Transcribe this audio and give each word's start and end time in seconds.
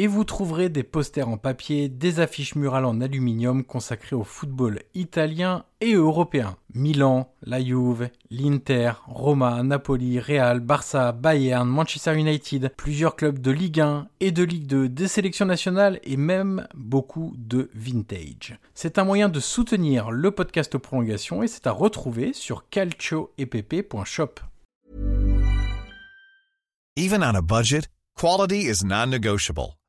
et 0.00 0.06
vous 0.06 0.22
trouverez 0.22 0.68
des 0.68 0.84
posters 0.84 1.28
en 1.28 1.38
papier, 1.38 1.88
des 1.88 2.20
affiches 2.20 2.54
murales 2.54 2.84
en 2.84 3.00
aluminium 3.00 3.64
consacrées 3.64 4.14
au 4.14 4.22
football 4.22 4.78
italien 4.94 5.64
et 5.80 5.94
européen. 5.94 6.56
Milan, 6.72 7.32
la 7.42 7.60
Juve, 7.60 8.08
l'Inter, 8.30 8.92
Roma, 9.08 9.60
Napoli, 9.64 10.20
Real, 10.20 10.60
Barça, 10.60 11.10
Bayern, 11.10 11.68
Manchester 11.68 12.14
United, 12.14 12.72
plusieurs 12.76 13.16
clubs 13.16 13.40
de 13.40 13.50
Ligue 13.50 13.80
1 13.80 14.06
et 14.20 14.30
de 14.30 14.44
Ligue 14.44 14.68
2, 14.68 14.88
des 14.88 15.08
sélections 15.08 15.46
nationales 15.46 15.98
et 16.04 16.16
même 16.16 16.68
beaucoup 16.76 17.34
de 17.36 17.68
vintage. 17.74 18.56
C'est 18.74 18.98
un 18.98 19.04
moyen 19.04 19.28
de 19.28 19.40
soutenir 19.40 20.12
le 20.12 20.30
podcast 20.30 20.78
prolongation 20.78 21.42
et 21.42 21.48
c'est 21.48 21.66
à 21.66 21.72
retrouver 21.72 22.32
sur 22.34 22.68
calcioepp.shop. 22.68 24.34
Even 26.96 27.24
on 27.24 27.34
a 27.34 27.42
budget, 27.42 27.88
quality 28.14 28.68
is 28.68 28.84
non-negotiable. 28.84 29.74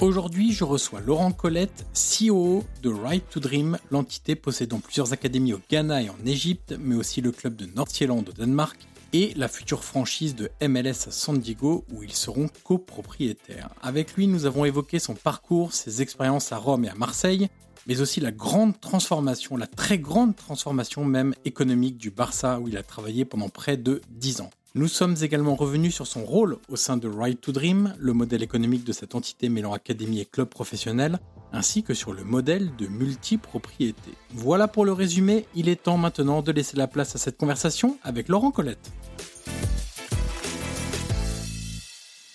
Aujourd'hui, 0.00 0.52
je 0.52 0.64
reçois 0.64 1.00
Laurent 1.00 1.32
Colette, 1.32 1.86
CEO 1.94 2.64
de 2.82 2.90
Right 2.90 3.24
to 3.30 3.40
Dream, 3.40 3.78
l'entité 3.90 4.34
possédant 4.34 4.80
plusieurs 4.80 5.12
académies 5.12 5.54
au 5.54 5.60
Ghana 5.70 6.02
et 6.02 6.10
en 6.10 6.26
Égypte, 6.26 6.74
mais 6.78 6.96
aussi 6.96 7.20
le 7.20 7.30
club 7.30 7.54
de 7.54 7.66
North-Irlande 7.66 8.28
au 8.28 8.32
Danemark 8.32 8.76
et 9.12 9.32
la 9.36 9.48
future 9.48 9.84
franchise 9.84 10.34
de 10.34 10.50
MLS 10.66 11.06
à 11.06 11.10
San 11.10 11.38
Diego 11.38 11.84
où 11.92 12.02
ils 12.02 12.14
seront 12.14 12.48
copropriétaires. 12.64 13.70
Avec 13.82 14.14
lui, 14.14 14.26
nous 14.26 14.46
avons 14.46 14.64
évoqué 14.64 14.98
son 14.98 15.14
parcours, 15.14 15.72
ses 15.72 16.02
expériences 16.02 16.50
à 16.52 16.56
Rome 16.56 16.84
et 16.84 16.88
à 16.88 16.94
Marseille, 16.94 17.48
mais 17.86 18.00
aussi 18.00 18.20
la 18.20 18.30
grande 18.30 18.80
transformation, 18.80 19.56
la 19.56 19.66
très 19.66 19.98
grande 19.98 20.36
transformation 20.36 21.04
même 21.04 21.34
économique 21.44 21.96
du 21.96 22.10
Barça 22.10 22.60
où 22.60 22.68
il 22.68 22.76
a 22.76 22.82
travaillé 22.82 23.24
pendant 23.24 23.48
près 23.48 23.76
de 23.76 24.00
10 24.10 24.40
ans. 24.42 24.50
Nous 24.74 24.88
sommes 24.88 25.16
également 25.20 25.54
revenus 25.54 25.94
sur 25.94 26.06
son 26.06 26.24
rôle 26.24 26.56
au 26.70 26.76
sein 26.76 26.96
de 26.96 27.06
Right 27.06 27.38
to 27.38 27.52
Dream, 27.52 27.94
le 27.98 28.14
modèle 28.14 28.42
économique 28.42 28.84
de 28.84 28.92
cette 28.92 29.14
entité 29.14 29.50
mêlant 29.50 29.74
académie 29.74 30.20
et 30.20 30.24
club 30.24 30.48
professionnel, 30.48 31.18
ainsi 31.52 31.82
que 31.82 31.92
sur 31.92 32.14
le 32.14 32.24
modèle 32.24 32.74
de 32.76 32.86
multipropriété. 32.86 34.12
Voilà 34.30 34.68
pour 34.68 34.86
le 34.86 34.92
résumé, 34.92 35.44
il 35.54 35.68
est 35.68 35.82
temps 35.82 35.98
maintenant 35.98 36.40
de 36.40 36.52
laisser 36.52 36.78
la 36.78 36.86
place 36.86 37.14
à 37.14 37.18
cette 37.18 37.36
conversation 37.36 37.98
avec 38.02 38.28
Laurent 38.28 38.50
Colette. 38.50 38.90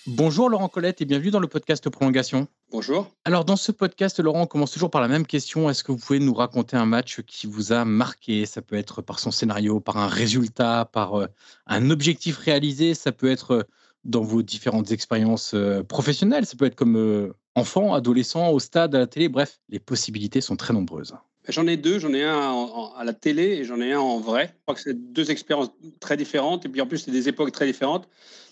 Bonjour 0.09 0.49
Laurent 0.49 0.69
Colette 0.69 1.01
et 1.01 1.05
bienvenue 1.05 1.31
dans 1.31 1.41
le 1.41 1.49
podcast 1.49 1.89
Prolongation. 1.89 2.47
Bonjour. 2.71 3.11
Alors 3.25 3.43
dans 3.43 3.57
ce 3.57 3.73
podcast, 3.73 4.21
Laurent, 4.21 4.43
on 4.43 4.45
commence 4.45 4.71
toujours 4.71 4.89
par 4.89 5.01
la 5.01 5.09
même 5.09 5.25
question. 5.25 5.69
Est-ce 5.69 5.83
que 5.83 5.91
vous 5.91 5.97
pouvez 5.97 6.19
nous 6.19 6.33
raconter 6.33 6.77
un 6.77 6.85
match 6.85 7.19
qui 7.23 7.45
vous 7.45 7.73
a 7.73 7.83
marqué? 7.83 8.45
Ça 8.45 8.61
peut 8.61 8.77
être 8.77 9.01
par 9.01 9.19
son 9.19 9.31
scénario, 9.31 9.81
par 9.81 9.97
un 9.97 10.07
résultat, 10.07 10.89
par 10.93 11.15
euh, 11.15 11.27
un 11.65 11.89
objectif 11.89 12.37
réalisé. 12.37 12.93
Ça 12.93 13.11
peut 13.11 13.29
être 13.29 13.51
euh, 13.51 13.63
dans 14.05 14.21
vos 14.21 14.43
différentes 14.43 14.91
expériences 14.91 15.53
euh, 15.53 15.83
professionnelles. 15.83 16.45
Ça 16.45 16.55
peut 16.55 16.67
être 16.67 16.75
comme 16.75 17.33
enfant, 17.55 17.93
adolescent, 17.93 18.49
au 18.51 18.59
stade, 18.59 18.95
à 18.95 18.99
la 18.99 19.07
télé. 19.07 19.27
Bref, 19.27 19.59
les 19.67 19.79
possibilités 19.79 20.39
sont 20.39 20.55
très 20.55 20.73
nombreuses. 20.73 21.15
J'en 21.49 21.67
ai 21.67 21.77
deux. 21.77 21.99
J'en 21.99 22.13
ai 22.13 22.23
un 22.23 22.91
à 22.97 23.03
la 23.03 23.13
télé 23.13 23.43
et 23.43 23.63
j'en 23.63 23.79
ai 23.81 23.93
un 23.93 23.99
en 23.99 24.19
vrai. 24.19 24.53
Je 24.53 24.61
crois 24.63 24.75
que 24.75 24.81
c'est 24.81 24.93
deux 25.13 25.31
expériences 25.31 25.69
très 25.99 26.17
différentes. 26.17 26.65
Et 26.65 26.69
puis 26.69 26.81
en 26.81 26.87
plus, 26.87 26.99
c'est 26.99 27.11
des 27.11 27.29
époques 27.29 27.51
très 27.51 27.65
différentes. 27.65 28.07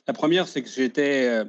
La 0.07 0.13
première, 0.13 0.47
c'est 0.47 0.61
que 0.61 0.69
j'étais 0.69 1.44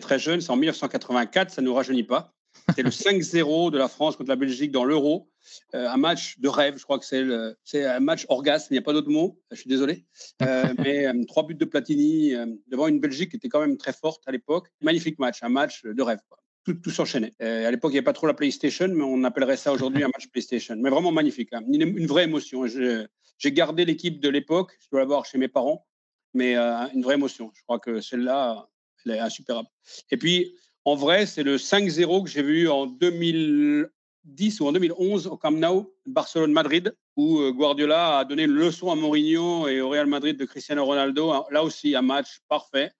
très 0.00 0.18
jeune, 0.18 0.40
c'est 0.40 0.50
en 0.50 0.56
1984, 0.56 1.50
ça 1.50 1.62
ne 1.62 1.66
nous 1.66 1.74
rajeunit 1.74 2.02
pas. 2.02 2.34
C'était 2.68 2.82
le 2.82 2.90
5-0 2.90 3.70
de 3.70 3.78
la 3.78 3.88
France 3.88 4.16
contre 4.16 4.28
la 4.28 4.36
Belgique 4.36 4.70
dans 4.70 4.84
l'Euro. 4.84 5.30
un 5.72 5.96
match 5.96 6.38
de 6.38 6.48
rêve, 6.48 6.76
je 6.76 6.84
crois 6.84 6.98
que 6.98 7.06
c'est 7.06 7.84
un 7.84 8.00
match 8.00 8.26
orgasme, 8.28 8.68
il 8.70 8.74
n'y 8.74 8.78
a 8.78 8.82
pas 8.82 8.92
d'autre 8.92 9.10
mot, 9.10 9.40
je 9.50 9.56
suis 9.56 9.68
désolé. 9.68 10.04
mais 10.78 11.06
trois 11.26 11.46
buts 11.46 11.54
de 11.54 11.64
Platini 11.64 12.34
devant 12.68 12.88
une 12.88 13.00
Belgique 13.00 13.30
qui 13.30 13.36
était 13.36 13.48
quand 13.48 13.60
même 13.60 13.78
très 13.78 13.92
forte 13.94 14.22
à 14.26 14.32
l'époque. 14.32 14.68
Magnifique 14.82 15.18
match, 15.18 15.42
un 15.42 15.48
match 15.48 15.82
de 15.84 16.02
rêve. 16.02 16.20
Tout, 16.64 16.90
s'enchaînait. 16.90 17.32
à 17.40 17.70
l'époque, 17.70 17.92
il 17.92 17.94
n'y 17.94 17.98
avait 17.98 18.04
pas 18.04 18.14
trop 18.14 18.26
la 18.26 18.34
PlayStation, 18.34 18.88
mais 18.88 19.04
on 19.04 19.22
appellerait 19.24 19.58
ça 19.58 19.72
aujourd'hui 19.72 20.02
un 20.02 20.08
match 20.08 20.28
PlayStation. 20.28 20.76
Mais 20.76 20.88
vraiment 20.88 21.12
magnifique, 21.12 21.52
hein. 21.52 21.62
une, 21.70 22.06
vraie 22.06 22.24
émotion. 22.24 22.66
J'ai 22.66 23.52
gardé 23.52 23.84
l'équipe 23.84 24.20
de 24.20 24.28
l'époque, 24.30 24.72
je 24.80 24.88
dois 24.90 25.00
l'avoir 25.00 25.26
chez 25.26 25.36
mes 25.36 25.48
parents 25.48 25.86
mais 26.34 26.56
euh, 26.56 26.86
une 26.92 27.02
vraie 27.02 27.14
émotion. 27.14 27.50
Je 27.54 27.62
crois 27.62 27.78
que 27.78 28.00
celle-là, 28.00 28.68
elle 29.06 29.12
est 29.12 29.20
insuperable. 29.20 29.68
Et 30.10 30.16
puis, 30.16 30.54
en 30.84 30.96
vrai, 30.96 31.24
c'est 31.24 31.42
le 31.42 31.56
5-0 31.56 32.24
que 32.24 32.30
j'ai 32.30 32.42
vu 32.42 32.68
en 32.68 32.86
2010 32.86 34.60
ou 34.60 34.66
en 34.66 34.72
2011 34.72 35.28
au 35.28 35.36
Camp 35.36 35.52
Nou, 35.52 35.94
Barcelone-Madrid, 36.06 36.94
où 37.16 37.38
euh, 37.38 37.52
Guardiola 37.52 38.18
a 38.18 38.24
donné 38.24 38.42
une 38.42 38.52
leçon 38.52 38.90
à 38.90 38.96
Mourinho 38.96 39.68
et 39.68 39.80
au 39.80 39.88
Real 39.88 40.06
Madrid 40.06 40.36
de 40.36 40.44
Cristiano 40.44 40.84
Ronaldo. 40.84 41.32
Là 41.50 41.62
aussi, 41.62 41.94
un 41.94 42.02
match 42.02 42.40
parfait. 42.48 42.90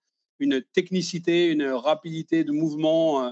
Une 0.40 0.62
technicité, 0.72 1.48
une 1.48 1.64
rapidité 1.64 2.44
de 2.44 2.52
mouvement, 2.52 3.26
euh, 3.26 3.30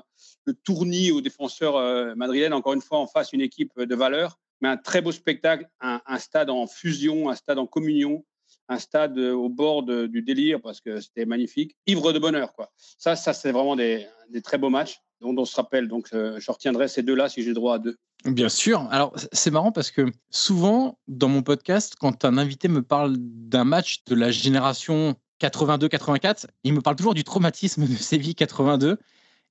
tournis 0.64 1.10
aux 1.12 1.20
défenseurs 1.20 2.16
madrilènes, 2.16 2.52
encore 2.52 2.72
une 2.72 2.80
fois, 2.80 2.98
en 2.98 3.06
face, 3.06 3.32
une 3.32 3.40
équipe 3.40 3.80
de 3.80 3.94
valeur. 3.94 4.38
Mais 4.60 4.68
un 4.68 4.76
très 4.76 5.00
beau 5.00 5.12
spectacle, 5.12 5.68
un 5.80 6.18
stade 6.18 6.50
en 6.50 6.66
fusion, 6.66 7.28
un 7.28 7.34
stade 7.34 7.58
en 7.58 7.66
communion 7.66 8.24
un 8.68 8.78
stade 8.78 9.18
euh, 9.18 9.32
au 9.32 9.48
bord 9.48 9.82
du 9.82 10.22
délire 10.22 10.60
parce 10.60 10.80
que 10.80 11.00
c'était 11.00 11.26
magnifique, 11.26 11.76
ivre 11.86 12.12
de 12.12 12.18
bonheur. 12.18 12.52
Quoi. 12.52 12.70
Ça, 12.76 13.16
ça 13.16 13.32
c'est 13.32 13.52
vraiment 13.52 13.76
des, 13.76 14.06
très 14.42 14.58
beaux 14.58 14.70
matchs 14.70 15.00
dont 15.20 15.34
on 15.36 15.44
se 15.44 15.54
rappelle. 15.54 15.88
Donc, 15.88 16.08
euh, 16.12 16.38
je 16.40 16.50
retiendrai 16.50 16.88
ces 16.88 17.02
deux-là 17.02 17.28
si 17.28 17.42
j'ai 17.42 17.52
droit 17.52 17.76
à 17.76 17.78
deux. 17.78 17.96
Bien 18.24 18.48
sûr. 18.48 18.86
Alors, 18.90 19.14
c'est 19.32 19.50
marrant 19.50 19.72
parce 19.72 19.90
que 19.90 20.06
souvent, 20.30 20.98
dans 21.08 21.28
mon 21.28 21.42
podcast, 21.42 21.94
quand 21.98 22.24
un 22.24 22.38
invité 22.38 22.68
me 22.68 22.82
parle 22.82 23.16
d'un 23.18 23.64
match 23.64 24.04
de 24.06 24.14
la 24.14 24.30
génération 24.30 25.16
82-84, 25.40 26.46
il 26.64 26.72
me 26.72 26.80
parle 26.80 26.96
toujours 26.96 27.14
du 27.14 27.24
traumatisme 27.24 27.86
de 27.86 27.94
Séville 27.94 28.34
82 28.34 28.98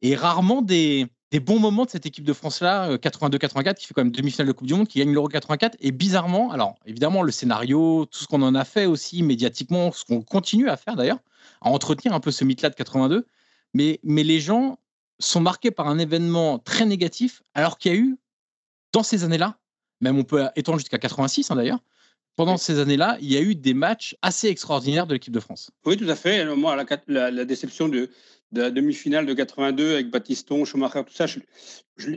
et 0.02 0.16
rarement 0.16 0.62
des, 0.62 1.08
des 1.32 1.40
bons 1.40 1.60
moments 1.60 1.86
de 1.86 1.90
cette 1.90 2.06
équipe 2.06 2.26
de 2.26 2.34
France-là, 2.34 2.98
82-84, 2.98 3.70
euh, 3.70 3.74
qui 3.74 3.88
fait 3.88 3.94
quand 3.94 4.04
même 4.04 4.12
demi-finale 4.12 4.48
de 4.48 4.52
Coupe 4.52 4.68
du 4.68 4.74
Monde, 4.74 4.88
qui 4.88 5.00
gagne 5.00 5.14
l'Euro 5.14 5.28
84. 5.28 5.78
Et 5.80 5.92
bizarrement, 5.92 6.52
alors 6.52 6.76
évidemment, 6.86 7.24
le 7.24 7.32
scénario, 7.32 8.06
tout 8.06 8.20
ce 8.20 8.28
qu'on 8.28 8.42
en 8.42 8.54
a 8.54 8.66
fait 8.66 8.86
aussi 8.86 9.24
médiatiquement, 9.24 9.92
ce 9.92 10.04
qu'on 10.04 10.22
continue 10.22 10.70
à 10.70 10.78
faire 10.78 10.96
d'ailleurs, 10.96 11.20
à 11.62 11.70
entretenir 11.70 12.14
un 12.14 12.20
peu 12.20 12.32
ce 12.32 12.44
mythe-là 12.44 12.70
de 12.70 12.76
82. 12.76 13.26
Mais, 13.74 14.00
mais 14.04 14.24
les 14.24 14.42
gens 14.42 14.78
sont 15.20 15.40
marqués 15.40 15.72
par 15.72 15.88
un 15.88 16.00
événement 16.00 16.60
très 16.60 16.86
négatif, 16.86 17.44
alors 17.54 17.78
qu'il 17.78 17.92
y 17.94 17.96
a 17.96 17.98
eu, 17.98 18.18
dans 18.92 19.04
ces 19.04 19.24
années-là, 19.24 19.58
même 20.02 20.18
on 20.18 20.24
peut 20.24 20.44
étendre 20.56 20.80
jusqu'à 20.80 20.98
86 20.98 21.52
hein, 21.52 21.56
d'ailleurs, 21.56 21.80
pendant 22.36 22.58
ces 22.58 22.80
années-là, 22.80 23.18
il 23.22 23.32
y 23.32 23.38
a 23.38 23.42
eu 23.42 23.56
des 23.56 23.74
matchs 23.74 24.16
assez 24.22 24.48
extraordinaires 24.48 25.06
de 25.06 25.14
l'équipe 25.14 25.34
de 25.34 25.40
France. 25.40 25.72
Oui, 25.86 25.98
tout 25.98 26.10
à 26.10 26.16
fait. 26.16 26.46
Moi, 26.56 26.76
la, 27.08 27.32
la, 27.32 27.46
déception 27.46 27.88
de, 27.88 28.10
de 28.52 28.62
la 28.62 28.72
demi-finale 28.72 29.26
de 29.26 29.34
82 29.34 29.94
avec 29.94 30.10
Baptiston, 30.10 30.66
Schumacher, 30.66 31.04
tout 31.06 31.14
ça. 31.14 31.26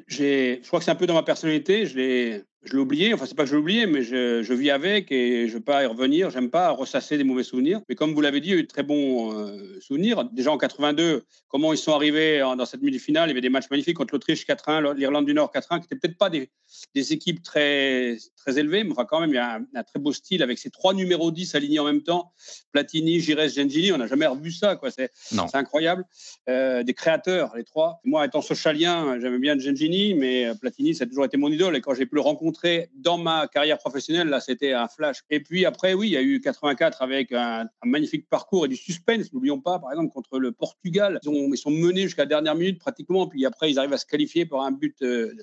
Je 0.06 0.66
crois 0.66 0.78
que 0.78 0.84
c'est 0.84 0.90
un 0.90 0.96
peu 0.96 1.06
dans 1.06 1.14
ma 1.14 1.22
personnalité. 1.22 1.86
Je 1.86 1.96
l'ai 1.96 2.44
je 2.64 2.78
oublié, 2.78 3.12
enfin 3.12 3.26
c'est 3.26 3.34
pas 3.34 3.44
que 3.44 3.50
je 3.50 3.54
l'ai 3.54 3.60
oublié, 3.60 3.86
mais 3.86 4.02
je, 4.02 4.42
je, 4.42 4.54
vis 4.54 4.70
avec 4.70 5.12
et 5.12 5.46
je 5.46 5.52
ne 5.52 5.58
veux 5.58 5.64
pas 5.64 5.82
y 5.82 5.86
revenir. 5.86 6.30
J'aime 6.30 6.50
pas 6.50 6.70
ressasser 6.70 7.18
des 7.18 7.24
mauvais 7.24 7.42
souvenirs. 7.42 7.80
Mais 7.88 7.94
comme 7.94 8.14
vous 8.14 8.20
l'avez 8.20 8.40
dit, 8.40 8.48
il 8.48 8.52
y 8.52 8.56
a 8.56 8.60
eu 8.60 8.62
de 8.62 8.68
très 8.68 8.82
bons 8.82 9.32
euh, 9.38 9.78
souvenirs. 9.80 10.24
Déjà 10.32 10.50
en 10.50 10.58
82, 10.58 11.24
comment 11.48 11.72
ils 11.72 11.78
sont 11.78 11.92
arrivés 11.92 12.38
dans 12.38 12.66
cette 12.66 12.80
demi-finale, 12.80 13.28
il 13.28 13.32
y 13.32 13.34
avait 13.34 13.40
des 13.40 13.50
matchs 13.50 13.70
magnifiques 13.70 13.96
contre 13.96 14.14
l'Autriche 14.14 14.46
4-1, 14.46 14.94
l'Irlande 14.96 15.26
du 15.26 15.34
Nord 15.34 15.52
4-1, 15.54 15.60
qui 15.60 15.74
n'étaient 15.82 15.96
peut-être 15.96 16.18
pas 16.18 16.30
des, 16.30 16.50
des, 16.94 17.12
équipes 17.12 17.42
très, 17.42 18.16
très 18.36 18.58
élevées, 18.58 18.84
mais 18.84 18.92
enfin 18.92 19.04
quand 19.04 19.20
même 19.20 19.30
il 19.30 19.36
y 19.36 19.38
a 19.38 19.60
un, 19.74 19.82
très 19.82 19.98
beau 19.98 20.12
style 20.12 20.42
avec 20.42 20.58
ces 20.58 20.70
trois 20.70 20.94
numéros 20.94 21.30
10 21.30 21.54
alignés 21.54 21.78
en 21.78 21.84
même 21.84 22.02
temps, 22.02 22.32
Platini, 22.72 23.20
Gires, 23.20 23.48
Gengini. 23.48 23.92
On 23.92 23.98
n'a 23.98 24.06
jamais 24.06 24.26
revu 24.26 24.50
ça, 24.50 24.76
quoi. 24.76 24.90
C'est 24.90 25.10
incroyable. 25.52 26.04
Euh, 26.48 26.82
des 26.82 26.94
créateurs, 26.94 27.54
les 27.56 27.64
trois. 27.64 28.00
Moi, 28.04 28.24
étant 28.24 28.42
socialien, 28.42 29.18
j'aimais 29.20 29.38
bien 29.38 29.58
Gengini, 29.58 29.73
mais 30.16 30.52
Platini, 30.60 30.94
ça 30.94 31.04
a 31.04 31.06
toujours 31.06 31.24
été 31.24 31.36
mon 31.36 31.48
idole. 31.48 31.76
Et 31.76 31.80
quand 31.80 31.94
j'ai 31.94 32.06
pu 32.06 32.16
le 32.16 32.20
rencontrer 32.20 32.90
dans 32.94 33.18
ma 33.18 33.46
carrière 33.46 33.78
professionnelle, 33.78 34.28
là, 34.28 34.40
c'était 34.40 34.72
un 34.72 34.88
flash. 34.88 35.22
Et 35.30 35.40
puis 35.40 35.64
après, 35.64 35.94
oui, 35.94 36.08
il 36.08 36.12
y 36.12 36.16
a 36.16 36.22
eu 36.22 36.40
84 36.40 37.02
avec 37.02 37.32
un, 37.32 37.68
magnifique 37.84 38.28
parcours 38.28 38.66
et 38.66 38.68
du 38.68 38.76
suspense. 38.76 39.32
N'oublions 39.32 39.60
pas, 39.60 39.78
par 39.78 39.90
exemple, 39.90 40.12
contre 40.12 40.38
le 40.38 40.52
Portugal, 40.52 41.18
ils, 41.22 41.28
ont, 41.28 41.54
sont 41.56 41.70
menés 41.70 42.02
jusqu'à 42.02 42.22
la 42.22 42.28
dernière 42.28 42.54
minute 42.54 42.78
pratiquement. 42.78 43.26
Puis 43.26 43.46
après, 43.46 43.70
ils 43.70 43.78
arrivent 43.78 43.92
à 43.92 43.98
se 43.98 44.06
qualifier 44.06 44.46
pour 44.46 44.62
un 44.62 44.72
but 44.72 44.96
euh, 45.02 45.34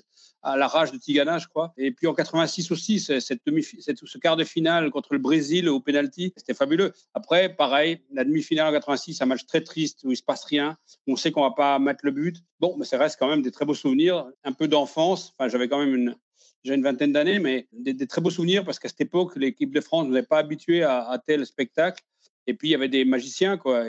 à 0.42 0.56
la 0.56 0.66
rage 0.66 0.92
de 0.92 0.98
Tigana, 0.98 1.38
je 1.38 1.46
crois. 1.46 1.72
Et 1.76 1.92
puis 1.92 2.06
en 2.06 2.14
86 2.14 2.70
aussi, 2.72 3.00
cette 3.00 3.40
demi, 3.46 3.62
ce 3.62 4.18
quart 4.18 4.36
de 4.36 4.44
finale 4.44 4.90
contre 4.90 5.12
le 5.12 5.18
Brésil 5.18 5.68
au 5.68 5.80
penalty, 5.80 6.32
c'était 6.36 6.54
fabuleux. 6.54 6.92
Après, 7.14 7.54
pareil, 7.54 8.00
la 8.12 8.24
demi-finale 8.24 8.68
en 8.68 8.72
86, 8.72 9.22
un 9.22 9.26
match 9.26 9.46
très 9.46 9.62
triste 9.62 10.00
où 10.04 10.10
il 10.10 10.16
se 10.16 10.22
passe 10.22 10.44
rien. 10.44 10.76
On 11.06 11.16
sait 11.16 11.30
qu'on 11.30 11.42
va 11.42 11.52
pas 11.52 11.78
mettre 11.78 12.04
le 12.04 12.10
but. 12.10 12.42
Bon, 12.60 12.76
mais 12.76 12.84
ça 12.84 12.98
reste 12.98 13.18
quand 13.18 13.28
même 13.28 13.42
des 13.42 13.50
très 13.50 13.64
beaux 13.64 13.74
souvenirs, 13.74 14.11
un 14.12 14.52
peu 14.52 14.68
d'enfance. 14.68 15.34
Enfin, 15.36 15.48
j'avais 15.48 15.68
quand 15.68 15.78
même 15.78 15.94
une, 15.94 16.16
j'ai 16.64 16.74
une 16.74 16.82
vingtaine 16.82 17.12
d'années, 17.12 17.38
mais 17.38 17.68
des, 17.72 18.06
très 18.06 18.20
beaux 18.20 18.30
souvenirs 18.30 18.64
parce 18.64 18.78
qu'à 18.78 18.88
cette 18.88 19.00
époque, 19.00 19.36
l'équipe 19.36 19.74
de 19.74 19.80
France 19.80 20.06
nous 20.08 20.22
pas 20.22 20.38
habitué 20.38 20.82
à, 20.82 21.20
tel 21.26 21.44
spectacle. 21.46 22.02
Et 22.46 22.54
puis, 22.54 22.68
il 22.68 22.70
y 22.72 22.74
avait 22.74 22.88
des 22.88 23.04
magiciens. 23.04 23.56
Quoi. 23.56 23.84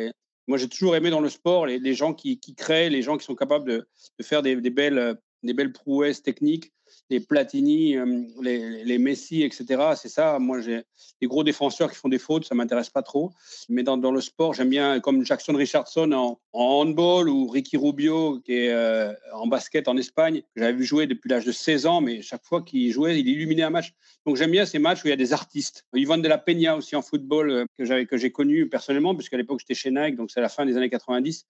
moi, 0.47 0.57
j'ai 0.57 0.69
toujours 0.69 0.95
aimé 0.95 1.09
dans 1.09 1.21
le 1.21 1.29
sport 1.29 1.65
les, 1.65 1.93
gens 1.93 2.13
qui, 2.13 2.39
créent, 2.55 2.89
les 2.89 3.01
gens 3.01 3.17
qui 3.17 3.25
sont 3.25 3.35
capables 3.35 3.65
de, 3.65 3.87
faire 4.21 4.41
des, 4.41 4.55
belles, 4.55 5.17
des 5.43 5.53
belles 5.53 5.71
prouesses 5.71 6.21
techniques 6.21 6.71
les 7.09 7.19
Platini, 7.19 7.97
euh, 7.97 8.23
les, 8.41 8.97
Messi, 8.97 9.43
etc. 9.43 9.81
C'est 9.95 10.09
ça. 10.09 10.39
Moi, 10.39 10.61
j'ai 10.61 10.83
des 11.21 11.27
gros 11.27 11.43
défenseurs 11.43 11.91
qui 11.91 11.97
font 11.97 12.09
des 12.09 12.19
fautes, 12.19 12.45
ça 12.45 12.55
m'intéresse 12.55 12.89
pas 12.89 13.01
trop. 13.01 13.31
Mais 13.69 13.83
dans, 13.83 13.97
le 14.11 14.21
sport, 14.21 14.53
j'aime 14.53 14.69
bien 14.69 14.99
comme 14.99 15.25
Jackson 15.25 15.53
Richardson 15.53 16.11
en, 16.11 16.39
handball 16.53 17.29
ou 17.29 17.47
Ricky 17.47 17.77
Rubio 17.77 18.39
qui 18.39 18.53
est 18.53 18.71
euh, 18.71 19.13
en 19.33 19.47
basket 19.47 19.87
en 19.87 19.97
Espagne. 19.97 20.43
J'avais 20.55 20.73
vu 20.73 20.85
jouer 20.85 21.07
depuis 21.07 21.29
l'âge 21.29 21.45
de 21.45 21.51
16 21.51 21.85
ans, 21.85 22.01
mais 22.01 22.21
chaque 22.21 22.45
fois 22.45 22.61
qu'il 22.61 22.91
jouait, 22.91 23.19
il 23.19 23.27
illuminait 23.27 23.63
un 23.63 23.69
match. 23.69 23.93
Donc 24.25 24.37
j'aime 24.37 24.51
bien 24.51 24.65
ces 24.65 24.79
matchs 24.79 25.03
où 25.03 25.07
il 25.07 25.11
y 25.11 25.13
a 25.13 25.17
des 25.17 25.33
artistes. 25.33 25.85
Yvonne 25.93 26.21
de 26.21 26.27
la 26.27 26.37
Peña 26.37 26.75
aussi 26.75 26.95
en 26.95 27.01
football 27.01 27.51
euh, 27.51 28.05
que 28.05 28.17
j'ai 28.17 28.31
connu 28.31 28.69
personnellement 28.69 29.15
puisqu'à 29.15 29.37
l'époque 29.37 29.59
j'étais 29.59 29.73
chez 29.73 29.91
Nike, 29.91 30.15
donc 30.15 30.31
c'est 30.31 30.41
la 30.41 30.49
fin 30.49 30.65
des 30.65 30.77
années 30.77 30.89
90 30.89 31.45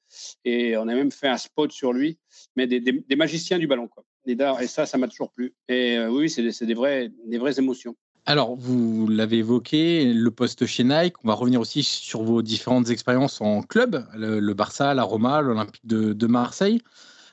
et 0.45 0.77
on 0.77 0.87
a 0.87 0.95
même 0.95 1.11
fait 1.11 1.27
un 1.27 1.37
spot 1.37 1.71
sur 1.71 1.93
lui. 1.93 2.17
Mais 2.55 2.67
des, 2.67 2.79
des, 2.79 2.91
des 2.93 3.15
magiciens 3.15 3.59
du 3.59 3.67
ballon 3.67 3.87
quoi. 3.87 4.03
Et 4.25 4.37
ça, 4.67 4.85
ça 4.85 4.97
m'a 4.97 5.07
toujours 5.07 5.31
plu. 5.31 5.53
Et 5.67 5.97
euh, 5.97 6.09
oui, 6.09 6.29
c'est 6.29 6.43
des, 6.65 6.73
vraies, 6.73 7.11
émotions. 7.57 7.95
Alors, 8.25 8.55
vous 8.55 9.07
l'avez 9.07 9.39
évoqué, 9.39 10.13
le 10.13 10.31
poste 10.31 10.65
chez 10.65 10.83
Nike. 10.83 11.15
On 11.23 11.27
va 11.27 11.33
revenir 11.33 11.59
aussi 11.59 11.83
sur 11.83 12.23
vos 12.23 12.41
différentes 12.41 12.89
expériences 12.89 13.41
en 13.41 13.61
club, 13.61 14.05
le, 14.15 14.53
Barça, 14.53 14.93
la 14.93 15.03
Roma, 15.03 15.41
l'Olympique 15.41 15.85
de, 15.85 16.27
Marseille. 16.27 16.81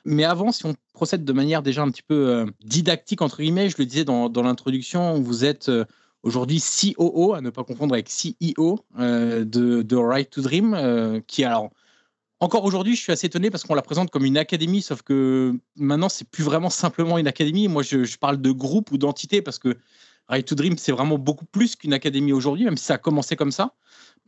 Mais 0.03 0.25
avant, 0.25 0.51
si 0.51 0.65
on 0.65 0.73
procède 0.93 1.23
de 1.23 1.33
manière 1.33 1.61
déjà 1.61 1.83
un 1.83 1.91
petit 1.91 2.01
peu 2.01 2.27
euh, 2.27 2.45
didactique, 2.65 3.21
entre 3.21 3.41
guillemets, 3.41 3.69
je 3.69 3.77
le 3.77 3.85
disais 3.85 4.03
dans, 4.03 4.29
l'introduction, 4.29 5.21
vous 5.21 5.45
êtes 5.45 5.69
euh, 5.69 5.85
aujourd'hui 6.23 6.61
COO, 6.61 7.33
à 7.33 7.41
ne 7.41 7.51
pas 7.51 7.63
confondre 7.63 7.93
avec 7.93 8.09
CEO 8.09 8.79
de, 8.97 9.43
de 9.81 9.95
Right 9.95 10.29
to 10.29 10.41
Dream, 10.41 11.21
qui 11.25 11.43
alors 11.45 11.71
encore 12.41 12.65
aujourd'hui, 12.65 12.95
je 12.95 13.01
suis 13.01 13.11
assez 13.11 13.27
étonné 13.27 13.51
parce 13.51 13.63
qu'on 13.63 13.75
la 13.75 13.83
présente 13.83 14.09
comme 14.09 14.25
une 14.25 14.37
académie, 14.37 14.81
sauf 14.81 15.03
que 15.03 15.53
maintenant, 15.75 16.09
c'est 16.09 16.27
plus 16.27 16.43
vraiment 16.43 16.71
simplement 16.71 17.19
une 17.19 17.27
académie. 17.27 17.67
Moi, 17.67 17.83
je, 17.83 18.17
parle 18.17 18.41
de 18.41 18.51
groupe 18.51 18.91
ou 18.91 18.97
d'entité 18.97 19.43
parce 19.43 19.59
que 19.59 19.77
Right 20.27 20.45
to 20.45 20.55
Dream, 20.55 20.75
c'est 20.77 20.91
vraiment 20.91 21.19
beaucoup 21.19 21.45
plus 21.45 21.75
qu'une 21.75 21.93
académie 21.93 22.33
aujourd'hui, 22.33 22.65
même 22.65 22.77
si 22.77 22.85
ça 22.85 22.95
a 22.95 22.97
commencé 22.97 23.35
comme 23.35 23.51
ça. 23.51 23.75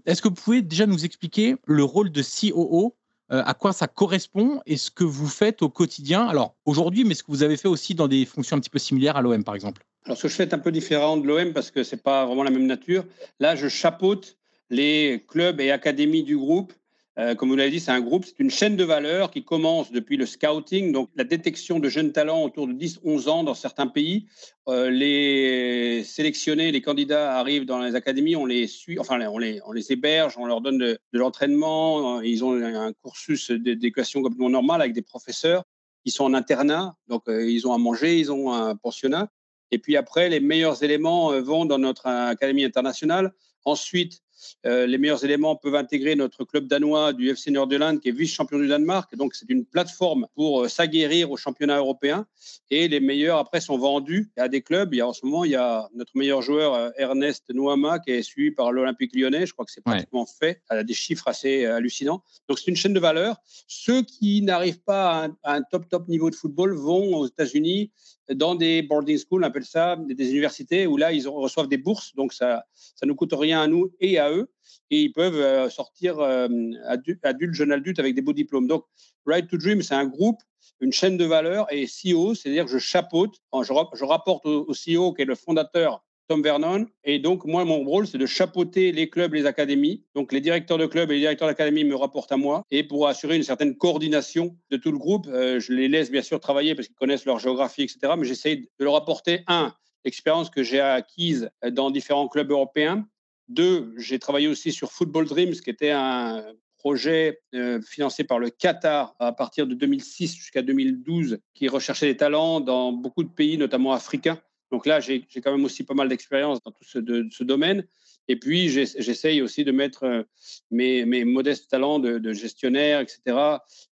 Est-ce 0.06 0.22
que 0.22 0.28
vous 0.28 0.36
pouvez 0.36 0.62
déjà 0.62 0.86
nous 0.86 1.06
expliquer 1.06 1.56
le 1.66 1.84
rôle 1.84 2.12
de 2.12 2.22
COO, 2.22 2.96
euh, 3.32 3.42
à 3.46 3.56
quoi 3.56 3.74
ça 3.74 3.88
correspond 3.88 4.62
et 4.68 4.78
ce 4.78 4.92
que 4.92 5.04
vous 5.04 5.28
faites 5.28 5.64
au 5.64 5.70
quotidien? 5.70 6.28
Alors, 6.28 6.56
aujourd'hui, 6.66 7.06
mais 7.06 7.16
ce 7.16 7.24
que 7.24 7.32
vous 7.32 7.42
avez 7.42 7.58
fait 7.58 7.68
aussi 7.68 7.96
dans 7.96 8.08
des 8.08 8.26
fonctions 8.26 8.58
un 8.58 8.60
petit 8.60 8.70
peu 8.70 8.80
similaires 8.80 9.18
à 9.18 9.24
l'OM, 9.24 9.44
par 9.44 9.56
exemple 9.56 9.84
Alors, 10.06 10.18
ce 10.18 10.24
que 10.24 10.28
je 10.28 10.36
fais 10.36 10.44
est 10.44 10.54
un 10.54 10.60
peu 10.60 10.72
différent 10.72 11.18
de 11.18 11.26
l'OM 11.26 11.52
parce 11.52 11.72
que 11.72 11.84
ce 11.84 11.96
n'est 11.96 12.02
pas 12.02 12.28
vraiment 12.28 12.44
la 12.44 12.52
même 12.52 12.68
nature. 12.68 13.06
Là, 13.40 13.56
je 13.56 13.70
chapeaute 13.70 14.38
les 14.70 15.26
clubs 15.28 15.60
et 15.60 15.72
académies 15.72 16.24
du 16.24 16.38
groupe 16.38 16.74
euh, 17.20 17.36
comme 17.36 17.50
vous 17.50 17.56
l'avez 17.56 17.70
dit, 17.70 17.80
c'est 17.80 17.92
un 17.92 18.02
groupe, 18.02 18.26
c'est 18.26 18.40
une 18.40 18.50
chaîne 18.50 18.76
de 18.76 18.84
valeur 18.84 19.30
qui 19.30 19.44
commence 19.44 19.92
depuis 19.92 20.18
le 20.18 20.26
scouting, 20.26 20.92
donc 20.92 21.10
la 21.16 21.24
détection 21.24 21.80
de 21.80 21.88
jeunes 21.88 22.12
talents 22.12 22.44
autour 22.44 22.68
de 22.68 22.74
10-11 22.74 23.30
ans 23.30 23.44
dans 23.44 23.54
certains 23.54 23.86
pays. 23.86 24.26
Euh, 24.68 24.90
les 24.90 26.04
sélectionnés, 26.04 26.72
les 26.72 26.82
candidats 26.82 27.38
arrivent 27.38 27.66
dans 27.66 27.80
les 27.80 27.94
académies, 27.94 28.36
on 28.36 28.48
les 28.48 28.66
suit, 28.66 28.98
enfin 28.98 29.20
on 29.28 29.38
les, 29.38 29.62
on 29.68 29.72
les 29.74 29.92
héberge, 29.92 30.36
on 30.38 30.48
leur 30.48 30.62
donne 30.62 30.80
de, 30.80 30.98
l'entraînement, 31.12 32.18
euh, 32.18 32.26
ils 32.26 32.44
ont 32.44 32.54
un 32.54 32.94
cursus 32.94 33.52
d'éducation 33.52 34.24
complètement 34.24 34.50
normal 34.50 34.82
avec 34.82 34.94
des 34.94 35.04
professeurs. 35.04 35.64
Ils 36.06 36.12
sont 36.12 36.26
en 36.26 36.34
internat, 36.34 36.96
donc 37.08 37.24
ils 37.28 37.66
ont 37.66 37.74
à 37.74 37.78
manger, 37.78 38.20
ils 38.20 38.30
ont 38.30 38.52
un 38.52 38.76
pensionnat. 38.76 39.30
Et 39.72 39.78
puis 39.78 39.96
après, 39.96 40.28
les 40.28 40.42
meilleurs 40.42 40.84
éléments 40.84 41.40
vont 41.42 41.66
dans 41.66 41.78
notre 41.78 42.08
académie 42.08 42.66
internationale. 42.66 43.32
Ensuite, 43.64 44.20
les 44.64 44.98
meilleurs 44.98 45.24
éléments 45.24 45.56
peuvent 45.56 45.76
intégrer 45.76 46.16
notre 46.16 46.44
club 46.46 46.68
danois 46.68 47.14
du 47.14 47.30
FC 47.30 47.52
Nordland, 47.52 48.00
qui 48.00 48.10
est 48.10 48.12
vice-champion 48.12 48.60
du 48.60 48.68
Danemark. 48.68 49.16
Donc, 49.16 49.36
c'est 49.36 49.50
une 49.50 49.66
plateforme 49.66 50.28
pour 50.36 50.64
euh, 50.64 50.68
s'aguerrir 50.68 51.32
au 51.32 51.38
championnat 51.38 51.78
européen. 51.78 52.26
Et 52.70 52.88
les 52.88 53.00
meilleurs, 53.00 53.38
après, 53.38 53.62
sont 53.62 53.78
vendus 53.78 54.32
à 54.38 54.48
des 54.48 54.62
clubs. 54.62 54.94
Il 54.94 54.98
y 54.98 55.02
a, 55.02 55.08
en 55.08 55.14
ce 55.14 55.26
moment, 55.26 55.44
il 55.46 55.52
y 55.52 55.56
a 55.56 55.90
notre 55.96 56.12
meilleur 56.16 56.42
joueur, 56.42 56.74
euh, 56.74 56.90
Ernest 56.98 57.50
Nouama, 57.54 58.00
qui 58.00 58.12
est 58.12 58.24
suivi 58.24 58.52
par 58.52 58.72
l'Olympique 58.72 59.16
lyonnais. 59.16 59.46
Je 59.46 59.54
crois 59.54 59.66
que 59.66 59.72
c'est 59.72 59.84
pratiquement 59.84 60.26
fait. 60.26 60.62
Elle 60.70 60.80
a 60.80 60.84
des 60.84 60.94
chiffres 60.94 61.28
assez 61.28 61.66
hallucinants. 61.66 62.24
Donc, 62.48 62.60
c'est 62.60 62.68
une 62.68 62.76
chaîne 62.76 62.94
de 62.94 63.00
valeur. 63.00 63.38
Ceux 63.68 64.04
qui 64.04 64.42
n'arrivent 64.42 64.84
pas 64.84 65.30
à 65.44 65.56
un, 65.56 65.62
top, 65.64 65.88
top 65.90 66.08
niveau 66.08 66.30
de 66.30 66.36
football 66.36 66.74
vont 66.74 67.16
aux 67.16 67.28
États-Unis 67.28 67.92
dans 68.30 68.56
des 68.56 68.82
boarding 68.82 69.18
schools, 69.18 69.44
on 69.44 69.48
appelle 69.48 69.66
ça, 69.66 69.98
des, 69.98 70.32
universités, 70.32 70.88
où 70.88 70.98
là, 70.98 71.12
ils 71.12 71.28
reçoivent 71.28 71.68
des 71.68 71.78
bourses. 71.78 72.16
Donc, 72.16 72.34
ça 72.34 72.64
ne 73.02 73.08
nous 73.08 73.16
coûte 73.16 73.34
rien 73.34 73.62
à 73.62 73.68
nous 73.68 73.92
et 74.00 74.18
à 74.18 74.32
eux 74.32 74.50
et 74.90 75.02
ils 75.02 75.12
peuvent 75.12 75.36
euh, 75.36 75.70
sortir 75.70 76.20
euh, 76.20 76.48
adultes, 76.86 77.54
jeunes 77.54 77.72
adultes 77.72 78.00
avec 78.00 78.16
des 78.16 78.22
beaux 78.22 78.34
diplômes. 78.34 78.68
Donc, 78.68 78.86
Right 79.26 79.50
to 79.50 79.58
Dream, 79.58 79.82
c'est 79.82 79.96
un 79.96 80.06
groupe, 80.06 80.42
une 80.80 80.92
chaîne 80.92 81.18
de 81.18 81.26
valeur 81.26 81.66
et 81.72 81.86
CEO, 81.86 82.36
c'est-à-dire 82.36 82.66
que 82.66 82.72
je 82.72 82.78
chapeaute, 82.78 83.36
je, 83.54 84.04
rapporte 84.04 84.46
au, 84.46 84.72
CEO 84.72 85.14
qui 85.14 85.24
est 85.24 85.26
le 85.26 85.36
fondateur 85.36 86.04
Vernon. 86.42 86.86
Et 87.04 87.20
donc, 87.20 87.46
moi, 87.46 87.66
mon 87.66 87.84
rôle, 87.84 88.08
c'est 88.08 88.18
de 88.18 88.26
chapeauter 88.26 88.92
les 88.92 89.10
clubs, 89.10 89.34
les 89.34 89.46
académies. 89.46 90.04
Donc, 90.16 90.32
les 90.32 90.42
directeurs 90.42 90.78
de 90.78 90.86
clubs 90.86 91.12
et 91.12 91.16
les 91.16 91.20
directeurs 91.20 91.48
d'académie 91.48 91.84
me 91.84 91.96
rapportent 91.96 92.32
à 92.32 92.38
moi. 92.38 92.64
Et 92.72 92.84
pour 92.84 93.08
assurer 93.08 93.36
une 93.36 93.44
certaine 93.44 93.76
coordination 93.76 94.56
de 94.72 94.78
tout 94.78 94.92
le 94.92 94.98
groupe, 94.98 95.28
euh, 95.28 95.60
je 95.60 95.74
les 95.74 95.88
laisse 95.88 96.12
bien 96.12 96.22
sûr 96.22 96.40
travailler 96.40 96.76
parce 96.76 96.88
qu'ils 96.88 96.96
connaissent 96.96 97.26
leur 97.26 97.40
géographie, 97.40 97.84
etc. 97.84 98.14
Mais 98.18 98.26
j'essaye 98.26 98.70
de 98.80 98.86
leur 98.86 98.96
apporter, 98.96 99.44
un, 99.48 99.74
l'expérience 100.06 100.50
que 100.50 100.64
j'ai 100.64 100.80
acquise 100.80 101.50
dans 101.72 101.92
différents 101.92 102.28
clubs 102.28 102.50
européens, 102.52 103.06
deux, 103.50 103.94
j'ai 103.98 104.20
travaillé 104.20 104.48
aussi 104.48 104.72
sur 104.72 104.92
Football 104.92 105.26
Dreams, 105.26 105.54
qui 105.54 105.70
était 105.70 105.92
un 105.92 106.44
projet 106.78 107.40
euh, 107.54 107.82
financé 107.82 108.24
par 108.24 108.40
le 108.40 108.50
Qatar 108.50 109.16
à 109.20 109.32
partir 109.32 109.68
de 109.68 109.74
2006 109.74 110.36
jusqu'à 110.36 110.62
2012, 110.62 111.40
qui 111.54 111.68
recherchait 111.68 112.08
des 112.08 112.18
talents 112.18 112.60
dans 112.60 112.92
beaucoup 112.92 113.24
de 113.24 113.30
pays, 113.30 113.58
notamment 113.58 113.94
africains. 113.94 114.40
Donc 114.74 114.88
là, 114.88 115.00
j'ai 115.00 115.24
quand 115.36 115.52
même 115.52 115.66
aussi 115.66 115.84
pas 115.84 115.94
mal 115.94 116.10
d'expérience 116.10 116.60
dans 116.64 116.72
tout 116.72 116.84
ce, 116.84 117.44
domaine. 117.44 117.86
Et 118.28 118.38
puis, 118.38 118.70
j'essaye 118.70 119.40
aussi 119.44 119.64
de 119.64 119.72
mettre 119.72 120.04
euh, 120.04 120.24
mes, 120.72 121.26
modestes 121.26 121.70
talents 121.70 122.00
de, 122.00 122.34
gestionnaire, 122.34 123.00
etc., 123.00 123.38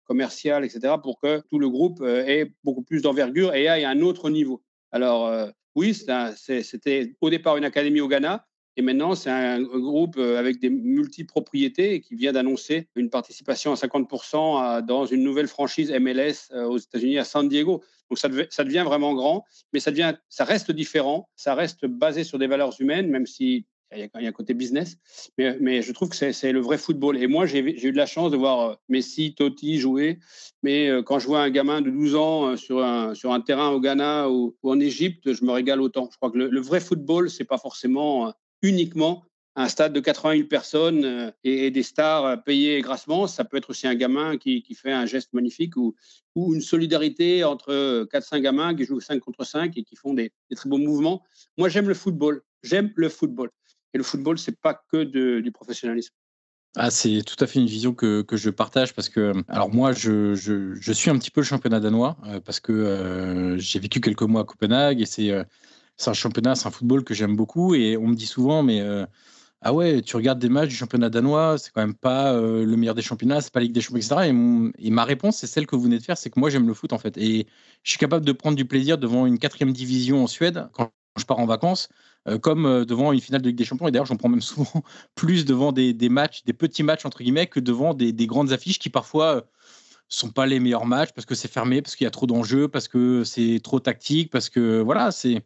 commercial, 0.05 0.65
etc., 0.65 0.95
pour 0.99 1.19
que 1.19 1.43
tout 1.51 1.59
le 1.59 1.69
groupe 1.69 2.01
euh, 2.01 2.25
ait 2.25 2.51
beaucoup 2.63 2.81
plus 2.81 3.03
d'envergure 3.03 3.53
et 3.53 3.67
aille 3.67 3.83
à 3.83 3.91
un 3.91 4.01
autre 4.01 4.31
niveau. 4.31 4.63
Alors, 4.91 5.31
oui, 5.75 5.93
c'était 5.93 7.15
au 7.21 7.29
départ 7.29 7.57
une 7.57 7.63
académie 7.63 8.01
au 8.01 8.07
Ghana. 8.07 8.43
Et 8.77 8.81
maintenant, 8.81 9.15
c'est 9.15 9.29
un 9.29 9.61
groupe 9.61 10.15
euh, 10.17 10.39
avec 10.39 10.59
des 10.59 10.69
multipropriétés 10.69 11.99
qui 11.99 12.15
vient 12.15 12.31
d'annoncer 12.31 12.87
une 12.95 13.09
participation 13.09 13.73
à 13.73 13.75
50% 13.75 14.85
dans 14.85 15.05
une 15.05 15.23
nouvelle 15.23 15.47
franchise 15.47 15.91
MLS 15.91 16.51
euh, 16.51 16.65
aux 16.65 16.77
États-Unis 16.77 17.17
à 17.17 17.25
San 17.25 17.49
Diego. 17.49 17.83
Donc 18.09 18.17
ça, 18.17 18.29
devient 18.29 18.83
vraiment 18.85 19.13
grand, 19.13 19.45
mais 19.73 19.79
ça, 19.79 19.91
devient, 19.91 20.13
ça 20.29 20.45
reste 20.45 20.71
différent, 20.71 21.29
ça 21.35 21.53
reste 21.53 21.85
basé 21.85 22.23
sur 22.23 22.39
des 22.39 22.47
valeurs 22.47 22.79
humaines, 22.79 23.09
même 23.09 23.25
s'il 23.25 23.47
y 23.47 23.65
il 23.93 23.99
y, 23.99 24.25
a, 24.25 24.29
un 24.29 24.31
côté 24.31 24.53
business, 24.53 24.95
mais, 25.37 25.81
je 25.81 25.91
trouve 25.91 26.07
que 26.07 26.31
c'est 26.31 26.51
le 26.53 26.61
vrai 26.61 26.77
football. 26.77 27.17
Et 27.17 27.27
moi, 27.27 27.45
j'ai 27.45 27.59
eu 27.59 27.91
de 27.91 27.97
la 27.97 28.05
chance 28.05 28.31
de 28.31 28.37
voir 28.37 28.77
Messi, 28.87 29.35
Totti 29.35 29.79
jouer, 29.79 30.17
mais 30.63 30.89
quand 31.05 31.19
je 31.19 31.27
vois 31.27 31.41
un 31.41 31.49
gamin 31.49 31.81
de 31.81 31.89
12 31.89 32.15
ans 32.15 32.55
sur 32.55 32.81
un, 32.81 33.13
sur 33.15 33.33
un 33.33 33.41
terrain 33.41 33.71
au 33.71 33.81
Ghana 33.81 34.29
ou, 34.29 34.55
en 34.63 34.79
Égypte, 34.79 35.33
je 35.33 35.43
me 35.43 35.51
régale 35.51 35.81
autant. 35.81 36.07
Je 36.09 36.15
crois 36.15 36.31
que 36.31 36.37
le, 36.37 36.47
le 36.47 36.61
vrai 36.61 36.79
football, 36.79 37.29
c'est 37.29 37.43
pas 37.43 37.57
forcément 37.57 38.33
uniquement 38.61 39.25
un 39.55 39.67
stade 39.67 39.93
de 39.93 39.99
80 39.99 40.37
000 40.37 40.47
personnes 40.47 41.03
euh, 41.03 41.31
et, 41.43 41.71
des 41.71 41.83
stars 41.83 42.25
euh, 42.25 42.37
payées 42.37 42.81
grassement, 42.81 43.27
ça 43.27 43.43
peut 43.43 43.57
être 43.57 43.69
aussi 43.69 43.87
un 43.87 43.95
gamin 43.95 44.37
qui, 44.37 44.63
fait 44.73 44.91
un 44.91 45.05
geste 45.05 45.33
magnifique 45.33 45.75
ou, 45.75 45.95
ou 46.35 46.53
une 46.53 46.61
solidarité 46.61 47.43
entre 47.43 48.05
4-5 48.05 48.41
gamins 48.41 48.75
qui 48.75 48.85
jouent 48.85 49.01
5 49.01 49.19
contre 49.19 49.43
5 49.43 49.77
et 49.77 49.83
qui 49.83 49.95
font 49.95 50.13
des, 50.13 50.31
très 50.55 50.69
beaux 50.69 50.77
mouvements. 50.77 51.23
Moi, 51.57 51.69
j'aime 51.69 51.87
le 51.87 51.93
football. 51.93 52.41
J'aime 52.63 52.91
le 52.95 53.09
football. 53.09 53.49
Et 53.93 53.97
le 53.97 54.03
football, 54.03 54.39
c'est 54.39 54.57
pas 54.57 54.81
que 54.91 55.03
du 55.03 55.51
professionnalisme. 55.51 56.13
Ah, 56.77 56.89
c'est 56.89 57.21
tout 57.23 57.35
à 57.43 57.47
fait 57.47 57.59
une 57.59 57.65
vision 57.65 57.93
que, 57.93 58.21
que, 58.21 58.37
je 58.37 58.49
partage 58.49 58.93
parce 58.93 59.09
que, 59.09 59.33
alors 59.49 59.69
moi, 59.69 59.91
je, 59.91 60.35
je, 60.35 60.73
je, 60.73 60.93
suis 60.93 61.09
un 61.09 61.19
petit 61.19 61.29
peu 61.29 61.41
le 61.41 61.45
championnat 61.45 61.81
danois 61.81 62.17
euh, 62.27 62.39
parce 62.39 62.61
que 62.61 63.57
j'ai 63.57 63.79
vécu 63.79 63.99
quelques 63.99 64.21
mois 64.21 64.41
à 64.41 64.45
Copenhague 64.45 65.01
et 65.01 65.05
c'est 65.05 65.33
un 66.09 66.13
championnat, 66.13 66.55
c'est 66.55 66.67
un 66.67 66.71
football 66.71 67.03
que 67.03 67.13
j'aime 67.13 67.35
beaucoup 67.35 67.75
et 67.75 67.97
on 67.97 68.07
me 68.07 68.15
dit 68.15 68.25
souvent, 68.25 68.63
mais 68.63 68.81
ah 69.63 69.73
ouais, 69.73 70.01
tu 70.01 70.15
regardes 70.15 70.39
des 70.39 70.49
matchs 70.49 70.69
du 70.69 70.75
championnat 70.75 71.09
danois, 71.11 71.57
c'est 71.59 71.71
quand 71.71 71.81
même 71.81 71.93
pas 71.93 72.33
euh, 72.33 72.65
le 72.65 72.77
meilleur 72.77 72.95
des 72.95 73.03
championnats, 73.03 73.41
c'est 73.41 73.53
pas 73.53 73.59
la 73.59 73.65
Ligue 73.65 73.73
des 73.73 73.81
Champions, 73.81 73.99
etc. 73.99 74.33
Et, 74.79 74.89
ma 74.89 75.05
réponse, 75.05 75.37
c'est 75.37 75.47
celle 75.47 75.67
que 75.67 75.75
vous 75.75 75.83
venez 75.83 75.99
de 75.99 76.03
faire, 76.03 76.17
c'est 76.17 76.31
que 76.31 76.39
moi 76.39 76.49
j'aime 76.49 76.67
le 76.67 76.73
foot 76.73 76.93
en 76.93 76.97
fait. 76.97 77.15
Et 77.17 77.45
je 77.83 77.89
suis 77.91 77.99
capable 77.99 78.25
de 78.25 78.31
prendre 78.31 78.57
du 78.57 78.65
plaisir 78.65 78.97
devant 78.97 79.27
une 79.27 79.37
quatrième 79.37 79.71
division 79.71 80.23
en 80.23 80.27
Suède 80.27 80.67
quand 80.73 80.91
je 81.15 81.25
pars 81.25 81.37
en 81.37 81.45
vacances, 81.45 81.89
euh, 82.27 82.39
comme 82.39 82.65
euh, 82.65 82.85
devant 82.85 83.11
une 83.11 83.21
finale 83.21 83.43
de 83.43 83.49
Ligue 83.49 83.57
des 83.57 83.65
Champions. 83.65 83.87
Et 83.87 83.91
d'ailleurs, 83.91 84.07
j'en 84.07 84.17
prends 84.17 84.29
même 84.29 84.41
souvent 84.41 84.83
plus 85.15 85.45
devant 85.45 85.71
des, 85.71 85.93
matchs, 86.09 86.43
des 86.43 86.53
petits 86.53 86.81
matchs 86.81 87.05
entre 87.05 87.21
guillemets, 87.21 87.45
que 87.45 87.59
devant 87.59 87.93
des, 87.93 88.13
grandes 88.25 88.53
affiches 88.53 88.79
qui 88.79 88.89
parfois 88.89 89.45
sont 90.07 90.31
pas 90.31 90.47
les 90.47 90.59
meilleurs 90.59 90.87
matchs 90.87 91.11
parce 91.13 91.27
que 91.27 91.35
c'est 91.35 91.51
fermé, 91.51 91.83
parce 91.83 91.95
qu'il 91.95 92.05
y 92.05 92.07
a 92.07 92.11
trop 92.11 92.25
d'enjeux, 92.25 92.67
parce 92.67 92.87
que 92.87 93.23
c'est 93.23 93.59
trop 93.63 93.79
tactique, 93.79 94.31
parce 94.31 94.49
que 94.49 94.81
voilà, 94.81 95.11
c'est 95.11 95.43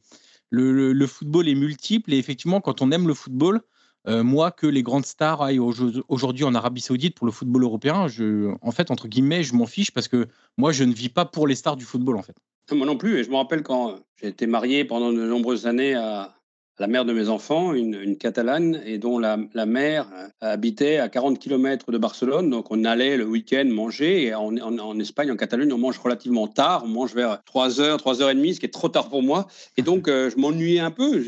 le, 0.62 1.07
football 1.07 1.47
est 1.47 1.55
multiple 1.55 2.13
et 2.13 2.17
effectivement, 2.17 2.62
quand 2.62 2.81
on 2.81 2.91
aime 2.91 3.07
le 3.07 3.13
football, 3.13 3.62
euh, 4.07 4.24
moi, 4.24 4.51
que 4.51 4.67
les 4.67 4.83
grandes 4.83 5.05
stars 5.05 5.41
aillent 5.41 5.59
aujourd'hui 5.59 6.43
en 6.43 6.53
Arabie 6.53 6.81
Saoudite 6.81 7.15
pour 7.15 7.25
le 7.25 7.31
football 7.31 7.63
européen, 7.63 8.07
je, 8.07 8.53
en 8.62 8.71
fait, 8.71 8.91
entre 8.91 9.07
guillemets, 9.07 9.43
je 9.43 9.55
m'en 9.55 9.65
fiche 9.65 9.91
parce 9.91 10.07
que 10.07 10.27
moi, 10.57 10.71
je 10.71 10.83
ne 10.83 10.93
vis 10.93 11.09
pas 11.09 11.25
pour 11.25 11.47
les 11.47 11.55
stars 11.55 11.75
du 11.75 11.85
football, 11.85 12.17
en 12.17 12.21
fait. 12.21 12.35
Moi 12.71 12.85
non 12.85 12.97
plus. 12.97 13.19
Et 13.19 13.24
je 13.24 13.29
me 13.29 13.35
rappelle 13.35 13.63
quand 13.63 14.00
j'ai 14.19 14.27
été 14.27 14.47
marié 14.47 14.85
pendant 14.85 15.12
de 15.12 15.21
nombreuses 15.25 15.67
années 15.67 15.93
à, 15.95 16.35
la 16.79 16.88
mère 16.88 17.05
de 17.05 17.13
mes 17.13 17.29
enfants, 17.29 17.74
une, 17.74 18.17
catalane, 18.17 18.82
et 18.86 18.98
dont 18.98 19.17
la, 19.20 19.38
mère 19.65 20.08
habitait 20.41 20.98
à 20.98 21.10
40 21.10 21.39
km 21.39 21.91
de 21.91 21.98
Barcelone. 21.98 22.50
Donc, 22.50 22.67
on 22.70 22.84
allait 22.84 23.17
le 23.17 23.25
week-end 23.25 23.65
manger. 23.65 24.25
Et 24.25 24.34
en, 24.34 25.00
Espagne, 25.00 25.32
en 25.32 25.38
Catalogne, 25.38 25.72
on 25.72 25.77
mange 25.77 25.98
relativement 26.00 26.48
tard. 26.48 26.84
On 26.86 26.89
mange 26.89 27.13
vers 27.13 27.41
3h, 27.51 27.98
3h30, 27.98 28.55
ce 28.55 28.60
qui 28.60 28.65
est 28.65 28.70
trop 28.70 28.89
tard 28.89 29.10
pour 29.10 29.24
moi. 29.24 29.48
Et 29.77 29.82
donc, 29.82 30.08
euh, 30.08 30.29
je 30.29 30.38
m'ennuyais 30.38 30.79
un 30.79 30.91
peu. 30.91 31.24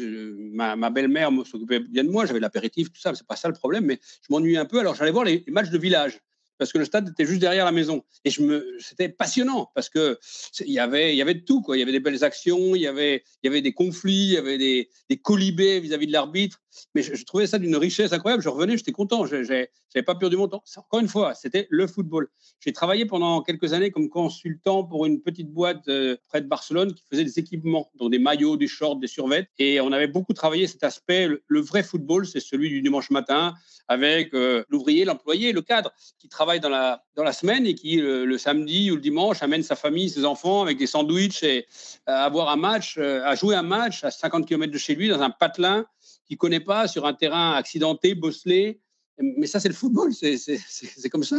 ma, 0.53 0.89
belle-mère 0.89 1.31
s'occupait 1.45 1.79
bien 1.79 2.03
de 2.03 2.09
moi. 2.09 2.25
J'avais 2.25 2.39
l'apéritif, 2.39 2.91
tout 2.91 2.99
ça. 2.99 3.13
C'est 3.15 3.27
pas 3.27 3.35
ça 3.35 3.47
le 3.47 3.53
problème. 3.53 3.85
Mais 3.85 3.99
je 4.03 4.27
m'ennuyais 4.33 4.57
un 4.57 4.65
peu. 4.65 4.79
Alors, 4.79 4.95
j'allais 4.95 5.11
voir 5.11 5.23
les 5.23 5.43
matchs 5.47 5.69
de 5.69 5.77
village 5.77 6.19
parce 6.57 6.71
que 6.71 6.77
le 6.77 6.85
stade 6.85 7.09
était 7.09 7.25
juste 7.25 7.41
derrière 7.41 7.65
la 7.65 7.71
maison. 7.71 8.03
Et 8.25 8.29
je 8.29 8.41
me, 8.41 8.77
c'était 8.79 9.09
passionnant 9.09 9.71
parce 9.75 9.89
que 9.89 10.19
il 10.61 10.71
y 10.71 10.79
avait, 10.79 11.13
il 11.13 11.17
y 11.17 11.21
avait 11.21 11.35
de 11.35 11.43
tout 11.43 11.61
quoi. 11.61 11.77
Il 11.77 11.79
y 11.79 11.83
avait 11.83 11.91
des 11.91 11.99
belles 11.99 12.23
actions, 12.23 12.75
il 12.75 12.81
y 12.81 12.87
avait, 12.87 13.23
il 13.43 13.47
y 13.47 13.49
avait 13.49 13.61
des 13.61 13.73
conflits, 13.73 14.27
il 14.27 14.33
y 14.33 14.37
avait 14.37 14.57
des, 14.57 14.89
des 15.09 15.17
colibés 15.17 15.79
vis-à-vis 15.79 16.07
de 16.07 16.11
l'arbitre. 16.11 16.61
Mais 16.95 17.01
je, 17.01 17.23
trouvais 17.25 17.47
ça 17.47 17.59
d'une 17.59 17.75
richesse 17.75 18.13
incroyable. 18.13 18.43
Je 18.43 18.49
revenais, 18.49 18.77
j'étais 18.77 18.91
content. 18.91 19.25
Je 19.25 19.37
n'avais 19.37 19.69
pas 20.05 20.15
perdu 20.15 20.37
mon 20.37 20.47
temps. 20.47 20.63
Encore 20.75 20.99
une 20.99 21.07
fois, 21.07 21.33
c'était 21.33 21.67
le 21.69 21.87
football. 21.87 22.29
J'ai 22.59 22.73
travaillé 22.73 23.05
pendant 23.05 23.41
quelques 23.41 23.73
années 23.73 23.91
comme 23.91 24.09
consultant 24.09 24.83
pour 24.83 25.05
une 25.05 25.21
petite 25.21 25.51
boîte 25.51 25.87
euh, 25.87 26.17
près 26.27 26.41
de 26.41 26.47
Barcelone 26.47 26.93
qui 26.93 27.03
faisait 27.09 27.23
des 27.23 27.39
équipements, 27.39 27.91
donc 27.95 28.11
des 28.11 28.19
maillots, 28.19 28.57
des 28.57 28.67
shorts, 28.67 28.97
des 28.97 29.07
survêtements. 29.07 29.47
Et 29.59 29.79
on 29.81 29.91
avait 29.91 30.07
beaucoup 30.07 30.33
travaillé 30.33 30.67
cet 30.67 30.83
aspect. 30.83 31.27
Le, 31.47 31.61
vrai 31.61 31.83
football, 31.83 32.25
c'est 32.25 32.39
celui 32.39 32.69
du 32.69 32.81
dimanche 32.81 33.09
matin 33.09 33.53
avec 33.87 34.33
euh, 34.33 34.63
l'ouvrier, 34.69 35.05
l'employé, 35.05 35.51
le 35.51 35.61
cadre 35.61 35.93
qui 36.17 36.27
travaille 36.29 36.59
dans 36.59 36.69
la, 36.69 37.03
dans 37.15 37.23
la 37.23 37.33
semaine 37.33 37.65
et 37.65 37.73
qui, 37.73 37.97
le, 37.97 38.37
samedi 38.37 38.91
ou 38.91 38.95
le 38.95 39.01
dimanche, 39.01 39.41
amène 39.43 39.63
sa 39.63 39.75
famille, 39.75 40.09
ses 40.09 40.25
enfants 40.25 40.61
avec 40.61 40.77
des 40.77 40.87
sandwichs 40.87 41.43
et 41.43 41.67
euh, 42.09 42.13
à 42.13 42.51
un 42.51 42.55
match, 42.55 42.97
à 42.97 43.35
jouer 43.35 43.55
un 43.55 43.63
match 43.63 44.03
à 44.03 44.11
50 44.11 44.45
km 44.45 44.71
de 44.71 44.77
chez 44.77 44.95
lui 44.95 45.09
dans 45.09 45.21
un 45.21 45.29
patelin 45.29 45.85
qui 46.27 46.37
connaît 46.37 46.59
pas 46.59 46.87
sur 46.87 47.05
un 47.05 47.13
terrain 47.13 47.53
accidenté, 47.53 48.15
bosselé. 48.15 48.79
Mais 49.19 49.47
ça, 49.47 49.59
c'est 49.59 49.69
le 49.69 49.73
football. 49.73 50.13
C'est 50.13 51.09
comme 51.09 51.23
ça. 51.23 51.37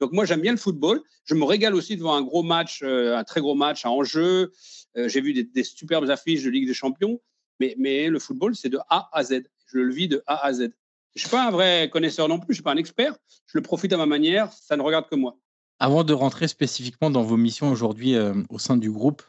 Donc, 0.00 0.12
moi, 0.12 0.24
j'aime 0.26 0.40
bien 0.40 0.52
le 0.52 0.58
football. 0.58 1.02
Je 1.24 1.34
me 1.34 1.44
régale 1.44 1.74
aussi 1.74 1.96
devant 1.96 2.14
un 2.14 2.22
gros 2.22 2.42
match, 2.42 2.80
euh, 2.82 3.16
un 3.16 3.24
très 3.24 3.40
gros 3.40 3.54
match 3.54 3.86
en 3.86 4.04
jeu. 4.04 4.52
Euh, 4.96 5.08
j'ai 5.08 5.20
vu 5.20 5.32
des, 5.32 5.64
superbes 5.64 6.08
affiches 6.10 6.42
de 6.42 6.50
Ligue 6.50 6.66
des 6.66 6.74
Champions. 6.74 7.20
Mais, 7.58 7.74
mais 7.78 8.08
le 8.08 8.18
football, 8.18 8.54
c'est 8.54 8.68
de 8.68 8.78
A 8.90 9.08
à 9.12 9.24
Z. 9.24 9.44
Je 9.66 9.78
le 9.78 9.92
vis 9.92 10.08
de 10.08 10.22
A 10.26 10.44
à 10.44 10.52
Z. 10.52 10.58
Je 10.58 10.64
ne 10.64 11.20
suis 11.20 11.30
pas 11.30 11.46
un 11.46 11.50
vrai 11.50 11.88
connaisseur 11.90 12.28
non 12.28 12.38
plus. 12.38 12.48
Je 12.48 12.50
ne 12.50 12.56
suis 12.56 12.62
pas 12.62 12.72
un 12.72 12.76
expert. 12.76 13.16
Je 13.46 13.56
le 13.56 13.62
profite 13.62 13.92
à 13.94 13.96
ma 13.96 14.06
manière. 14.06 14.52
Ça 14.52 14.76
ne 14.76 14.82
regarde 14.82 15.08
que 15.08 15.14
moi. 15.14 15.38
Avant 15.78 16.04
de 16.04 16.12
rentrer 16.12 16.48
spécifiquement 16.48 17.10
dans 17.10 17.22
vos 17.22 17.38
missions 17.38 17.70
aujourd'hui 17.70 18.14
euh, 18.14 18.34
au 18.50 18.58
sein 18.58 18.76
du 18.76 18.90
groupe, 18.90 19.22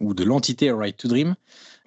ou 0.00 0.14
de 0.14 0.24
l'entité 0.24 0.70
Right 0.70 0.96
to 0.96 1.08
Dream. 1.08 1.34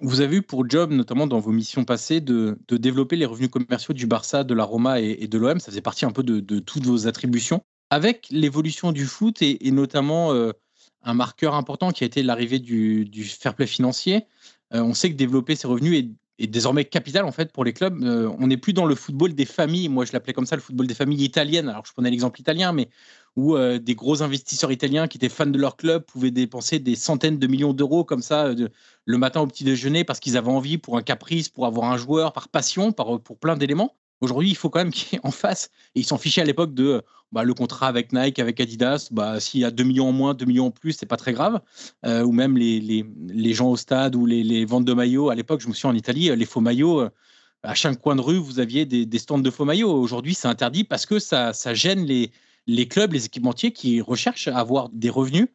Vous 0.00 0.20
avez 0.20 0.36
eu 0.36 0.42
pour 0.42 0.68
job, 0.68 0.90
notamment 0.90 1.26
dans 1.26 1.38
vos 1.38 1.52
missions 1.52 1.84
passées, 1.84 2.20
de, 2.20 2.58
développer 2.70 3.16
les 3.16 3.26
revenus 3.26 3.50
commerciaux 3.50 3.94
du 3.94 4.06
Barça, 4.06 4.44
de 4.44 4.54
la 4.54 4.64
Roma 4.64 5.00
et, 5.00 5.26
de 5.28 5.38
l'OM. 5.38 5.60
Ça 5.60 5.70
faisait 5.70 5.80
partie 5.80 6.04
un 6.04 6.10
peu 6.10 6.22
de, 6.22 6.58
toutes 6.58 6.84
vos 6.84 7.06
attributions. 7.06 7.62
Avec 7.90 8.26
l'évolution 8.30 8.90
du 8.90 9.04
foot 9.04 9.42
et, 9.42 9.70
notamment 9.70 10.32
euh, 10.32 10.52
un 11.02 11.14
marqueur 11.14 11.54
important 11.54 11.90
qui 11.92 12.04
a 12.04 12.06
été 12.06 12.22
l'arrivée 12.22 12.58
du, 12.58 13.24
fair 13.24 13.54
play 13.54 13.66
financier, 13.66 14.24
euh, 14.74 14.82
on 14.82 14.94
sait 14.94 15.10
que 15.10 15.16
développer 15.16 15.54
ces 15.54 15.66
revenus 15.66 15.98
est 15.98 16.08
est 16.38 16.46
désormais 16.46 16.84
capital 16.84 17.24
en 17.24 17.32
fait 17.32 17.52
pour 17.52 17.64
les 17.64 17.72
clubs. 17.72 18.02
Euh, 18.02 18.30
on 18.38 18.46
n'est 18.46 18.56
plus 18.56 18.72
dans 18.72 18.86
le 18.86 18.94
football 18.94 19.34
des 19.34 19.44
familles. 19.44 19.88
Moi, 19.88 20.04
je 20.04 20.12
l'appelais 20.12 20.32
comme 20.32 20.46
ça, 20.46 20.56
le 20.56 20.62
football 20.62 20.86
des 20.86 20.94
familles 20.94 21.24
italiennes. 21.24 21.68
Alors, 21.68 21.84
je 21.86 21.92
prenais 21.92 22.10
l'exemple 22.10 22.40
italien, 22.40 22.72
mais 22.72 22.88
où 23.36 23.56
euh, 23.56 23.78
des 23.78 23.94
gros 23.94 24.22
investisseurs 24.22 24.72
italiens 24.72 25.08
qui 25.08 25.18
étaient 25.18 25.28
fans 25.28 25.46
de 25.46 25.58
leur 25.58 25.76
club 25.76 26.04
pouvaient 26.04 26.30
dépenser 26.30 26.78
des 26.78 26.96
centaines 26.96 27.38
de 27.38 27.46
millions 27.46 27.72
d'euros 27.72 28.04
comme 28.04 28.22
ça 28.22 28.46
euh, 28.46 28.68
le 29.04 29.18
matin 29.18 29.40
au 29.40 29.46
petit 29.46 29.64
déjeuner 29.64 30.04
parce 30.04 30.20
qu'ils 30.20 30.36
avaient 30.36 30.50
envie 30.50 30.78
pour 30.78 30.96
un 30.96 31.02
caprice, 31.02 31.48
pour 31.48 31.66
avoir 31.66 31.90
un 31.90 31.96
joueur, 31.96 32.32
par 32.32 32.48
passion, 32.48 32.92
par, 32.92 33.20
pour 33.20 33.38
plein 33.38 33.56
d'éléments. 33.56 33.96
Aujourd'hui, 34.22 34.48
il 34.48 34.56
faut 34.56 34.70
quand 34.70 34.78
même 34.78 34.92
qu'il 34.92 35.12
y 35.12 35.16
ait 35.16 35.26
en 35.26 35.30
face, 35.30 35.70
et 35.94 36.00
ils 36.00 36.06
s'en 36.06 36.16
fichaient 36.16 36.40
à 36.40 36.44
l'époque 36.44 36.72
de 36.72 37.02
bah, 37.32 37.44
le 37.44 37.52
contrat 37.54 37.88
avec 37.88 38.12
Nike, 38.12 38.38
avec 38.38 38.60
Adidas, 38.60 39.08
bah, 39.10 39.40
s'il 39.40 39.60
y 39.60 39.64
a 39.64 39.70
2 39.70 39.84
millions 39.84 40.08
en 40.08 40.12
moins, 40.12 40.34
2 40.34 40.44
millions 40.46 40.66
en 40.66 40.70
plus, 40.70 40.92
c'est 40.92 41.06
pas 41.06 41.16
très 41.16 41.32
grave. 41.32 41.60
Euh, 42.06 42.22
ou 42.22 42.32
même 42.32 42.56
les, 42.56 42.80
les, 42.80 43.04
les, 43.28 43.52
gens 43.54 43.70
au 43.70 43.76
stade 43.76 44.14
ou 44.14 44.24
les, 44.24 44.42
les 44.44 44.64
ventes 44.64 44.84
de 44.84 44.94
maillots. 44.94 45.30
À 45.30 45.34
l'époque, 45.34 45.60
je 45.60 45.68
me 45.68 45.74
suis 45.74 45.88
en 45.88 45.94
Italie, 45.94 46.34
les 46.34 46.44
faux 46.44 46.60
maillots, 46.60 47.00
euh, 47.00 47.10
à 47.62 47.74
chaque 47.74 48.00
coin 48.00 48.16
de 48.16 48.20
rue, 48.20 48.38
vous 48.38 48.60
aviez 48.60 48.86
des, 48.86 49.06
des 49.06 49.18
stands 49.18 49.38
de 49.38 49.50
faux 49.50 49.64
maillots. 49.64 49.92
Aujourd'hui, 49.92 50.34
c'est 50.34 50.48
interdit 50.48 50.84
parce 50.84 51.06
que 51.06 51.18
ça, 51.18 51.52
ça 51.52 51.74
gêne 51.74 52.04
les, 52.04 52.30
les 52.66 52.86
clubs, 52.88 53.12
les 53.12 53.26
équipementiers 53.26 53.72
qui 53.72 54.00
recherchent 54.00 54.48
à 54.48 54.58
avoir 54.58 54.88
des 54.90 55.10
revenus. 55.10 55.48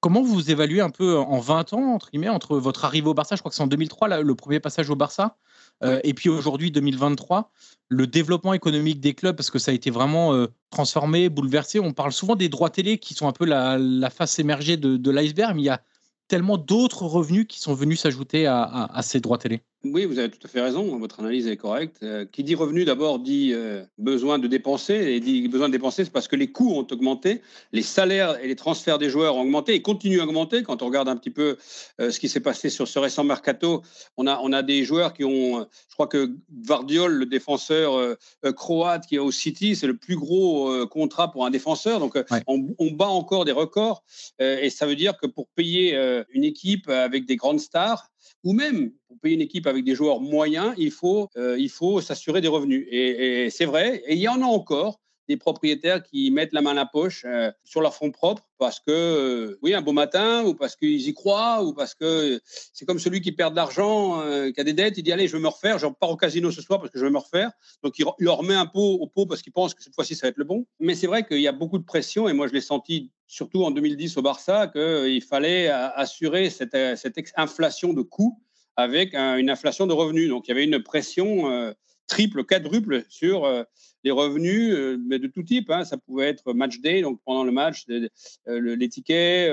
Comment 0.00 0.22
vous 0.22 0.50
évaluez 0.50 0.80
un 0.80 0.90
peu 0.90 1.16
en 1.16 1.38
20 1.38 1.74
ans, 1.74 1.94
entre 1.94 2.10
guillemets, 2.10 2.28
entre 2.28 2.56
votre 2.58 2.84
arrivée 2.84 3.08
au 3.08 3.14
Barça, 3.14 3.36
je 3.36 3.40
crois 3.40 3.50
que 3.50 3.54
c'est 3.54 3.62
en 3.62 3.68
2003, 3.68 4.22
le 4.22 4.34
premier 4.34 4.58
passage 4.58 4.90
au 4.90 4.96
Barça, 4.96 5.36
euh, 5.84 6.00
et 6.04 6.14
puis 6.14 6.28
aujourd'hui, 6.28 6.70
2023, 6.70 7.50
le 7.88 8.06
développement 8.06 8.54
économique 8.54 9.00
des 9.00 9.14
clubs, 9.14 9.36
parce 9.36 9.50
que 9.50 9.58
ça 9.58 9.70
a 9.70 9.74
été 9.74 9.90
vraiment 9.90 10.34
euh, 10.34 10.46
transformé, 10.70 11.28
bouleversé. 11.28 11.80
On 11.80 11.92
parle 11.92 12.12
souvent 12.12 12.36
des 12.36 12.48
droits 12.48 12.70
télé 12.70 12.98
qui 12.98 13.14
sont 13.14 13.28
un 13.28 13.32
peu 13.32 13.44
la, 13.44 14.10
face 14.10 14.38
émergée 14.38 14.76
de 14.76 15.10
l'iceberg, 15.10 15.54
mais 15.54 15.62
il 15.62 15.66
y 15.66 15.70
a 15.70 15.82
tellement 16.28 16.56
d'autres 16.56 17.04
revenus 17.04 17.46
qui 17.46 17.60
sont 17.60 17.74
venus 17.74 18.00
s'ajouter 18.00 18.46
à, 18.46 19.00
ces 19.02 19.20
droits 19.20 19.36
télé. 19.36 19.60
Oui, 19.84 20.04
vous 20.04 20.20
avez 20.20 20.30
tout 20.30 20.38
à 20.44 20.48
fait 20.48 20.60
raison, 20.60 20.96
votre 20.98 21.18
analyse 21.18 21.48
est 21.48 21.56
correcte. 21.56 22.04
Euh, 22.04 22.24
qui 22.24 22.44
dit 22.44 22.54
revenu 22.54 22.84
d'abord 22.84 23.18
dit 23.18 23.50
euh, 23.52 23.84
besoin 23.98 24.38
de 24.38 24.46
dépenser, 24.46 24.94
et 24.94 25.18
dit 25.18 25.48
besoin 25.48 25.66
de 25.66 25.72
dépenser, 25.72 26.04
c'est 26.04 26.12
parce 26.12 26.28
que 26.28 26.36
les 26.36 26.52
coûts 26.52 26.72
ont 26.72 26.86
augmenté, 26.88 27.42
les 27.72 27.82
salaires 27.82 28.38
et 28.40 28.46
les 28.46 28.54
transferts 28.54 28.98
des 28.98 29.10
joueurs 29.10 29.36
ont 29.36 29.40
augmenté 29.40 29.74
et 29.74 29.82
continuent 29.82 30.20
à 30.20 30.24
augmenter. 30.24 30.62
Quand 30.62 30.82
on 30.82 30.86
regarde 30.86 31.08
un 31.08 31.16
petit 31.16 31.30
peu 31.30 31.56
euh, 32.00 32.12
ce 32.12 32.20
qui 32.20 32.28
s'est 32.28 32.40
passé 32.40 32.70
sur 32.70 32.86
ce 32.86 33.00
récent 33.00 33.24
mercato, 33.24 33.82
on 34.16 34.28
a, 34.28 34.38
on 34.44 34.52
a 34.52 34.62
des 34.62 34.84
joueurs 34.84 35.14
qui 35.14 35.24
ont, 35.24 35.66
je 35.88 35.94
crois 35.94 36.06
que 36.06 36.30
Vardiol, 36.64 37.14
le 37.14 37.26
défenseur 37.26 38.16
croate 38.54 39.06
qui 39.06 39.16
est 39.16 39.18
au 39.18 39.32
City, 39.32 39.74
c'est 39.74 39.88
le 39.88 39.96
plus 39.96 40.16
gros 40.16 40.86
contrat 40.86 41.32
pour 41.32 41.44
un 41.44 41.50
défenseur, 41.50 41.98
donc 41.98 42.16
on, 42.46 42.68
on, 42.78 42.90
bat 42.92 43.08
encore 43.08 43.44
des 43.44 43.52
records, 43.52 44.04
et 44.38 44.70
ça 44.70 44.86
veut 44.86 44.94
dire 44.94 45.16
que 45.16 45.26
pour 45.26 45.48
payer 45.48 45.98
une 46.30 46.44
équipe 46.44 46.88
avec 46.88 47.26
des 47.26 47.36
grandes 47.36 47.60
stars, 47.60 48.11
ou 48.44 48.52
même 48.52 48.92
pour 49.08 49.18
payer 49.20 49.34
une 49.34 49.40
équipe 49.40 49.66
avec 49.66 49.84
des 49.84 49.94
joueurs 49.94 50.20
moyens, 50.20 50.74
il 50.76 50.90
faut, 50.90 51.28
euh, 51.36 52.00
s'assurer 52.00 52.40
des 52.40 52.48
revenus. 52.48 52.86
Et, 52.90 53.48
c'est 53.50 53.66
vrai, 53.66 54.02
et 54.06 54.14
il 54.14 54.20
y 54.20 54.28
en 54.28 54.42
a 54.42 54.46
encore 54.46 55.00
propriétaires 55.36 56.02
qui 56.02 56.30
mettent 56.30 56.52
la 56.52 56.62
main 56.62 56.72
à 56.72 56.74
la 56.74 56.86
poche 56.86 57.24
euh, 57.26 57.50
sur 57.64 57.80
leur 57.80 57.94
fonds 57.94 58.10
propres 58.10 58.48
parce 58.58 58.78
que, 58.78 58.90
euh, 58.90 59.58
oui, 59.62 59.74
un 59.74 59.82
beau 59.82 59.92
matin, 59.92 60.44
ou 60.44 60.54
parce 60.54 60.76
qu'ils 60.76 61.08
y 61.08 61.14
croient, 61.14 61.64
ou 61.64 61.72
parce 61.72 61.94
que 61.94 62.40
c'est 62.72 62.84
comme 62.84 63.00
celui 63.00 63.20
qui 63.20 63.32
perd 63.32 63.52
de 63.52 63.56
l'argent, 63.56 64.22
qui 64.52 64.60
a 64.60 64.64
des 64.64 64.72
dettes, 64.72 64.98
il 64.98 65.02
dit 65.02 65.10
allez, 65.10 65.26
je 65.26 65.36
vais 65.36 65.42
me 65.42 65.48
refaire, 65.48 65.78
je 65.78 65.86
pars 65.86 66.10
au 66.10 66.16
casino 66.16 66.50
ce 66.52 66.62
soir 66.62 66.78
parce 66.78 66.92
que 66.92 66.98
je 66.98 67.04
vais 67.04 67.10
me 67.10 67.18
refaire. 67.18 67.50
Donc 67.82 67.98
il, 67.98 68.04
leur 68.18 68.42
met 68.44 68.54
un 68.54 68.66
pot 68.66 68.98
au 69.00 69.06
pot 69.08 69.26
parce 69.26 69.42
qu'il 69.42 69.52
pense 69.52 69.74
que 69.74 69.82
cette 69.82 69.94
fois-ci 69.94 70.14
ça 70.14 70.26
va 70.26 70.28
être 70.28 70.36
le 70.36 70.44
bon. 70.44 70.64
Mais 70.78 70.94
c'est 70.94 71.08
vrai 71.08 71.26
qu'il 71.26 71.40
y 71.40 71.48
a 71.48 71.52
beaucoup 71.52 71.78
de 71.78 71.84
pression 71.84 72.28
et 72.28 72.32
moi 72.32 72.46
je 72.46 72.52
l'ai 72.52 72.60
senti 72.60 73.10
surtout 73.26 73.64
en 73.64 73.72
2010 73.72 74.16
au 74.18 74.22
Barça 74.22 74.68
qu'il 74.68 75.22
fallait 75.22 75.68
assurer 75.68 76.50
cette, 76.50 76.76
cette 76.96 77.18
inflation 77.36 77.92
de 77.92 78.02
coûts 78.02 78.38
avec 78.76 79.14
une 79.14 79.50
inflation 79.50 79.86
de 79.86 79.92
revenus. 79.92 80.28
Donc 80.28 80.46
il 80.46 80.50
y 80.50 80.52
avait 80.52 80.64
une 80.64 80.82
pression 80.82 81.74
triple, 82.06 82.44
quadruple 82.44 83.04
sur 83.08 83.44
euh, 83.44 83.64
les 84.04 84.10
revenus, 84.10 84.74
euh, 84.74 84.98
mais 85.06 85.18
de 85.18 85.28
tout 85.28 85.42
type. 85.42 85.70
Hein. 85.70 85.84
Ça 85.84 85.96
pouvait 85.96 86.28
être 86.28 86.52
match 86.52 86.80
day, 86.80 87.02
donc 87.02 87.20
pendant 87.24 87.44
le 87.44 87.52
match, 87.52 87.86
euh, 87.88 88.08
les 88.46 88.88
tickets, 88.88 89.50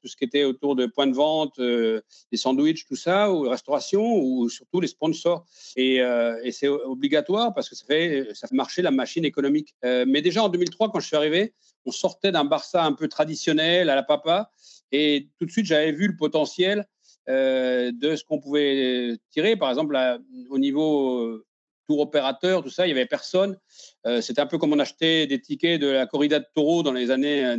tout 0.00 0.08
ce 0.08 0.16
qui 0.16 0.24
était 0.24 0.44
autour 0.44 0.74
de 0.76 0.86
points 0.86 1.06
de 1.06 1.14
vente, 1.14 1.58
les 1.58 2.02
sandwichs, 2.38 2.86
tout 2.86 2.96
ça, 2.96 3.32
ou 3.32 3.42
restauration, 3.42 4.16
ou 4.16 4.48
surtout 4.48 4.80
les 4.80 4.88
sponsors. 4.88 5.44
Et, 5.76 6.00
c'est 6.50 6.68
obligatoire 6.68 7.54
parce 7.54 7.68
que 7.68 7.76
ça 7.76 7.86
fait, 7.86 8.28
ça 8.34 8.48
fait 8.48 8.54
marcher 8.54 8.82
la 8.82 8.90
machine 8.90 9.24
économique. 9.24 9.74
mais 9.82 10.20
déjà 10.20 10.42
en 10.42 10.48
2003, 10.48 10.90
quand 10.90 11.00
je 11.00 11.06
suis 11.06 11.16
arrivé, 11.16 11.54
on 11.86 11.92
sortait 11.92 12.32
d'un 12.32 12.44
Barça 12.44 12.84
un 12.84 12.92
peu 12.92 13.08
traditionnel 13.08 13.88
à 13.88 13.94
la 13.94 14.02
papa, 14.02 14.50
et 14.92 15.28
tout 15.38 15.46
de 15.46 15.50
suite 15.50 15.66
j'avais 15.66 15.92
vu 15.92 16.08
le 16.08 16.16
potentiel 16.16 16.86
de 17.28 18.16
ce 18.16 18.24
qu'on 18.24 18.40
pouvait 18.40 19.16
tirer. 19.30 19.56
Par 19.56 19.70
exemple, 19.70 19.96
au 20.48 20.58
niveau 20.58 21.44
opérateur, 21.98 22.62
tout 22.62 22.70
ça, 22.70 22.86
il 22.86 22.90
y 22.90 22.92
avait 22.92 23.06
personne. 23.06 23.56
Euh, 24.06 24.20
c'était 24.20 24.40
un 24.40 24.46
peu 24.46 24.58
comme 24.58 24.72
on 24.72 24.78
achetait 24.78 25.26
des 25.26 25.40
tickets 25.40 25.80
de 25.80 25.88
la 25.88 26.06
corrida 26.06 26.38
de 26.38 26.46
taureau 26.54 26.82
dans 26.82 26.92
les 26.92 27.10
années 27.10 27.56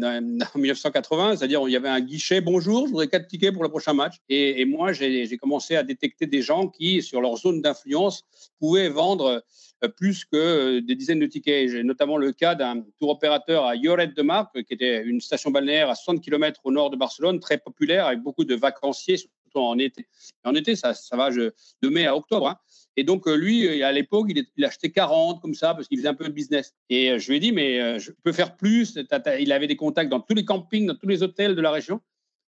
1980, 0.55 1.35
c'est-à-dire 1.37 1.61
il 1.67 1.71
y 1.71 1.75
avait 1.75 1.89
un 1.89 1.99
guichet, 1.99 2.41
bonjour, 2.41 2.87
je 2.87 2.91
voudrais 2.91 3.07
quatre 3.07 3.27
tickets 3.27 3.53
pour 3.53 3.63
le 3.63 3.69
prochain 3.69 3.93
match. 3.93 4.15
Et, 4.29 4.65
moi, 4.65 4.93
j'ai 4.93 5.37
commencé 5.37 5.75
à 5.75 5.83
détecter 5.83 6.27
des 6.27 6.41
gens 6.41 6.67
qui, 6.67 7.01
sur 7.01 7.21
leur 7.21 7.35
zone 7.37 7.61
d'influence, 7.61 8.23
pouvaient 8.59 8.89
vendre 8.89 9.43
euh, 9.83 9.87
plus 9.87 10.25
que 10.25 10.37
euh, 10.37 10.81
des 10.81 10.95
dizaines 10.95 11.19
de 11.19 11.25
tickets. 11.25 11.69
J'ai 11.69 11.83
notamment 11.83 12.17
le 12.17 12.31
cas 12.31 12.55
d'un 12.55 12.83
tour 12.99 13.09
opérateur 13.09 13.65
à 13.65 13.75
Lloret 13.75 14.07
de 14.07 14.21
Mar, 14.21 14.51
qui 14.51 14.73
était 14.73 15.03
une 15.03 15.21
station 15.21 15.51
balnéaire 15.51 15.89
à 15.89 15.95
60 15.95 16.23
km 16.23 16.61
au 16.63 16.71
nord 16.71 16.89
de 16.89 16.95
Barcelone, 16.95 17.39
très 17.39 17.57
populaire, 17.57 18.05
avec 18.05 18.21
beaucoup 18.21 18.45
de 18.45 18.55
vacanciers, 18.55 19.17
surtout 19.17 19.59
en 19.59 19.77
été. 19.77 20.05
en 20.43 20.53
été, 20.55 20.75
ça, 20.75 20.93
ça 20.93 21.17
va 21.17 21.29
de 21.31 21.53
mai 21.83 22.05
à 22.05 22.15
octobre. 22.15 22.47
Hein. 22.47 22.57
Et 22.97 23.03
donc, 23.03 23.27
euh, 23.27 23.35
lui, 23.35 23.67
euh, 23.67 23.85
à 23.85 23.91
l'époque, 23.91 24.27
il, 24.29 24.65
achetait 24.65 24.91
40 24.91 25.41
comme 25.41 25.53
ça 25.53 25.73
parce 25.73 25.87
qu'il 25.87 25.97
faisait 25.97 26.09
un 26.09 26.13
peu 26.13 26.25
de 26.25 26.33
business. 26.33 26.75
Et 26.89 27.11
euh, 27.11 27.19
je 27.19 27.29
lui 27.29 27.37
ai 27.37 27.39
dit, 27.39 27.51
mais 27.51 27.99
je 27.99 28.11
peux 28.23 28.31
faire 28.31 28.55
plus? 28.57 28.97
Il 29.39 29.51
avait 29.51 29.67
des 29.67 29.75
contacts 29.75 30.09
dans 30.09 30.19
tous 30.19 30.35
les 30.35 30.45
campings, 30.45 30.85
dans 30.85 30.95
tous 30.95 31.07
les 31.07 31.23
hôtels 31.23 31.55
de 31.55 31.61
la 31.61 31.71
région. 31.71 32.01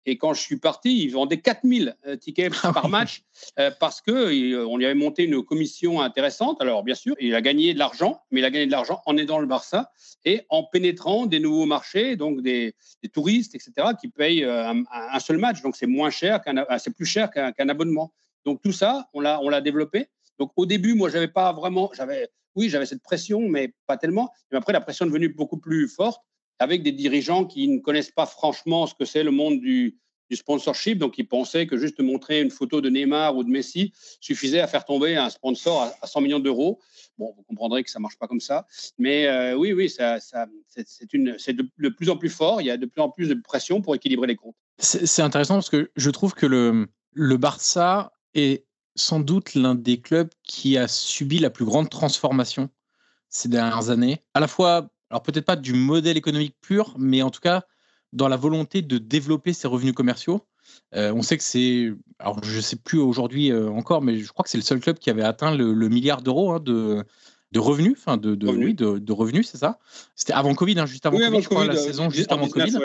Et 0.07 0.17
quand 0.17 0.33
je 0.33 0.41
suis 0.41 0.57
parti, 0.57 1.03
il 1.03 1.11
vendait 1.11 1.39
4000 1.39 1.95
tickets 2.19 2.55
ah 2.63 2.73
par 2.73 2.89
match 2.89 3.25
parce 3.79 4.01
que 4.01 4.65
on 4.65 4.79
lui 4.79 4.87
avait 4.87 4.95
monté 4.95 5.25
une 5.25 5.43
commission 5.43 6.01
intéressante. 6.01 6.63
Alors, 6.63 6.83
bien 6.83 6.95
sûr, 6.95 7.15
il 7.21 7.35
a 7.35 7.43
gagné 7.43 7.75
de 7.75 7.79
l'argent, 7.79 8.23
mais 8.31 8.41
il 8.41 8.45
a 8.45 8.51
gagné 8.51 8.65
de 8.65 8.71
l'argent 8.71 9.03
en 9.05 9.19
aidant 9.19 9.39
le 9.39 9.47
Barça 9.47 9.93
et 10.25 10.47
en 10.49 10.63
pénétrant 10.63 11.27
des 11.27 11.41
nouveaux 11.41 11.67
marchés, 11.67 12.17
donc 12.17 12.41
des, 12.41 12.75
touristes, 13.13 13.55
etc., 13.55 13.89
qui 14.01 14.09
payent 14.09 14.45
un, 14.45 15.21
seul 15.21 15.37
match. 15.37 15.61
Donc, 15.61 15.77
c'est 15.77 15.87
moins 15.87 16.11
cher 16.11 16.41
c'est 16.79 16.95
plus 16.95 17.05
cher 17.05 17.31
qu'un, 17.31 17.69
abonnement. 17.69 18.15
Donc, 18.47 18.63
tout 18.63 18.73
ça, 18.73 19.11
on 19.13 19.21
l'a, 19.21 19.43
on 19.43 19.51
l'a 19.51 19.61
développé. 19.61 20.09
Donc 20.39 20.53
au 20.57 20.67
début, 20.67 20.95
moi, 20.95 21.11
j'avais 21.11 21.29
pas 21.29 21.53
vraiment, 21.53 21.91
j'avais, 21.95 22.29
oui, 22.55 22.69
j'avais 22.69 22.87
cette 22.87 23.03
pression, 23.03 23.49
mais 23.49 23.75
pas 23.87 23.97
tellement. 23.97 24.31
Mais 24.51 24.59
après, 24.59 24.73
la 24.73 24.81
pression 24.81 25.05
est 25.07 25.09
devenue 25.09 25.29
beaucoup 25.29 25.59
plus 25.59 25.89
forte 25.89 26.23
avec 26.59 26.83
des 26.83 26.93
dirigeants 26.93 27.45
qui 27.45 27.69
ne 27.69 27.79
connaissent 27.79 28.11
pas 28.11 28.27
franchement 28.27 28.87
ce 28.87 28.95
que 28.95 29.05
c'est 29.05 29.23
le 29.23 29.31
monde 29.31 29.61
du, 29.61 29.99
sponsorship. 30.31 30.99
Donc, 30.99 31.17
ils 31.17 31.27
pensaient 31.27 31.67
que 31.67 31.79
juste 31.79 32.01
montrer 32.01 32.43
une 32.43 32.51
photo 32.51 32.83
de 32.83 32.91
Neymar 32.91 33.35
ou 33.35 33.45
de 33.45 33.49
Messi 33.49 33.95
suffisait 34.21 34.61
à 34.61 34.67
faire 34.67 34.85
tomber 34.85 35.17
un 35.17 35.31
sponsor 35.31 35.91
à, 36.03 36.07
100 36.07 36.21
millions 36.21 36.39
d'euros. 36.39 36.81
Bon, 37.17 37.33
vous 37.35 37.43
comprendrez 37.45 37.83
que 37.83 37.91
ça 37.91 37.99
marche 37.99 38.19
pas 38.19 38.27
comme 38.27 38.41
ça. 38.41 38.67
Mais 38.99 39.27
euh, 39.27 39.55
oui, 39.55 39.73
oui, 39.73 39.89
c'est 39.89 40.05
de, 40.77 41.89
plus 41.89 42.11
en 42.11 42.19
plus 42.19 42.29
fort. 42.29 42.61
Il 42.61 42.67
y 42.67 42.71
a 42.71 42.77
de 42.77 42.85
plus 42.85 43.01
en 43.01 43.09
plus 43.09 43.29
de 43.29 43.35
pression 43.35 43.81
pour 43.81 43.95
équilibrer 43.95 44.27
les 44.27 44.37
comptes. 44.37 44.57
C'est 44.77 45.23
intéressant 45.23 45.55
parce 45.55 45.71
que 45.71 45.91
je 45.97 46.11
trouve 46.11 46.35
que 46.35 46.45
le 46.45 47.37
Barça 47.39 48.13
est 48.35 48.68
sans 48.99 49.21
doute 49.21 49.55
l'un 49.55 49.75
des 49.75 50.01
clubs 50.01 50.29
qui 50.43 50.77
a 50.77 50.89
subi 50.89 51.39
la 51.39 51.51
plus 51.51 51.65
grande 51.65 51.89
transformation 51.89 52.69
ces 53.29 53.49
dernières 53.49 53.91
années. 53.91 54.23
À 54.35 54.41
la 54.41 54.49
fois, 54.49 54.89
alors 55.11 55.23
peut-être 55.23 55.45
pas 55.45 55.57
du 55.57 55.73
modèle 55.73 56.17
économique 56.17 56.57
pur, 56.61 56.95
mais 56.99 57.23
en 57.23 57.31
tout 57.31 57.41
cas 57.41 57.65
dans 58.13 58.29
la 58.29 58.37
volonté 58.37 58.83
de 58.83 58.99
développer 58.99 59.53
ses 59.53 59.69
revenus 59.69 59.95
commerciaux. 59.95 60.47
Euh, 60.95 61.13
on 61.13 61.23
sait 61.23 61.37
que 61.37 61.45
c'est, 61.45 61.93
alors 62.19 62.43
je 62.43 62.57
ne 62.57 62.61
sais 62.61 62.77
plus 62.77 62.99
aujourd'hui 62.99 63.53
euh, 63.53 63.69
encore, 63.69 64.03
mais 64.03 64.19
je 64.19 64.29
crois 64.33 64.43
que 64.43 64.51
c'est 64.51 64.59
le 64.59 64.65
seul 64.65 64.81
club 64.81 64.99
qui 64.99 65.11
avait 65.11 65.23
atteint 65.23 65.55
le, 65.55 65.89
milliard 65.89 66.23
d'euros 66.23 66.53
hein, 66.53 66.61
de, 66.61 67.05
de 67.53 67.61
revenus, 67.61 67.97
enfin 67.99 68.17
de, 68.17 68.35
de, 68.35 68.49
Oui, 68.49 68.75
de, 68.75 69.13
revenus, 69.13 69.49
c'est 69.51 69.59
ça. 69.59 69.79
C'était 70.15 70.33
avant 70.33 70.55
Covid, 70.55 70.79
hein, 70.79 70.87
juste 70.87 71.07
avant 71.07 71.19
Covid, 71.19 71.43
je 71.43 71.49
crois, 71.49 71.67
la 71.67 71.77
saison 71.77 72.11
juste 72.11 72.33
avant 72.33 72.49
Covid. 72.49 72.79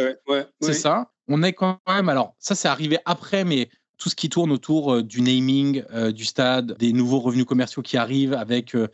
c'est 0.61 0.73
ça. 0.73 1.11
On 1.29 1.41
est 1.41 1.53
quand 1.53 1.79
même, 1.87 2.09
alors 2.09 2.35
ça 2.39 2.55
c'est 2.55 2.67
arrivé 2.67 2.99
après, 3.05 3.45
mais 3.45 3.69
tout 3.97 4.09
ce 4.09 4.15
qui 4.15 4.29
tourne 4.29 4.51
autour 4.51 4.93
euh, 4.93 5.03
du 5.03 5.21
naming 5.21 5.83
euh, 5.93 6.11
du 6.11 6.25
stade, 6.25 6.77
des 6.77 6.93
nouveaux 6.93 7.19
revenus 7.19 7.45
commerciaux 7.45 7.81
qui 7.81 7.97
arrivent 7.97 8.33
avec 8.33 8.75
euh, 8.75 8.87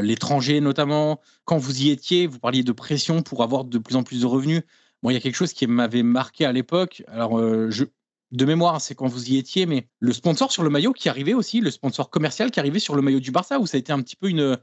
l'étranger 0.00 0.60
notamment. 0.60 1.20
Quand 1.44 1.58
vous 1.58 1.82
y 1.82 1.90
étiez, 1.90 2.26
vous 2.26 2.38
parliez 2.38 2.62
de 2.62 2.72
pression 2.72 3.22
pour 3.22 3.42
avoir 3.42 3.64
de 3.64 3.78
plus 3.78 3.96
en 3.96 4.02
plus 4.02 4.22
de 4.22 4.26
revenus. 4.26 4.62
Bon, 5.02 5.10
il 5.10 5.14
y 5.14 5.16
a 5.16 5.20
quelque 5.20 5.34
chose 5.34 5.52
qui 5.52 5.66
m'avait 5.66 6.02
marqué 6.02 6.46
à 6.46 6.52
l'époque. 6.52 7.02
Alors, 7.06 7.38
de 7.38 8.44
mémoire, 8.46 8.80
c'est 8.80 8.94
quand 8.94 9.08
vous 9.08 9.28
y 9.30 9.36
étiez, 9.36 9.66
mais 9.66 9.86
le 10.00 10.14
sponsor 10.14 10.50
sur 10.50 10.62
le 10.62 10.70
maillot 10.70 10.94
qui 10.94 11.10
arrivait 11.10 11.34
aussi, 11.34 11.60
le 11.60 11.70
sponsor 11.70 12.08
commercial 12.08 12.50
qui 12.50 12.60
arrivait 12.60 12.78
sur 12.78 12.94
le 12.94 13.02
maillot 13.02 13.20
du 13.20 13.30
Barça, 13.30 13.60
où 13.60 13.66
ça 13.66 13.76
a 13.76 13.78
été 13.78 13.92
un 13.92 14.00
petit 14.00 14.16
peu 14.16 14.30
une, 14.30 14.58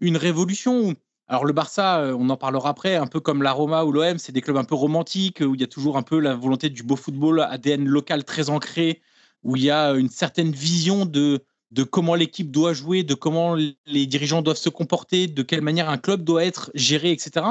une 0.00 0.16
révolution. 0.16 0.94
Alors 1.28 1.44
le 1.44 1.52
Barça, 1.52 2.14
on 2.18 2.30
en 2.30 2.38
parlera 2.38 2.70
après, 2.70 2.96
un 2.96 3.06
peu 3.06 3.20
comme 3.20 3.42
la 3.42 3.52
Roma 3.52 3.84
ou 3.84 3.92
l'OM, 3.92 4.16
c'est 4.16 4.32
des 4.32 4.40
clubs 4.40 4.56
un 4.56 4.64
peu 4.64 4.74
romantiques, 4.74 5.42
où 5.42 5.54
il 5.54 5.60
y 5.60 5.64
a 5.64 5.66
toujours 5.66 5.98
un 5.98 6.02
peu 6.02 6.18
la 6.18 6.34
volonté 6.34 6.70
du 6.70 6.82
beau 6.82 6.96
football, 6.96 7.40
ADN 7.40 7.84
local 7.84 8.24
très 8.24 8.48
ancré, 8.48 9.02
où 9.44 9.56
il 9.56 9.62
y 9.62 9.70
a 9.70 9.92
une 9.92 10.08
certaine 10.08 10.50
vision 10.50 11.06
de, 11.06 11.44
de 11.70 11.82
comment 11.82 12.14
l'équipe 12.14 12.50
doit 12.50 12.72
jouer, 12.72 13.02
de 13.02 13.14
comment 13.14 13.54
les 13.54 14.06
dirigeants 14.06 14.42
doivent 14.42 14.56
se 14.56 14.70
comporter, 14.70 15.26
de 15.26 15.42
quelle 15.42 15.60
manière 15.60 15.88
un 15.88 15.98
club 15.98 16.22
doit 16.22 16.44
être 16.44 16.70
géré, 16.74 17.12
etc. 17.12 17.46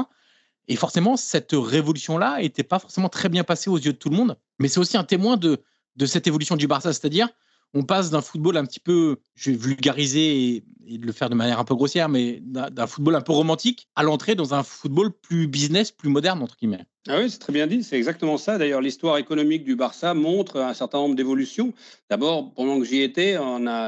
Et 0.68 0.76
forcément, 0.76 1.18
cette 1.18 1.52
révolution-là 1.54 2.42
n'était 2.42 2.64
pas 2.64 2.80
forcément 2.80 3.10
très 3.10 3.30
bien 3.30 3.44
passée 3.44 3.70
aux 3.70 3.78
yeux 3.78 3.94
de 3.94 3.98
tout 3.98 4.10
le 4.10 4.16
monde. 4.16 4.38
Mais 4.60 4.68
c'est 4.68 4.80
aussi 4.80 4.98
un 4.98 5.04
témoin 5.04 5.38
de, 5.38 5.62
de 5.96 6.06
cette 6.06 6.26
évolution 6.26 6.56
du 6.56 6.68
Barça, 6.68 6.94
c'est-à-dire 6.94 7.30
on 7.74 7.84
passe 7.84 8.10
d'un 8.10 8.22
football 8.22 8.58
un 8.58 8.66
petit 8.66 8.80
peu, 8.80 9.18
je 9.36 9.52
vais 9.52 9.58
vulgariser 9.58 10.56
et, 10.56 10.64
le 10.86 11.14
faire 11.14 11.30
de 11.30 11.36
manière 11.36 11.60
un 11.60 11.64
peu 11.64 11.76
grossière, 11.76 12.10
mais 12.10 12.42
d'un 12.42 12.88
football 12.88 13.16
un 13.16 13.22
peu 13.22 13.32
romantique 13.32 13.88
à 13.96 14.04
l'entrée 14.04 14.36
dans 14.36 14.54
un 14.54 14.64
football 14.64 15.12
plus 15.14 15.48
business, 15.48 15.92
plus 15.92 16.10
moderne, 16.10 16.44
entre 16.44 16.58
guillemets. 16.58 16.86
Ah 17.08 17.20
oui, 17.20 17.30
c'est 17.30 17.40
très 17.40 17.54
bien 17.54 17.68
dit, 17.68 17.84
c'est 17.84 17.98
exactement 17.98 18.38
ça. 18.38 18.58
D'ailleurs, 18.58 18.82
l'histoire 18.82 19.18
économique 19.18 19.64
du 19.64 19.78
Barça 19.78 20.14
montre 20.14 20.60
un 20.60 20.74
certain 20.74 20.98
nombre 21.00 21.16
d'évolutions. 21.16 21.74
D'abord, 22.10 22.54
pendant 22.54 22.80
que 22.80 22.86
j'y 22.86 23.02
étais, 23.02 23.38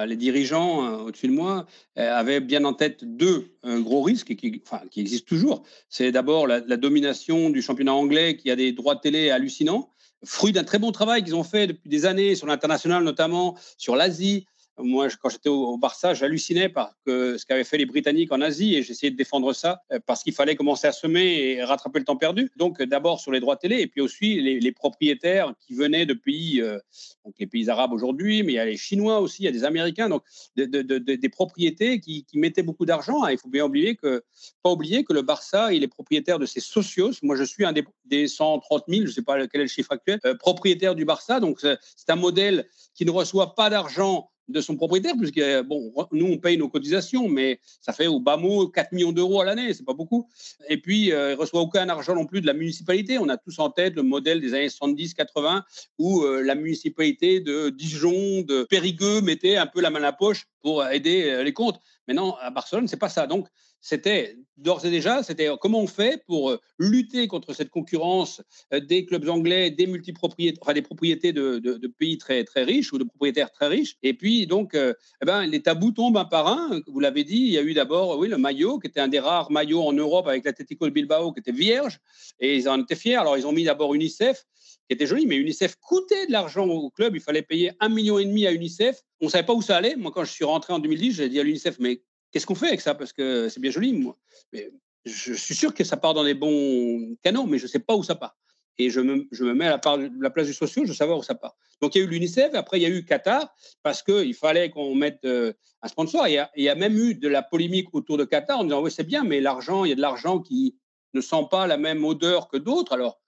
les 0.08 0.16
dirigeants 0.16 0.86
euh, 0.86 0.98
au-dessus 1.04 1.28
de 1.28 1.34
moi 1.34 1.66
euh, 1.98 2.14
avaient 2.14 2.40
bien 2.40 2.64
en 2.64 2.74
tête 2.74 3.04
deux 3.04 3.56
euh, 3.66 3.82
gros 3.82 4.02
risques 4.02 4.36
qui 4.36 4.62
existent 4.98 5.28
toujours. 5.28 5.64
C'est 5.90 6.14
d'abord 6.14 6.48
la, 6.48 6.60
la 6.60 6.78
domination 6.78 7.50
du 7.50 7.62
championnat 7.62 7.94
anglais 7.94 8.38
qui 8.38 8.52
a 8.52 8.56
des 8.56 8.72
droits 8.72 8.96
de 8.96 9.02
télé 9.02 9.32
hallucinants 9.32 9.90
fruit 10.26 10.52
d'un 10.52 10.64
très 10.64 10.80
bon 10.80 10.92
travail 10.92 11.24
qu'ils 11.24 11.36
ont 11.36 11.44
fait 11.44 11.68
depuis 11.68 11.90
des 11.90 12.06
années 12.06 12.36
sur 12.36 12.48
l'international, 12.48 13.04
notamment 13.04 13.58
sur 13.78 13.96
l'Asie, 13.96 14.46
moi, 14.78 15.08
quand 15.22 15.30
j'étais 15.30 15.50
au, 15.50 15.78
Barça, 15.78 16.14
j'hallucinais 16.14 16.70
par 16.70 16.94
ce 17.06 17.46
qu'avaient 17.46 17.64
fait 17.64 17.78
les 17.78 17.86
Britanniques 17.86 18.32
en 18.32 18.42
Asie 18.42 18.76
et 18.76 18.84
j'essayais 18.84 19.12
de 19.12 19.16
défendre 19.16 19.54
ça 19.54 19.82
euh, 19.92 20.00
parce 20.06 20.24
qu'il 20.24 20.34
fallait 20.34 20.56
commencer 20.56 20.88
à 20.88 20.92
semer 20.92 21.54
et 21.54 21.64
rattraper 21.64 22.00
le 22.00 22.06
temps 22.06 22.18
perdu. 22.18 22.52
Donc, 22.58 22.82
d'abord 22.82 23.20
sur 23.20 23.32
les 23.32 23.40
droits 23.40 23.56
télé 23.56 23.80
et 23.80 23.88
puis 23.88 24.02
aussi 24.02 24.42
les, 24.42 24.72
propriétaires 24.72 25.54
qui 25.66 25.74
venaient 25.74 26.06
de 26.06 26.14
pays, 26.14 26.62
euh, 26.62 26.78
donc 27.24 27.36
les 27.40 27.48
pays 27.48 27.70
arabes 27.70 27.94
aujourd'hui, 27.94 28.44
mais 28.44 28.54
il 28.54 28.56
y 28.56 28.60
a 28.60 28.66
les 28.66 28.78
Chinois 28.78 29.20
aussi, 29.20 29.44
il 29.44 29.46
y 29.46 29.48
a 29.48 29.52
des 29.52 29.64
Américains, 29.64 30.10
donc 30.10 30.24
des 30.56 31.30
propriétés 31.30 32.00
qui, 32.00 32.26
mettaient 32.34 32.64
beaucoup 32.64 32.86
d'argent. 32.86 33.26
Il 33.28 33.38
faut 33.38 33.48
bien 33.48 33.64
oublier 33.64 33.96
que, 33.96 34.24
pas 34.62 34.72
oublier 34.72 35.06
que 35.06 35.14
le 35.14 35.22
Barça, 35.22 35.72
il 35.74 35.84
est 35.84 35.88
propriétaire 35.88 36.38
de 36.38 36.46
ses 36.46 36.60
socios. 36.60 37.12
Moi, 37.22 37.38
je 37.38 37.44
suis 37.44 37.64
un 37.64 37.74
des, 37.74 38.28
130 38.28 38.84
000, 38.90 39.02
je 39.02 39.08
ne 39.08 39.12
sais 39.14 39.22
pas 39.22 39.48
quel 39.48 39.62
est 39.62 39.66
le 39.66 39.70
chiffre 39.70 39.94
actuel, 39.94 40.20
euh, 40.26 40.36
propriétaire 40.36 40.96
du 40.96 41.06
Barça. 41.06 41.40
Donc, 41.40 41.60
c'est 41.62 42.10
un 42.10 42.16
modèle 42.16 42.68
qui 42.94 43.06
ne 43.06 43.12
reçoit 43.12 43.56
pas 43.56 43.70
d'argent 43.70 44.30
de 44.48 44.62
son 44.62 44.76
propriétaire, 44.76 45.16
puisque 45.18 45.42
bon, 45.66 45.92
nous 46.12 46.28
on 46.28 46.38
paye 46.38 46.58
nos 46.58 46.70
cotisations, 46.70 47.28
mais 47.28 47.60
ça 47.82 47.94
fait 47.94 48.08
au 48.08 48.20
bas 48.20 48.38
mot 48.38 48.68
4 48.68 48.92
millions 48.92 49.12
d'euros 49.12 49.42
à 49.42 49.46
l'année, 49.46 49.74
c'est 49.74 49.86
pas 49.86 49.94
beaucoup. 49.94 50.28
Et 50.70 50.78
puis 50.78 51.12
euh, 51.12 51.32
il 51.32 51.36
reçoit 51.36 51.62
aucun 51.62 51.88
argent 51.90 52.16
non 52.16 52.26
plus 52.26 52.42
de 52.42 52.48
la 52.48 52.54
municipalité. 52.54 53.18
On 53.18 53.30
a 53.30 53.38
tous 53.38 53.60
en 53.60 53.70
tête 53.70 53.96
le 53.96 54.04
modèle 54.04 54.42
des 54.42 54.54
années 54.54 54.68
70-80 54.68 55.62
où 55.98 56.24
euh, 56.24 56.42
la 56.42 56.56
municipalité 56.56 57.40
de 57.40 57.70
Dijon, 57.70 58.42
de 58.42 58.64
Périgueux 58.64 59.22
mettait 59.22 59.58
un 59.58 59.68
peu 59.68 59.82
la 59.82 59.90
main 59.90 60.00
à 60.00 60.04
la 60.04 60.14
poche 60.14 60.46
pour 60.66 60.84
aider 60.84 61.44
les 61.44 61.54
comptes. 61.54 61.80
Maintenant, 62.08 62.38
à 62.42 62.50
Barcelone, 62.50 62.88
c'est 62.88 62.98
pas 62.98 63.08
ça. 63.08 63.28
Donc, 63.28 63.48
c'était 63.86 64.36
d'ores 64.58 64.84
et 64.84 64.90
déjà, 64.90 65.22
c'était 65.22 65.48
comment 65.62 65.80
on 65.80 65.86
fait 65.86 66.24
pour 66.26 66.50
euh, 66.50 66.60
lutter 66.80 67.28
contre 67.28 67.54
cette 67.54 67.70
concurrence 67.70 68.42
euh, 68.74 68.80
des 68.80 69.06
clubs 69.06 69.30
anglais, 69.30 69.70
des 69.70 69.86
multipropriétés, 69.86 70.58
enfin 70.60 70.74
des 70.74 70.82
propriétés 70.82 71.34
de, 71.34 71.88
pays 72.00 72.18
très 72.18 72.44
très 72.46 72.64
riches 72.64 72.92
ou 72.94 72.98
de 72.98 73.04
propriétaires 73.04 73.52
très 73.52 73.68
riches. 73.68 73.98
Et 74.02 74.16
puis 74.16 74.48
donc, 74.48 74.74
euh, 74.74 74.96
eh 75.22 75.26
ben, 75.28 75.46
les 75.46 75.62
tabous 75.62 75.92
tombent 75.92 76.18
un 76.18 76.26
par 76.26 76.48
un. 76.48 76.82
Vous 76.88 77.00
l'avez 77.00 77.24
dit, 77.24 77.38
il 77.38 77.52
y 77.52 77.60
a 77.60 77.62
eu 77.62 77.76
d'abord, 77.76 78.18
oui, 78.18 78.28
le 78.28 78.38
maillot 78.38 78.80
qui 78.80 78.88
était 78.88 79.02
un 79.02 79.08
des 79.08 79.20
rares 79.20 79.52
maillots 79.52 79.84
en 79.84 79.94
Europe 79.94 80.28
avec 80.28 80.46
l'Atlético 80.46 80.86
de 80.86 80.92
Bilbao 80.92 81.32
qui 81.32 81.42
était 81.42 81.52
vierge, 81.52 82.00
et 82.40 82.56
ils 82.56 82.68
en 82.68 82.82
étaient 82.82 82.96
fiers. 82.96 83.18
Alors 83.18 83.38
ils 83.38 83.46
ont 83.46 83.52
mis 83.52 83.66
d'abord 83.66 83.94
UNICEF 83.94 84.46
qui 84.88 84.94
était 84.94 85.06
joli, 85.06 85.26
mais 85.26 85.36
UNICEF 85.36 85.76
coûtait 85.76 86.26
de 86.28 86.32
l'argent 86.32 86.68
au 86.68 86.90
club. 86.90 87.16
Il 87.16 87.22
fallait 87.22 87.42
payer 87.42 87.72
un 87.80 87.90
million 87.90 88.20
et 88.20 88.26
demi 88.26 88.48
à 88.48 88.52
UNICEF. 88.52 89.02
On 89.22 89.26
ne 89.26 89.30
savait 89.30 89.46
pas 89.46 89.54
où 89.54 89.62
ça 89.62 89.78
allait. 89.78 89.96
Moi, 89.96 90.12
quand 90.12 90.24
je 90.24 90.32
suis 90.32 90.46
rentré 90.46 90.74
en 90.74 90.80
2010, 90.80 91.16
j'ai 91.16 91.30
dit 91.30 91.40
à 91.40 91.44
l'UNICEF, 91.44 91.78
mais 91.80 92.02
qu'est-ce 92.32 92.46
qu'on 92.46 92.56
fait 92.56 92.68
avec 92.68 92.82
ça? 92.82 92.96
Parce 92.96 93.14
que 93.14 93.50
c'est 93.50 93.60
bien 93.60 93.72
joli, 93.72 93.94
moi. 93.94 94.18
Mais 94.52 94.72
je 95.06 95.34
suis 95.34 95.56
sûr 95.56 95.74
que 95.74 95.84
ça 95.84 95.98
part 95.98 96.14
dans 96.14 96.24
les 96.24 96.34
bons 96.34 97.16
canaux, 97.24 97.46
mais 97.46 97.58
je 97.58 97.64
ne 97.64 97.70
sais 97.70 97.80
pas 97.80 97.96
où 97.96 98.04
ça 98.04 98.16
part. 98.16 98.36
Et 98.78 98.90
je 98.90 99.00
me, 99.00 99.26
je 99.32 99.46
me 99.46 99.54
mets 99.54 99.68
à 99.68 99.80
la, 100.20 100.30
place 100.30 100.48
du 100.48 100.54
socio, 100.54 100.84
je 100.84 100.90
veux 100.90 100.96
savoir 100.96 101.18
où 101.18 101.24
ça 101.24 101.36
part. 101.36 101.56
Donc 101.82 101.96
il 101.96 102.00
y 102.00 102.02
a 102.02 102.04
eu 102.06 102.10
l'UNICEF, 102.10 102.54
après 102.56 102.78
il 102.78 102.84
y 102.84 102.86
a 102.86 102.90
eu 102.90 103.06
Qatar, 103.06 103.54
parce 103.84 104.04
qu'il 104.04 104.34
fallait 104.34 104.70
qu'on 104.70 104.96
mette 104.96 105.24
euh, 105.24 105.54
un 105.82 105.88
sponsor. 105.88 106.28
Il 106.28 106.34
y, 106.34 106.38
a, 106.38 106.52
il 106.58 106.64
y, 106.64 106.70
a, 106.70 106.76
même 106.76 106.98
eu 106.98 107.16
de 107.16 107.30
la 107.30 107.42
polémique 107.42 107.88
autour 107.94 108.18
de 108.18 108.26
Qatar 108.26 108.60
en 108.60 108.64
disant 108.66 108.82
oui, 108.82 108.92
c'est 108.92 109.06
bien, 109.06 109.24
mais 109.24 109.40
l'argent, 109.40 109.86
il 109.86 109.90
y 109.90 109.92
a 109.94 109.96
de 109.96 110.02
l'argent 110.02 110.40
qui 110.40 110.76
ne 111.14 111.22
sent 111.22 111.48
pas 111.50 111.68
la 111.68 111.78
même 111.78 112.04
odeur 112.04 112.50
que 112.50 112.58
d'autres. 112.58 112.92
Alors, 112.92 113.22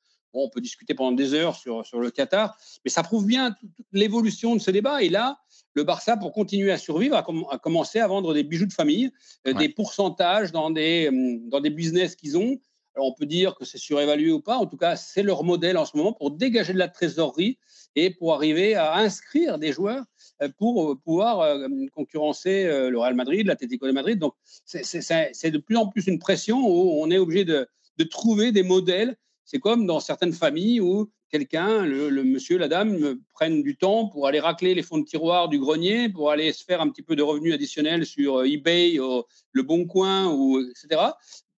on 0.43 0.49
peut 0.49 0.61
discuter 0.61 0.93
pendant 0.93 1.11
des 1.11 1.33
heures 1.33 1.55
sur, 1.55 1.85
sur 1.85 1.99
le 1.99 2.11
Qatar, 2.11 2.57
mais 2.83 2.91
ça 2.91 3.03
prouve 3.03 3.25
bien 3.25 3.55
l'évolution 3.91 4.55
de 4.55 4.61
ce 4.61 4.71
débat. 4.71 5.01
Et 5.01 5.09
là, 5.09 5.39
le 5.77 5.83
Barça, 5.83 6.17
pour 6.17 6.33
continuer 6.33 6.71
à 6.71 6.77
survivre, 6.77 7.15
a, 7.15 7.57
commencé 7.59 7.99
à 7.99 8.07
vendre 8.07 8.33
des 8.33 8.43
bijoux 8.43 8.65
de 8.65 8.73
famille, 8.73 9.11
euh, 9.47 9.53
des 9.53 9.69
pourcentages 9.69 10.51
dans 10.51 10.71
des, 10.71 11.07
hum, 11.09 11.49
dans 11.49 11.61
des 11.61 11.69
business 11.69 12.15
qu'ils 12.15 12.37
ont. 12.37 12.57
Alors 12.95 13.09
on 13.09 13.13
peut 13.13 13.27
dire 13.27 13.53
que 13.53 13.63
c'est 13.63 13.77
surévalué 13.77 14.31
ou 14.31 14.41
pas. 14.41 14.57
En 14.57 14.65
tout 14.65 14.75
cas, 14.75 14.95
c'est 14.95 15.21
leur 15.21 15.43
modèle 15.43 15.77
en 15.77 15.85
ce 15.85 15.95
moment 15.95 16.13
pour 16.13 16.31
dégager 16.31 16.73
de 16.73 16.79
la 16.79 16.87
trésorerie 16.87 17.59
et 17.95 18.09
pour 18.09 18.33
arriver 18.33 18.73
à 18.73 18.95
inscrire 18.95 19.59
des 19.59 19.71
joueurs 19.71 20.03
euh, 20.41 20.49
pour 20.57 20.91
euh, 20.91 20.95
pouvoir 20.95 21.59
concurrencer 21.93 22.63
le 22.89 22.97
Real 22.97 23.13
Madrid, 23.13 23.45
l'Atlético 23.45 23.85
de 23.85 23.91
Madrid. 23.91 24.17
Donc, 24.17 24.33
c'est 24.65 25.51
de 25.51 25.57
plus 25.59 25.77
en 25.77 25.87
plus 25.87 26.07
une 26.07 26.17
pression 26.17 26.57
où 26.67 27.03
on 27.03 27.11
est 27.11 27.19
obligé 27.19 27.45
de, 27.45 27.67
de 27.97 28.03
trouver 28.03 28.51
des 28.51 28.63
modèles 28.63 29.15
c'est 29.47 29.59
comme 29.59 29.87
dans 29.87 30.01
certaines 30.01 30.33
familles 30.33 30.81
où 30.81 31.09
quelqu'un, 31.29 31.85
le, 31.85 32.23
monsieur, 32.23 32.57
la 32.57 32.67
dame, 32.67 33.19
prennent 33.33 33.63
du 33.63 33.77
temps 33.77 34.07
pour 34.07 34.27
aller 34.27 34.41
racler 34.41 34.75
les 34.75 34.83
fonds 34.83 34.97
de 34.97 35.05
tiroir 35.05 35.47
du 35.47 35.57
grenier, 35.57 36.09
pour 36.09 36.31
aller 36.31 36.51
se 36.51 36.65
faire 36.65 36.81
un 36.81 36.89
petit 36.89 37.01
peu 37.01 37.15
de 37.15 37.23
revenus 37.23 37.53
additionnels 37.53 38.05
sur 38.05 38.39
euh, 38.39 38.45
eBay, 38.45 38.97
le 39.51 39.63
Bon 39.63 39.85
Coin, 39.85 40.27
ou, 40.33 40.59
etc. 40.59 41.01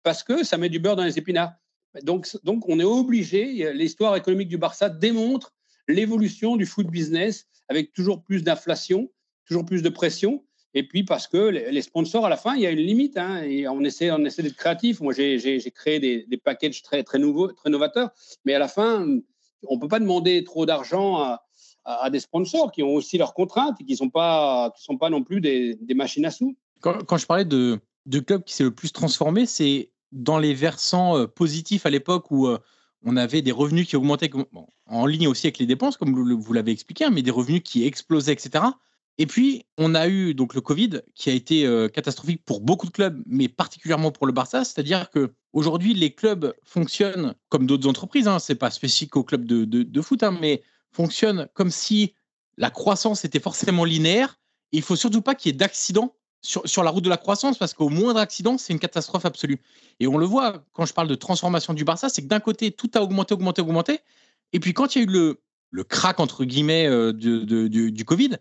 Parce 0.03 0.23
que 0.23 0.45
ça 0.45 0.59
met 0.59 0.69
du 0.69 0.79
beurre 0.79 0.97
dans 0.97 1.05
les 1.05 1.19
épinards. 1.19 1.55
Donc, 2.03 2.29
donc 2.45 2.69
on 2.69 2.79
est 2.79 2.85
obligé, 2.85 3.73
l'histoire 3.73 4.17
économique 4.17 4.49
du 4.49 4.59
Barça 4.59 4.91
démontre 4.91 5.55
l'évolution 5.89 6.57
du 6.57 6.67
foot 6.67 6.87
business 6.89 7.47
avec 7.69 7.95
toujours 7.95 8.23
plus 8.23 8.45
d'inflation, 8.45 9.11
toujours 9.47 9.65
plus 9.65 9.83
de 9.83 9.89
pression. 9.89 10.45
Et 10.79 10.85
puis 10.85 11.03
parce 11.03 11.27
que 11.27 11.37
les 11.49 11.83
sponsors, 11.83 12.25
à 12.25 12.29
la 12.29 12.37
fin, 12.37 12.55
il 12.55 12.63
y 12.63 12.67
a 12.67 12.71
une 12.71 12.79
limite. 12.79 13.19
Hein, 13.19 13.43
et 13.43 13.67
on 13.67 13.81
essaie, 13.81 14.13
on 14.13 14.25
essaie 14.25 14.45
d'être 14.45 14.57
créatif. 14.57 15.01
Moi, 15.01 15.13
j'ai 15.13 15.73
créé 15.75 15.99
des, 15.99 16.37
packages 16.37 16.83
très, 16.83 17.03
très 17.03 17.19
nouveaux, 17.19 17.49
très 17.49 17.69
novateurs. 17.69 18.11
Mais 18.45 18.55
à 18.55 18.61
la 18.61 18.69
fin, 18.69 19.05
on 19.67 19.75
ne 19.75 19.81
peut 19.81 19.89
pas 19.89 19.99
demander 19.99 20.45
trop 20.45 20.67
d'argent 20.67 21.37
à, 21.85 22.11
des 22.11 22.21
sponsors 22.21 22.71
qui 22.71 22.85
ont 22.85 22.95
aussi 22.95 23.19
leurs 23.19 23.35
contraintes 23.35 23.81
et 23.81 23.85
qui 23.85 23.93
ne 23.93 23.97
sont, 23.97 24.11
pas, 24.11 24.73
sont 24.77 24.99
pas 24.99 25.11
non 25.11 25.25
plus 25.25 25.41
des, 25.41 25.77
machines 25.97 26.25
à 26.25 26.31
sous. 26.31 26.57
Quand, 26.81 27.17
je 27.17 27.27
parlais 27.27 27.45
de, 27.45 27.81
club 28.25 28.45
qui 28.45 28.55
s'est 28.55 28.63
le 28.63 28.71
plus 28.71 28.93
transformé, 28.93 29.47
c'est 29.47 29.91
dans 30.13 30.39
les 30.39 30.55
versants 30.55 31.19
euh, 31.19 31.27
positifs 31.27 31.87
à 31.87 31.91
l'époque 31.91 32.31
où 32.31 32.47
euh, 32.47 32.59
on 33.05 33.17
avait 33.17 33.43
des 33.43 33.53
revenus 33.53 33.89
qui 33.89 33.97
augmentaient 33.97 34.31
en 34.87 35.07
ligne 35.07 35.27
aussi 35.27 35.49
avec 35.49 35.59
les 35.59 35.67
dépenses, 35.67 35.97
comme 35.97 36.15
vous, 36.15 36.41
vous 36.41 36.53
l'avez 36.53 36.71
expliqué, 36.71 37.05
hein, 37.05 37.11
mais 37.13 37.23
des 37.23 37.33
revenus 37.33 37.63
qui 37.65 37.85
explosaient, 37.85 38.33
etc. 38.33 38.65
Et 39.21 39.27
puis, 39.27 39.67
on 39.77 39.97
a 39.97 40.07
eu 40.07 40.33
donc 40.33 40.55
le 40.55 40.61
Covid 40.61 41.03
qui 41.17 41.29
a 41.29 41.33
été 41.33 41.67
euh, 41.67 41.89
catastrophique 41.89 42.45
pour 42.45 42.61
beaucoup 42.61 42.87
de 42.87 42.93
clubs, 42.93 43.21
mais 43.27 43.49
particulièrement 43.49 44.13
pour 44.13 44.27
le 44.27 44.33
Barça. 44.33 44.65
C'est-à-dire 44.65 45.11
que 45.11 45.33
aujourd'hui, 45.53 45.93
les 45.93 46.15
clubs 46.15 46.55
fonctionnent 46.63 47.35
comme 47.49 47.67
d'autres 47.67 47.89
entreprises. 47.89 48.29
Hein, 48.29 48.39
c'est 48.39 48.55
pas 48.55 48.71
spécifique 48.71 49.17
aux 49.17 49.25
clubs 49.25 49.45
de, 49.45 49.65
de, 49.65 50.03
foot, 50.03 50.23
hein, 50.23 50.37
mais 50.41 50.63
fonctionnent 50.93 51.49
comme 51.55 51.71
si 51.71 52.15
la 52.57 52.71
croissance 52.71 53.25
était 53.25 53.41
forcément 53.41 53.85
linéaire. 53.85 54.39
Et 54.73 54.77
il 54.77 54.83
faut 54.83 54.97
surtout 54.97 55.23
pas 55.23 55.35
qu'il 55.35 55.51
y 55.51 55.55
ait 55.55 55.59
d'accidents 55.59 56.15
sur, 56.41 56.69
sur, 56.69 56.85
la 56.85 56.91
route 56.91 57.03
de 57.03 57.09
la 57.09 57.17
croissance, 57.17 57.59
parce 57.59 57.75
qu'au 57.75 57.89
moindre 57.89 58.21
accident, 58.21 58.57
c'est 58.57 58.73
une 58.73 58.79
catastrophe 58.79 59.25
absolue. 59.25 59.61
Et 59.99 60.07
on 60.07 60.17
le 60.17 60.27
voit 60.27 60.65
quand 60.73 60.87
je 60.87 60.95
parle 60.95 61.09
de 61.09 61.17
transformation 61.17 61.75
du 61.75 61.83
Barça, 61.83 62.09
c'est 62.09 62.23
que 62.23 62.29
d'un 62.29 62.39
côté, 62.39 62.71
tout 62.71 62.91
a 62.95 63.03
augmenté, 63.03 63.35
augmenté, 63.35 63.63
augmenté. 63.63 63.99
Et 64.53 64.61
puis 64.61 64.75
quand 64.75 64.95
il 64.95 64.99
y 64.99 65.01
a 65.01 65.05
eu 65.05 65.11
le, 65.11 65.41
le 65.71 65.83
crack, 65.83 66.21
entre 66.21 66.45
guillemets, 66.45 66.87
euh, 66.87 67.13
du, 67.13 67.91
du 67.91 68.05
Covid, 68.05 68.37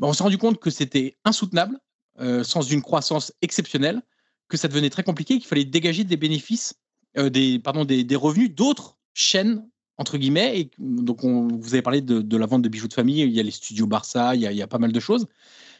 on 0.00 0.12
s'est 0.12 0.22
rendu 0.22 0.38
compte 0.38 0.58
que 0.58 0.70
c'était 0.70 1.16
insoutenable, 1.24 1.78
euh, 2.20 2.44
sans 2.44 2.62
une 2.62 2.82
croissance 2.82 3.32
exceptionnelle, 3.42 4.02
que 4.48 4.56
ça 4.56 4.68
devenait 4.68 4.90
très 4.90 5.02
compliqué, 5.02 5.38
qu'il 5.38 5.46
fallait 5.46 5.64
dégager 5.64 6.04
des 6.04 6.16
bénéfices, 6.16 6.74
euh, 7.18 7.30
des, 7.30 7.58
pardon, 7.58 7.84
des, 7.84 8.16
revenus 8.16 8.54
d'autres 8.54 8.98
chaînes, 9.14 9.68
entre 9.96 10.18
guillemets. 10.18 10.60
Et, 10.60 10.70
donc, 10.78 11.24
on, 11.24 11.48
vous 11.48 11.74
avez 11.74 11.82
parlé 11.82 12.00
de, 12.00 12.36
la 12.36 12.46
vente 12.46 12.62
de 12.62 12.68
bijoux 12.68 12.88
de 12.88 12.94
famille, 12.94 13.22
il 13.22 13.30
y 13.30 13.40
a 13.40 13.42
les 13.42 13.50
studios 13.50 13.86
Barça, 13.86 14.34
il 14.34 14.42
y 14.42 14.62
a, 14.62 14.66
pas 14.66 14.78
mal 14.78 14.92
de 14.92 15.00
choses. 15.00 15.26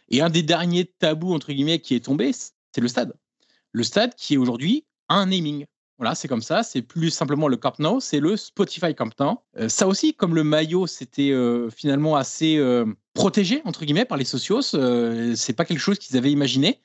Et 0.09 0.21
un 0.21 0.31
des 0.31 0.43
derniers 0.43 0.87
tabous, 0.87 1.33
entre 1.33 1.53
guillemets, 1.53 1.79
qui 1.79 1.95
est 1.95 2.05
tombé, 2.05 2.33
c'est 2.33 2.81
le 2.81 2.89
stade. 2.89 3.15
Le 3.73 3.83
stade 3.83 4.15
qui 4.15 4.35
est 4.35 4.37
aujourd'hui 4.37 4.85
un 5.09 5.27
naming. 5.27 5.67
Voilà, 5.99 6.15
c'est 6.15 6.29
comme 6.29 6.43
ça. 6.43 6.63
C'est 6.63 6.83
plus 6.83 7.11
simplement 7.11 7.47
le 7.47 7.57
Camp 7.57 7.79
Nou, 7.79 8.01
c'est 8.01 8.21
le 8.21 8.37
Spotify 8.37 8.95
Camp 8.95 9.11
Nou. 9.21 9.37
Euh, 9.57 9.69
ça 9.69 9.87
aussi, 9.87 10.15
comme 10.15 10.35
le 10.35 10.43
maillot, 10.43 10.87
c'était 10.87 11.33
finalement 11.71 12.17
assez 12.17 12.59
protégé 13.15 13.63
entre 13.65 13.85
guillemets 13.85 14.05
par 14.05 14.19
les 14.19 14.25
socios. 14.25 14.63
c'est 14.63 15.53
pas 15.57 15.65
quelque 15.65 15.79
chose 15.79 15.99
qu'ils 15.99 16.17
avaient 16.17 16.33
imaginé, 16.33 16.81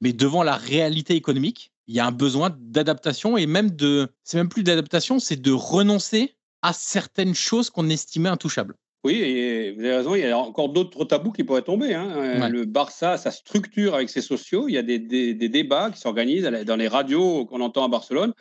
mais 0.00 0.12
devant 0.12 0.42
la 0.42 0.56
réalité 0.56 1.14
économique, 1.14 1.72
il 1.86 1.94
y 1.94 2.00
a 2.00 2.06
un 2.06 2.12
besoin 2.12 2.56
d'adaptation 2.58 3.36
et 3.36 3.46
même 3.46 3.70
de, 3.70 4.08
c'est 4.22 4.36
même 4.36 4.48
plus 4.48 4.62
d'adaptation, 4.62 5.18
c'est 5.18 5.40
de 5.40 5.52
renoncer 5.52 6.34
à 6.62 6.72
certaines 6.72 7.34
choses 7.34 7.70
qu'on 7.70 7.88
estimait 7.90 8.30
intouchables. 8.30 8.74
Oui, 9.04 9.16
et 9.16 9.72
vous 9.72 9.80
avez 9.80 9.96
raison, 9.96 10.14
il 10.14 10.22
y 10.22 10.26
a 10.26 10.38
encore 10.38 10.70
d'autres 10.70 11.04
tabous 11.04 11.30
qui 11.30 11.44
pourraient 11.44 11.60
tomber. 11.60 11.92
Hein. 11.92 12.48
Le 12.48 12.64
Barça, 12.64 13.18
sa 13.18 13.30
structure 13.30 13.94
avec 13.94 14.08
ses 14.08 14.22
sociaux, 14.22 14.66
il 14.66 14.72
y 14.72 14.78
a 14.78 14.82
des, 14.82 14.98
débats 14.98 15.90
qui 15.90 16.00
s'organisent 16.00 16.44
dans 16.44 16.76
les 16.76 16.88
radios 16.88 17.44
qu'on 17.44 17.60
entend 17.60 17.84
à 17.84 17.88
Barcelone. 17.88 18.32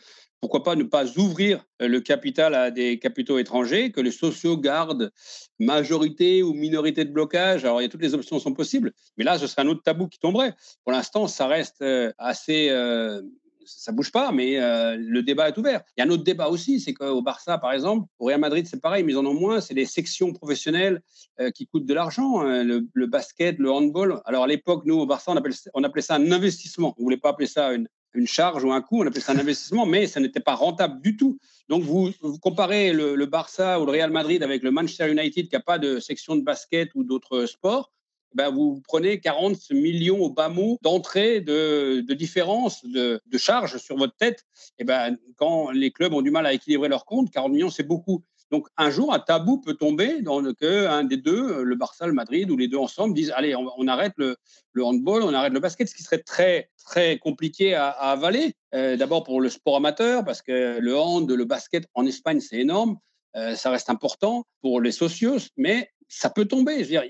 Pourquoi 0.44 0.62
pas 0.62 0.76
ne 0.76 0.84
pas 0.84 1.06
ouvrir 1.18 1.64
le 1.80 2.02
capital 2.02 2.54
à 2.54 2.70
des 2.70 3.00
capitaux 3.00 3.40
étrangers, 3.40 3.94
que 3.94 4.02
les 4.02 4.12
sociaux 4.12 4.58
gardent 4.58 5.10
majorité 5.58 6.44
ou 6.44 6.54
minorité 6.54 7.06
de 7.06 7.12
blocage 7.12 7.64
Alors, 7.64 7.80
il 7.80 7.86
y 7.86 7.88
a 7.88 7.90
toutes 7.90 8.02
les 8.02 8.14
options 8.14 8.38
sont 8.40 8.54
possibles, 8.54 8.92
mais 9.16 9.24
là, 9.24 9.40
ce 9.40 9.48
serait 9.48 9.62
un 9.62 9.70
autre 9.70 9.84
tabou 9.84 10.10
qui 10.10 10.20
tomberait. 10.20 10.54
Pour 10.84 10.92
l'instant, 10.92 11.30
ça 11.30 11.48
reste 11.48 11.82
euh, 11.82 12.12
assez 12.18 12.68
euh, 12.72 13.22
ça 13.66 13.94
bouge 13.94 14.12
pas, 14.12 14.34
mais 14.34 14.60
euh, 14.60 14.98
le 15.00 15.24
débat 15.24 15.48
est 15.48 15.58
ouvert. 15.58 15.82
Il 15.96 16.02
y 16.02 16.04
a 16.04 16.08
un 16.08 16.10
autre 16.10 16.26
débat 16.26 16.50
aussi, 16.50 16.82
c'est 16.82 16.94
qu'au 16.94 17.22
Barça, 17.22 17.58
par 17.58 17.72
exemple, 17.72 18.08
au 18.20 18.26
Real 18.26 18.42
Madrid, 18.42 18.68
c'est 18.68 18.82
pareil, 18.82 19.04
mais 19.04 19.14
ils 19.14 19.18
en 19.18 19.26
ont 19.26 19.34
moins. 19.34 19.62
C'est 19.62 19.74
les 19.74 19.86
sections 19.86 20.34
professionnelles 20.34 21.02
euh, 21.40 21.52
qui 21.52 21.68
coûtent 21.68 21.86
de 21.86 21.94
l'argent, 21.94 22.42
hein, 22.42 22.66
le, 22.66 23.06
basket, 23.06 23.60
le 23.60 23.72
handball. 23.72 24.22
Alors 24.26 24.44
à 24.44 24.48
l'époque, 24.48 24.84
nous, 24.86 24.96
au 24.96 25.06
Barça, 25.06 25.32
on, 25.32 25.38
appelait, 25.38 25.56
on 25.74 25.84
appelait 25.86 26.02
ça 26.02 26.16
un 26.16 26.32
investissement. 26.32 26.94
On 26.98 27.02
ne 27.02 27.06
voulait 27.06 27.18
pas 27.18 27.30
appeler 27.30 27.48
ça 27.48 27.74
une, 27.74 27.88
une, 28.14 28.28
charge 28.28 28.64
ou 28.64 28.72
un 28.72 28.82
coût, 28.82 29.02
on 29.02 29.08
appelait 29.08 29.22
ça 29.22 29.34
un 29.34 29.40
investissement, 29.40 29.86
mais 29.86 30.08
ça 30.08 30.20
n'était 30.20 30.40
pas 30.40 30.56
rentable 30.56 31.02
du 31.02 31.18
tout. 31.18 31.38
Donc 31.70 31.84
vous, 31.84 32.12
comparez 32.42 32.94
le, 32.94 33.26
Barça 33.26 33.80
ou 33.80 33.86
le 33.86 33.92
Real 33.92 34.12
Madrid 34.12 34.44
avec 34.44 34.64
le 34.64 34.72
Manchester 34.72 35.12
United 35.12 35.48
qui 35.48 35.56
n'a 35.56 35.62
pas 35.62 35.80
de 35.80 36.00
section 36.00 36.36
de 36.36 36.42
basket 36.42 36.90
ou 36.96 37.04
d'autres 37.04 37.46
sports. 37.46 37.92
Ben, 38.36 38.50
vous 38.50 38.82
prenez 38.88 39.20
40 39.20 39.70
millions 39.72 40.20
au 40.20 40.30
bas 40.30 40.50
mot 40.50 40.80
d'entrée 40.82 41.40
de, 41.40 42.02
différence 42.14 42.84
de, 42.84 43.22
de 43.26 43.38
charges 43.38 43.78
sur 43.78 43.96
votre 43.96 44.16
tête. 44.16 44.44
Et 44.80 44.84
ben, 44.84 45.18
quand 45.36 45.70
les 45.70 45.92
clubs 45.92 46.14
ont 46.14 46.24
du 46.24 46.32
mal 46.32 46.46
à 46.46 46.54
équilibrer 46.54 46.90
leurs 46.90 47.06
comptes, 47.06 47.32
40 47.32 47.52
millions, 47.52 47.70
c'est 47.70 47.84
beaucoup. 47.84 48.24
Donc, 48.52 48.68
un 48.78 48.92
jour, 48.92 49.14
un 49.14 49.20
tabou 49.20 49.60
peut 49.60 49.74
tomber 49.74 50.22
dans 50.22 50.40
le 50.40 50.54
que 50.54 50.86
un 50.88 51.04
des 51.04 51.18
deux, 51.18 51.64
le 51.64 51.76
Barça, 51.76 52.06
le 52.06 52.14
Madrid, 52.14 52.52
ou 52.52 52.58
les 52.58 52.68
deux 52.68 52.78
ensemble, 52.78 53.14
disent 53.16 53.34
allez, 53.36 53.56
on, 53.56 53.88
arrête 53.88 54.14
le, 54.18 54.36
le, 54.74 54.86
handball, 54.86 55.24
on 55.24 55.34
arrête 55.34 55.54
le 55.54 55.60
basket, 55.60 55.88
ce 55.88 55.96
qui 55.96 56.04
serait 56.04 56.20
très, 56.20 56.70
très 56.86 57.18
compliqué 57.18 57.74
à, 57.74 57.90
avaler. 57.90 58.54
Euh, 58.76 58.96
d'abord 58.96 59.24
pour 59.24 59.42
le 59.42 59.50
sport 59.50 59.78
amateur, 59.78 60.24
parce 60.24 60.42
que 60.42 60.78
le 60.80 60.98
hand, 60.98 61.30
le 61.32 61.46
basket 61.46 61.86
en 61.94 62.06
Espagne, 62.06 62.40
c'est 62.40 62.60
énorme. 62.60 62.98
Euh, 63.36 63.56
ça 63.56 63.72
reste 63.72 63.90
important 63.90 64.46
pour 64.62 64.82
les 64.82 64.92
socios, 64.92 65.50
mais 65.58 65.90
ça 66.08 66.30
peut 66.30 66.46
tomber. 66.46 66.76
Je 66.76 66.84
veux 66.84 66.90
dire, 66.90 67.04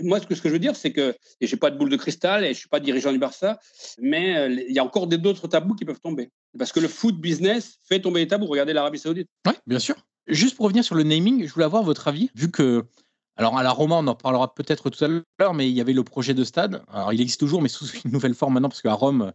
moi, 0.00 0.20
ce 0.20 0.26
que, 0.26 0.34
ce 0.34 0.42
que 0.42 0.48
je 0.48 0.54
veux 0.54 0.58
dire, 0.58 0.76
c'est 0.76 0.92
que, 0.92 1.14
et 1.40 1.46
je 1.46 1.54
n'ai 1.54 1.58
pas 1.58 1.70
de 1.70 1.76
boule 1.76 1.90
de 1.90 1.96
cristal 1.96 2.44
et 2.44 2.48
je 2.48 2.50
ne 2.50 2.54
suis 2.54 2.68
pas 2.68 2.80
dirigeant 2.80 3.12
du 3.12 3.18
Barça, 3.18 3.58
mais 4.00 4.36
euh, 4.36 4.48
il 4.68 4.74
y 4.74 4.78
a 4.78 4.84
encore 4.84 5.06
d'autres 5.06 5.48
tabous 5.48 5.74
qui 5.74 5.84
peuvent 5.84 6.00
tomber. 6.00 6.30
Parce 6.58 6.72
que 6.72 6.80
le 6.80 6.88
foot 6.88 7.20
business 7.20 7.78
fait 7.88 8.00
tomber 8.00 8.20
les 8.20 8.28
tabous. 8.28 8.46
Regardez 8.46 8.72
l'Arabie 8.72 8.98
Saoudite. 8.98 9.28
Oui, 9.46 9.54
bien 9.66 9.78
sûr. 9.78 9.96
Juste 10.28 10.56
pour 10.56 10.66
revenir 10.66 10.84
sur 10.84 10.94
le 10.94 11.02
naming, 11.02 11.46
je 11.46 11.52
voulais 11.52 11.64
avoir 11.64 11.82
votre 11.82 12.06
avis, 12.08 12.30
vu 12.34 12.50
que 12.50 12.84
Alors 13.36 13.56
à 13.56 13.62
la 13.62 13.70
Roma, 13.70 13.96
on 13.96 14.06
en 14.06 14.14
parlera 14.14 14.54
peut-être 14.54 14.90
tout 14.90 15.04
à 15.04 15.08
l'heure, 15.08 15.54
mais 15.54 15.70
il 15.70 15.74
y 15.74 15.80
avait 15.80 15.92
le 15.92 16.04
projet 16.04 16.34
de 16.34 16.44
stade. 16.44 16.82
Alors 16.92 17.12
il 17.12 17.20
existe 17.20 17.40
toujours, 17.40 17.62
mais 17.62 17.68
sous 17.68 17.86
une 18.04 18.12
nouvelle 18.12 18.34
forme 18.34 18.54
maintenant, 18.54 18.68
parce 18.68 18.82
qu'à 18.82 18.92
Rome 18.92 19.32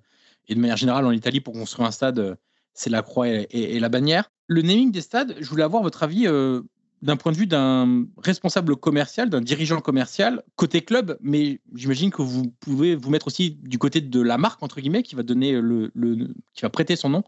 et 0.47 0.56
de 0.56 0.60
manière 0.60 0.77
générale 0.77 1.06
en 1.06 1.12
Italie, 1.12 1.39
pour 1.39 1.53
construire 1.53 1.88
un 1.88 1.91
stade, 1.91 2.38
c'est 2.73 2.89
la 2.89 3.01
croix 3.01 3.27
et, 3.27 3.79
la 3.79 3.89
bannière. 3.89 4.29
Le 4.47 4.62
naming 4.62 4.91
des 4.91 5.01
stades, 5.01 5.36
je 5.39 5.49
voulais 5.49 5.63
avoir 5.63 5.82
votre 5.84 6.03
avis 6.03 6.27
euh, 6.27 6.62
d'un 7.01 7.17
point 7.17 7.32
de 7.32 7.38
vue 7.38 7.47
d'un 7.47 8.06
responsable 8.17 8.75
commercial, 8.75 9.29
d'un 9.29 9.41
dirigeant 9.41 9.82
commercial 9.82 10.43
côté 10.56 10.82
club, 10.82 11.17
mais 11.21 11.60
j'imagine 11.73 12.12
que 12.12 12.21
vous 12.21 12.53
pouvez 12.60 12.95
vous 12.95 13.10
mettre 13.10 13.27
aussi 13.27 13.51
du 13.62 13.77
côté 13.77 14.01
de 14.01 14.21
la 14.21 14.38
marque 14.38 14.62
entre 14.62 14.79
guillemets 14.79 15.03
qui 15.03 15.15
va 15.15 15.23
donner 15.23 15.60
le, 15.60 15.91
qui 16.53 16.62
va 16.62 16.69
prêter 16.69 16.95
son 16.95 17.10
nom 17.10 17.23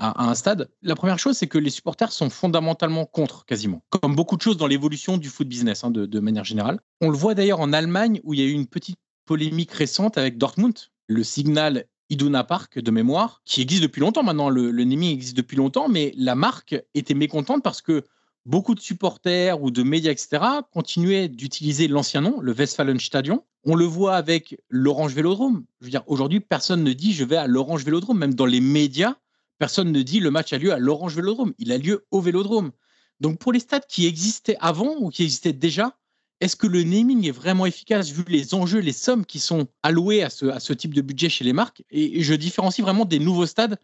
à, 0.00 0.24
un 0.24 0.34
stade. 0.34 0.68
La 0.82 0.96
première 0.96 1.18
chose, 1.18 1.36
c'est 1.36 1.46
que 1.46 1.58
les 1.58 1.70
supporters 1.70 2.10
sont 2.10 2.30
fondamentalement 2.30 3.04
contre, 3.04 3.44
quasiment, 3.44 3.82
comme 3.90 4.16
beaucoup 4.16 4.36
de 4.36 4.42
choses 4.42 4.56
dans 4.56 4.66
l'évolution 4.66 5.18
du 5.18 5.28
foot 5.28 5.46
business 5.46 5.84
hein, 5.84 5.90
de, 5.90 6.20
manière 6.20 6.44
générale. 6.44 6.80
On 7.00 7.10
le 7.10 7.16
voit 7.16 7.34
d'ailleurs 7.34 7.60
en 7.60 7.72
Allemagne 7.72 8.20
où 8.24 8.34
il 8.34 8.40
y 8.40 8.42
a 8.42 8.46
eu 8.46 8.52
une 8.52 8.66
petite 8.66 8.98
polémique 9.26 9.72
récente 9.72 10.18
avec 10.18 10.38
Dortmund. 10.38 10.74
Le 11.06 11.22
signal 11.22 11.84
Iduna 12.08 12.44
Park 12.44 12.78
de 12.78 12.90
mémoire, 12.90 13.42
qui 13.44 13.60
existe 13.60 13.82
depuis 13.82 14.00
longtemps 14.00 14.22
maintenant. 14.22 14.48
Le, 14.48 14.70
le 14.70 14.82
existe 14.82 15.36
depuis 15.36 15.56
longtemps, 15.56 15.88
mais 15.88 16.12
la 16.16 16.34
marque 16.34 16.76
était 16.94 17.14
mécontente 17.14 17.62
parce 17.62 17.82
que 17.82 18.04
beaucoup 18.46 18.74
de 18.74 18.80
supporters 18.80 19.62
ou 19.62 19.70
de 19.70 19.82
médias, 19.82 20.12
etc., 20.12 20.42
continuaient 20.72 21.28
d'utiliser 21.28 21.88
l'ancien 21.88 22.20
nom, 22.20 22.40
le 22.40 22.52
Westfalenstadion. 22.52 23.44
On 23.64 23.74
le 23.74 23.84
voit 23.84 24.16
avec 24.16 24.58
l'Orange 24.68 25.14
Vélodrome. 25.14 25.64
Je 25.80 25.86
veux 25.86 25.90
dire, 25.90 26.04
aujourd'hui, 26.06 26.40
personne 26.40 26.82
ne 26.82 26.92
dit 26.92 27.12
je 27.12 27.24
vais 27.24 27.36
à 27.36 27.46
l'Orange 27.46 27.84
Vélodrome. 27.84 28.18
Même 28.18 28.34
dans 28.34 28.46
les 28.46 28.60
médias, 28.60 29.16
personne 29.60 29.92
ne 29.92 30.02
dit 30.02 30.20
le 30.20 30.30
match 30.30 30.54
a 30.54 30.58
lieu 30.58 30.72
à 30.72 30.78
l'Orange 30.78 31.14
Vélodrome. 31.14 31.52
Il 31.58 31.70
a 31.70 31.76
lieu 31.76 32.06
au 32.10 32.22
Vélodrome. 32.22 32.72
Donc 33.20 33.38
pour 33.38 33.52
les 33.52 33.60
stades 33.60 33.84
qui 33.86 34.06
existaient 34.06 34.56
avant 34.58 34.96
ou 34.98 35.10
qui 35.10 35.22
existaient 35.22 35.52
déjà, 35.52 35.98
est-ce 36.40 36.56
que 36.56 36.66
le 36.66 36.82
naming 36.82 37.26
est 37.26 37.30
vraiment 37.30 37.66
efficace 37.66 38.10
vu 38.10 38.24
les 38.26 38.54
enjeux, 38.54 38.78
les 38.78 38.94
sommes 38.94 39.26
qui 39.26 39.38
sont 39.38 39.68
allouées 39.82 40.22
à 40.22 40.30
ce, 40.30 40.72
type 40.72 40.94
de 40.94 41.02
budget 41.02 41.28
chez 41.28 41.44
les 41.44 41.52
marques? 41.52 41.84
Et, 41.90 42.22
je 42.22 42.32
différencie 42.32 42.82
vraiment 42.82 43.04
des 43.04 43.18
nouveaux 43.18 43.44
stades 43.44 43.76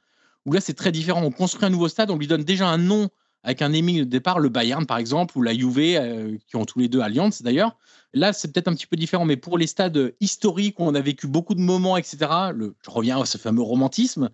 où 0.47 0.53
là 0.53 0.63
c'est 0.63 0.73
très 0.73 0.93
différent. 0.93 1.23
On 1.23 1.31
construit 1.31 1.67
un 1.67 1.71
nouveau 1.71 1.89
stade, 1.89 2.11
on 2.11 2.17
lui 2.17 2.27
donne 2.27 2.43
déjà 2.43 2.69
un 2.69 2.79
nom 2.79 3.11
avec 3.43 3.61
un 3.61 3.69
naming 3.69 3.99
de 3.99 4.05
départ, 4.05 4.41
le 4.41 4.49
Bayern 4.49 4.87
par 4.87 4.97
exemple 4.97 5.37
ou 5.37 5.43
la 5.43 5.53
Juve 5.53 5.79
euh, 5.79 6.39
qui 6.49 6.57
ont 6.57 6.65
tous 6.65 6.79
les 6.79 6.89
deux 6.89 7.01
Allianz 7.01 7.43
d'ailleurs. 7.43 7.77
Là 8.15 8.33
c'est 8.33 8.51
peut-être 8.51 8.69
un 8.69 8.75
petit 8.75 8.87
peu 8.87 8.97
différent, 8.97 9.27
mais 9.27 9.37
pour 9.37 9.59
les 9.59 9.67
stades 9.67 10.15
historiques 10.21 10.81
où 10.81 10.85
on 10.85 10.95
a 10.95 11.03
vécu 11.03 11.27
beaucoup 11.27 11.55
de 11.55 11.61
moments, 11.61 11.99
etc. 11.99 12.17
je 12.59 12.91
reviens 12.91 13.21
à 13.21 13.27
ce 13.27 13.37
fameux 13.37 13.61
romantisme. 13.61 14.31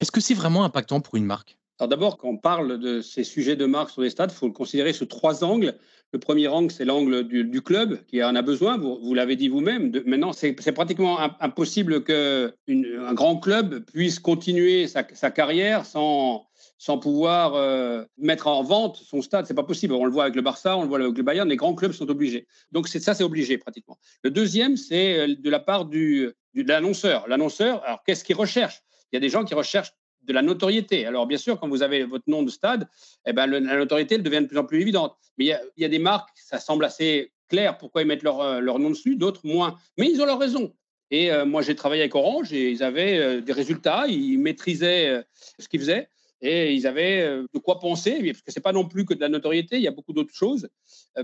Est-ce 0.00 0.12
que 0.12 0.20
c'est 0.20 0.34
vraiment 0.34 0.64
impactant 0.64 1.00
pour 1.00 1.16
une 1.16 1.24
marque? 1.24 1.56
Alors 1.78 1.88
d'abord, 1.88 2.16
quand 2.16 2.28
on 2.28 2.36
parle 2.38 2.78
de 2.78 3.02
ces 3.02 3.22
sujets 3.22 3.56
de 3.56 3.66
marque 3.66 3.90
sur 3.90 4.02
les 4.02 4.10
stades, 4.10 4.30
il 4.32 4.36
faut 4.36 4.46
le 4.46 4.52
considérer 4.52 4.92
sous 4.92 5.06
trois 5.06 5.44
angles. 5.44 5.74
Le 6.12 6.18
premier 6.18 6.48
angle, 6.48 6.70
c'est 6.70 6.84
l'angle 6.86 7.24
du, 7.24 7.60
club 7.62 8.02
qui 8.06 8.22
en 8.22 8.34
a 8.34 8.40
besoin. 8.40 8.78
Vous, 8.78 9.12
l'avez 9.12 9.36
dit 9.36 9.48
vous-même. 9.48 9.92
Maintenant, 10.06 10.32
c'est 10.32 10.54
pratiquement 10.72 11.18
impossible 11.40 12.04
qu'un 12.04 13.14
grand 13.14 13.38
club 13.38 13.84
puisse 13.84 14.18
continuer 14.18 14.86
sa, 14.86 15.02
carrière 15.02 15.84
sans, 15.84 16.46
sans 16.78 16.98
pouvoir 16.98 17.54
euh, 17.54 18.04
mettre 18.16 18.46
en 18.46 18.62
vente 18.62 18.96
son 18.96 19.20
stade. 19.20 19.46
C'est 19.46 19.54
pas 19.54 19.64
possible. 19.64 19.92
On 19.94 20.04
le 20.04 20.12
voit 20.12 20.24
avec 20.24 20.36
le 20.36 20.42
Barça, 20.42 20.78
on 20.78 20.82
le 20.82 20.88
voit 20.88 21.00
avec 21.00 21.16
le 21.16 21.22
Bayern. 21.22 21.48
Les 21.48 21.56
grands 21.56 21.74
clubs 21.74 21.92
sont 21.92 22.08
obligés. 22.08 22.46
Donc 22.72 22.88
ça, 22.88 23.12
c'est 23.12 23.24
obligé 23.24 23.58
pratiquement. 23.58 23.98
Le 24.22 24.30
deuxième, 24.30 24.76
c'est 24.76 25.18
euh, 25.18 25.34
de 25.38 25.50
la 25.50 25.60
part 25.60 25.84
de 25.84 26.34
l'annonceur. 26.54 27.26
L'annonceur, 27.28 27.82
alors 27.84 28.02
qu'est-ce 28.06 28.24
qu'il 28.24 28.36
recherche? 28.36 28.82
Il 29.12 29.16
y 29.16 29.18
a 29.18 29.20
des 29.20 29.28
gens 29.28 29.44
qui 29.44 29.54
recherchent 29.54 29.92
de 30.26 30.32
la 30.32 30.42
notoriété. 30.42 31.06
Alors, 31.06 31.26
bien 31.26 31.38
sûr, 31.38 31.58
quand 31.58 31.68
vous 31.68 31.82
avez 31.82 32.04
votre 32.04 32.24
nom 32.26 32.42
de 32.42 32.50
stade, 32.50 32.88
eh 33.26 33.32
ben, 33.32 33.46
la 33.46 33.76
notoriété 33.76 34.16
elle 34.16 34.22
devient 34.22 34.40
de 34.40 34.46
plus 34.46 34.58
en 34.58 34.64
plus 34.64 34.80
évidente. 34.80 35.16
Mais 35.38 35.46
il 35.46 35.58
y, 35.76 35.84
a, 35.84 35.88
des 35.88 35.98
marques, 35.98 36.30
ça 36.34 36.58
semble 36.58 36.84
assez 36.84 37.32
clair 37.48 37.78
pourquoi 37.78 38.02
ils 38.02 38.08
mettent 38.08 38.22
leur, 38.22 38.40
euh, 38.40 38.60
leur 38.60 38.78
nom 38.78 38.90
dessus, 38.90 39.16
d'autres 39.16 39.42
moins. 39.44 39.76
Mais 39.98 40.10
ils 40.10 40.20
ont 40.20 40.26
leur 40.26 40.38
raison. 40.38 40.74
Et 41.10 41.30
euh, 41.30 41.44
moi, 41.44 41.62
j'ai 41.62 41.76
travaillé 41.76 42.02
avec 42.02 42.14
Orange 42.14 42.52
et 42.52 42.70
ils 42.70 42.82
avaient 42.82 43.18
euh, 43.18 43.40
des 43.40 43.52
résultats, 43.52 44.06
ils 44.08 44.38
maîtrisaient 44.38 45.22
ce 45.58 45.68
qu'ils 45.68 45.80
faisaient 45.80 46.08
et 46.42 46.74
ils 46.74 46.86
avaient 46.86 47.26
de 47.54 47.58
quoi 47.58 47.80
penser, 47.80 48.22
parce 48.22 48.42
que 48.42 48.52
ce 48.52 48.58
n'est 48.58 48.62
pas 48.62 48.72
non 48.72 48.86
plus 48.86 49.06
que 49.06 49.14
de 49.14 49.20
la 49.20 49.30
notoriété, 49.30 49.76
il 49.76 49.82
y 49.82 49.88
a 49.88 49.90
beaucoup 49.90 50.12
d'autres 50.12 50.34
choses. 50.34 50.68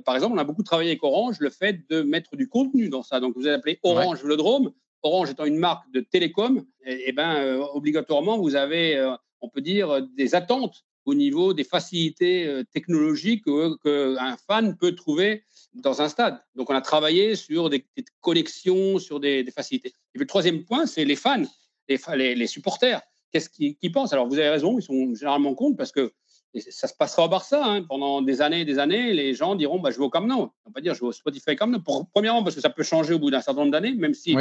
par 0.07 0.15
exemple, 0.15 0.35
on 0.35 0.39
a 0.39 0.45
beaucoup 0.45 0.63
travaillé 0.63 0.89
avec 0.89 1.03
Orange 1.03 1.39
le 1.39 1.51
fait 1.51 1.87
de 1.91 2.01
mettre 2.01 2.35
du 2.35 2.49
contenu 2.49 2.89
dans 2.89 3.03
ça. 3.03 3.21
Donc, 3.21 3.35
vous 3.37 3.47
avez 3.47 3.57
appelé 3.57 3.79
Orange 3.83 4.23
Vélodrome. 4.23 4.73
Orange 5.03 5.31
étant 5.31 5.45
une 5.45 5.59
marque 5.59 5.91
de 5.93 6.01
télécom, 6.01 6.65
et, 6.85 7.05
eh 7.07 7.13
ben, 7.13 7.37
euh, 7.37 7.65
obligatoirement, 7.75 8.39
vous 8.39 8.55
avez, 8.55 8.97
euh, 8.97 9.15
on 9.41 9.49
peut 9.49 9.61
dire, 9.61 10.03
des 10.17 10.35
attentes 10.35 10.85
au 11.05 11.15
niveau 11.15 11.53
des 11.53 11.65
facilités 11.65 12.47
euh, 12.47 12.63
technologiques 12.73 13.45
qu'un 13.45 14.37
fan 14.47 14.77
peut 14.77 14.95
trouver 14.95 15.45
dans 15.75 16.03
un 16.03 16.09
stade. 16.09 16.41
Donc, 16.55 16.71
on 16.71 16.75
a 16.75 16.81
travaillé 16.81 17.35
sur 17.35 17.71
des, 17.71 17.85
collections, 18.21 18.99
sur 18.99 19.19
des, 19.19 19.45
facilités. 19.51 19.89
Et 19.89 20.13
puis, 20.13 20.21
le 20.21 20.27
troisième 20.27 20.65
point, 20.65 20.87
c'est 20.87 21.05
les 21.05 21.17
fans, 21.17 21.43
les, 21.89 22.35
les, 22.35 22.47
supporters. 22.47 23.01
Qu'est-ce 23.33 23.49
qu'ils 23.49 23.93
pensent? 23.93 24.13
Alors, 24.13 24.29
vous 24.29 24.39
avez 24.39 24.51
raison, 24.51 24.79
ils 24.79 24.83
sont 24.83 25.15
généralement 25.15 25.55
contre 25.55 25.77
parce 25.77 25.91
que 25.91 26.13
ça 26.61 26.87
se 26.87 26.95
passera 26.95 27.25
au 27.25 27.29
Barça. 27.29 27.65
Hein. 27.65 27.83
Pendant 27.83 28.23
des 28.23 28.43
années 28.43 28.61
et 28.61 28.65
des 28.65 28.79
années, 28.79 29.13
les 29.13 29.35
gens 29.35 29.55
diront 29.55 29.81
bah, 29.81 29.91
Je 29.91 29.99
vais 29.99 30.05
au 30.05 30.11
Camp 30.11 30.27
Nou. 30.27 30.35
On 30.35 30.71
va 30.71 30.73
pas 30.75 30.81
dire 30.81 30.95
Je 30.95 31.01
vais 31.01 31.07
au 31.07 31.13
Spotify 31.13 31.57
Camp 31.57 31.69
Nou. 31.69 31.81
premièrement, 32.13 32.43
parce 32.43 32.55
que 32.55 32.61
ça 32.61 32.71
peut 32.71 32.83
changer 32.83 33.15
au 33.15 33.19
bout 33.19 33.31
d'un 33.31 33.41
certain 33.41 33.61
nombre 33.61 33.73
d'années, 33.73 33.95
même 33.95 34.15
si 34.15 34.37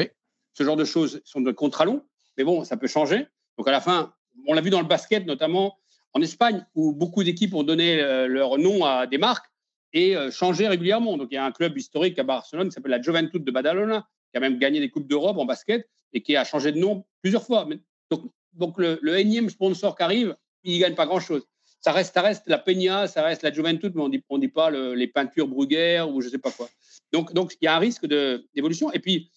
ce 0.54 0.64
genre 0.64 0.76
de 0.76 0.86
choses 0.86 1.22
sont 1.24 1.42
de 1.42 1.52
contrats 1.52 1.86
longs, 1.86 2.04
mais 2.38 2.44
bon, 2.44 2.64
ça 2.64 2.78
peut 2.78 2.88
changer. 2.88 3.26
Donc 3.58 3.68
à 3.68 3.72
la 3.72 3.82
fin, 3.82 4.14
on 4.48 4.54
l'a 4.54 4.62
vu 4.62 4.70
dans 4.70 4.82
le 4.82 4.88
basket, 4.88 5.26
notamment 5.26 5.78
en 6.14 6.22
Espagne, 6.22 6.66
où 6.76 6.94
beaucoup 6.94 7.24
d'équipes 7.24 7.54
ont 7.54 7.64
donné 7.64 8.02
euh, 8.02 8.28
leur 8.28 8.58
nom 8.58 8.84
à 8.84 9.08
des 9.08 9.18
marques 9.18 9.46
et 9.94 10.16
euh, 10.16 10.32
changé 10.32 10.68
régulièrement. 10.68 11.18
Donc 11.18 11.30
il 11.32 11.36
y 11.36 11.38
a 11.38 11.46
un 11.46 11.52
club 11.52 11.78
historique 11.78 12.20
à 12.20 12.24
Barcelone 12.24 12.68
qui 12.68 12.74
s'appelle 12.74 12.92
la 12.92 13.02
Juventud 13.02 13.44
de 13.44 13.52
Badalona, 13.52 14.08
qui 14.32 14.38
a 14.38 14.40
même 14.40 14.58
gagné 14.58 14.80
des 14.80 14.90
Coupes 14.90 15.08
d'Europe 15.08 15.38
en 15.38 15.46
basket 15.46 15.88
et 16.14 16.22
qui 16.22 16.36
a 16.36 16.44
changé 16.44 16.72
de 16.72 16.80
nom 16.80 17.06
plusieurs 17.22 17.44
fois. 17.44 17.68
Donc, 18.10 18.24
donc 18.54 18.78
le, 18.78 19.18
énième 19.18 19.50
sponsor 19.50 19.96
qui 19.96 20.04
arrive, 20.04 20.36
il 20.64 20.76
ne 20.76 20.82
gagne 20.82 20.96
pas 20.96 21.06
grand-chose. 21.06 21.48
Ça 21.80 21.94
reste, 21.94 22.14
ça 22.14 22.22
reste 22.22 22.44
la 22.48 22.60
Peña, 22.60 23.08
ça 23.08 23.24
reste 23.24 23.42
la 23.42 23.52
Juventud, 23.52 23.94
mais 23.96 24.04
on 24.04 24.10
dit, 24.10 24.24
ne 24.30 24.38
dit 24.38 24.48
pas 24.50 24.70
les 24.70 25.08
peintures 25.08 25.48
Bruguère 25.48 26.10
ou 26.10 26.22
je 26.22 26.28
ne 26.28 26.32
sais 26.32 26.38
pas 26.38 26.52
quoi. 26.52 26.70
Donc, 27.12 27.34
donc 27.34 27.56
il 27.60 27.66
y 27.66 27.68
a 27.68 27.76
un 27.76 27.80
risque 27.80 28.06
d'évolution. 28.06 28.92
Et 28.92 29.00
puis, 29.00 29.32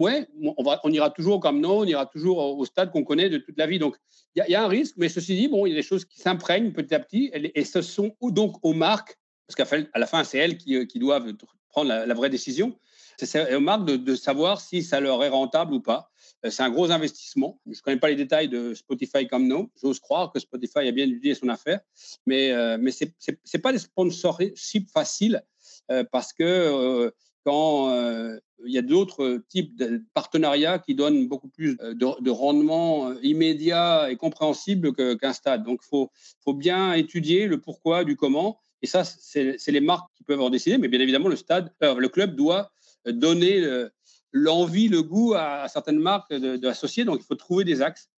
ouais, 0.00 0.26
on, 0.42 0.90
ira 0.90 1.10
toujours 1.10 1.40
comme 1.40 1.60
nous, 1.60 1.68
on 1.68 1.84
ira 1.84 2.06
toujours 2.06 2.38
au, 2.38 2.64
stade 2.64 2.90
qu'on 2.90 3.04
connaît 3.04 3.28
de 3.28 3.38
toute 3.38 3.56
la 3.56 3.66
vie. 3.66 3.78
Donc, 3.78 3.96
il 4.34 4.44
y, 4.48 4.54
a 4.54 4.64
un 4.64 4.68
risque, 4.68 4.94
mais 4.96 5.08
ceci 5.08 5.36
dit, 5.36 5.48
bon, 5.48 5.66
il 5.66 5.70
y 5.70 5.72
a 5.72 5.76
des 5.76 5.82
choses 5.82 6.04
qui 6.04 6.18
s'imprègnent 6.18 6.72
petit 6.72 6.94
à 6.94 7.00
petit, 7.00 7.30
et, 7.32 7.64
ce 7.64 7.82
sont 7.82 8.14
donc 8.22 8.56
aux 8.62 8.72
marques, 8.72 9.18
parce 9.46 9.68
qu'à 9.68 9.76
la 9.94 10.06
fin, 10.06 10.24
c'est 10.24 10.38
elles 10.38 10.56
qui, 10.56 10.86
qui, 10.86 10.98
doivent 10.98 11.32
prendre 11.68 11.88
la, 11.88 12.14
vraie 12.14 12.30
décision. 12.30 12.78
C'est 13.18 13.54
aux 13.54 13.60
marques 13.60 13.84
de, 13.84 14.14
savoir 14.14 14.60
si 14.60 14.82
ça 14.82 15.00
leur 15.00 15.22
est 15.22 15.28
rentable 15.28 15.74
ou 15.74 15.80
pas. 15.80 16.10
Euh, 16.46 16.50
c'est 16.50 16.62
un 16.62 16.70
gros 16.70 16.90
investissement. 16.90 17.60
Je 17.66 17.72
ne 17.72 17.82
connais 17.82 17.98
pas 17.98 18.08
les 18.08 18.16
détails 18.16 18.48
de 18.48 18.72
Spotify 18.72 19.26
comme 19.26 19.46
nous. 19.46 19.70
J'ose 19.82 20.00
croire 20.00 20.32
que 20.32 20.38
Spotify 20.38 20.88
a 20.88 20.92
bien 20.92 21.04
étudié 21.04 21.34
son 21.34 21.48
affaire, 21.48 21.80
mais, 22.24 22.50
euh, 22.52 22.78
ce 22.90 23.04
n'est 23.30 23.60
pas 23.60 23.72
des 23.72 23.78
sponsors 23.78 24.40
si 24.54 24.86
faciles 24.86 25.42
euh, 25.90 26.04
parce 26.10 26.32
que 26.32 27.12
quand 27.44 27.90
euh, 27.90 28.38
il 28.66 28.72
y 28.72 28.78
a 28.78 28.82
d'autres 28.82 29.42
types 29.48 29.76
de 29.76 30.02
partenariats 30.14 30.78
qui 30.78 30.94
donnent 30.94 31.28
beaucoup 31.28 31.48
plus 31.48 31.76
euh, 31.80 31.94
de, 31.94 32.30
rendement 32.30 33.10
euh, 33.10 33.14
immédiat 33.22 34.10
et 34.10 34.16
compréhensible 34.16 34.92
qu'un 34.94 35.32
stade. 35.32 35.64
Donc, 35.64 35.80
il 35.84 35.88
faut, 35.88 36.10
faut, 36.44 36.54
bien 36.54 36.92
étudier 36.94 37.46
le 37.46 37.60
pourquoi, 37.60 38.04
du 38.04 38.16
comment. 38.16 38.58
Et 38.82 38.86
ça, 38.86 39.04
c'est 39.04 39.58
les 39.68 39.80
marques 39.80 40.10
qui 40.16 40.24
peuvent 40.24 40.40
en 40.40 40.50
décider, 40.50 40.78
mais 40.78 40.88
bien 40.88 41.00
évidemment, 41.00 41.28
le 41.28 41.36
stade, 41.36 41.70
le 41.82 42.08
club 42.08 42.34
doit 42.34 42.72
donner 43.04 43.62
l'envie, 44.32 44.88
le 44.88 45.02
goût 45.02 45.34
à, 45.34 45.68
certaines 45.68 45.98
marques 45.98 46.32
d'associer. 46.32 47.04
Donc, 47.04 47.20
il 47.20 47.26
faut 47.26 47.34
trouver 47.34 47.64
des 47.64 47.82
axes 47.82 48.08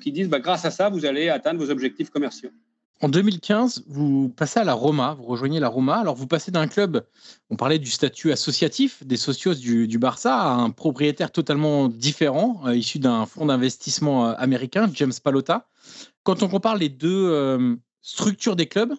qui 0.00 0.12
disent, 0.12 0.28
bah, 0.28 0.38
grâce 0.38 0.64
à 0.64 0.70
ça, 0.70 0.90
vous 0.90 1.06
allez 1.06 1.28
atteindre 1.28 1.58
vos 1.58 1.72
objectifs 1.72 2.10
commerciaux. 2.10 2.50
En 3.02 3.10
2015, 3.10 3.84
vous 3.88 4.30
passez 4.30 4.58
à 4.58 4.64
la 4.64 4.72
Roma, 4.72 5.14
vous 5.18 5.24
rejoignez 5.24 5.60
la 5.60 5.68
Roma. 5.68 5.96
Alors, 5.96 6.14
vous 6.14 6.26
passez 6.26 6.50
d'un 6.50 6.66
club, 6.66 7.04
on 7.50 7.56
parlait 7.56 7.78
du 7.78 7.90
statut 7.90 8.32
associatif 8.32 9.04
des 9.04 9.18
socios 9.18 9.54
du, 9.54 9.98
Barça, 9.98 10.34
à 10.34 10.54
un 10.54 10.70
propriétaire 10.70 11.30
totalement 11.30 11.88
différent, 11.88 12.62
euh, 12.64 12.74
issu 12.74 12.98
d'un 12.98 13.26
fonds 13.26 13.46
d'investissement 13.46 14.28
euh, 14.28 14.34
américain, 14.38 14.90
James 14.94 15.12
Palota. 15.22 15.68
Quand 16.22 16.42
on 16.42 16.48
compare 16.48 16.76
les 16.76 16.88
deux 16.88 17.28
euh, 17.28 17.76
structures 18.00 18.56
des 18.56 18.66
clubs, 18.66 18.94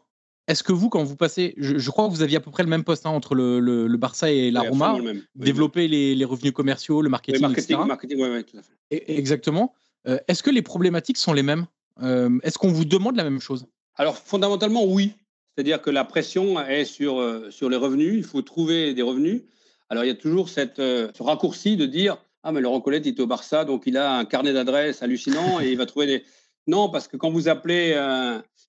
est-ce 0.48 0.62
que 0.62 0.74
vous, 0.74 0.90
quand 0.90 1.04
vous 1.04 1.16
passez, 1.16 1.56
je, 1.58 1.90
crois 1.90 2.08
que 2.08 2.14
vous 2.14 2.22
aviez 2.22 2.38
à 2.38 2.40
peu 2.40 2.52
près 2.52 2.64
le 2.64 2.70
même 2.70 2.84
poste 2.84 3.08
hein, 3.08 3.10
entre 3.10 3.34
le, 3.34 3.88
Barça 3.98 4.32
et 4.32 4.52
la 4.52 4.62
Roma, 4.62 4.96
développer 5.34 5.88
les, 5.88 6.24
revenus 6.24 6.54
commerciaux, 6.54 7.02
le 7.02 7.10
marketing, 7.10 7.42
marketing, 7.42 7.76
etc. 7.76 7.88
Marketing, 7.88 8.18
oui, 8.22 8.44
tout 8.44 8.58
à 8.58 8.62
fait. 8.62 9.12
exactement. 9.12 9.74
est-ce 10.06 10.44
que 10.44 10.52
les 10.52 10.62
problématiques 10.62 11.18
sont 11.18 11.34
les 11.34 11.44
mêmes? 11.44 11.66
Est-ce 12.00 12.58
qu'on 12.60 12.72
vous 12.72 12.86
demande 12.86 13.18
la 13.18 13.26
même 13.26 13.42
chose? 13.42 13.66
Alors, 13.98 14.18
fondamentalement, 14.18 14.86
oui. 14.86 15.14
C'est-à-dire 15.56 15.82
que 15.82 15.90
la 15.90 16.04
pression 16.04 16.60
est 16.62 16.86
sur, 16.86 17.20
euh, 17.20 17.50
sur 17.50 17.68
les 17.70 17.78
revenus. 17.78 18.14
Il 18.16 18.24
faut 18.24 18.44
trouver 18.44 18.94
des 18.94 19.02
revenus. 19.02 19.42
Alors, 19.90 20.04
il 20.04 20.08
y 20.08 20.12
a 20.12 20.16
toujours 20.16 20.50
cette, 20.50 20.80
euh, 20.80 21.10
ce 21.18 21.24
raccourci 21.24 21.78
de 21.78 21.88
dire 21.88 22.18
Ah, 22.44 22.52
mais 22.52 22.62
Laurent 22.62 22.80
Colette, 22.80 23.08
il 23.08 23.16
est 23.16 23.20
au 23.20 23.26
Barça, 23.26 23.66
donc 23.66 23.84
il 23.88 23.98
a 23.98 24.18
un 24.18 24.26
carnet 24.26 24.54
d'adresses 24.54 25.02
hallucinant 25.02 25.60
et 25.60 25.72
il 25.72 25.78
va 25.78 25.88
trouver 25.88 26.06
des. 26.06 26.24
Non, 26.68 26.90
parce 26.90 27.08
que 27.08 27.18
quand 27.18 27.32
vous 27.32 27.48
appelez, 27.48 27.96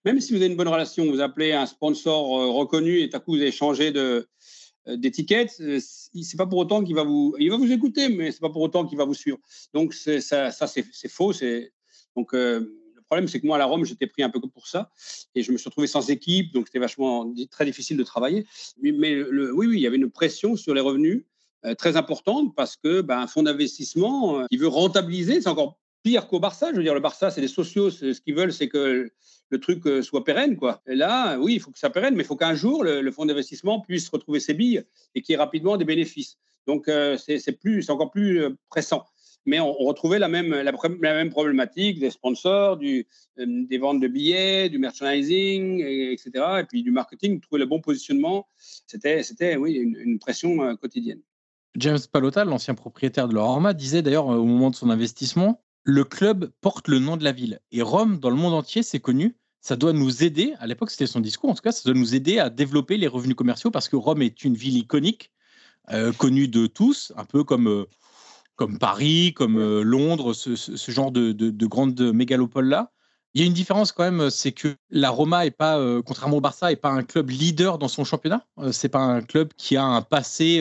même 0.04 0.20
si 0.20 0.32
vous 0.32 0.38
avez 0.38 0.46
une 0.46 0.56
bonne 0.56 0.68
relation, 0.68 1.04
vous 1.10 1.20
appelez 1.20 1.52
un 1.52 1.66
sponsor 1.66 2.40
euh, 2.40 2.50
reconnu 2.50 3.00
et 3.00 3.10
à 3.12 3.18
coup 3.18 3.32
vous 3.32 3.40
avez 3.40 3.50
changé 3.50 3.90
de, 3.90 4.28
d'étiquette, 4.86 5.50
c'est 5.50 6.36
pas 6.38 6.46
pour 6.46 6.60
autant 6.60 6.84
qu'il 6.84 6.94
va 6.94 7.02
vous, 7.02 7.34
il 7.40 7.50
va 7.50 7.56
vous 7.56 7.72
écouter, 7.72 8.08
mais 8.08 8.30
c'est 8.30 8.40
pas 8.40 8.50
pour 8.50 8.62
autant 8.62 8.86
qu'il 8.86 8.96
va 8.96 9.04
vous 9.04 9.14
suivre. 9.14 9.38
Donc 9.74 9.92
ça, 9.92 10.20
ça 10.52 10.66
c'est 10.68 11.08
faux. 11.08 11.32
Donc 12.16 12.34
problème, 13.08 13.28
c'est 13.28 13.40
que 13.40 13.46
moi 13.46 13.56
à 13.56 13.58
la 13.58 13.66
Rome, 13.66 13.84
j'étais 13.84 14.06
pris 14.06 14.22
un 14.22 14.30
peu 14.30 14.40
pour 14.40 14.66
ça, 14.66 14.90
et 15.34 15.42
je 15.42 15.52
me 15.52 15.58
suis 15.58 15.68
retrouvé 15.68 15.86
sans 15.86 16.10
équipe, 16.10 16.52
donc 16.52 16.66
c'était 16.66 16.78
vachement 16.78 17.32
très 17.50 17.64
difficile 17.64 17.96
de 17.96 18.04
travailler. 18.04 18.46
Mais, 18.80 19.22
oui, 19.22 19.66
oui, 19.66 19.76
il 19.76 19.80
y 19.80 19.86
avait 19.86 19.96
une 19.96 20.10
pression 20.10 20.56
sur 20.56 20.74
les 20.74 20.80
revenus 20.80 21.24
très 21.76 21.96
importante 21.96 22.54
parce 22.54 22.76
que 22.76 23.00
ben, 23.00 23.18
un 23.18 23.26
fonds 23.26 23.42
d'investissement, 23.42 24.46
il 24.50 24.60
veut 24.60 24.68
rentabiliser, 24.68 25.40
c'est 25.40 25.48
encore 25.48 25.78
pire 26.02 26.28
qu'au 26.28 26.40
Barça. 26.40 26.70
Je 26.70 26.76
veux 26.76 26.82
dire, 26.82 26.94
le 26.94 27.00
Barça, 27.00 27.30
c'est 27.30 27.40
des 27.40 27.48
sociaux. 27.48 27.90
Ce 27.90 28.20
qu'ils 28.20 28.34
veulent, 28.34 28.52
c'est 28.52 28.68
que 28.68 29.10
le 29.50 29.60
truc 29.60 29.86
euh, 29.86 30.02
soit 30.02 30.24
pérenne. 30.24 30.56
Quoi. 30.56 30.82
Et 30.86 30.94
là, 30.94 31.38
oui, 31.38 31.54
il 31.54 31.60
faut 31.60 31.70
que 31.70 31.78
ça 31.78 31.90
pérenne, 31.90 32.14
mais 32.14 32.22
il 32.22 32.26
faut 32.26 32.36
qu'un 32.36 32.54
jour, 32.54 32.84
le, 32.84 33.10
fonds 33.10 33.26
d'investissement 33.26 33.80
puisse 33.80 34.08
retrouver 34.08 34.40
ses 34.40 34.54
billes 34.54 34.84
et 35.14 35.22
qu'il 35.22 35.32
y 35.32 35.34
ait 35.34 35.38
rapidement 35.38 35.76
des 35.76 35.84
bénéfices. 35.84 36.36
Donc, 36.66 36.88
euh, 36.88 37.16
c'est 37.16 37.90
encore 37.90 38.10
plus 38.10 38.42
euh, 38.42 38.50
pressant. 38.68 39.04
Mais 39.48 39.60
on, 39.60 39.72
retrouvait 39.72 40.18
la 40.18 40.28
même, 40.28 40.50
la, 40.50 40.72
même 41.14 41.30
problématique 41.30 41.98
des 41.98 42.10
sponsors, 42.10 42.76
du, 42.76 43.06
des 43.38 43.78
ventes 43.78 44.00
de 44.00 44.06
billets, 44.06 44.68
du 44.68 44.78
merchandising, 44.78 45.80
etc. 45.80 46.30
Et 46.60 46.64
puis 46.64 46.82
du 46.82 46.90
marketing, 46.90 47.40
trouver 47.40 47.60
le 47.60 47.66
bon 47.66 47.80
positionnement. 47.80 48.46
C'était, 48.58 49.56
oui, 49.56 49.72
une, 49.72 50.18
pression 50.18 50.76
quotidienne. 50.76 51.20
James 51.76 51.98
Palota, 52.12 52.44
l'ancien 52.44 52.74
propriétaire 52.74 53.26
de 53.26 53.34
la 53.34 53.40
Roma, 53.40 53.72
disait 53.72 54.02
d'ailleurs 54.02 54.26
au 54.26 54.44
moment 54.44 54.68
de 54.68 54.76
son 54.76 54.90
investissement 54.90 55.62
le 55.88 56.04
club 56.04 56.50
porte 56.60 56.86
le 56.88 56.98
nom 56.98 57.16
de 57.16 57.24
la 57.24 57.32
ville. 57.32 57.60
Et 57.72 57.80
Rome, 57.80 58.18
dans 58.18 58.28
le 58.28 58.36
monde 58.36 58.52
entier, 58.52 58.82
c'est 58.82 59.00
connu. 59.00 59.36
Ça 59.62 59.74
doit 59.74 59.94
nous 59.94 60.22
aider, 60.22 60.52
à 60.58 60.66
l'époque 60.66 60.90
c'était 60.90 61.06
son 61.06 61.20
discours 61.20 61.48
en 61.48 61.54
tout 61.54 61.62
cas, 61.62 61.72
ça 61.72 61.82
doit 61.90 61.98
nous 61.98 62.14
aider 62.14 62.38
à 62.38 62.50
développer 62.50 62.98
les 62.98 63.06
revenus 63.06 63.34
commerciaux 63.34 63.70
parce 63.70 63.88
que 63.88 63.96
Rome 63.96 64.20
est 64.20 64.44
une 64.44 64.54
ville 64.54 64.76
iconique, 64.76 65.32
euh, 65.90 66.12
connue 66.12 66.46
de 66.46 66.66
tous, 66.66 67.12
un 67.16 67.24
peu 67.24 67.42
comme, 67.42 67.68
euh, 67.68 67.84
comme 68.58 68.78
Paris, 68.78 69.32
comme 69.34 69.56
euh, 69.58 69.82
Londres, 69.82 70.34
ce, 70.34 70.90
genre 70.90 71.10
de, 71.10 71.32
de, 71.32 71.66
grandes 71.66 72.00
mégalopoles-là. 72.12 72.92
Il 73.32 73.40
y 73.40 73.44
a 73.44 73.46
une 73.46 73.54
différence 73.54 73.92
quand 73.92 74.04
même, 74.04 74.28
c'est 74.28 74.52
que 74.52 74.74
la 74.90 75.10
Roma 75.10 75.46
est 75.46 75.50
pas, 75.52 75.78
contrairement 76.04 76.38
au 76.38 76.40
Barça, 76.40 76.72
est 76.72 76.76
pas 76.76 76.90
un 76.90 77.02
club 77.02 77.30
leader 77.30 77.78
dans 77.78 77.86
son 77.86 78.02
championnat. 78.02 78.44
c'est 78.72 78.88
pas 78.88 79.00
un 79.00 79.20
club 79.20 79.50
qui 79.56 79.76
a 79.76 79.84
un 79.84 80.02
passé 80.02 80.60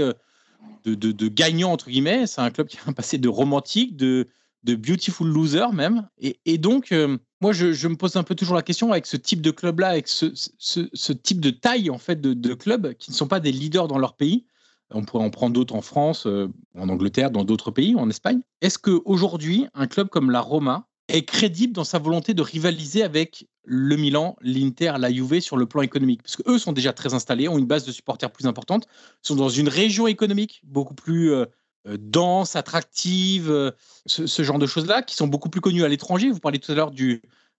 de, 0.84 1.12
de, 1.12 1.28
gagnant 1.28 1.72
entre 1.72 1.90
guillemets. 1.90 2.28
C'est 2.28 2.42
un 2.42 2.52
club 2.52 2.68
qui 2.68 2.78
a 2.78 2.82
un 2.88 2.94
passé 2.94 3.18
de 3.18 3.30
romantique, 3.30 3.96
de, 3.96 4.28
de 4.64 4.76
Beautiful 4.76 5.28
Loser 5.28 5.68
même. 5.74 6.08
Et, 6.20 6.58
donc, 6.58 6.92
euh, 6.92 7.18
moi, 7.42 7.54
je, 7.54 7.88
me 7.88 7.96
pose 7.96 8.16
un 8.16 8.24
peu 8.24 8.36
toujours 8.36 8.56
la 8.56 8.62
question 8.62 8.92
avec 8.92 9.06
ce 9.06 9.18
type 9.18 9.42
de 9.42 9.52
club-là, 9.52 9.90
avec 9.90 10.08
ce, 10.08 11.12
type 11.14 11.40
de 11.40 11.50
taille 11.50 11.90
en 11.90 11.98
fait 11.98 12.20
de, 12.20 12.34
de 12.34 12.54
clubs 12.54 12.94
qui 12.96 13.12
ne 13.12 13.16
sont 13.16 13.28
pas 13.28 13.40
des 13.40 13.52
leaders 13.52 13.88
dans 13.88 13.98
leur 13.98 14.16
pays. 14.16 14.46
On 14.92 15.04
pourrait 15.04 15.24
en 15.24 15.30
prendre 15.30 15.54
d'autres 15.54 15.76
en 15.76 15.82
France, 15.82 16.26
euh, 16.28 16.48
en 16.78 16.90
Angleterre, 16.90 17.32
dans 17.32 17.44
d'autres 17.44 17.72
pays, 17.72 17.96
en 17.96 18.10
Espagne. 18.10 18.40
Est-ce 18.62 18.80
qu'aujourd'hui, 18.80 19.68
un 19.74 19.88
club 19.88 20.08
comme 20.08 20.32
la 20.32 20.40
Roma 20.40 20.88
est 21.10 21.24
crédible 21.24 21.74
dans 21.74 21.84
sa 21.84 22.00
volonté 22.00 22.34
de 22.34 22.42
rivaliser 22.42 23.04
avec 23.04 23.48
le 23.64 23.98
Milan, 23.98 24.38
l'Inter, 24.42 24.94
la 24.98 25.12
Juve 25.12 25.42
sur 25.42 25.58
le 25.58 25.66
plan 25.66 25.82
économique? 25.82 26.24
Parce 26.24 26.38
qu'eux 26.38 26.58
sont 26.58 26.72
déjà 26.72 26.94
très 26.94 27.14
installés, 27.14 27.50
ont 27.50 27.58
une 27.58 27.66
base 27.66 27.86
de 27.86 27.92
supporters 27.92 28.32
plus 28.32 28.48
importante, 28.48 28.88
sont 29.22 29.36
dans 29.36 29.50
une 29.50 29.68
région 29.68 30.08
économique 30.08 30.62
beaucoup 30.64 30.96
plus 30.96 31.34
euh, 31.34 31.46
euh, 31.88 31.98
dense, 32.00 32.56
attractive, 32.56 33.74
ce, 34.06 34.44
genre 34.44 34.60
de 34.60 34.68
choses-là, 34.68 35.02
qui 35.02 35.16
sont 35.16 35.28
beaucoup 35.28 35.50
plus 35.50 35.62
connues 35.62 35.84
à 35.84 35.90
l'étranger. 35.90 36.32
Vous 36.32 36.40
parlez 36.40 36.60
tout 36.60 36.72
à 36.72 36.76
l'heure 36.76 36.92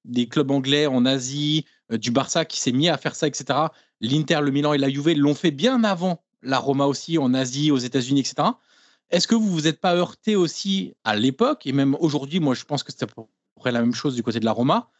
des 0.04 0.28
clubs 0.28 0.50
anglais 0.50 0.86
en 0.86 1.04
Asie, 1.04 1.66
du 1.90 2.10
Barça 2.10 2.46
qui 2.46 2.60
s'est 2.60 2.72
mis 2.72 2.88
à 2.88 2.96
faire 2.96 3.14
ça, 3.14 3.26
etc. 3.26 3.58
L'Inter, 4.00 4.40
le 4.42 4.50
Milan 4.50 4.72
et 4.72 4.78
la 4.78 4.88
Juve 4.88 5.10
l'ont 5.10 5.34
fait 5.34 5.50
bien 5.50 5.84
avant 5.84 6.22
la 6.42 6.58
Roma 6.58 6.86
aussi 6.86 7.18
en 7.18 7.34
Asie, 7.34 7.70
aux 7.70 7.78
États-Unis, 7.78 8.20
etc. 8.20 8.48
Est-ce 9.10 9.26
que 9.26 9.34
vous 9.34 9.48
vous 9.48 9.66
êtes 9.66 9.80
pas 9.80 9.94
heurté 9.94 10.36
aussi 10.36 10.94
à 11.04 11.16
l'époque, 11.16 11.66
et 11.66 11.72
même 11.72 11.96
aujourd'hui, 12.00 12.40
moi 12.40 12.54
je 12.54 12.64
pense 12.64 12.82
que 12.82 12.92
c'est 12.92 13.04
à 13.04 13.06
peu 13.06 13.22
près 13.56 13.72
la 13.72 13.80
même 13.80 13.94
chose 13.94 14.14
du 14.14 14.22
côté 14.22 14.40
de 14.40 14.44
la 14.44 14.52
Roma, 14.52 14.90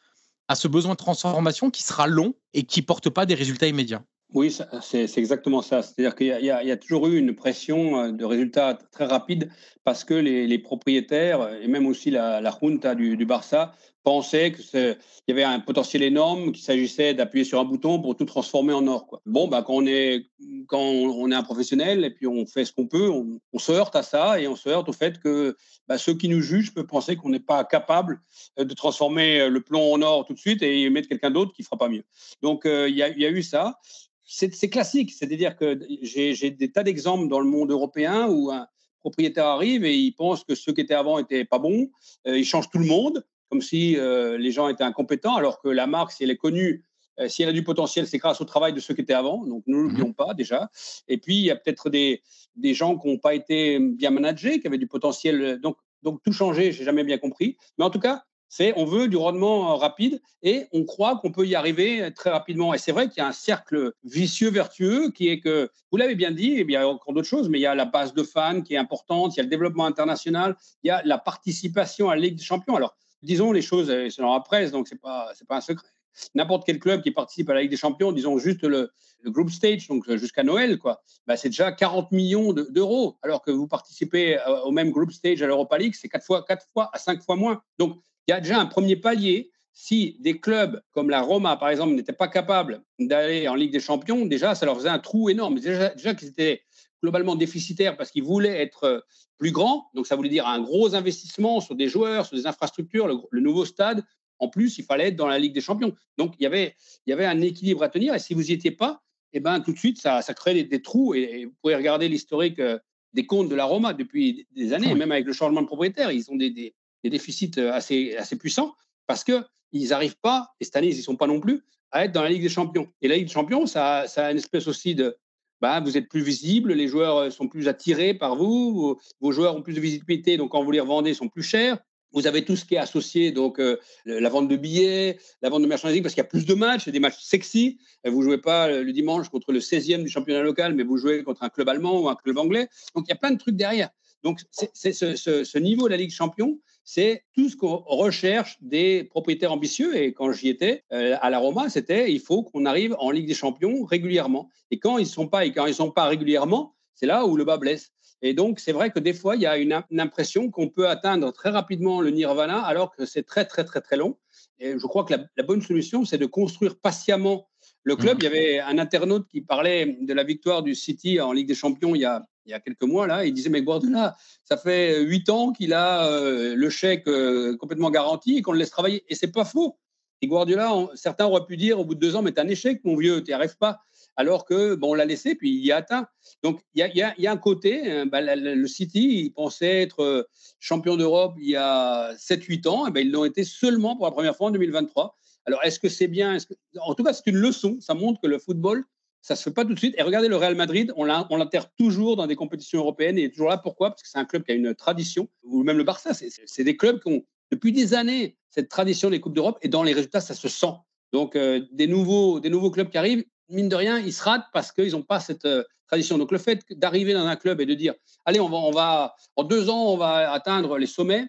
à 0.49 0.55
ce 0.55 0.67
besoin 0.67 0.93
de 0.93 0.97
transformation 0.97 1.71
qui 1.71 1.83
sera 1.83 2.07
long 2.07 2.35
et 2.55 2.63
qui 2.65 2.83
porte 2.83 3.11
pas 3.11 3.27
des 3.27 3.35
résultats 3.35 3.67
immédiats? 3.67 4.03
Oui, 4.35 4.55
c'est 4.83 5.17
exactement 5.17 5.63
ça. 5.63 5.83
C'est-à-dire 5.83 6.15
qu'il 6.15 6.27
y, 6.27 6.51
a 6.51 6.77
toujours 6.77 7.07
eu 7.07 7.19
une 7.19 7.35
pression 7.35 7.99
euh, 7.99 8.13
de 8.13 8.25
résultats 8.27 8.79
très 8.93 9.07
rapides 9.07 9.51
parce 9.85 10.05
que 10.05 10.13
les, 10.13 10.59
propriétaires 10.59 11.55
et 11.63 11.67
même 11.67 11.87
aussi 11.87 12.11
la, 12.11 12.41
la 12.43 12.51
junta 12.51 12.95
du, 12.95 13.25
Barça 13.25 13.73
pensaient 14.09 14.53
qu'il 14.53 14.97
y 15.29 15.33
avait 15.33 15.45
un 15.45 15.61
potentiel 15.61 16.03
énorme, 16.03 16.53
qu'il 16.53 16.65
s'agissait 16.65 17.13
d'appuyer 17.13 17.45
sur 17.45 17.61
un 17.61 17.65
bouton 17.65 18.01
pour 18.01 18.17
tout 18.17 18.25
transformer 18.25 18.73
en 18.73 18.87
or. 18.87 19.21
Bon, 19.27 19.49
bah, 19.49 19.63
quand, 19.63 19.75
on 19.75 19.87
est, 19.87 20.25
un 20.73 21.43
professionnel 21.43 22.07
et 22.07 22.11
puis 22.11 22.27
on 22.27 22.47
fait 22.47 22.65
ce 22.65 22.73
qu'on 22.73 22.87
peut, 22.87 23.11
on, 23.11 23.59
se 23.59 23.71
heurte 23.71 23.95
à 23.97 24.03
ça 24.03 24.41
et 24.41 24.49
on 24.49 24.57
se 24.57 24.71
heurte 24.71 24.89
au 24.89 24.95
fait 24.95 25.21
que 25.21 25.59
bah, 25.89 25.99
ceux 25.99 26.15
qui 26.15 26.31
nous 26.31 26.41
jugent 26.41 26.73
peuvent 26.73 26.87
penser 26.87 27.17
qu'on 27.17 27.29
n'est 27.29 27.39
pas 27.39 27.65
capable 27.65 28.23
euh, 28.59 28.65
de 28.65 28.73
transformer 28.73 29.51
le 29.51 29.61
plomb 29.61 29.93
en 29.93 30.01
or 30.01 30.25
tout 30.25 30.33
de 30.33 30.39
suite 30.39 30.63
et 30.63 30.89
mettre 30.89 31.09
quelqu'un 31.09 31.31
d'autre 31.31 31.53
qui 31.53 31.63
fera 31.63 31.77
pas 31.77 31.91
mieux. 31.91 32.05
Donc, 32.41 32.65
euh, 32.65 32.89
il 32.89 32.97
y, 32.97 33.03
a 33.03 33.31
eu 33.31 33.43
ça 33.43 33.79
c'est 34.25 34.71
classique. 34.71 35.13
C'est-à-dire 35.13 35.55
que 35.57 35.81
j'ai 36.03 36.51
des 36.51 36.71
tas 36.71 36.83
d'exemples 36.83 37.29
dans 37.29 37.41
le 37.41 37.47
monde 37.47 37.71
européen 37.71 38.27
où 38.29 38.51
un 38.51 38.67
propriétaire 39.01 39.47
arrive 39.47 39.85
et 39.85 39.95
il 39.95 40.13
pense 40.13 40.45
que 40.45 40.55
ceux 40.55 40.73
qui 40.73 40.81
étaient 40.81 40.95
avant 40.95 41.19
n'étaient 41.19 41.45
pas 41.45 41.59
bons. 41.59 41.91
Euh, 42.27 42.39
il 42.39 42.45
change 42.45 42.71
tout 42.71 42.79
le 42.79 42.87
monde, 42.87 43.25
comme 43.49 43.63
si 43.63 43.97
euh, 43.97 44.39
les 44.39 44.51
gens 44.51 44.69
étaient 44.69 44.85
incompétents, 44.85 45.37
alors 45.37 45.61
que 45.61 45.69
la 45.69 45.87
marque, 45.87 46.13
si 46.13 46.25
elle 46.25 46.31
est 46.31 46.37
connue, 46.37 46.85
euh, 47.21 47.29
si 47.29 47.43
elle 47.43 47.49
a 47.49 47.53
du 47.53 47.65
potentiel, 47.65 48.07
c'est 48.07 48.19
grâce 48.19 48.41
au 48.41 48.45
travail 48.45 48.73
de 48.73 48.81
ceux 48.81 48.95
qui 48.95 49.01
étaient 49.01 49.15
avant. 49.15 49.45
Donc, 49.45 49.65
ne 49.67 49.77
l'oublions 49.77 50.13
pas 50.13 50.35
déjà. 50.35 50.71
Et 51.09 51.19
puis, 51.19 51.37
il 51.37 51.45
y 51.45 51.51
a 51.51 51.57
peut-être 51.57 51.91
des, 51.91 52.23
des 52.57 52.75
gens 52.75 52.97
qui 52.97 53.09
n'ont 53.09 53.19
pas 53.19 53.35
été 53.35 53.79
bien 53.79 54.11
managés, 54.11 54.61
qui 54.61 54.67
avaient 54.67 54.79
du 54.79 54.87
potentiel. 54.87 55.59
Donc, 55.61 55.77
donc 56.03 56.23
tout 56.23 56.33
changer, 56.33 56.73
j'ai 56.73 56.85
jamais 56.85 57.05
bien 57.05 57.19
compris. 57.19 57.57
Mais 57.77 57.85
en 57.85 57.91
tout 57.91 57.99
cas, 57.99 58.23
c'est 58.49 58.73
on 58.77 58.85
veut 58.85 59.09
du 59.09 59.17
rendement 59.17 59.73
euh, 59.73 59.75
rapide 59.77 60.21
et 60.43 60.67
on 60.73 60.85
croit 60.85 61.17
qu'on 61.17 61.33
peut 61.33 61.47
y 61.47 61.55
arriver 61.55 62.11
très 62.15 62.31
rapidement. 62.31 62.73
Et 62.73 62.79
c'est 62.79 62.93
vrai 62.93 63.09
qu'il 63.09 63.19
y 63.19 63.21
a 63.21 63.29
un 63.29 63.33
cercle 63.33 63.93
vicieux, 64.05 64.51
vertueux, 64.51 65.11
qui 65.11 65.29
est 65.29 65.41
que, 65.41 65.71
vous 65.91 65.99
l'avez 65.99 66.15
bien 66.15 66.31
dit, 66.31 66.57
il 66.59 66.71
y 66.71 66.77
a 66.77 66.89
encore 66.89 67.13
d'autres 67.13 67.29
choses, 67.29 67.49
mais 67.49 67.59
il 67.59 67.63
y 67.63 67.67
a 67.67 67.75
la 67.75 67.85
base 67.85 68.15
de 68.15 68.23
fans 68.23 68.63
qui 68.63 68.75
est 68.75 68.79
importante, 68.79 69.35
il 69.35 69.39
y 69.39 69.41
a 69.41 69.43
le 69.43 69.51
développement 69.51 69.85
international, 69.85 70.57
il 70.83 70.89
y 70.89 70.91
a 70.91 71.03
la 71.05 71.19
participation 71.19 72.09
à 72.09 72.15
la 72.15 72.23
Ligue 72.23 72.37
des 72.37 72.45
Champions. 72.45 72.77
Alors, 72.77 72.97
disons 73.23 73.53
les 73.53 73.63
choses, 73.63 73.91
euh, 73.91 74.09
c'est 74.11 74.23
dans 74.23 74.33
la 74.33 74.41
presse, 74.41 74.71
donc 74.71 74.89
ce 74.89 74.95
n'est 74.95 75.01
pas, 75.01 75.33
pas 75.49 75.57
un 75.57 75.61
secret. 75.61 75.87
N'importe 76.35 76.65
quel 76.67 76.81
club 76.81 77.03
qui 77.03 77.13
participe 77.13 77.49
à 77.51 77.55
la 77.55 77.61
Ligue 77.63 77.71
des 77.71 77.77
Champions, 77.77 78.13
disons 78.13 78.39
juste 78.39 78.63
le, 78.63 78.91
group 79.25 79.51
stage, 79.51 79.89
donc 79.89 80.09
euh, 80.09 80.17
jusqu'à 80.17 80.43
Noël, 80.43 80.79
quoi, 80.79 81.03
bah 81.27 81.37
c'est 81.37 81.49
déjà 81.49 81.73
40 81.73 82.13
millions 82.13 82.53
d'euros, 82.53 83.19
alors 83.23 83.43
que 83.43 83.51
vous 83.51 83.67
participez 83.67 84.39
au 84.65 84.71
même 84.71 84.91
group 84.91 85.11
stage 85.13 85.43
à 85.43 85.47
l'Europa 85.47 85.77
League, 85.79 85.95
c'est 85.99 86.09
4 86.09 86.25
fois, 86.25 86.45
4 86.47 86.67
fois 86.73 86.91
à 86.93 86.99
5 86.99 87.23
fois 87.23 87.37
moins. 87.37 87.61
Donc, 87.79 88.01
il 88.29 88.33
y 88.33 88.35
a 88.35 88.41
déjà 88.41 88.61
un 88.61 88.67
premier 88.67 88.97
palier. 88.97 89.51
Si 89.73 90.17
des 90.19 90.41
clubs 90.41 90.83
comme 90.91 91.09
la 91.09 91.21
Roma, 91.21 91.57
par 91.57 91.69
exemple, 91.69 91.95
n'étaient 91.95 92.13
pas 92.13 92.27
capables 92.27 92.83
d'aller 92.99 93.47
en 93.47 93.55
Ligue 93.55 93.73
des 93.73 93.81
Champions, 93.81 94.27
déjà, 94.27 94.57
ça 94.57 94.67
leur 94.67 94.77
faisait 94.77 94.89
un 94.89 94.99
trou 94.99 95.31
énorme. 95.31 95.55
Déjà, 95.55 95.91
déjà 95.91 96.15
qu'ils 96.15 96.29
étaient 96.29 96.63
globalement 97.03 97.37
déficitaires 97.37 97.97
parce 97.97 98.11
qu'ils 98.11 98.25
voulaient 98.25 98.61
être 98.61 98.85
euh, 98.85 99.01
plus 99.39 99.53
grands. 99.53 99.89
Donc, 99.95 100.07
ça 100.07 100.17
voulait 100.17 100.29
dire 100.29 100.47
un 100.47 100.61
gros 100.61 100.95
investissement 100.95 101.61
sur 101.61 101.75
des 101.75 101.89
joueurs, 101.89 102.27
sur 102.27 102.37
des 102.37 102.47
infrastructures, 102.47 103.07
le, 103.31 103.41
nouveau 103.41 103.65
stade. 103.65 104.05
En 104.39 104.49
plus, 104.49 104.79
il 104.79 104.85
fallait 104.85 105.09
être 105.09 105.17
dans 105.17 105.27
la 105.27 105.39
Ligue 105.39 105.55
des 105.55 105.61
Champions. 105.61 105.95
Donc, 106.17 106.35
il 106.39 106.43
y 106.43 106.47
avait, 106.47 106.75
il 107.07 107.11
y 107.11 107.13
avait 107.13 107.27
un 107.27 107.41
équilibre 107.41 107.83
à 107.83 107.89
tenir. 107.89 108.15
Et 108.15 108.19
si 108.19 108.35
vous 108.35 108.43
n'y 108.43 108.53
étiez 108.53 108.71
pas, 108.71 109.03
eh 109.33 109.41
ben, 109.41 109.61
tout 109.61 109.73
de 109.73 109.79
suite, 109.79 110.01
ça, 110.01 110.23
ça 110.23 110.35
crée 110.35 110.63
des, 110.65 110.83
trous. 110.83 111.15
Et, 111.15 111.47
vous 111.47 111.55
pouvez 111.63 111.75
regarder 111.75 112.09
l'historique 112.09 112.59
euh, 112.59 112.79
des 113.13 113.27
comptes 113.27 113.49
de 113.49 113.55
la 113.55 113.65
Roma 113.65 113.95
depuis 113.95 114.47
des 114.53 114.73
années, 114.73 114.95
même 114.95 115.13
avec 115.13 115.27
le 115.27 115.33
changement 115.33 115.63
de 115.63 115.67
propriétaire. 115.67 116.11
Ils 116.13 116.31
ont 116.31 116.37
des, 116.37 116.51
des 116.51 117.11
déficits 117.11 117.53
euh, 117.59 117.73
assez, 117.73 118.17
assez 118.17 118.37
puissants 118.37 118.75
parce 119.07 119.25
qu'ils 119.25 119.89
n'arrivent 119.89 120.19
pas, 120.21 120.55
et 120.61 120.65
cette 120.65 120.77
année, 120.77 120.89
ils 120.89 120.97
n'y 120.97 121.03
sont 121.03 121.17
pas 121.17 121.27
non 121.27 121.41
plus, 121.41 121.65
à 121.91 122.05
être 122.05 122.13
dans 122.13 122.23
la 122.23 122.29
Ligue 122.29 122.43
des 122.43 122.49
Champions. 122.49 122.89
Et 123.01 123.09
la 123.09 123.17
Ligue 123.17 123.27
des 123.27 123.33
Champions, 123.33 123.67
ça, 123.67 124.07
ça 124.07 124.27
a 124.27 124.31
une 124.31 124.39
espèce 124.39 124.67
aussi 124.67 124.95
de. 124.95 125.17
Bah, 125.61 125.81
vous 125.81 125.97
êtes 125.97 126.09
plus 126.09 126.23
visible, 126.23 126.73
les 126.73 126.87
joueurs 126.87 127.17
euh, 127.17 127.31
sont 127.31 127.49
plus 127.49 127.69
attirés 127.69 128.15
par 128.15 128.37
vous, 128.37 128.97
vos, 129.21 129.33
joueurs 129.33 129.57
ont 129.57 129.63
plus 129.63 129.75
de 129.75 129.81
visibilité, 129.81 130.37
donc 130.37 130.53
quand 130.53 130.63
vous 130.63 130.71
les 130.71 130.81
revendez, 130.81 131.11
ils 131.11 131.17
sont 131.17 131.29
plus 131.29 131.43
chers. 131.43 131.79
Vous 132.13 132.27
avez 132.27 132.45
tout 132.45 132.57
ce 132.57 132.65
qui 132.65 132.75
est 132.75 132.79
associé, 132.79 133.33
donc 133.33 133.59
euh, 133.59 133.77
la 134.07 134.29
vente 134.31 134.49
de 134.49 134.57
billets, 134.57 135.19
la 135.43 135.51
vente 135.51 135.63
de 135.63 135.67
merchandising, 135.67 136.03
parce 136.03 136.15
qu'il 136.15 136.23
y 136.23 136.27
a 136.27 136.29
plus 136.29 136.47
de 136.47 136.55
matchs, 136.55 136.85
c'est 136.85 136.93
des 136.93 137.01
matchs 137.01 137.21
sexy. 137.21 137.79
Vous 138.07 138.21
ne 138.21 138.25
jouez 138.25 138.39
pas 138.39 138.71
le 138.71 138.93
dimanche 138.93 139.29
contre 139.29 139.53
le 139.53 139.59
16e 139.59 140.05
du 140.05 140.09
championnat 140.09 140.43
local, 140.43 140.75
mais 140.75 140.85
vous 140.85 140.97
jouez 140.97 141.23
contre 141.23 141.43
un 141.43 141.51
club 141.51 141.69
allemand 141.69 142.01
ou 142.01 142.09
un 142.09 142.15
club 142.15 142.39
anglais. 142.39 142.69
Donc 142.95 143.05
il 143.07 143.11
y 143.11 143.13
a 143.13 143.17
plein 143.17 143.33
de 143.33 143.39
trucs 143.39 143.57
derrière. 143.57 143.91
Donc 144.23 144.41
c'est 144.53 144.93
ce, 144.93 145.17
ce, 145.17 145.45
ce, 145.45 145.59
niveau 145.59 145.85
de 145.85 145.91
la 145.91 145.97
Ligue 145.97 146.11
Champion, 146.11 146.59
c'est 146.91 147.23
tout 147.35 147.51
ce 147.51 147.57
qu'on 147.57 147.77
recherche 147.85 148.57
des 148.63 149.05
propriétaires 149.05 149.53
ambitieux. 149.53 149.95
Et 149.95 150.15
quand 150.15 150.33
j'y 150.33 150.49
étais 150.49 150.85
euh, 150.91 151.19
à 151.21 151.29
la 151.29 151.39
Roma, 151.39 151.69
c'était 151.69 152.11
il 152.11 152.19
faut 152.19 152.45
qu'on 152.45 152.65
arrive 152.65 152.97
en 152.99 153.11
Ligue 153.11 153.27
des 153.27 153.35
Champions 153.35 153.85
régulièrement. 153.85 154.49
Et 154.71 154.79
quand 154.79 154.97
ils 154.97 155.03
ne 155.03 155.09
sont 155.09 155.29
pas 155.29 155.45
et 155.45 155.53
quand 155.53 155.67
ils 155.67 155.75
sont 155.75 155.91
pas 155.91 156.07
régulièrement, 156.07 156.75
c'est 156.95 157.05
là 157.05 157.27
où 157.27 157.37
le 157.37 157.45
bas 157.45 157.59
blesse. 157.59 157.93
Et 158.23 158.33
donc, 158.33 158.59
c'est 158.59 158.73
vrai 158.73 158.91
que 158.91 159.01
des 159.01 159.13
fois, 159.13 159.37
il 159.37 159.43
y 159.43 159.47
a 159.47 159.59
une, 159.59 159.85
impression 159.99 160.51
qu'on 160.51 160.71
peut 160.71 160.89
atteindre 160.89 161.31
très 161.31 161.51
rapidement 161.51 162.01
le 162.01 162.09
nirvana, 162.09 162.63
alors 162.63 162.91
que 162.97 163.05
c'est 163.05 163.23
très, 163.23 163.45
très, 163.45 163.65
très, 163.65 163.83
très 163.83 163.99
long. 163.99 164.17
Et 164.59 164.73
je 164.73 164.87
crois 164.87 165.05
que 165.05 165.13
la, 165.13 165.43
bonne 165.43 165.61
solution, 165.61 166.07
c'est 166.07 166.17
de 166.17 166.25
construire 166.25 166.79
patiemment 166.81 167.49
Le 167.83 167.97
club, 167.97 168.17
mmh. 168.17 168.21
il 168.21 168.25
y 168.25 168.27
avait 168.27 168.61
un 168.61 168.79
internaute 168.79 169.29
qui 169.29 169.43
parlait 169.43 169.99
de 170.01 170.15
la 170.15 170.25
victoire 170.25 170.63
du 170.63 170.75
City 170.75 171.21
en 171.21 171.33
Ligue 171.33 171.49
des 171.49 171.55
Champions 171.55 171.95
il 171.95 172.01
y 172.01 172.07
a, 172.07 172.25
il 172.49 172.53
y 172.53 172.55
a 172.55 172.61
quelques 172.61 172.83
mois. 172.83 173.07
Là, 173.07 173.25
il 173.25 173.33
disait 173.33 173.51
Mais 173.51 173.63
Guardiola, 173.63 174.17
ça 174.45 174.57
fait 174.57 175.01
huit 175.03 175.29
ans 175.29 175.53
qu'il 175.53 175.73
a 175.75 176.07
euh, 176.07 176.55
le 176.55 176.71
chèque 176.71 177.07
euh, 177.07 177.57
complètement 177.57 177.91
garanti 177.91 178.39
et 178.39 178.43
qu'on 178.43 178.53
le 178.53 178.59
laisse 178.59 178.71
travailler. 178.71 179.05
Et 179.09 179.15
c'est 179.15 179.31
pas 179.31 179.45
faux. 179.45 179.79
Et 180.21 180.27
Guardiola, 180.27 180.73
certains 180.95 181.27
auraient 181.27 181.47
pu 181.47 181.57
dire 181.57 181.79
au 181.79 181.85
bout 181.85 181.95
de 181.95 182.01
deux 182.01 182.17
ans 182.17 182.23
Mais 182.23 182.33
t'es 182.33 182.41
un 182.41 182.49
échec, 182.49 182.81
mon 182.85 182.97
vieux, 182.97 183.23
tu 183.23 183.31
n'y 183.31 183.35
arrives 183.35 183.57
pas. 183.57 183.81
Alors 184.17 184.45
que, 184.45 184.75
bon, 184.75 184.91
on 184.91 184.95
l'a 184.95 185.05
laissé, 185.05 185.37
puis 185.37 185.51
il 185.51 185.65
y 185.65 185.71
a 185.71 185.77
atteint. 185.77 186.09
Donc, 186.43 186.61
il 186.75 186.81
y 186.81 187.03
a, 187.03 187.31
un 187.31 187.37
côté, 187.37 187.89
hein, 187.89 188.07
bah, 188.07 188.21
le 188.21 188.67
City, 188.67 189.27
il 189.27 189.31
pensait 189.31 189.83
être 189.83 190.03
euh, 190.03 190.25
champion 190.59 190.97
d'Europe 190.97 191.35
il 191.39 191.51
y 191.51 191.57
a 191.57 192.15
7-8 192.15 192.69
ans. 192.69 192.87
Et 192.89 192.91
ben, 192.91 193.07
ils 193.07 193.13
l'ont 193.13 193.25
été 193.25 193.45
seulement 193.45 193.95
pour 193.95 194.07
la 194.07 194.13
première 194.13 194.35
fois 194.35 194.49
en 194.49 194.51
2023. 194.51 195.17
Alors, 195.47 195.63
est-ce 195.63 195.79
que 195.79 195.89
c'est 195.89 196.09
bien 196.09 196.37
En 196.81 196.95
tout 196.95 197.05
cas, 197.05 197.13
c'est 197.13 197.27
une 197.27 197.37
leçon. 197.37 197.77
Ça 197.81 197.95
montre 197.95 198.21
que 198.21 198.27
le 198.27 198.39
football, 198.39 198.85
ça 199.21 199.37
se 199.37 199.43
fait 199.43 199.53
pas 199.53 199.65
tout 199.65 199.75
de 199.75 199.79
suite. 199.79 199.95
Et 199.99 200.03
regardez 200.03 200.29
le 200.29 200.37
Real 200.37 200.55
Madrid, 200.55 200.93
on 200.97 201.05
l'enterre 201.05 201.71
toujours 201.75 202.17
dans 202.17 202.27
des 202.27 202.37
compétitions 202.37 202.81
européennes 202.81 203.19
et 203.19 203.25
est 203.25 203.31
toujours 203.31 203.49
là. 203.49 203.59
Pourquoi? 203.59 203.91
Parce 203.91 204.03
que 204.03 204.09
c'est 204.09 204.19
un 204.19 204.25
club 204.25 204.45
qui 204.45 204.53
a 204.53 204.55
une 204.55 204.75
tradition. 204.75 205.29
Ou 205.43 205.63
même 205.63 205.77
le 205.77 205.85
Barça, 205.85 206.13
c'est 206.15 206.65
des 206.65 206.77
clubs 206.77 207.01
qui 207.01 207.09
ont 207.13 207.23
depuis 207.51 207.73
des 207.73 207.95
années 207.95 208.37
cette 208.51 208.69
tradition 208.69 209.11
des 209.11 209.21
coupes 209.21 209.35
d'Europe 209.35 209.59
et 209.63 209.69
dans 209.69 209.83
les 209.83 209.93
résultats, 209.93 210.21
ça 210.21 210.35
se 210.35 210.49
sent. 210.49 210.73
Donc, 211.13 211.37
euh, 211.37 211.67
des, 211.73 211.87
nouveaux, 211.87 212.41
des 212.41 212.51
nouveaux 212.51 212.71
clubs 212.71 212.91
qui 212.91 212.99
arrivent, 212.99 213.25
mine 213.49 213.69
de 213.69 213.77
rien, 213.77 213.99
ils 213.99 214.13
se 214.13 214.23
ratent 214.23 214.47
parce 214.53 214.73
qu'ils 214.73 214.93
n'ont 214.93 215.03
pas 215.03 215.21
cette 215.21 215.45
euh, 215.45 215.63
tradition. 215.87 216.19
Donc, 216.19 216.33
le 216.33 216.39
fait 216.39 216.63
d'arriver 216.71 217.13
dans 217.15 217.27
un 217.27 217.37
club 217.37 217.61
et 217.61 217.67
de 217.67 217.75
dire, 217.75 217.95
allez, 218.25 218.41
on 218.41 218.71
va, 218.71 219.15
en 219.37 219.45
deux 219.45 219.71
ans, 219.71 219.93
on 219.93 219.97
va 219.97 220.33
atteindre 220.33 220.79
les 220.79 220.87
sommets, 220.87 221.29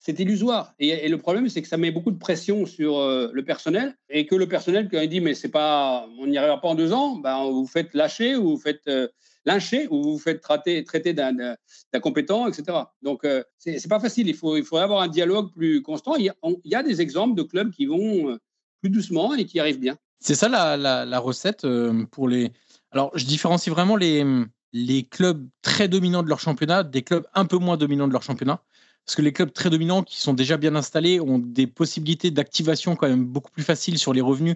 c'est 0.00 0.18
illusoire. 0.18 0.72
Et, 0.78 1.08
le 1.08 1.18
problème, 1.18 1.48
c'est 1.48 1.60
que 1.60 1.68
ça 1.68 1.76
met 1.76 1.90
beaucoup 1.90 2.10
de 2.10 2.18
pression 2.18 2.64
sur 2.64 2.98
euh, 2.98 3.30
le 3.32 3.44
personnel 3.44 3.94
et 4.08 4.26
que 4.26 4.34
le 4.34 4.48
personnel, 4.48 4.88
quand 4.90 4.98
il 4.98 5.08
dit 5.08 5.20
mais 5.20 5.34
c'est 5.34 5.50
pas, 5.50 6.08
on 6.18 6.26
n'y 6.26 6.38
arrivera 6.38 6.60
pas 6.60 6.68
en 6.68 6.74
deux 6.74 6.92
ans, 6.92 7.16
ben, 7.16 7.44
vous 7.44 7.66
faites 7.66 7.92
lâcher 7.92 8.34
ou 8.34 8.52
vous 8.52 8.58
faites 8.58 8.88
euh, 8.88 9.08
lyncher 9.44 9.88
ou 9.90 10.02
vous 10.02 10.18
faites 10.18 10.40
traiter, 10.40 10.82
traiter 10.84 11.12
d'incompétent, 11.12 12.48
etc. 12.48 12.78
Donc 13.02 13.24
euh, 13.24 13.44
c'est 13.58 13.88
pas 13.88 14.00
facile. 14.00 14.26
Il 14.28 14.34
faut, 14.34 14.56
il 14.56 14.64
faut 14.64 14.78
avoir 14.78 15.02
un 15.02 15.08
dialogue 15.08 15.52
plus 15.52 15.82
constant. 15.82 16.16
Il 16.16 16.32
y, 16.64 16.74
a, 16.74 16.82
des 16.82 17.02
exemples 17.02 17.34
de 17.34 17.42
clubs 17.42 17.70
qui 17.70 17.84
vont 17.84 18.38
plus 18.80 18.90
doucement 18.90 19.34
et 19.34 19.44
qui 19.44 19.60
arrivent 19.60 19.80
bien. 19.80 19.96
C'est 20.18 20.34
ça 20.34 20.48
la, 20.48 20.76
la, 20.78 21.18
recette 21.18 21.66
pour 22.10 22.26
les. 22.26 22.52
Alors 22.90 23.10
je 23.14 23.26
différencie 23.26 23.72
vraiment 23.72 23.96
les 23.96 24.24
les 24.72 25.04
clubs 25.04 25.48
très 25.62 25.88
dominants 25.88 26.22
de 26.22 26.28
leur 26.28 26.40
championnat 26.40 26.82
des 26.82 27.02
clubs 27.02 27.26
un 27.34 27.44
peu 27.44 27.58
moins 27.58 27.76
dominants 27.76 28.08
de 28.08 28.12
leur 28.12 28.22
championnat. 28.22 28.62
Parce 29.10 29.16
que 29.16 29.22
les 29.22 29.32
clubs 29.32 29.52
très 29.52 29.70
dominants 29.70 30.04
qui 30.04 30.20
sont 30.20 30.34
déjà 30.34 30.56
bien 30.56 30.76
installés 30.76 31.18
ont 31.18 31.40
des 31.40 31.66
possibilités 31.66 32.30
d'activation 32.30 32.94
quand 32.94 33.08
même 33.08 33.24
beaucoup 33.24 33.50
plus 33.50 33.64
faciles 33.64 33.98
sur 33.98 34.12
les 34.12 34.20
revenus 34.20 34.54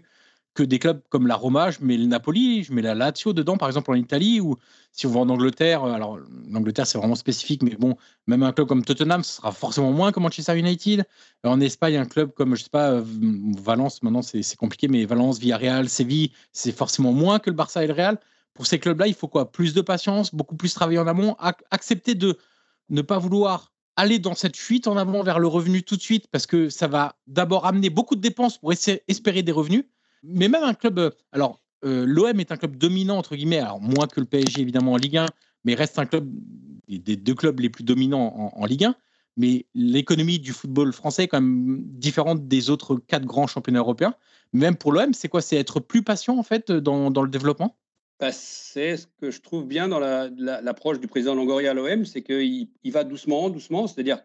que 0.54 0.62
des 0.62 0.78
clubs 0.78 1.02
comme 1.08 1.26
la 1.26 1.34
Roma, 1.34 1.72
je 1.72 1.78
mets 1.80 1.96
le 1.96 2.06
Napoli, 2.06 2.62
je 2.62 2.72
mets 2.72 2.80
la 2.80 2.94
Lazio 2.94 3.32
dedans, 3.32 3.56
par 3.56 3.66
exemple 3.66 3.90
en 3.90 3.94
Italie, 3.94 4.40
ou 4.40 4.54
si 4.92 5.08
on 5.08 5.10
va 5.10 5.18
en 5.18 5.28
Angleterre, 5.28 5.82
euh, 5.82 5.92
alors 5.92 6.20
l'Angleterre 6.48 6.86
c'est 6.86 6.98
vraiment 6.98 7.16
spécifique, 7.16 7.64
mais 7.64 7.74
bon, 7.74 7.96
même 8.28 8.44
un 8.44 8.52
club 8.52 8.68
comme 8.68 8.84
Tottenham, 8.84 9.24
ce 9.24 9.38
sera 9.38 9.50
forcément 9.50 9.90
moins 9.90 10.12
que 10.12 10.20
Manchester 10.20 10.56
United. 10.56 11.00
Euh, 11.00 11.48
en 11.48 11.60
Espagne, 11.60 11.96
un 11.96 12.06
club 12.06 12.30
comme, 12.32 12.54
je 12.54 12.62
sais 12.62 12.70
pas, 12.70 12.92
euh, 12.92 13.02
Valence, 13.58 14.04
maintenant 14.04 14.22
c'est 14.22 14.54
compliqué, 14.54 14.86
mais 14.86 15.04
Valence, 15.04 15.40
Villarreal, 15.40 15.88
Séville, 15.88 16.30
c'est 16.52 16.70
forcément 16.70 17.12
moins 17.12 17.40
que 17.40 17.50
le 17.50 17.56
Barça 17.56 17.82
et 17.82 17.88
le 17.88 17.92
Real. 17.92 18.20
Pour 18.54 18.68
ces 18.68 18.78
clubs-là, 18.78 19.08
il 19.08 19.14
faut 19.14 19.26
quoi? 19.26 19.50
Plus 19.50 19.74
de 19.74 19.80
patience, 19.80 20.32
beaucoup 20.32 20.54
plus 20.54 20.72
travailler 20.74 21.00
en 21.00 21.08
amont, 21.08 21.34
accepter 21.72 22.14
de 22.14 22.38
ne 22.88 23.02
pas 23.02 23.18
vouloir 23.18 23.73
aller 23.96 24.18
dans 24.18 24.34
cette 24.34 24.56
fuite 24.56 24.86
en 24.86 24.96
avant 24.96 25.22
vers 25.22 25.38
le 25.38 25.46
revenu 25.46 25.82
tout 25.82 25.96
de 25.96 26.02
suite 26.02 26.26
parce 26.30 26.46
que 26.46 26.68
ça 26.68 26.86
va 26.86 27.16
d'abord 27.26 27.66
amener 27.66 27.90
beaucoup 27.90 28.16
de 28.16 28.20
dépenses 28.20 28.58
pour 28.58 28.72
espérer 28.72 29.42
des 29.42 29.52
revenus. 29.52 29.84
Mais 30.22 30.48
même 30.48 30.64
un 30.64 30.74
club, 30.74 30.98
euh, 30.98 31.10
alors 31.32 31.60
euh, 31.84 32.04
l'OM 32.06 32.40
est 32.40 32.50
un 32.50 32.56
club 32.56 32.76
dominant 32.76 33.18
entre 33.18 33.36
guillemets, 33.36 33.58
alors 33.58 33.80
moins 33.80 34.06
que 34.06 34.20
le 34.20 34.26
PSG 34.26 34.62
évidemment 34.62 34.92
en 34.92 34.96
Ligue 34.96 35.18
1, 35.18 35.26
mais 35.64 35.74
reste 35.74 35.98
un 35.98 36.06
club 36.06 36.28
des 36.88 37.16
deux 37.16 37.34
clubs 37.34 37.58
les 37.60 37.70
plus 37.70 37.84
dominants 37.84 38.52
en, 38.54 38.66
Ligue 38.66 38.84
1. 38.84 38.96
Mais 39.36 39.66
l'économie 39.74 40.38
du 40.38 40.52
football 40.52 40.92
français 40.92 41.24
est 41.24 41.28
quand 41.28 41.40
même 41.40 41.82
différente 41.84 42.46
des 42.46 42.70
autres 42.70 42.96
quatre 42.96 43.24
grands 43.24 43.46
championnats 43.46 43.80
européens. 43.80 44.14
Même 44.52 44.76
pour 44.76 44.92
l'OM, 44.92 45.12
c'est 45.12 45.28
quoi? 45.28 45.40
C'est 45.40 45.56
être 45.56 45.80
plus 45.80 46.02
patient 46.02 46.38
en 46.38 46.42
fait 46.42 46.70
dans, 46.70 47.10
dans 47.10 47.22
le 47.22 47.30
développement? 47.30 47.76
C'est 48.32 48.96
ce 48.96 49.06
que 49.20 49.30
je 49.30 49.40
trouve 49.40 49.66
bien 49.66 49.88
dans 49.88 49.98
l'approche 49.98 51.00
du 51.00 51.06
président 51.06 51.34
Longoria 51.34 51.70
à 51.70 51.74
l'OM, 51.74 52.04
c'est 52.04 52.22
qu'il 52.22 52.68
il 52.82 52.92
va 52.92 53.04
doucement, 53.04 53.50
doucement, 53.50 53.86
c'est-à-dire 53.86 54.18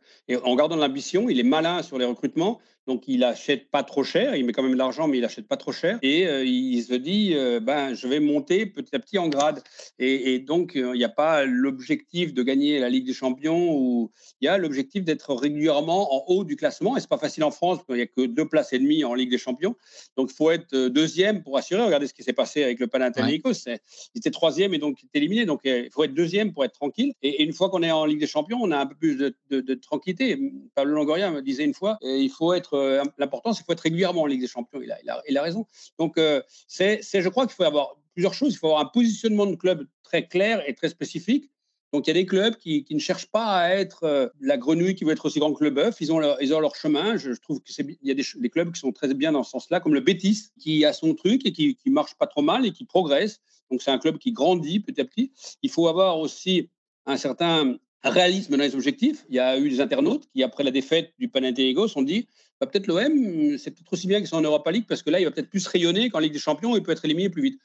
en 0.43 0.55
gardant 0.55 0.75
l'ambition, 0.75 1.29
il 1.29 1.39
est 1.39 1.43
malin 1.43 1.83
sur 1.83 1.97
les 1.97 2.05
recrutements, 2.05 2.59
donc 2.89 3.03
il 3.07 3.23
achète 3.23 3.69
pas 3.69 3.83
trop 3.83 4.03
cher, 4.03 4.35
il 4.35 4.43
met 4.45 4.51
quand 4.51 4.63
même 4.63 4.73
de 4.73 4.77
l'argent, 4.77 5.07
mais 5.07 5.19
il 5.19 5.25
achète 5.25 5.47
pas 5.47 5.57
trop 5.57 5.71
cher, 5.71 5.99
et 6.01 6.27
euh, 6.27 6.43
il 6.43 6.81
se 6.81 6.95
dit, 6.95 7.35
euh, 7.35 7.59
ben 7.59 7.93
je 7.93 8.07
vais 8.07 8.19
monter 8.19 8.65
petit 8.65 8.95
à 8.95 8.99
petit 8.99 9.19
en 9.19 9.29
grade, 9.29 9.61
et, 9.99 10.39
donc 10.39 10.75
euh, 10.75 10.95
il 10.95 10.97
n'y 10.97 11.03
a 11.03 11.09
pas 11.09 11.45
l'objectif 11.45 12.33
de 12.33 12.41
gagner 12.41 12.79
la 12.79 12.89
Ligue 12.89 13.05
des 13.05 13.13
Champions, 13.13 13.77
ou 13.77 14.11
il 14.41 14.45
y 14.45 14.47
a 14.47 14.57
l'objectif 14.57 15.03
d'être 15.03 15.35
régulièrement 15.35 16.15
en 16.15 16.23
haut 16.27 16.43
du 16.43 16.55
classement, 16.55 16.97
et 16.97 16.99
c'est 16.99 17.09
pas 17.09 17.19
facile 17.19 17.43
en 17.43 17.51
France, 17.51 17.79
il 17.89 17.95
n'y 17.95 18.01
a 18.01 18.07
que 18.07 18.25
deux 18.25 18.47
places 18.47 18.73
et 18.73 18.79
demie 18.79 19.03
en 19.03 19.13
Ligue 19.13 19.29
des 19.29 19.37
Champions, 19.37 19.75
donc 20.17 20.31
il 20.31 20.35
faut 20.35 20.49
être 20.49 20.75
deuxième 20.87 21.43
pour 21.43 21.57
assurer. 21.57 21.83
Regardez 21.83 22.07
ce 22.07 22.13
qui 22.15 22.23
s'est 22.23 22.33
passé 22.33 22.63
avec 22.63 22.79
le 22.79 22.87
Panathinaikos, 22.87 23.67
ouais 23.67 23.79
il 24.15 24.19
était 24.19 24.31
troisième 24.31 24.73
et 24.73 24.77
donc 24.77 25.01
il 25.01 25.05
était 25.05 25.19
éliminé. 25.19 25.45
Donc 25.45 25.61
il 25.63 25.89
faut 25.91 26.03
être 26.03 26.13
deuxième 26.13 26.53
pour 26.53 26.65
être 26.65 26.73
tranquille. 26.73 27.13
Et, 27.21 27.43
une 27.43 27.53
fois 27.53 27.69
qu'on 27.69 27.83
est 27.83 27.91
en 27.91 28.05
Ligue 28.05 28.19
des 28.19 28.27
Champions, 28.27 28.59
on 28.61 28.71
a 28.71 28.77
un 28.77 28.85
peu 28.85 28.95
plus 28.95 29.15
de, 29.15 29.73
tranquillité. 29.75 30.39
Pablo 30.75 30.95
Longoria 30.95 31.31
me 31.31 31.41
disait 31.41 31.63
une 31.63 31.73
fois, 31.73 31.97
il 32.01 32.29
faut 32.29 32.53
être 32.53 32.78
euh, 32.79 33.03
l'important, 33.17 33.53
c'est 33.53 33.59
qu'il 33.59 33.65
faut 33.65 33.73
être 33.73 33.81
régulièrement 33.81 34.21
en 34.21 34.25
Ligue 34.25 34.41
des 34.41 34.47
Champions. 34.47 34.81
Il 34.81 34.91
a, 34.91 34.97
il 35.27 35.37
a, 35.37 35.41
raison. 35.41 35.65
Donc 35.97 36.17
euh, 36.17 36.41
c'est, 36.67 37.01
je 37.01 37.29
crois 37.29 37.45
qu'il 37.45 37.55
faut 37.55 37.63
avoir 37.63 37.97
plusieurs 38.13 38.33
choses. 38.33 38.53
Il 38.53 38.57
faut 38.57 38.67
avoir 38.67 38.81
un 38.81 38.89
positionnement 38.89 39.45
de 39.45 39.55
club 39.55 39.87
très 40.03 40.27
clair 40.27 40.63
et 40.67 40.73
très 40.73 40.89
spécifique. 40.89 41.51
Donc 41.91 42.05
il 42.05 42.09
y 42.09 42.11
a 42.11 42.13
des 42.13 42.25
clubs 42.25 42.55
qui, 42.55 42.85
ne 42.91 42.99
cherchent 42.99 43.31
pas 43.31 43.47
à 43.47 43.69
être 43.69 44.03
euh, 44.03 44.27
la 44.39 44.57
grenouille 44.57 44.93
qui 44.93 45.03
veut 45.05 45.11
être 45.11 45.25
aussi 45.25 45.39
grand 45.39 45.53
que 45.53 45.63
le 45.63 45.71
bœuf. 45.71 45.97
Ils 46.01 46.11
ont 46.13 46.19
leur, 46.19 46.41
ils 46.41 46.53
ont 46.53 46.59
leur 46.59 46.75
chemin. 46.75 47.17
Je, 47.17 47.31
trouve 47.31 47.61
qu'il 47.61 47.97
y 48.03 48.11
a 48.11 48.13
des, 48.13 48.49
clubs 48.49 48.71
qui 48.71 48.79
sont 48.79 48.91
très 48.91 49.11
bien 49.13 49.31
dans 49.31 49.43
ce 49.43 49.51
sens-là, 49.51 49.79
comme 49.79 49.93
le 49.93 50.01
Betis, 50.01 50.49
qui 50.59 50.85
a 50.85 50.93
son 50.93 51.15
truc 51.15 51.45
et 51.45 51.51
qui, 51.51 51.75
qui 51.75 51.89
marche 51.89 52.13
pas 52.15 52.27
trop 52.27 52.43
mal 52.43 52.65
et 52.65 52.71
qui 52.71 52.85
progresse. 52.85 53.39
Donc 53.71 53.81
c'est 53.81 53.91
un 53.91 53.99
club 53.99 54.17
qui 54.17 54.31
grandit 54.31 54.79
petit 54.79 55.01
à 55.01 55.05
petit. 55.05 55.31
Il 55.63 55.71
faut 55.71 55.87
avoir 55.87 56.19
aussi 56.19 56.69
un 57.05 57.17
certain 57.17 57.77
réalisme 58.03 58.55
dans 58.55 58.63
les 58.63 58.75
objectifs. 58.75 59.25
Il 59.29 59.35
y 59.35 59.39
a 59.39 59.57
eu 59.57 59.69
des 59.69 59.81
internautes 59.81 60.27
qui, 60.31 60.43
après 60.43 60.63
la 60.63 60.71
défaite 60.71 61.13
du 61.19 61.27
Panathinaikos, 61.27 61.97
ont 61.97 62.01
dit 62.01 62.27
bah, 62.59 62.67
peut-être 62.67 62.87
l'OM, 62.87 63.57
c'est 63.57 63.71
peut-être 63.71 63.93
aussi 63.93 64.07
bien 64.07 64.19
qu'ils 64.19 64.27
sont 64.27 64.37
en 64.37 64.41
Europa 64.41 64.71
League 64.71 64.85
parce 64.87 65.01
que 65.01 65.09
là, 65.09 65.19
il 65.19 65.25
va 65.25 65.31
peut-être 65.31 65.49
plus 65.49 65.65
rayonner 65.67 66.09
qu'en 66.09 66.19
Ligue 66.19 66.33
des 66.33 66.39
Champions 66.39 66.75
et 66.75 66.81
peut 66.81 66.91
être 66.91 67.05
éliminé 67.05 67.29
plus 67.29 67.41
vite. 67.41 67.59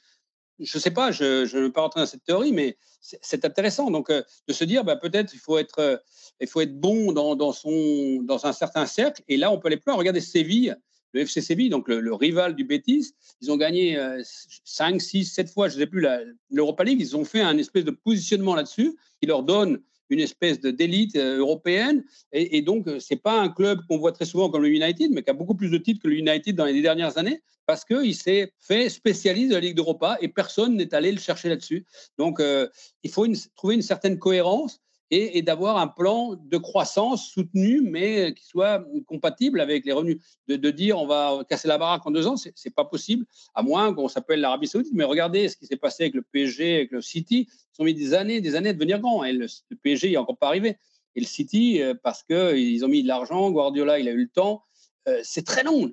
Je 0.59 0.77
ne 0.77 0.81
sais 0.81 0.91
pas, 0.91 1.11
je, 1.11 1.41
ne 1.43 1.63
veux 1.63 1.71
pas 1.71 1.81
rentrer 1.81 1.99
dans 1.99 2.05
cette 2.05 2.23
théorie, 2.23 2.53
mais 2.53 2.77
c'est 3.01 3.43
intéressant. 3.43 3.91
Donc, 3.91 4.09
euh, 4.09 4.23
de 4.47 4.53
se 4.53 4.63
dire, 4.63 4.85
bah, 4.85 4.95
peut-être 4.95 5.33
il 5.33 5.39
faut 5.39 5.57
être, 5.57 5.79
euh, 5.79 6.65
bon 6.67 7.11
dans, 7.11 8.45
un 8.45 8.53
certain 8.53 8.85
cercle. 8.85 9.21
Et 9.27 9.35
là, 9.35 9.51
on 9.51 9.59
peut 9.59 9.67
aller 9.67 9.75
plus 9.75 9.91
loin. 9.91 9.97
Regardez 9.97 10.21
Séville, 10.21 10.77
le 11.11 11.21
FC 11.21 11.41
Séville, 11.41 11.69
donc 11.69 11.89
le, 11.89 12.13
rival 12.13 12.55
du 12.55 12.63
Betis, 12.63 13.13
ils 13.41 13.51
ont 13.51 13.57
gagné 13.57 13.99
5, 14.23 15.01
6, 15.01 15.25
7 15.25 15.49
fois, 15.49 15.67
je 15.67 15.75
ne 15.75 15.81
sais 15.81 15.87
plus, 15.87 16.05
l'Europa 16.49 16.85
League. 16.85 17.01
Ils 17.01 17.17
ont 17.17 17.25
fait 17.25 17.41
un 17.41 17.57
espèce 17.57 17.83
de 17.83 17.91
positionnement 17.91 18.55
là-dessus 18.55 18.97
qui 19.19 19.27
leur 19.27 19.43
donne 19.43 19.81
une 20.09 20.19
espèce 20.19 20.59
d'élite 20.59 21.15
euh, 21.15 21.37
européenne. 21.37 22.03
Et, 22.31 22.61
donc, 22.61 22.87
euh, 22.87 22.99
ce 22.99 23.13
n'est 23.13 23.19
pas 23.19 23.39
un 23.39 23.49
club 23.49 23.81
qu'on 23.87 23.97
voit 23.97 24.11
très 24.11 24.25
souvent 24.25 24.49
comme 24.49 24.63
le 24.63 24.69
United, 24.69 25.11
mais 25.11 25.23
qui 25.23 25.29
a 25.29 25.33
beaucoup 25.33 25.55
plus 25.55 25.69
de 25.69 25.77
titres 25.77 26.01
que 26.01 26.07
le 26.07 26.15
United 26.15 26.55
dans 26.55 26.65
les 26.65 26.81
dernières 26.81 27.17
années, 27.17 27.41
parce 27.65 27.83
qu'il 27.85 28.15
s'est 28.15 28.53
fait 28.59 28.89
spécialiste 28.89 29.49
de 29.49 29.55
la 29.55 29.61
Ligue 29.61 29.75
d'Europa 29.75 30.17
et 30.21 30.27
personne 30.27 30.75
n'est 30.75 30.93
allé 30.93 31.11
le 31.11 31.19
chercher 31.19 31.49
là-dessus. 31.49 31.85
Donc, 32.17 32.39
euh, 32.39 32.67
il 33.03 33.09
faut 33.09 33.25
trouver 33.55 33.75
une 33.75 33.81
certaine 33.81 34.19
cohérence 34.19 34.81
et, 35.11 35.41
d'avoir 35.41 35.77
un 35.77 35.87
plan 35.87 36.35
de 36.35 36.57
croissance 36.57 37.29
soutenu, 37.29 37.81
mais 37.81 38.33
qui 38.33 38.45
soit 38.45 38.83
compatible 39.05 39.59
avec 39.59 39.85
les 39.85 39.91
revenus. 39.91 40.17
De, 40.47 40.71
dire 40.71 40.97
on 40.97 41.05
va 41.05 41.43
casser 41.47 41.67
la 41.67 41.77
baraque 41.77 42.05
en 42.05 42.11
deux 42.11 42.27
ans, 42.27 42.35
c'est 42.37 42.73
pas 42.73 42.85
possible, 42.85 43.25
à 43.53 43.61
moins 43.61 43.93
qu'on 43.93 44.07
s'appelle 44.07 44.41
l'Arabie 44.41 44.67
Saoudite. 44.67 44.93
Mais 44.93 45.03
regardez 45.03 45.47
ce 45.49 45.57
qui 45.57 45.65
s'est 45.65 45.77
passé 45.77 46.03
avec 46.03 46.15
le 46.15 46.21
PSG, 46.21 46.75
avec 46.75 46.91
le 46.91 47.01
City. 47.01 47.47
Ils 47.77 47.81
ont 47.81 47.85
mis 47.85 47.93
des 47.93 48.13
années, 48.13 48.41
des 48.41 48.55
années 48.55 48.69
à 48.69 48.73
devenir 48.73 48.99
grands. 48.99 49.23
Et 49.23 49.33
le, 49.33 49.47
PSG 49.81 50.11
n'est 50.11 50.17
encore 50.17 50.37
pas 50.37 50.47
arrivé. 50.47 50.77
Et 51.15 51.21
le 51.21 51.25
City, 51.25 51.81
euh, 51.81 51.93
parce 52.01 52.23
qu'ils 52.23 52.83
ont 52.83 52.87
mis 52.87 53.03
de 53.03 53.07
l'argent, 53.07 53.49
Guardiola, 53.51 53.99
il 53.99 54.07
a 54.07 54.11
eu 54.11 54.23
le 54.23 54.29
temps. 54.29 54.63
Euh, 55.07 55.19
c'est 55.23 55.45
très 55.45 55.63
long. 55.63 55.91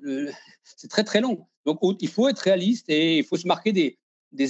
C'est 0.63 0.89
très, 0.89 1.03
très 1.03 1.21
long. 1.21 1.47
Donc, 1.65 1.79
il 2.01 2.09
faut 2.09 2.27
être 2.27 2.39
réaliste 2.39 2.89
et 2.89 3.19
il 3.19 3.23
faut 3.23 3.37
se 3.37 3.47
marquer 3.47 3.71
des, 3.71 3.97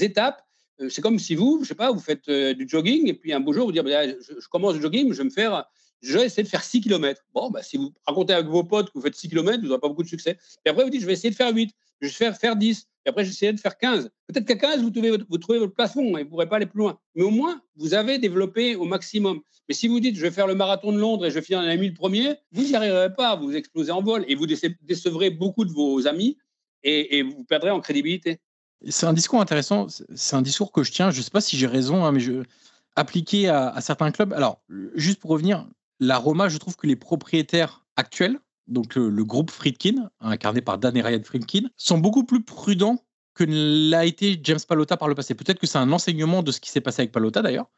étapes 0.03 0.41
euh, 0.41 0.43
c'est 0.89 1.01
comme 1.01 1.19
si 1.19 1.35
vous, 1.35 1.59
je 1.61 1.69
sais 1.69 1.75
pas, 1.75 1.91
vous 1.91 1.99
faites 1.99 2.27
euh, 2.29 2.53
du 2.53 2.67
jogging 2.67 3.07
et 3.07 3.13
puis 3.13 3.33
un 3.33 3.39
beau 3.39 3.53
jour 3.53 3.65
vous 3.65 3.71
dites, 3.71 3.83
bah, 3.83 4.07
je, 4.07 4.47
commence 4.49 4.75
le 4.75 4.81
jogging, 4.81 5.11
je 5.11 5.17
vais 5.17 5.23
me 5.23 5.29
faire, 5.29 5.65
je 6.01 6.17
vais 6.17 6.25
essayer 6.25 6.43
de 6.43 6.47
faire 6.47 6.63
6 6.63 6.81
km. 6.81 7.21
Bon, 7.33 7.49
bah, 7.49 7.61
si 7.63 7.77
vous 7.77 7.93
racontez 8.05 8.33
avec 8.33 8.47
vos 8.47 8.63
potes 8.63 8.87
que 8.87 8.93
vous 8.95 9.01
faites 9.01 9.15
6 9.15 9.29
km, 9.29 9.61
vous 9.61 9.67
n'aurez 9.67 9.79
pas 9.79 9.87
beaucoup 9.87 10.03
de 10.03 10.07
succès. 10.07 10.37
Et 10.65 10.69
après, 10.69 10.83
vous 10.83 10.89
dites, 10.89 11.01
je 11.01 11.05
vais 11.05 11.13
essayer 11.13 11.29
de 11.29 11.35
faire 11.35 11.53
8, 11.53 11.71
je 12.01 12.07
vais 12.07 12.13
faire, 12.13 12.37
faire 12.37 12.55
10. 12.55 12.87
Et 13.05 13.09
après, 13.09 13.25
j'essaie 13.25 13.51
de 13.51 13.59
faire 13.59 13.77
15. 13.77 14.09
Peut-être 14.27 14.45
qu'à 14.45 14.55
15, 14.55 14.81
vous 14.81 14.89
trouvez, 15.37 15.59
votre 15.59 15.73
plafond 15.73 16.17
et 16.17 16.23
vous 16.23 16.25
ne 16.25 16.29
pourrez 16.29 16.47
pas 16.47 16.55
aller 16.55 16.65
plus 16.65 16.79
loin. 16.79 16.97
Mais 17.15 17.23
au 17.23 17.29
moins, 17.29 17.61
vous 17.75 17.93
avez 17.93 18.17
développé 18.17 18.75
au 18.75 18.85
maximum. 18.85 19.41
Mais 19.67 19.75
si 19.75 19.87
vous 19.87 19.99
dites, 19.99 20.15
je 20.15 20.21
vais 20.21 20.31
faire 20.31 20.47
le 20.47 20.55
marathon 20.55 20.91
de 20.91 20.99
Londres 20.99 21.25
et 21.25 21.29
je 21.29 21.35
vais 21.35 21.41
finir 21.41 21.61
dans 21.61 21.67
les 21.67 21.77
1000 21.77 21.93
premiers, 21.93 22.35
vous 22.51 22.63
n'y 22.63 22.75
arriverez 22.75 23.13
pas. 23.13 23.35
Vous 23.35 23.55
explosez 23.55 23.91
en 23.91 24.01
vol 24.01 24.25
et 24.27 24.35
vous 24.35 24.47
décevrez 24.47 25.29
beaucoup 25.29 25.65
de 25.65 25.71
vos 25.71 26.07
amis 26.07 26.37
et 26.83 27.23
vous 27.23 27.43
perdrez 27.45 27.71
en 27.71 27.79
crédibilité. 27.79 28.39
C'est 28.89 29.05
un 29.05 29.13
discours 29.13 29.41
intéressant. 29.41 29.87
C'est 30.15 30.35
un 30.35 30.41
discours 30.41 30.71
que 30.71 30.83
je 30.83 30.91
tiens. 30.91 31.11
Je 31.11 31.19
ne 31.19 31.23
sais 31.23 31.31
pas 31.31 31.41
si 31.41 31.57
j'ai 31.57 31.67
raison, 31.67 32.05
hein, 32.05 32.11
mais 32.11 32.19
je 32.19 32.43
appliqué 32.95 33.49
à, 33.49 33.79
certains 33.81 34.11
clubs. 34.11 34.33
Alors, 34.33 34.61
juste 34.95 35.19
pour 35.19 35.31
revenir, 35.31 35.67
la 35.99 36.17
Roma, 36.17 36.49
je 36.49 36.57
trouve 36.57 36.75
que 36.75 36.87
les 36.87 36.95
propriétaires 36.95 37.85
actuels, 37.95 38.39
donc 38.67 38.95
le, 38.95 39.23
groupe 39.23 39.51
Friedkin, 39.51 40.09
incarné 40.19 40.61
par 40.61 40.77
Dan 40.77 40.95
et 40.95 41.01
Ryan 41.01 41.23
Friedkin, 41.23 41.69
sont 41.75 41.97
beaucoup 41.97 42.23
plus 42.23 42.43
prudents 42.43 43.03
que 43.33 43.45
l'a 43.47 44.05
été 44.05 44.39
James 44.43 44.59
Palota 44.67 44.95
par 44.95 45.07
le 45.07 45.15
passé. 45.15 45.33
Peut-être 45.33 45.59
que 45.59 45.67
c'est 45.67 45.79
un 45.79 45.91
enseignement 45.91 46.43
de 46.43 46.51
ce 46.51 46.59
qui 46.59 46.69
s'est 46.69 46.81
passé 46.81 47.01
avec 47.01 47.11
Palota 47.11 47.41
d'ailleurs. 47.41 47.69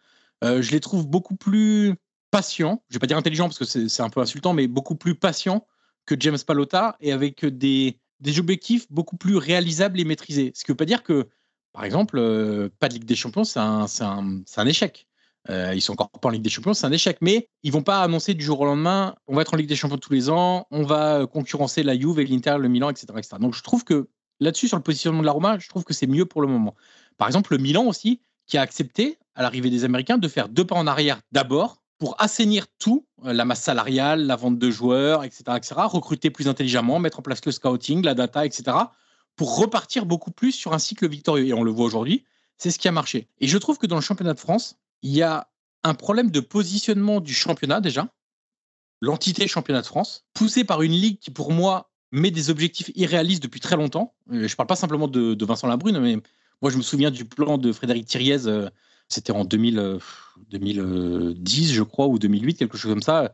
Euh, 0.44 0.62
je 0.62 0.72
les 0.72 0.82
trouve 0.82 1.08
beaucoup 1.08 1.36
plus 1.36 1.96
patients, 2.30 2.84
je 2.90 2.96
ne 2.96 2.98
vais 2.98 3.00
pas 3.00 3.08
dire 3.08 3.18
intelligents 3.18 3.46
parce 3.46 3.58
que 3.58 3.66
c'est 3.66 4.04
un 4.04 4.10
peu 4.10 4.20
insultant, 4.20 4.54
mais 4.54 4.68
beaucoup 4.68 4.96
plus 4.96 5.16
patients 5.16 5.66
que 6.06 6.16
James 6.20 6.38
Palota 6.46 6.98
et 7.00 7.14
avec 7.14 7.46
des, 7.46 8.00
des 8.20 8.40
objectifs 8.40 8.92
beaucoup 8.92 9.18
plus 9.18 9.38
réalisables 9.38 10.00
et 10.00 10.06
maîtrisés. 10.06 10.52
Ce 10.56 10.64
qui 10.64 10.72
ne 10.72 10.74
veut 10.74 10.78
pas 10.78 10.86
dire 10.86 11.04
que, 11.04 11.28
par 11.74 11.84
exemple, 11.84 12.18
euh, 12.18 12.70
pas 12.80 12.88
de 12.88 12.94
Ligue 12.94 13.06
des 13.06 13.16
Champions, 13.16 13.44
c'est 13.44 13.60
un, 13.60 13.86
un, 14.02 14.42
un, 14.56 14.66
échec. 14.66 15.08
Euh, 15.50 15.74
ils 15.76 15.82
sont 15.82 15.94
encore 15.94 16.10
pas 16.10 16.30
en 16.30 16.32
Ligue 16.32 16.42
des 16.42 16.50
Champions, 16.50 16.74
c'est 16.74 16.88
un 16.88 16.92
échec. 16.92 17.18
Mais 17.22 17.50
ils 17.64 17.72
vont 17.72 17.84
pas 17.84 18.02
annoncer 18.02 18.34
du 18.34 18.44
jour 18.44 18.62
au 18.62 18.66
lendemain, 18.66 19.16
on 19.28 19.36
va 19.36 19.42
être 19.42 19.54
en 19.54 19.58
Ligue 19.58 19.70
des 19.70 19.76
Champions 19.76 19.98
tous 19.98 20.14
les 20.14 20.30
ans, 20.30 20.66
on 20.72 20.84
va 20.84 21.28
concurrencer 21.28 21.84
la 21.84 21.98
Juve 21.98 22.20
l'Inter, 22.22 22.58
le 22.60 22.70
Milan, 22.70 22.90
etc., 22.90 23.08
etc. 23.18 23.36
Donc 23.40 23.54
je 23.54 23.62
trouve 23.62 23.84
que 23.84 24.08
là-dessus, 24.40 24.68
sur 24.68 24.78
le 24.78 24.84
positionnement 24.84 25.22
de 25.22 25.26
la 25.26 25.32
Roma, 25.32 25.60
je 25.60 25.70
trouve 25.70 25.84
que 25.84 25.94
c'est 25.94 26.08
mieux 26.08 26.26
pour 26.26 26.42
le 26.42 26.48
moment. 26.48 26.76
Par 27.18 27.28
exemple, 27.28 27.54
le 27.54 27.60
Milan 27.60 27.86
aussi, 27.86 28.22
qui 28.48 28.58
a 28.58 28.62
accepté, 28.62 29.18
à 29.36 29.42
l'arrivée 29.42 29.70
des 29.70 29.84
Américains, 29.84 30.18
de 30.18 30.28
faire 30.28 30.50
deux 30.50 30.66
pas 30.66 30.76
en 30.76 30.88
arrière 30.88 31.22
d'abord 31.32 31.82
pour 31.98 32.20
assainir 32.22 32.66
tout, 32.80 33.06
euh, 33.26 33.34
la 33.34 33.46
masse 33.46 33.62
salariale, 33.62 34.26
la 34.26 34.36
vente 34.36 34.60
de 34.60 34.72
joueurs, 34.72 35.24
etc., 35.24 35.44
etc., 35.56 35.76
recruter 35.86 36.30
plus 36.30 36.48
intelligemment, 36.48 37.00
mettre 37.00 37.20
en 37.20 37.22
place 37.22 37.46
le 37.46 37.52
scouting, 37.52 38.04
la 38.04 38.14
data, 38.14 38.46
etc., 38.46 38.78
pour 39.36 39.58
repartir 39.58 40.06
beaucoup 40.06 40.32
plus 40.32 40.52
sur 40.52 40.74
un 40.74 40.80
cycle 40.80 41.08
victorieux. 41.08 41.48
Et 41.48 41.54
on 41.54 41.64
le 41.64 41.72
voit 41.72 41.86
aujourd'hui, 41.86 42.26
c'est 42.58 42.72
ce 42.72 42.80
qui 42.80 42.88
a 42.88 42.92
marché. 42.92 43.28
Et 43.40 43.48
je 43.48 43.58
trouve 43.58 43.78
que 43.78 43.88
dans 43.88 43.96
le 43.96 44.02
championnat 44.02 44.34
de 44.34 44.40
France, 44.40 44.76
il 45.02 45.12
y 45.12 45.22
a 45.22 45.50
un 45.84 45.94
problème 45.94 46.32
de 46.32 46.40
positionnement 46.40 47.22
du 47.22 47.34
championnat 47.34 47.82
déjà, 47.82 48.08
l'entité 49.02 49.48
championnat 49.48 49.82
de 49.82 49.88
France, 49.88 50.26
poussée 50.34 50.64
par 50.64 50.82
une 50.82 50.94
ligue 50.94 51.20
qui, 51.20 51.32
pour 51.32 51.52
moi, 51.52 51.92
met 52.12 52.32
des 52.32 52.50
objectifs 52.50 52.92
irréalistes 52.96 53.44
depuis 53.44 53.60
très 53.60 53.76
longtemps. 53.76 54.16
Euh, 54.32 54.48
je 54.48 54.54
ne 54.54 54.56
parle 54.56 54.68
pas 54.68 54.76
simplement 54.76 55.08
de, 55.08 55.46
Vincent 55.46 55.68
Labrune, 55.68 56.00
mais 56.00 56.18
moi, 56.62 56.72
je 56.72 56.78
me 56.78 56.82
souviens 56.82 57.12
du 57.12 57.26
plan 57.26 57.58
de 57.58 57.72
Frédéric 57.72 58.08
Thiriez, 58.08 58.48
euh, 58.48 58.70
c'était 59.08 59.32
en 59.32 59.46
2000, 59.46 60.00
2010, 60.50 61.74
je 61.74 61.84
crois, 61.84 62.08
ou 62.08 62.20
2008, 62.20 62.56
quelque 62.56 62.78
chose 62.78 62.92
comme 62.92 63.02
ça. 63.02 63.34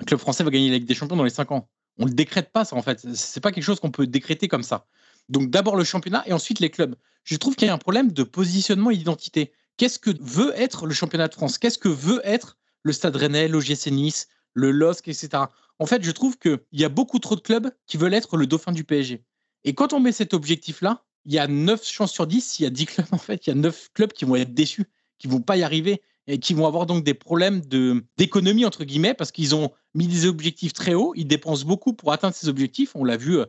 Un 0.00 0.04
club 0.04 0.20
français 0.20 0.44
va 0.44 0.50
gagner 0.50 0.70
la 0.70 0.76
Ligue 0.76 0.86
des 0.86 0.94
Champions 0.94 1.16
dans 1.16 1.24
les 1.24 1.30
5 1.30 1.52
ans. 1.52 1.68
On 1.98 2.04
ne 2.04 2.10
le 2.10 2.14
décrète 2.14 2.52
pas, 2.52 2.64
ça, 2.64 2.76
en 2.76 2.82
fait. 2.82 3.00
Ce 3.00 3.38
n'est 3.38 3.40
pas 3.40 3.52
quelque 3.52 3.64
chose 3.64 3.80
qu'on 3.80 3.90
peut 3.90 4.06
décréter 4.06 4.48
comme 4.48 4.62
ça. 4.62 4.86
Donc, 5.28 5.50
d'abord 5.50 5.76
le 5.76 5.84
championnat 5.84 6.22
et 6.26 6.32
ensuite 6.32 6.60
les 6.60 6.70
clubs. 6.70 6.94
Je 7.24 7.36
trouve 7.36 7.56
qu'il 7.56 7.66
y 7.66 7.70
a 7.70 7.74
un 7.74 7.78
problème 7.78 8.12
de 8.12 8.22
positionnement 8.22 8.90
et 8.90 8.96
d'identité. 8.96 9.52
Qu'est-ce 9.76 9.98
que 9.98 10.10
veut 10.20 10.52
être 10.56 10.86
le 10.86 10.94
championnat 10.94 11.28
de 11.28 11.34
France? 11.34 11.58
Qu'est-ce 11.58 11.78
que 11.78 11.88
veut 11.88 12.20
être 12.24 12.56
le 12.82 12.92
Stade 12.92 13.16
Rennais, 13.16 13.48
l'OGC 13.48 13.90
Nice, 13.90 14.28
le 14.54 14.70
LOSC, 14.70 15.08
etc. 15.08 15.44
En 15.78 15.86
fait, 15.86 16.02
je 16.02 16.10
trouve 16.10 16.38
qu'il 16.38 16.60
y 16.72 16.84
a 16.84 16.88
beaucoup 16.88 17.18
trop 17.18 17.36
de 17.36 17.40
clubs 17.40 17.70
qui 17.86 17.96
veulent 17.96 18.14
être 18.14 18.36
le 18.36 18.46
dauphin 18.46 18.72
du 18.72 18.84
PSG. 18.84 19.24
Et 19.64 19.74
quand 19.74 19.92
on 19.92 20.00
met 20.00 20.12
cet 20.12 20.32
objectif-là, 20.32 21.04
il 21.24 21.34
y 21.34 21.38
a 21.38 21.48
9 21.48 21.84
chances 21.84 22.12
sur 22.12 22.26
10, 22.26 22.60
il 22.60 22.62
y 22.62 22.66
a 22.66 22.70
10 22.70 22.86
clubs 22.86 23.06
en 23.12 23.18
fait, 23.18 23.46
il 23.46 23.50
y 23.50 23.52
a 23.52 23.56
9 23.56 23.90
clubs 23.92 24.12
qui 24.12 24.24
vont 24.24 24.36
être 24.36 24.54
déçus, 24.54 24.86
qui 25.18 25.28
vont 25.28 25.40
pas 25.40 25.56
y 25.56 25.62
arriver 25.62 26.02
et 26.26 26.38
qui 26.38 26.54
vont 26.54 26.66
avoir 26.66 26.86
donc 26.86 27.04
des 27.04 27.14
problèmes 27.14 27.60
de 27.60 28.04
d'économie 28.16 28.64
entre 28.64 28.84
guillemets 28.84 29.14
parce 29.14 29.30
qu'ils 29.30 29.54
ont 29.54 29.70
mis 29.94 30.06
des 30.06 30.26
objectifs 30.26 30.72
très 30.72 30.94
hauts, 30.94 31.12
ils 31.16 31.26
dépensent 31.26 31.64
beaucoup 31.64 31.92
pour 31.92 32.12
atteindre 32.12 32.34
ces 32.34 32.48
objectifs. 32.48 32.92
On 32.94 33.04
l'a 33.04 33.16
vu 33.16 33.38
euh, 33.38 33.46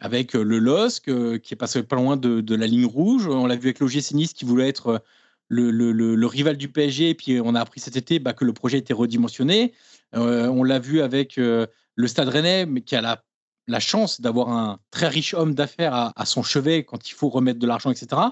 avec 0.00 0.36
euh, 0.36 0.42
le 0.42 0.58
LOSC 0.58 1.08
euh, 1.08 1.38
qui 1.38 1.54
est 1.54 1.56
passé 1.56 1.82
pas 1.82 1.96
loin 1.96 2.16
de, 2.16 2.40
de 2.40 2.54
la 2.54 2.66
ligne 2.66 2.86
rouge, 2.86 3.26
on 3.26 3.46
l'a 3.46 3.56
vu 3.56 3.68
avec 3.68 3.80
l'OGC 3.80 4.12
Nice 4.12 4.32
qui 4.32 4.44
voulait 4.44 4.68
être 4.68 5.02
le, 5.48 6.26
rival 6.26 6.56
du 6.56 6.68
PSG. 6.68 7.14
Puis, 7.14 7.40
on 7.40 7.54
a 7.54 7.60
appris 7.60 7.80
cet 7.80 7.96
été 7.96 8.18
bah, 8.18 8.32
que 8.32 8.44
le 8.44 8.54
projet 8.54 8.78
était 8.78 8.94
redimensionné. 8.94 9.74
On 10.14 10.64
l'a 10.64 10.78
vu 10.78 11.02
avec 11.02 11.36
le 11.36 12.06
Stade 12.06 12.28
Rennais, 12.28 12.64
mais 12.64 12.80
qui 12.80 12.96
a 12.96 13.02
la, 13.02 13.22
la 13.66 13.80
chance 13.80 14.20
d'avoir 14.20 14.48
un 14.50 14.78
très 14.90 15.08
riche 15.08 15.34
homme 15.34 15.54
d'affaires 15.54 16.12
à, 16.14 16.26
son 16.26 16.42
chevet 16.42 16.84
quand 16.84 17.08
il 17.08 17.14
faut 17.14 17.28
remettre 17.28 17.58
de 17.58 17.66
l'argent, 17.66 17.90
etc. 17.90 18.22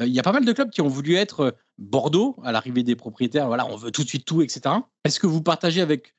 Euh, 0.00 0.06
il 0.06 0.12
y 0.12 0.18
a 0.18 0.22
pas 0.22 0.32
mal 0.32 0.44
de 0.44 0.52
clubs 0.52 0.70
qui 0.70 0.80
ont 0.80 0.88
voulu 0.88 1.14
être 1.14 1.54
Bordeaux 1.78 2.36
à 2.42 2.52
l'arrivée 2.52 2.82
des 2.82 2.96
propriétaires. 2.96 3.46
Voilà, 3.46 3.66
on 3.66 3.76
veut 3.76 3.90
tout 3.90 4.02
de 4.02 4.08
suite 4.08 4.24
tout, 4.24 4.42
etc. 4.42 4.76
Est-ce 5.04 5.20
que 5.20 5.26
vous 5.26 5.42
partagez 5.42 5.80
avec 5.80 6.14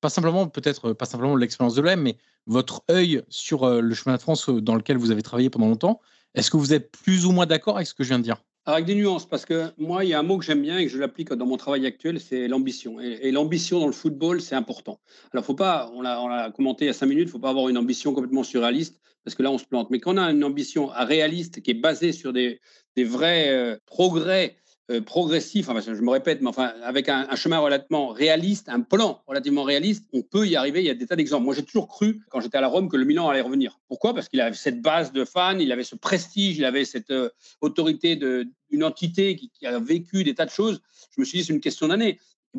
pas 0.00 0.10
simplement 0.10 0.46
peut-être 0.46 0.92
pas 0.92 1.06
simplement 1.06 1.34
l'expérience 1.34 1.74
de 1.74 1.82
l'OM, 1.82 2.00
mais 2.00 2.16
votre 2.46 2.84
œil 2.90 3.22
sur 3.28 3.68
le 3.68 3.94
chemin 3.94 4.16
de 4.16 4.20
France 4.20 4.48
dans 4.48 4.76
lequel 4.76 4.96
vous 4.96 5.10
avez 5.10 5.22
travaillé 5.22 5.50
pendant 5.50 5.66
longtemps? 5.66 6.00
Est-ce 6.34 6.50
que 6.50 6.56
vous 6.56 6.72
êtes 6.72 6.92
plus 6.92 7.26
ou 7.26 7.32
moins 7.32 7.46
d'accord 7.46 7.76
avec 7.76 7.88
ce 7.88 7.94
que 7.94 8.04
je 8.04 8.10
viens 8.10 8.18
de 8.18 8.24
dire? 8.24 8.42
Avec 8.66 8.84
des 8.84 8.94
nuances, 8.94 9.26
parce 9.26 9.46
que 9.46 9.72
moi, 9.78 10.04
il 10.04 10.10
y 10.10 10.14
a 10.14 10.18
un 10.18 10.22
mot 10.22 10.36
que 10.36 10.44
j'aime 10.44 10.60
bien 10.60 10.76
et 10.76 10.84
que 10.84 10.92
je 10.92 10.98
l'applique 10.98 11.32
dans 11.32 11.46
mon 11.46 11.56
travail 11.56 11.86
actuel, 11.86 12.20
c'est 12.20 12.48
l'ambition. 12.48 13.00
Et, 13.00 13.30
l'ambition 13.30 13.80
dans 13.80 13.86
le 13.86 13.92
football, 13.92 14.42
c'est 14.42 14.54
important. 14.54 15.00
Alors, 15.32 15.42
faut 15.42 15.54
pas, 15.54 15.90
on 15.94 16.02
l'a 16.02 16.52
commenté 16.54 16.84
il 16.84 16.88
y 16.88 16.90
a 16.90 16.92
cinq 16.92 17.06
minutes, 17.06 17.22
il 17.22 17.28
ne 17.28 17.32
faut 17.32 17.38
pas 17.38 17.48
avoir 17.48 17.70
une 17.70 17.78
ambition 17.78 18.12
complètement 18.12 18.42
surréaliste, 18.42 19.00
parce 19.24 19.34
que 19.34 19.42
là, 19.42 19.50
on 19.50 19.56
se 19.56 19.64
plante. 19.64 19.88
Mais 19.88 20.00
quand 20.00 20.14
on 20.14 20.18
a 20.18 20.30
une 20.30 20.44
ambition 20.44 20.88
réaliste 20.88 21.62
qui 21.62 21.70
est 21.70 21.80
basée 21.80 22.12
sur 22.12 22.34
des, 22.34 22.60
des 22.98 23.04
vrais 23.04 23.48
euh, 23.50 23.76
progrès 23.86 24.56
euh, 24.90 25.00
progressif, 25.02 25.68
enfin, 25.68 25.80
je 25.80 26.00
me 26.00 26.10
répète, 26.10 26.40
mais 26.40 26.48
enfin, 26.48 26.72
avec 26.82 27.10
un, 27.10 27.36
chemin 27.36 27.58
relativement 27.58 28.08
réaliste, 28.08 28.70
un 28.70 28.80
plan 28.80 29.22
relativement 29.26 29.62
réaliste, 29.62 30.06
on 30.14 30.22
peut 30.22 30.48
y 30.48 30.56
arriver. 30.56 30.80
Il 30.80 30.86
y 30.86 30.90
a 30.90 30.94
des 30.94 31.06
tas 31.06 31.14
d'exemples. 31.14 31.44
Moi, 31.44 31.54
j'ai 31.54 31.62
toujours 31.62 31.88
cru, 31.88 32.22
quand 32.30 32.40
j'étais 32.40 32.56
à 32.56 32.62
la 32.62 32.68
Rome, 32.68 32.88
que 32.88 32.96
le 32.96 33.04
Milan 33.04 33.28
allait 33.28 33.42
revenir. 33.42 33.78
Pourquoi? 33.86 34.14
Parce 34.14 34.30
qu'il 34.30 34.40
avait 34.40 34.56
cette 34.56 34.80
base 34.80 35.12
de 35.12 35.26
fans, 35.26 35.58
il 35.58 35.70
avait 35.72 35.84
ce 35.84 35.94
prestige, 35.94 36.56
il 36.56 36.64
avait 36.64 36.86
cette 36.86 37.10
euh, 37.10 37.28
autorité 37.60 38.16
d'une 38.16 38.82
entité 38.82 39.36
qui, 39.36 39.66
a 39.66 39.78
vécu 39.78 40.24
des 40.24 40.34
tas 40.34 40.46
de 40.46 40.50
choses. 40.50 40.80
Je 41.14 41.20
me 41.20 41.26
suis 41.26 41.38
dit, 41.38 41.44
c'est 41.44 41.52
une 41.52 41.60
question 41.60 41.88
d'année. 41.88 42.18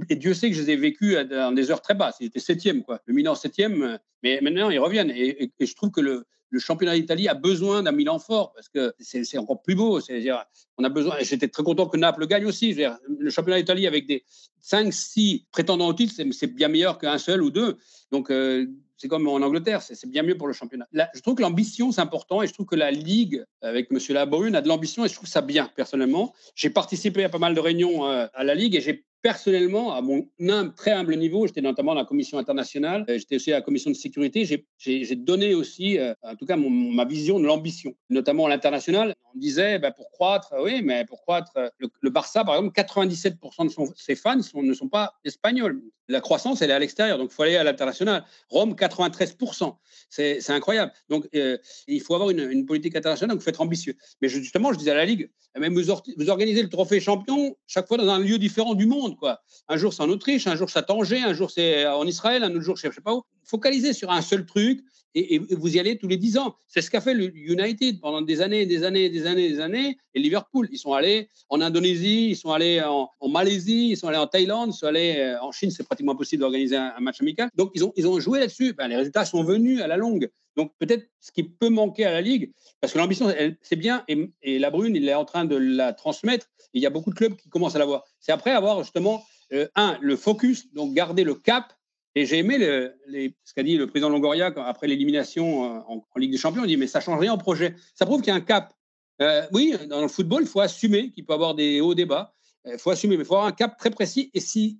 Et 0.09 0.15
Dieu 0.15 0.35
sait 0.35 0.51
que 0.51 0.55
je 0.55 0.61
les 0.61 0.69
ai 0.73 0.75
vécus 0.75 1.17
dans 1.27 1.51
des 1.51 1.71
heures 1.71 1.81
très 1.81 1.95
basses. 1.95 2.17
Ils 2.19 2.27
étaient 2.27 2.39
septième, 2.39 2.83
quoi. 2.83 3.01
Le 3.07 3.13
Milan 3.15 3.33
septième, 3.33 3.97
mais 4.21 4.39
maintenant 4.41 4.69
ils 4.69 4.77
reviennent. 4.77 5.09
et 5.09 5.51
je 5.59 5.73
trouve 5.73 5.89
que 5.89 6.01
le, 6.01 6.25
le 6.49 6.59
championnat 6.59 6.95
d'Italie 6.95 7.27
a 7.27 7.33
besoin 7.33 7.83
d'un 7.83 7.91
Milan 7.91 8.19
fort 8.19 8.53
parce 8.53 8.69
que 8.69 8.93
c'est 8.99 9.37
encore 9.37 9.61
plus 9.61 9.75
beau. 9.75 9.99
C'est-à-dire, 9.99 10.43
on 10.77 10.83
a 10.83 10.89
besoin. 10.89 11.15
J'étais 11.21 11.47
très 11.47 11.63
content 11.63 11.87
que 11.87 11.97
Naples 11.97 12.27
gagne 12.27 12.45
aussi. 12.45 12.73
le 12.73 13.29
championnat 13.29 13.59
d'Italie 13.59 13.87
avec 13.87 14.07
des 14.07 14.23
5, 14.61 14.93
6 14.93 15.47
prétendants 15.51 15.87
au 15.87 15.93
titre, 15.93 16.13
c'est 16.31 16.47
bien 16.47 16.67
meilleur 16.67 16.97
qu'un 16.97 17.17
seul 17.17 17.41
ou 17.41 17.51
deux. 17.51 17.77
Donc, 18.11 18.31
euh, 18.31 18.65
c'est 18.97 19.07
comme 19.07 19.27
en 19.29 19.35
Angleterre, 19.35 19.81
c'est 19.81 20.09
bien 20.09 20.23
mieux 20.23 20.37
pour 20.37 20.47
le 20.47 20.53
championnat. 20.53 20.85
je 20.91 21.21
trouve 21.21 21.35
que 21.35 21.41
l'ambition, 21.41 21.91
c'est 21.93 22.01
important 22.01 22.41
et 22.41 22.47
je 22.47 22.53
trouve 22.53 22.65
que 22.65 22.75
la 22.75 22.91
Ligue, 22.91 23.45
avec 23.61 23.87
M. 23.91 23.99
Labrune, 24.09 24.55
a 24.55 24.61
de 24.61 24.67
l'ambition 24.67 25.05
et 25.05 25.07
je 25.07 25.13
trouve 25.13 25.29
ça 25.29 25.39
bien, 25.39 25.71
personnellement. 25.73 26.33
J'ai 26.53 26.69
participé 26.69 27.23
à 27.23 27.29
pas 27.29 27.37
mal 27.37 27.55
de 27.55 27.61
réunions 27.61 28.05
euh, 28.07 28.27
à 28.33 28.43
la 28.43 28.55
Ligue 28.55 28.75
et 28.75 28.81
j'ai 28.81 29.05
personnellement, 29.21 29.93
à 29.93 30.01
mon 30.01 30.27
très 30.75 30.91
humble 30.91 31.15
niveau, 31.15 31.47
j'étais 31.47 31.61
notamment 31.61 31.93
dans 31.93 32.01
la 32.01 32.05
commission 32.05 32.37
internationale, 32.37 33.05
euh, 33.09 33.17
j'étais 33.17 33.35
aussi 33.35 33.51
à 33.51 33.55
la 33.55 33.61
commission 33.61 33.91
de 33.91 33.95
sécurité, 33.95 34.45
j'ai 34.77 35.15
donné 35.15 35.53
aussi, 35.53 35.97
euh, 35.97 36.13
en 36.21 36.35
tout 36.35 36.45
cas, 36.45 36.55
ma 36.57 37.05
vision 37.05 37.39
de 37.39 37.45
l'ambition, 37.45 37.93
notamment 38.09 38.45
à 38.45 38.49
l'international. 38.49 39.15
On 39.35 39.37
disait, 39.37 39.79
bah, 39.79 39.91
pour 39.91 40.09
croître, 40.11 40.53
oui, 40.61 40.81
mais 40.83 41.05
pour 41.05 41.21
croître, 41.21 41.51
le, 41.77 42.09
Barça, 42.09 42.43
par 42.43 42.55
exemple, 42.55 42.73
97% 42.73 43.89
de 43.91 43.93
ses 43.95 44.15
fans 44.15 44.35
ne 44.35 44.73
sont 44.73 44.89
pas 44.89 45.13
espagnols. 45.23 45.81
La 46.09 46.21
croissance, 46.21 46.61
elle 46.61 46.71
est 46.71 46.73
à 46.73 46.79
l'extérieur, 46.79 47.17
donc 47.17 47.29
il 47.31 47.35
faut 47.35 47.43
aller 47.43 47.55
à 47.55 47.63
l'international. 47.63 48.25
Rome, 48.49 48.73
93%. 48.73 49.75
C'est 50.09 50.49
incroyable. 50.49 50.91
Donc, 51.07 51.27
euh, 51.35 51.57
il 51.87 52.01
faut 52.01 52.15
avoir 52.15 52.31
une, 52.31 52.65
politique 52.65 52.95
internationale, 52.95 53.35
donc 53.35 53.41
il 53.41 53.43
faut 53.43 53.51
être 53.51 53.61
ambitieux. 53.61 53.95
Mais 54.21 54.27
justement, 54.27 54.73
je 54.73 54.79
disais 54.79 54.91
à 54.91 54.95
la 54.95 55.05
Ligue, 55.05 55.29
même 55.57 55.73
vous, 55.73 55.93
vous 56.17 56.29
organisez 56.29 56.61
le 56.61 56.69
trophée 56.69 56.99
champion 56.99 57.55
chaque 57.67 57.87
fois 57.87 57.97
dans 57.97 58.09
un 58.09 58.19
lieu 58.19 58.37
différent 58.37 58.73
du 58.73 58.87
monde. 58.87 59.17
Quoi. 59.17 59.41
Un 59.67 59.77
jour, 59.77 59.93
c'est 59.93 60.03
en 60.03 60.09
Autriche, 60.09 60.47
un 60.47 60.55
jour, 60.55 60.69
c'est 60.69 60.79
à 60.79 60.83
Tanger, 60.83 61.21
un 61.21 61.33
jour, 61.33 61.51
c'est 61.51 61.85
en 61.85 62.05
Israël, 62.05 62.43
un 62.43 62.51
autre 62.51 62.61
jour, 62.61 62.75
je 62.75 62.87
ne 62.87 62.91
sais 62.91 63.01
pas 63.01 63.13
où. 63.13 63.23
Focalisez 63.49 63.93
sur 63.93 64.11
un 64.11 64.21
seul 64.21 64.45
truc 64.45 64.81
et, 65.15 65.39
vous 65.39 65.75
y 65.75 65.79
allez 65.79 65.97
tous 65.97 66.07
les 66.07 66.17
dix 66.17 66.37
ans. 66.37 66.55
C'est 66.67 66.81
ce 66.81 66.91
qu'a 66.91 67.01
fait 67.01 67.15
le 67.15 67.35
United 67.35 67.99
pendant 67.99 68.21
des 68.21 68.41
années, 68.41 68.67
des 68.67 68.83
années, 68.83 69.09
des 69.09 69.25
années, 69.25 69.49
des 69.49 69.59
années. 69.59 69.97
Et 70.13 70.19
Liverpool, 70.19 70.67
ils 70.71 70.77
sont 70.77 70.93
allés 70.93 71.29
en 71.49 71.61
Indonésie, 71.61 72.29
ils 72.29 72.35
sont 72.35 72.51
allés 72.51 72.79
en, 72.81 73.09
Malaisie, 73.27 73.89
ils 73.89 73.97
sont 73.97 74.07
allés 74.07 74.19
en 74.19 74.27
Thaïlande, 74.27 74.69
ils 74.71 74.77
sont 74.77 74.85
allés 74.85 75.15
euh, 75.17 75.41
en 75.41 75.51
Chine. 75.51 75.71
C'est 75.71 75.83
pratiquement 75.83 76.11
impossible 76.11 76.41
d'organiser 76.41 76.75
un, 76.75 76.99
match 76.99 77.21
amical. 77.21 77.49
Donc 77.55 77.71
ils 77.73 77.83
ont, 77.83 77.91
ils 77.95 78.07
ont 78.07 78.19
joué 78.19 78.39
là-dessus. 78.39 78.73
Ben, 78.73 78.87
les 78.87 78.95
résultats 78.95 79.25
sont 79.25 79.43
venus 79.43 79.81
à 79.81 79.87
la 79.87 79.97
longue. 79.97 80.29
Donc 80.55 80.73
peut-être 80.77 81.09
ce 81.19 81.31
qui 81.31 81.43
peut 81.43 81.69
manquer 81.69 82.05
à 82.05 82.11
la 82.11 82.21
ligue, 82.21 82.51
parce 82.81 82.93
que 82.93 82.99
l'ambition, 82.99 83.33
c'est 83.61 83.75
bien, 83.75 84.03
et, 84.07 84.59
la 84.59 84.69
Brune, 84.69 84.95
il 84.95 85.07
est 85.07 85.13
en 85.13 85.25
train 85.25 85.45
de 85.45 85.55
la 85.55 85.93
transmettre. 85.93 86.47
il 86.73 86.83
y 86.83 86.85
a 86.85 86.89
beaucoup 86.89 87.09
de 87.09 87.15
clubs 87.15 87.35
qui 87.35 87.49
commencent 87.49 87.75
à 87.75 87.79
l'avoir. 87.79 88.03
C'est 88.19 88.31
après 88.31 88.51
avoir 88.51 88.83
justement 88.83 89.23
euh, 89.53 89.67
un 89.75 89.97
le 90.01 90.15
focus, 90.15 90.71
donc 90.73 90.93
garder 90.93 91.23
le 91.23 91.33
cap 91.33 91.73
et 92.15 92.25
j'ai 92.25 92.39
aimé 92.39 92.57
ce 92.59 93.53
qu'a 93.53 93.63
dit 93.63 93.77
le 93.77 93.87
président 93.87 94.09
Longoria 94.09 94.47
après 94.65 94.87
l'élimination 94.87 95.77
euh, 95.77 95.79
en, 95.87 96.03
Ligue 96.17 96.31
des 96.31 96.37
Champions. 96.37 96.63
Il 96.63 96.67
dit 96.67 96.77
Mais 96.77 96.87
ça 96.87 96.99
ne 96.99 97.03
change 97.03 97.19
rien 97.19 97.33
au 97.33 97.37
projet. 97.37 97.75
Ça 97.95 98.05
prouve 98.05 98.21
qu'il 98.21 98.29
y 98.29 98.31
a 98.31 98.35
un 98.35 98.41
cap. 98.41 98.73
Euh, 99.21 99.45
oui, 99.51 99.75
dans 99.87 100.01
le 100.01 100.07
football, 100.07 100.43
il 100.43 100.47
faut 100.47 100.61
assumer 100.61 101.11
qu'il 101.11 101.25
peut 101.25 101.33
y 101.33 101.35
avoir 101.35 101.53
des 101.53 101.81
hauts 101.81 101.93
débats. 101.93 102.33
Il 102.65 102.77
faut 102.77 102.89
assumer, 102.89 103.17
mais 103.17 103.23
il 103.23 103.27
faut 103.27 103.35
avoir 103.35 103.47
un 103.47 103.53
cap 103.53 103.77
très 103.77 103.89
précis 103.89 104.31
et 104.33 104.39
s'y 104.39 104.79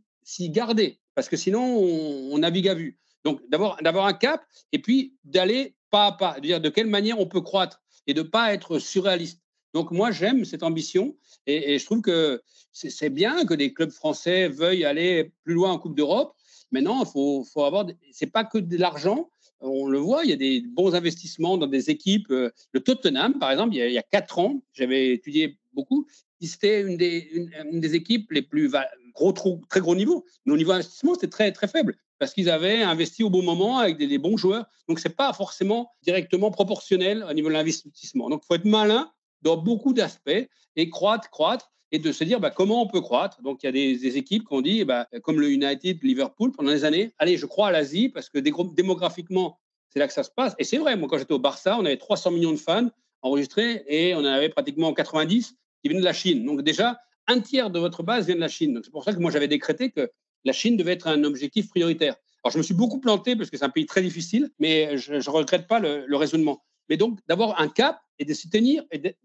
garder. 0.49 0.99
Parce 1.15 1.30
que 1.30 1.38
sinon, 1.38 1.61
on, 1.61 2.38
navigue 2.38 2.67
à 2.67 2.73
vue. 2.73 2.97
Donc, 3.25 3.41
d'avoir 3.49 4.05
un 4.05 4.13
cap 4.13 4.45
et 4.71 4.80
puis 4.80 5.15
d'aller 5.23 5.75
pas 5.89 6.07
à 6.07 6.11
pas, 6.13 6.36
de 6.36 6.41
dire 6.41 6.61
de 6.61 6.69
quelle 6.69 6.88
manière 6.88 7.19
on 7.19 7.25
peut 7.25 7.41
croître 7.41 7.82
et 8.07 8.13
de 8.13 8.21
ne 8.21 8.27
pas 8.27 8.53
être 8.53 8.80
surréaliste. 8.80 9.41
Donc 9.73 9.91
moi, 9.91 10.11
j'aime 10.11 10.45
cette 10.45 10.63
ambition 10.63 11.15
et, 11.45 11.77
je 11.77 11.86
trouve 11.86 12.01
que 12.01 12.41
c'est 12.71 13.09
bien 13.09 13.45
que 13.45 13.53
des 13.53 13.73
clubs 13.73 13.91
français 13.91 14.47
veuillent 14.47 14.86
aller 14.86 15.32
plus 15.43 15.53
loin 15.53 15.71
en 15.71 15.80
Coupe 15.80 15.95
d'Europe. 15.95 16.34
Maintenant, 16.72 17.03
il 17.03 17.07
faut, 17.07 17.63
avoir. 17.63 17.86
C'est 18.11 18.32
pas 18.32 18.43
que 18.43 18.57
de 18.57 18.78
l'argent. 18.78 19.30
On 19.61 19.88
le 19.88 19.97
voit, 19.97 20.24
il 20.24 20.30
y 20.30 20.34
a 20.34 20.38
des 20.38 20.61
bons 20.61 20.95
investissements 20.95 21.57
dans 21.57 21.67
des 21.67 21.89
équipes. 21.89 22.32
Euh, 22.32 22.49
le 22.72 22.80
Tottenham, 22.80 23.39
par 23.39 23.51
exemple, 23.51 23.76
il 23.76 23.91
y 23.91 23.97
a, 23.97 24.03
quatre 24.03 24.39
ans, 24.39 24.61
j'avais 24.74 25.13
étudié 25.13 25.57
beaucoup. 25.74 26.07
C'était 26.41 26.82
une 26.82 26.95
des, 26.95 27.49
des 27.74 27.95
équipes 27.95 28.32
les 28.32 28.41
plus 28.41 28.72
gros, 29.13 29.34
très 29.70 29.82
gros 29.82 29.95
niveau. 29.95 30.26
Mais 30.45 30.53
au 30.53 30.57
niveau 30.57 30.72
investissement, 30.72 31.13
c'était 31.15 31.28
très, 31.28 31.51
très 31.51 31.67
faible 31.67 31.97
parce 32.20 32.34
qu'ils 32.34 32.49
avaient 32.49 32.84
investi 32.84 33.24
au 33.24 33.30
bon 33.30 33.41
moment 33.41 33.80
avec 33.80 33.97
des, 33.97 34.17
bons 34.17 34.38
joueurs. 34.38 34.65
Donc, 34.88 34.99
ce 34.99 35.07
n'est 35.07 35.13
pas 35.13 35.32
forcément 35.34 35.91
directement 36.03 36.51
proportionnel 36.51 37.26
au 37.28 37.34
niveau 37.34 37.47
de 37.47 37.53
l'investissement. 37.53 38.30
Donc, 38.30 38.41
il 38.43 38.47
faut 38.47 38.55
être 38.55 38.65
malin 38.65 39.11
dans 39.41 39.57
beaucoup 39.57 39.93
d'aspects 39.93 40.47
et 40.76 40.89
croître, 40.89 41.30
croître 41.30 41.72
et 41.91 41.99
de 41.99 42.11
se 42.11 42.23
dire 42.23 42.39
bah, 42.39 42.51
comment 42.51 42.81
on 42.81 42.87
peut 42.87 43.01
croître. 43.01 43.41
Donc, 43.41 43.63
il 43.63 43.65
y 43.65 43.69
a 43.69 43.71
des, 43.71 44.17
équipes 44.17 44.47
qui 44.47 44.53
ont 44.53 44.61
dit, 44.61 44.83
bah, 44.83 45.07
comme 45.23 45.39
le 45.39 45.49
United, 45.49 46.03
Liverpool, 46.03 46.51
pendant 46.51 46.71
des 46.71 46.85
années, 46.85 47.11
allez, 47.17 47.37
je 47.37 47.45
crois 47.45 47.69
à 47.69 47.71
l'Asie 47.71 48.09
parce 48.09 48.29
que 48.29 48.39
démographiquement, 48.39 49.59
c'est 49.89 49.99
là 49.99 50.07
que 50.07 50.13
ça 50.13 50.23
se 50.23 50.31
passe. 50.31 50.55
Et 50.59 50.63
c'est 50.63 50.77
vrai, 50.77 50.95
moi, 50.95 51.07
quand 51.09 51.17
j'étais 51.17 51.33
au 51.33 51.39
Barça, 51.39 51.77
on 51.79 51.85
avait 51.85 51.97
300 51.97 52.31
millions 52.31 52.51
de 52.51 52.57
fans 52.57 52.89
enregistrés 53.21 53.83
et 53.87 54.13
on 54.15 54.19
en 54.19 54.25
avait 54.25 54.49
pratiquement 54.49 54.93
90 54.93 55.55
qui 55.81 55.89
venaient 55.89 55.99
de 55.99 56.05
la 56.05 56.13
Chine. 56.13 56.45
Donc, 56.45 56.61
déjà, 56.61 56.99
un 57.27 57.39
tiers 57.39 57.69
de 57.69 57.79
votre 57.79 58.03
base 58.03 58.25
vient 58.25 58.35
de 58.35 58.39
la 58.39 58.47
Chine. 58.47 58.73
Donc, 58.73 58.85
c'est 58.85 58.91
pour 58.91 59.03
ça 59.03 59.13
que 59.13 59.19
moi, 59.19 59.31
j'avais 59.31 59.47
décrété 59.47 59.91
que 59.91 60.09
la 60.45 60.53
Chine 60.53 60.77
devait 60.77 60.93
être 60.93 61.07
un 61.07 61.23
objectif 61.23 61.69
prioritaire. 61.69 62.15
Alors, 62.43 62.53
je 62.53 62.57
me 62.57 62.63
suis 62.63 62.73
beaucoup 62.73 62.99
planté 62.99 63.35
parce 63.35 63.49
que 63.49 63.57
c'est 63.57 63.65
un 63.65 63.69
pays 63.69 63.85
très 63.85 64.01
difficile, 64.01 64.49
mais 64.59 64.97
je 64.97 65.15
ne 65.15 65.29
regrette 65.29 65.67
pas 65.67 65.79
le, 65.79 66.15
raisonnement. 66.15 66.63
Mais 66.87 66.97
donc, 66.97 67.19
d'avoir 67.27 67.59
un 67.59 67.67
cap 67.67 67.99
et 68.17 68.25
de 68.25 68.33
s'y 68.33 68.49
tenir 68.49 68.83
et 68.91 69.15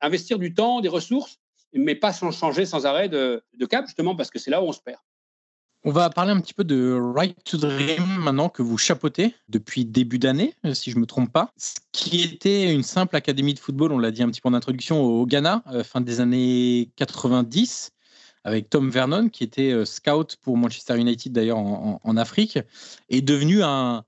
d'investir 0.00 0.38
du 0.38 0.54
temps, 0.54 0.80
des 0.80 0.88
ressources, 0.88 1.38
mais 1.74 1.94
pas 1.94 2.12
sans 2.12 2.30
changer 2.30 2.66
sans 2.66 2.86
arrêt 2.86 3.08
de, 3.08 3.42
de 3.58 3.66
cap, 3.66 3.86
justement, 3.86 4.14
parce 4.14 4.30
que 4.30 4.38
c'est 4.38 4.50
là 4.50 4.62
où 4.62 4.66
on 4.66 4.72
se 4.72 4.80
perd. 4.80 4.98
On 5.84 5.90
va 5.90 6.10
parler 6.10 6.30
un 6.30 6.40
petit 6.40 6.54
peu 6.54 6.62
de 6.62 6.96
Right 6.96 7.36
to 7.42 7.56
Dream 7.56 8.04
maintenant 8.20 8.48
que 8.48 8.62
vous 8.62 8.78
chapeautez 8.78 9.34
depuis 9.48 9.84
début 9.84 10.20
d'année, 10.20 10.54
si 10.74 10.92
je 10.92 10.96
ne 10.96 11.00
me 11.00 11.06
trompe 11.06 11.32
pas, 11.32 11.50
ce 11.56 11.74
qui 11.90 12.22
était 12.22 12.72
une 12.72 12.84
simple 12.84 13.16
académie 13.16 13.52
de 13.52 13.58
football, 13.58 13.90
on 13.90 13.98
l'a 13.98 14.12
dit 14.12 14.22
un 14.22 14.28
petit 14.28 14.40
peu 14.40 14.48
en 14.48 14.54
introduction, 14.54 15.02
au 15.02 15.26
Ghana, 15.26 15.64
euh, 15.72 15.82
fin 15.82 16.00
des 16.00 16.20
années 16.20 16.90
90 16.94 17.90
avec 18.44 18.70
Tom 18.70 18.90
Vernon, 18.90 19.28
qui 19.28 19.42
était 19.42 19.72
euh, 19.72 19.84
scout 19.84 20.36
pour 20.40 20.56
Manchester 20.56 20.96
United 20.96 21.32
d'ailleurs 21.32 21.58
en, 21.58 22.16
Afrique, 22.16 22.60
est 23.08 23.20
devenu 23.20 23.64
un, 23.64 24.04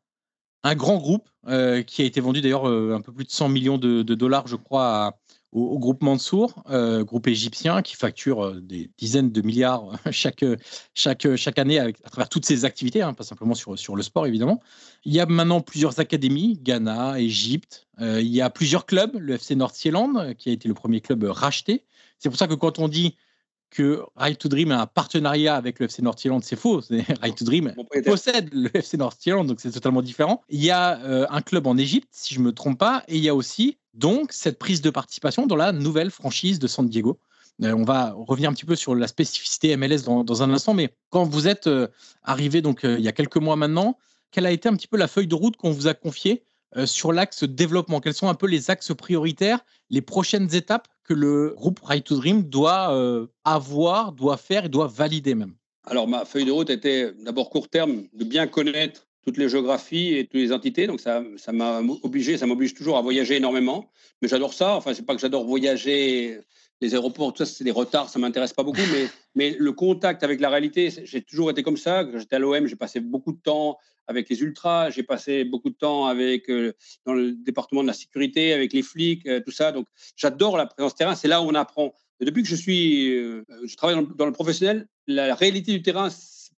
un 0.62 0.74
grand 0.76 0.98
groupe 0.98 1.28
euh, 1.48 1.82
qui 1.82 2.02
a 2.02 2.04
été 2.04 2.20
vendu 2.20 2.40
d'ailleurs 2.40 2.66
un 2.66 3.00
peu 3.00 3.12
plus 3.12 3.24
de 3.24 3.32
100 3.32 3.48
millions 3.48 3.78
de, 3.78 4.02
dollars, 4.02 4.46
je 4.46 4.54
crois, 4.54 5.18
au, 5.54 5.78
groupe 5.78 6.02
Mansour, 6.02 6.62
groupe 6.68 7.26
égyptien 7.26 7.80
qui 7.80 7.96
facture 7.96 8.60
des 8.60 8.90
dizaines 8.98 9.32
de 9.32 9.40
milliards 9.40 9.92
chaque, 10.10 10.44
chaque, 10.92 11.34
chaque 11.36 11.58
année 11.58 11.78
à 11.78 11.92
travers 12.10 12.28
toutes 12.28 12.44
ses 12.44 12.64
activités, 12.64 13.00
hein, 13.00 13.14
pas 13.14 13.24
simplement 13.24 13.54
sur, 13.54 13.78
sur 13.78 13.96
le 13.96 14.02
sport 14.02 14.26
évidemment. 14.26 14.60
Il 15.04 15.14
y 15.14 15.20
a 15.20 15.26
maintenant 15.26 15.60
plusieurs 15.60 15.98
académies, 16.00 16.58
Ghana, 16.62 17.20
Égypte. 17.20 17.86
il 18.00 18.26
y 18.26 18.42
a 18.42 18.50
plusieurs 18.50 18.84
clubs, 18.84 19.16
le 19.18 19.34
FC 19.34 19.54
North 19.54 19.76
Zealand, 19.76 20.34
qui 20.36 20.50
a 20.50 20.52
été 20.52 20.68
le 20.68 20.74
premier 20.74 21.00
club 21.00 21.24
racheté. 21.24 21.84
C'est 22.18 22.28
pour 22.28 22.38
ça 22.38 22.46
que 22.46 22.54
quand 22.54 22.78
on 22.78 22.88
dit 22.88 23.16
que 23.74 24.02
Right 24.16 24.38
to 24.38 24.48
Dream 24.48 24.70
a 24.70 24.82
un 24.82 24.86
partenariat 24.86 25.56
avec 25.56 25.80
le 25.80 25.86
FC 25.86 26.00
North-Irlande, 26.00 26.44
c'est 26.44 26.56
faux. 26.56 26.80
Right 27.20 27.34
to 27.36 27.44
Dream 27.44 27.74
possède 28.04 28.48
le 28.52 28.70
FC 28.74 28.96
North-Irlande, 28.96 29.48
donc 29.48 29.60
c'est 29.60 29.72
totalement 29.72 30.00
différent. 30.00 30.42
Il 30.48 30.64
y 30.64 30.70
a 30.70 31.00
euh, 31.00 31.26
un 31.28 31.42
club 31.42 31.66
en 31.66 31.76
Égypte, 31.76 32.08
si 32.12 32.34
je 32.34 32.40
ne 32.40 32.44
me 32.44 32.52
trompe 32.52 32.78
pas, 32.78 33.02
et 33.08 33.16
il 33.16 33.22
y 33.22 33.28
a 33.28 33.34
aussi 33.34 33.78
donc 33.92 34.32
cette 34.32 34.58
prise 34.58 34.80
de 34.80 34.90
participation 34.90 35.46
dans 35.46 35.56
la 35.56 35.72
nouvelle 35.72 36.10
franchise 36.10 36.58
de 36.58 36.68
San 36.68 36.88
Diego. 36.88 37.18
Euh, 37.62 37.74
on 37.74 37.84
va 37.84 38.14
revenir 38.16 38.48
un 38.48 38.54
petit 38.54 38.64
peu 38.64 38.76
sur 38.76 38.94
la 38.94 39.08
spécificité 39.08 39.76
MLS 39.76 40.02
dans, 40.04 40.42
un 40.42 40.50
instant, 40.50 40.72
mais 40.72 40.94
quand 41.10 41.24
vous 41.24 41.48
êtes 41.48 41.66
euh, 41.66 41.88
arrivé 42.22 42.62
donc 42.62 42.80
il 42.84 43.00
y 43.00 43.08
a 43.08 43.12
quelques 43.12 43.36
mois 43.36 43.56
maintenant, 43.56 43.98
quelle 44.30 44.46
a 44.46 44.52
été 44.52 44.68
un 44.68 44.74
petit 44.74 44.88
peu 44.88 44.96
la 44.96 45.08
feuille 45.08 45.28
de 45.28 45.34
route 45.34 45.56
qu'on 45.56 45.70
vous 45.70 45.88
a 45.88 45.94
confiée 45.94 46.44
sur 46.86 47.12
l'axe 47.12 47.44
développement? 47.44 48.00
Quels 48.00 48.14
sont 48.14 48.28
un 48.28 48.34
peu 48.34 48.48
les 48.48 48.68
axes 48.68 48.92
prioritaires, 48.96 49.60
les 49.90 50.00
prochaines 50.00 50.52
étapes 50.56 50.88
que 51.04 51.14
le 51.14 51.54
groupe 51.56 51.80
Right 51.80 52.04
to 52.04 52.16
Dream 52.16 52.42
doit 52.42 52.94
euh, 52.94 53.26
avoir, 53.44 54.12
doit 54.12 54.36
faire 54.36 54.64
et 54.64 54.68
doit 54.68 54.86
valider 54.86 55.34
même 55.34 55.54
Alors, 55.84 56.08
ma 56.08 56.24
feuille 56.24 56.46
de 56.46 56.50
route 56.50 56.70
était 56.70 57.12
d'abord 57.24 57.50
court 57.50 57.68
terme, 57.68 58.04
de 58.12 58.24
bien 58.24 58.46
connaître 58.46 59.06
toutes 59.22 59.36
les 59.36 59.48
géographies 59.48 60.14
et 60.16 60.24
toutes 60.24 60.40
les 60.40 60.52
entités. 60.52 60.86
Donc, 60.86 61.00
ça, 61.00 61.22
m'a 61.52 61.80
obligé, 62.02 62.36
ça 62.36 62.46
m'oblige 62.46 62.74
toujours 62.74 62.96
à 62.96 63.02
voyager 63.02 63.36
énormément. 63.36 63.90
Mais 64.20 64.28
j'adore 64.28 64.52
ça. 64.52 64.76
Enfin, 64.76 64.92
c'est 64.94 65.06
pas 65.06 65.14
que 65.14 65.20
j'adore 65.20 65.44
voyager 65.44 66.40
les 66.80 66.94
aéroports, 66.94 67.32
tout 67.32 67.44
ça, 67.44 67.50
c'est 67.50 67.64
des 67.64 67.70
retards, 67.70 68.08
ça 68.08 68.18
m'intéresse 68.18 68.52
pas 68.52 68.62
beaucoup, 68.62 68.82
mais, 68.92 69.06
mais 69.34 69.56
le 69.58 69.72
contact 69.72 70.22
avec 70.22 70.40
la 70.40 70.50
réalité, 70.50 70.92
j'ai 71.04 71.22
toujours 71.22 71.50
été 71.50 71.62
comme 71.62 71.76
ça. 71.76 72.04
Quand 72.04 72.18
j'étais 72.18 72.36
à 72.36 72.38
l'OM, 72.38 72.66
j'ai 72.66 72.76
passé 72.76 73.00
beaucoup 73.00 73.32
de 73.32 73.38
temps 73.38 73.78
avec 74.06 74.28
les 74.28 74.40
ultras, 74.42 74.90
j'ai 74.90 75.02
passé 75.02 75.44
beaucoup 75.44 75.70
de 75.70 75.74
temps 75.74 76.06
avec 76.06 76.50
euh, 76.50 76.72
dans 77.06 77.14
le 77.14 77.32
département 77.32 77.82
de 77.82 77.86
la 77.88 77.92
sécurité, 77.92 78.52
avec 78.52 78.72
les 78.72 78.82
flics, 78.82 79.26
euh, 79.26 79.40
tout 79.40 79.50
ça. 79.50 79.72
Donc, 79.72 79.86
j'adore 80.16 80.56
la 80.56 80.66
présence 80.66 80.94
terrain. 80.94 81.14
C'est 81.14 81.28
là 81.28 81.42
où 81.42 81.46
on 81.46 81.54
apprend. 81.54 81.94
depuis 82.20 82.42
que 82.42 82.48
je 82.48 82.56
suis, 82.56 83.16
euh, 83.16 83.44
je 83.64 83.76
travaille 83.76 83.96
dans 83.96 84.02
dans 84.02 84.26
le 84.26 84.32
professionnel, 84.32 84.88
la 85.06 85.34
réalité 85.34 85.72
du 85.72 85.82
terrain, 85.82 86.08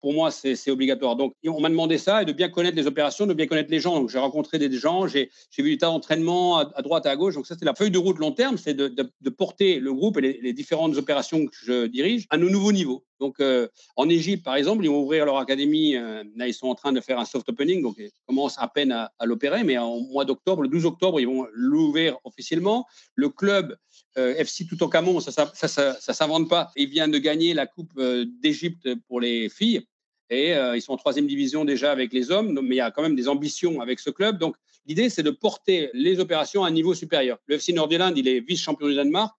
pour 0.06 0.14
moi, 0.14 0.30
c'est 0.30 0.70
obligatoire. 0.70 1.16
Donc, 1.16 1.34
on 1.48 1.60
m'a 1.60 1.70
demandé 1.70 1.98
ça 1.98 2.22
et 2.22 2.26
de 2.26 2.32
bien 2.32 2.48
connaître 2.48 2.78
les 2.78 2.86
opérations, 2.86 3.26
de 3.26 3.34
bien 3.34 3.48
connaître 3.48 3.72
les 3.72 3.80
gens. 3.80 3.96
Donc, 4.00 4.12
j'ai 4.12 4.20
rencontré 4.20 4.60
des 4.60 4.72
gens, 4.72 5.08
j'ai 5.08 5.32
vu 5.58 5.72
des 5.72 5.80
tas 5.80 5.88
d'entraînements 5.88 6.60
à, 6.60 6.82
droite 6.84 7.08
et 7.08 7.10
à 7.10 7.16
gauche. 7.16 7.34
Donc, 7.34 7.48
ça, 7.48 7.56
c'est 7.58 7.66
la 7.66 7.74
feuille 7.74 7.90
de 7.90 7.98
route 7.98 8.20
long 8.20 8.32
terme, 8.32 8.56
c'est 8.60 8.76
de, 8.76 9.30
porter 9.30 9.80
le 9.80 9.92
groupe 9.92 10.20
et 10.20 10.40
les, 10.44 10.54
différentes 10.54 10.96
opérations 10.98 11.48
que 11.48 11.56
je 11.60 11.88
dirige 11.88 12.28
à 12.30 12.38
nos 12.38 12.52
nouveaux 12.52 12.72
niveaux. 12.72 13.04
Donc, 13.20 13.40
euh, 13.40 13.68
en 13.96 14.08
Égypte, 14.08 14.46
par 14.46 14.56
exemple, 14.56 14.86
ils 14.86 14.90
vont 14.90 15.02
ouvrir 15.02 15.26
leur 15.26 15.40
académie. 15.40 15.96
Euh, 15.96 16.24
là, 16.36 16.48
ils 16.48 16.54
sont 16.54 16.68
en 16.68 16.76
train 16.76 16.92
de 16.92 17.02
faire 17.02 17.20
un 17.20 17.26
soft 17.26 17.50
opening, 17.50 17.82
donc 17.82 17.96
ils 17.98 18.12
commencent 18.28 18.60
à 18.60 18.68
peine 18.68 18.92
à, 18.92 19.12
l'opérer. 19.24 19.64
Mais 19.64 19.80
en 19.80 20.02
mois 20.02 20.26
d'octobre, 20.26 20.62
le 20.62 20.68
12 20.68 20.86
octobre, 20.86 21.20
ils 21.20 21.26
vont 21.26 21.48
l'ouvrir 21.52 22.20
officiellement. 22.26 22.86
Le 23.16 23.30
club 23.30 23.76
euh, 24.20 24.36
FC 24.36 24.68
Toutankhamon, 24.68 25.20
ça 25.20 25.46
ne 25.46 25.68
ça, 25.68 25.96
ça 26.00 26.14
s'invente 26.14 26.48
pas. 26.48 26.70
Il 26.76 26.90
vient 26.90 27.08
de 27.08 27.18
gagner 27.18 27.56
la 27.56 27.66
Coupe 27.66 28.00
d'Égypte 28.00 28.88
pour 29.08 29.20
les 29.20 29.50
filles. 29.50 29.84
Et 30.30 30.56
euh, 30.56 30.76
ils 30.76 30.82
sont 30.82 30.94
en 30.94 30.98
troisième 30.98 31.28
division 31.28 31.66
déjà 31.66 31.92
avec 31.92 32.12
les 32.14 32.32
hommes, 32.32 32.60
mais 32.62 32.76
il 32.76 32.78
y 32.78 32.82
a 32.82 32.92
quand 32.92 33.02
même 33.02 33.16
des 33.16 33.28
ambitions 33.28 33.82
avec 33.82 34.00
ce 34.00 34.10
club. 34.10 34.38
Donc, 34.40 34.56
l'idée, 34.86 35.10
c'est 35.10 35.24
de 35.24 35.32
porter 35.32 35.90
les 35.94 36.20
opérations 36.20 36.64
à 36.64 36.68
un 36.68 36.72
niveau 36.72 36.94
supérieur. 36.94 37.38
Le 37.46 37.56
FC 37.56 37.74
Nordirland, 37.74 38.14
il 38.16 38.28
est 38.28 38.40
vice-champion 38.40 38.88
du 38.88 38.96
Danemark, 38.96 39.36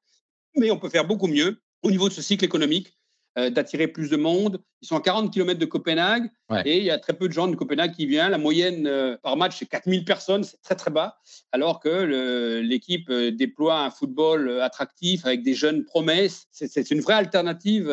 mais 0.56 0.70
on 0.70 0.78
peut 0.78 0.88
faire 0.88 1.06
beaucoup 1.06 1.26
mieux 1.26 1.60
au 1.82 1.90
niveau 1.90 2.08
de 2.08 2.14
ce 2.14 2.22
cycle 2.22 2.44
économique. 2.44 2.96
Euh, 3.38 3.50
d'attirer 3.50 3.86
plus 3.86 4.08
de 4.08 4.16
monde. 4.16 4.62
Ils 4.80 4.88
sont 4.88 4.96
à 4.96 5.00
40 5.02 5.30
km 5.30 5.60
de 5.60 5.66
Copenhague 5.66 6.30
et 6.64 6.78
il 6.78 6.84
y 6.84 6.90
a 6.90 6.98
très 6.98 7.12
peu 7.12 7.28
de 7.28 7.34
gens 7.34 7.48
de 7.48 7.54
Copenhague 7.54 7.92
qui 7.92 8.06
viennent. 8.06 8.30
La 8.30 8.38
moyenne 8.38 8.86
euh, 8.86 9.18
par 9.22 9.36
match, 9.36 9.58
c'est 9.58 9.66
4000 9.66 10.06
personnes, 10.06 10.42
c'est 10.42 10.62
très 10.62 10.74
très 10.74 10.90
bas, 10.90 11.18
alors 11.52 11.78
que 11.78 12.62
l'équipe 12.62 13.10
euh, 13.10 13.30
déploie 13.30 13.80
un 13.80 13.90
football 13.90 14.62
attractif 14.62 15.26
avec 15.26 15.42
des 15.42 15.52
jeunes 15.52 15.84
promesses. 15.84 16.46
C'est 16.50 16.90
une 16.90 17.00
vraie 17.00 17.14
alternative. 17.14 17.88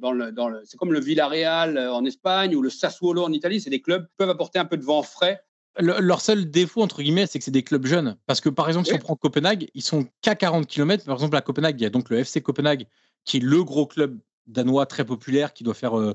Dans, 0.00 0.12
le, 0.12 0.32
dans 0.32 0.48
le, 0.48 0.62
c'est 0.64 0.78
comme 0.78 0.94
le 0.94 1.00
Villarreal 1.00 1.78
en 1.78 2.06
Espagne 2.06 2.56
ou 2.56 2.62
le 2.62 2.70
Sassuolo 2.70 3.24
en 3.24 3.32
Italie. 3.32 3.60
C'est 3.60 3.68
des 3.68 3.82
clubs 3.82 4.06
qui 4.06 4.14
peuvent 4.16 4.30
apporter 4.30 4.58
un 4.58 4.64
peu 4.64 4.78
de 4.78 4.84
vent 4.84 5.02
frais 5.02 5.42
leur 5.80 6.20
seul 6.20 6.50
défaut, 6.50 6.82
entre 6.82 7.02
guillemets, 7.02 7.28
c'est 7.28 7.38
que 7.38 7.44
c'est 7.44 7.52
des 7.52 7.62
clubs 7.62 7.86
jeunes. 7.86 8.16
Parce 8.26 8.40
que, 8.40 8.48
par 8.48 8.66
exemple, 8.66 8.88
si 8.88 8.94
on 8.94 8.98
prend 8.98 9.14
Copenhague, 9.14 9.68
ils 9.74 9.82
sont 9.82 10.08
qu'à 10.22 10.34
40 10.34 10.66
km. 10.66 11.04
Par 11.04 11.14
exemple, 11.14 11.36
à 11.36 11.40
Copenhague, 11.40 11.80
il 11.80 11.84
y 11.84 11.86
a 11.86 11.90
donc 11.90 12.10
le 12.10 12.18
FC 12.18 12.40
Copenhague, 12.40 12.88
qui 13.24 13.36
est 13.36 13.40
le 13.40 13.62
gros 13.62 13.86
club 13.86 14.18
danois 14.48 14.86
très 14.86 15.04
populaire 15.04 15.52
qui 15.52 15.62
doit 15.62 15.74
faire, 15.74 15.96
je 15.96 16.08
euh, 16.08 16.14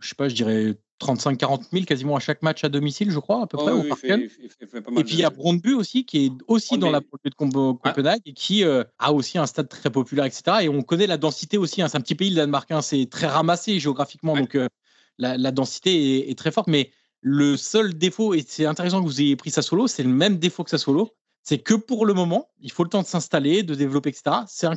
je 0.00 0.08
sais 0.08 0.14
pas, 0.14 0.28
je 0.28 0.34
dirais 0.34 0.76
35-40 1.00 1.70
000 1.72 1.84
quasiment 1.84 2.16
à 2.16 2.20
chaque 2.20 2.42
match 2.42 2.64
à 2.64 2.68
domicile, 2.68 3.10
je 3.10 3.18
crois, 3.18 3.42
à 3.42 3.46
peu 3.46 3.56
près. 3.56 3.72
au 3.72 3.82
et 3.82 5.04
puis 5.04 5.14
il 5.14 5.20
y 5.20 5.24
a 5.24 5.30
Brondby 5.30 5.74
aussi, 5.74 6.04
qui 6.04 6.26
est 6.26 6.32
aussi 6.46 6.78
dans 6.78 6.90
la 6.90 7.00
de 7.00 7.30
Copenhague 7.34 8.22
et 8.26 8.32
qui 8.32 8.64
euh, 8.64 8.84
a 8.98 9.12
aussi 9.12 9.38
un 9.38 9.46
stade 9.46 9.68
très 9.68 9.90
populaire, 9.90 10.24
etc. 10.24 10.58
Et 10.62 10.68
on 10.68 10.82
connaît 10.82 11.06
la 11.06 11.16
densité 11.16 11.58
aussi. 11.58 11.82
Hein. 11.82 11.88
C'est 11.88 11.98
un 11.98 12.00
petit 12.00 12.14
pays, 12.14 12.30
le 12.30 12.36
Danemark, 12.36 12.70
hein. 12.70 12.82
c'est 12.82 13.06
très 13.10 13.26
ramassé 13.26 13.78
géographiquement, 13.78 14.36
donc 14.36 14.54
euh, 14.54 14.68
la, 15.18 15.50
densité 15.50 16.30
est, 16.30 16.38
très 16.38 16.50
forte. 16.50 16.68
Mais 16.68 16.90
le 17.20 17.56
seul 17.56 17.94
défaut, 17.94 18.34
et 18.34 18.44
c'est 18.46 18.66
intéressant 18.66 19.00
que 19.00 19.06
vous 19.06 19.20
ayez 19.20 19.36
pris 19.36 19.50
ça 19.50 19.62
solo, 19.62 19.86
c'est 19.86 20.04
le 20.04 20.08
même 20.08 20.38
défaut 20.38 20.64
que 20.64 20.70
ça 20.70 20.78
solo, 20.78 21.10
c'est 21.42 21.58
que 21.58 21.74
pour 21.74 22.06
le 22.06 22.14
moment, 22.14 22.48
il 22.60 22.70
faut 22.70 22.84
le 22.84 22.90
temps 22.90 23.02
de 23.02 23.06
s'installer, 23.06 23.62
de 23.62 23.74
développer, 23.74 24.10
etc. 24.10 24.36
C'est 24.46 24.66
un 24.66 24.76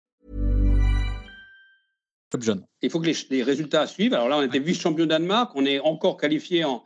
Il 2.81 2.89
faut 2.89 2.99
que 2.99 3.05
les, 3.05 3.15
les 3.29 3.43
résultats 3.43 3.87
suivent. 3.87 4.13
Alors 4.13 4.29
là, 4.29 4.37
on 4.37 4.41
était 4.41 4.59
vice-champion 4.59 5.05
Danemark. 5.05 5.51
On 5.55 5.65
est 5.65 5.79
encore 5.79 6.17
qualifié 6.17 6.63
en, 6.63 6.83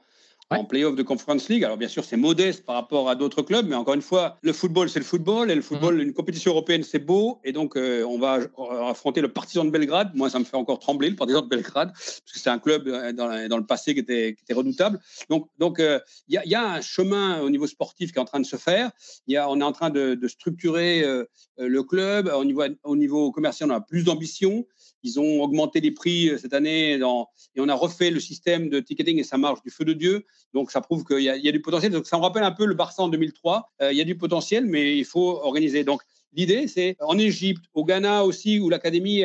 en 0.51 0.65
playoff 0.65 0.95
de 0.95 1.03
Conference 1.03 1.49
League. 1.49 1.63
Alors 1.63 1.77
bien 1.77 1.87
sûr, 1.87 2.03
c'est 2.03 2.17
modeste 2.17 2.65
par 2.65 2.75
rapport 2.75 3.09
à 3.09 3.15
d'autres 3.15 3.41
clubs, 3.41 3.67
mais 3.67 3.75
encore 3.75 3.95
une 3.95 4.01
fois, 4.01 4.37
le 4.41 4.53
football, 4.53 4.89
c'est 4.89 4.99
le 4.99 5.05
football, 5.05 5.49
et 5.49 5.55
le 5.55 5.61
football, 5.61 5.95
mhm. 5.95 6.01
une 6.01 6.13
compétition 6.13 6.51
européenne, 6.51 6.83
c'est 6.83 6.99
beau, 6.99 7.39
et 7.43 7.51
donc 7.51 7.75
euh, 7.75 8.03
on 8.03 8.19
va 8.19 8.39
affronter 8.87 9.21
le 9.21 9.29
partisan 9.29 9.65
de 9.65 9.71
Belgrade. 9.71 10.11
Moi, 10.13 10.29
ça 10.29 10.39
me 10.39 10.43
fait 10.43 10.57
encore 10.57 10.79
trembler, 10.79 11.09
le 11.09 11.15
partisan 11.15 11.41
de 11.41 11.47
Belgrade, 11.47 11.91
parce 11.93 12.21
que 12.31 12.39
c'est 12.39 12.49
un 12.49 12.59
club 12.59 12.87
euh, 12.87 13.11
dans, 13.11 13.47
dans, 13.47 13.57
le 13.57 13.65
passé 13.65 13.93
qui 13.93 14.01
était, 14.01 14.35
qui 14.35 14.43
était 14.43 14.53
redoutable. 14.53 14.99
Donc, 15.29 15.49
donc 15.57 15.79
euh, 15.79 15.99
il 16.27 16.39
y, 16.45 16.49
y, 16.49 16.55
a 16.55 16.73
un 16.73 16.81
chemin 16.81 17.41
au 17.41 17.49
niveau 17.49 17.67
sportif 17.67 18.11
qui 18.11 18.17
est 18.17 18.21
en 18.21 18.25
train 18.25 18.39
de 18.39 18.45
se 18.45 18.57
faire. 18.57 18.91
Y 19.27 19.37
a, 19.37 19.49
on 19.49 19.59
est 19.59 19.63
en 19.63 19.71
train 19.71 19.89
de, 19.89 20.13
de 20.13 20.27
structurer 20.27 21.03
le 21.57 21.83
club. 21.83 22.31
Au 22.33 22.45
niveau, 22.45 22.63
au 22.83 22.95
niveau 22.95 23.31
commercial, 23.31 23.71
on 23.71 23.75
a 23.75 23.81
plus 23.81 24.03
d'ambition. 24.03 24.65
Ils 25.03 25.19
ont 25.19 25.41
augmenté 25.41 25.81
les 25.81 25.91
prix 25.91 26.31
cette 26.39 26.53
année 26.53 26.93
et 26.93 27.03
on 27.03 27.69
a 27.69 27.73
refait 27.73 28.11
le 28.11 28.19
système 28.19 28.69
de 28.69 28.79
ticketing 28.79 29.19
et 29.19 29.23
ça 29.23 29.37
marche 29.37 29.61
du 29.63 29.69
feu 29.69 29.85
de 29.85 29.93
Dieu. 29.93 30.25
Donc 30.53 30.71
ça 30.71 30.81
prouve 30.81 31.03
qu'il 31.03 31.21
y, 31.21 31.29
a 31.29 31.51
du 31.51 31.61
potentiel. 31.61 31.91
Donc 31.91 32.07
ça 32.07 32.17
me 32.17 32.21
rappelle 32.21 32.43
un 32.43 32.51
peu 32.51 32.65
le 32.65 32.73
Barça 32.73 33.03
en 33.03 33.09
2003. 33.09 33.71
Euh, 33.81 33.91
il 33.91 33.97
y 33.97 34.01
a 34.01 34.05
du 34.05 34.17
potentiel, 34.17 34.65
mais 34.65 34.97
il 34.97 35.05
faut 35.05 35.39
organiser. 35.41 35.83
Donc 35.83 36.01
l'idée, 36.33 36.67
c'est 36.67 36.95
en 36.99 37.17
Égypte, 37.17 37.65
au 37.73 37.85
Ghana 37.85 38.25
aussi, 38.25 38.59
où 38.59 38.69
l'académie 38.69 39.23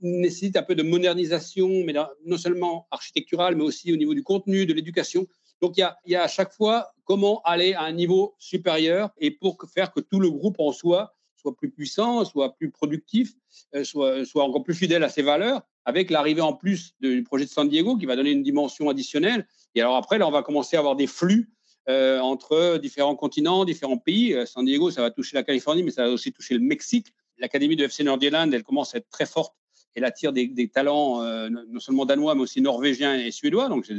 nécessite 0.00 0.56
un 0.56 0.62
peu 0.62 0.74
de 0.74 0.82
modernisation, 0.82 1.68
mais 1.84 1.94
non 2.26 2.38
seulement 2.38 2.86
architecturale, 2.90 3.56
mais 3.56 3.64
aussi 3.64 3.92
au 3.92 3.96
niveau 3.96 4.14
du 4.14 4.22
contenu, 4.22 4.66
de 4.66 4.72
l'éducation. 4.72 5.26
Donc 5.60 5.76
il 5.76 5.86
y, 6.06 6.14
a, 6.14 6.22
à 6.22 6.28
chaque 6.28 6.52
fois 6.52 6.92
comment 7.04 7.42
aller 7.42 7.74
à 7.74 7.82
un 7.82 7.92
niveau 7.92 8.34
supérieur 8.38 9.10
et 9.18 9.30
pour 9.30 9.58
faire 9.72 9.92
que 9.92 10.00
tout 10.00 10.20
le 10.20 10.30
groupe 10.30 10.56
en 10.58 10.72
soi 10.72 11.14
soit 11.40 11.56
plus 11.56 11.70
puissant, 11.70 12.24
soit 12.24 12.54
plus 12.54 12.70
productif, 12.70 13.32
euh, 13.74 13.84
soit, 13.84 14.44
encore 14.44 14.62
plus 14.62 14.74
fidèle 14.74 15.02
à 15.02 15.08
ses 15.08 15.22
valeurs, 15.22 15.62
avec 15.84 16.10
l'arrivée 16.10 16.40
en 16.40 16.52
plus 16.52 16.94
du 17.00 17.22
projet 17.22 17.44
de 17.44 17.50
San 17.50 17.68
Diego 17.68 17.96
qui 17.96 18.06
va 18.06 18.16
donner 18.16 18.30
une 18.32 18.42
dimension 18.42 18.88
additionnelle. 18.88 19.46
Et 19.74 19.80
alors 19.80 19.96
après, 19.96 20.18
là, 20.18 20.28
on 20.28 20.30
va 20.30 20.42
commencer 20.42 20.76
à 20.76 20.80
avoir 20.80 20.96
des 20.96 21.06
flux 21.06 21.50
euh, 21.88 22.20
entre 22.20 22.78
différents 22.78 23.16
continents, 23.16 23.64
différents 23.64 23.98
pays. 23.98 24.34
Euh, 24.34 24.46
San 24.46 24.64
Diego, 24.64 24.90
ça 24.90 25.00
va 25.00 25.10
toucher 25.10 25.36
la 25.36 25.42
Californie, 25.42 25.82
mais 25.82 25.90
ça 25.90 26.04
va 26.04 26.10
aussi 26.10 26.32
toucher 26.32 26.54
le 26.54 26.60
Mexique. 26.60 27.06
L'académie 27.38 27.76
de 27.76 27.84
FC 27.84 28.04
Nordirland, 28.04 28.52
elle 28.52 28.62
commence 28.62 28.94
à 28.94 28.98
être 28.98 29.08
très 29.08 29.26
forte. 29.26 29.54
Elle 29.94 30.04
attire 30.04 30.32
des, 30.32 30.68
talents 30.68 31.22
non 31.50 31.80
seulement 31.80 32.06
danois, 32.06 32.34
mais 32.34 32.42
aussi 32.42 32.60
norvégiens 32.60 33.16
et 33.16 33.30
suédois. 33.30 33.68
Donc, 33.68 33.90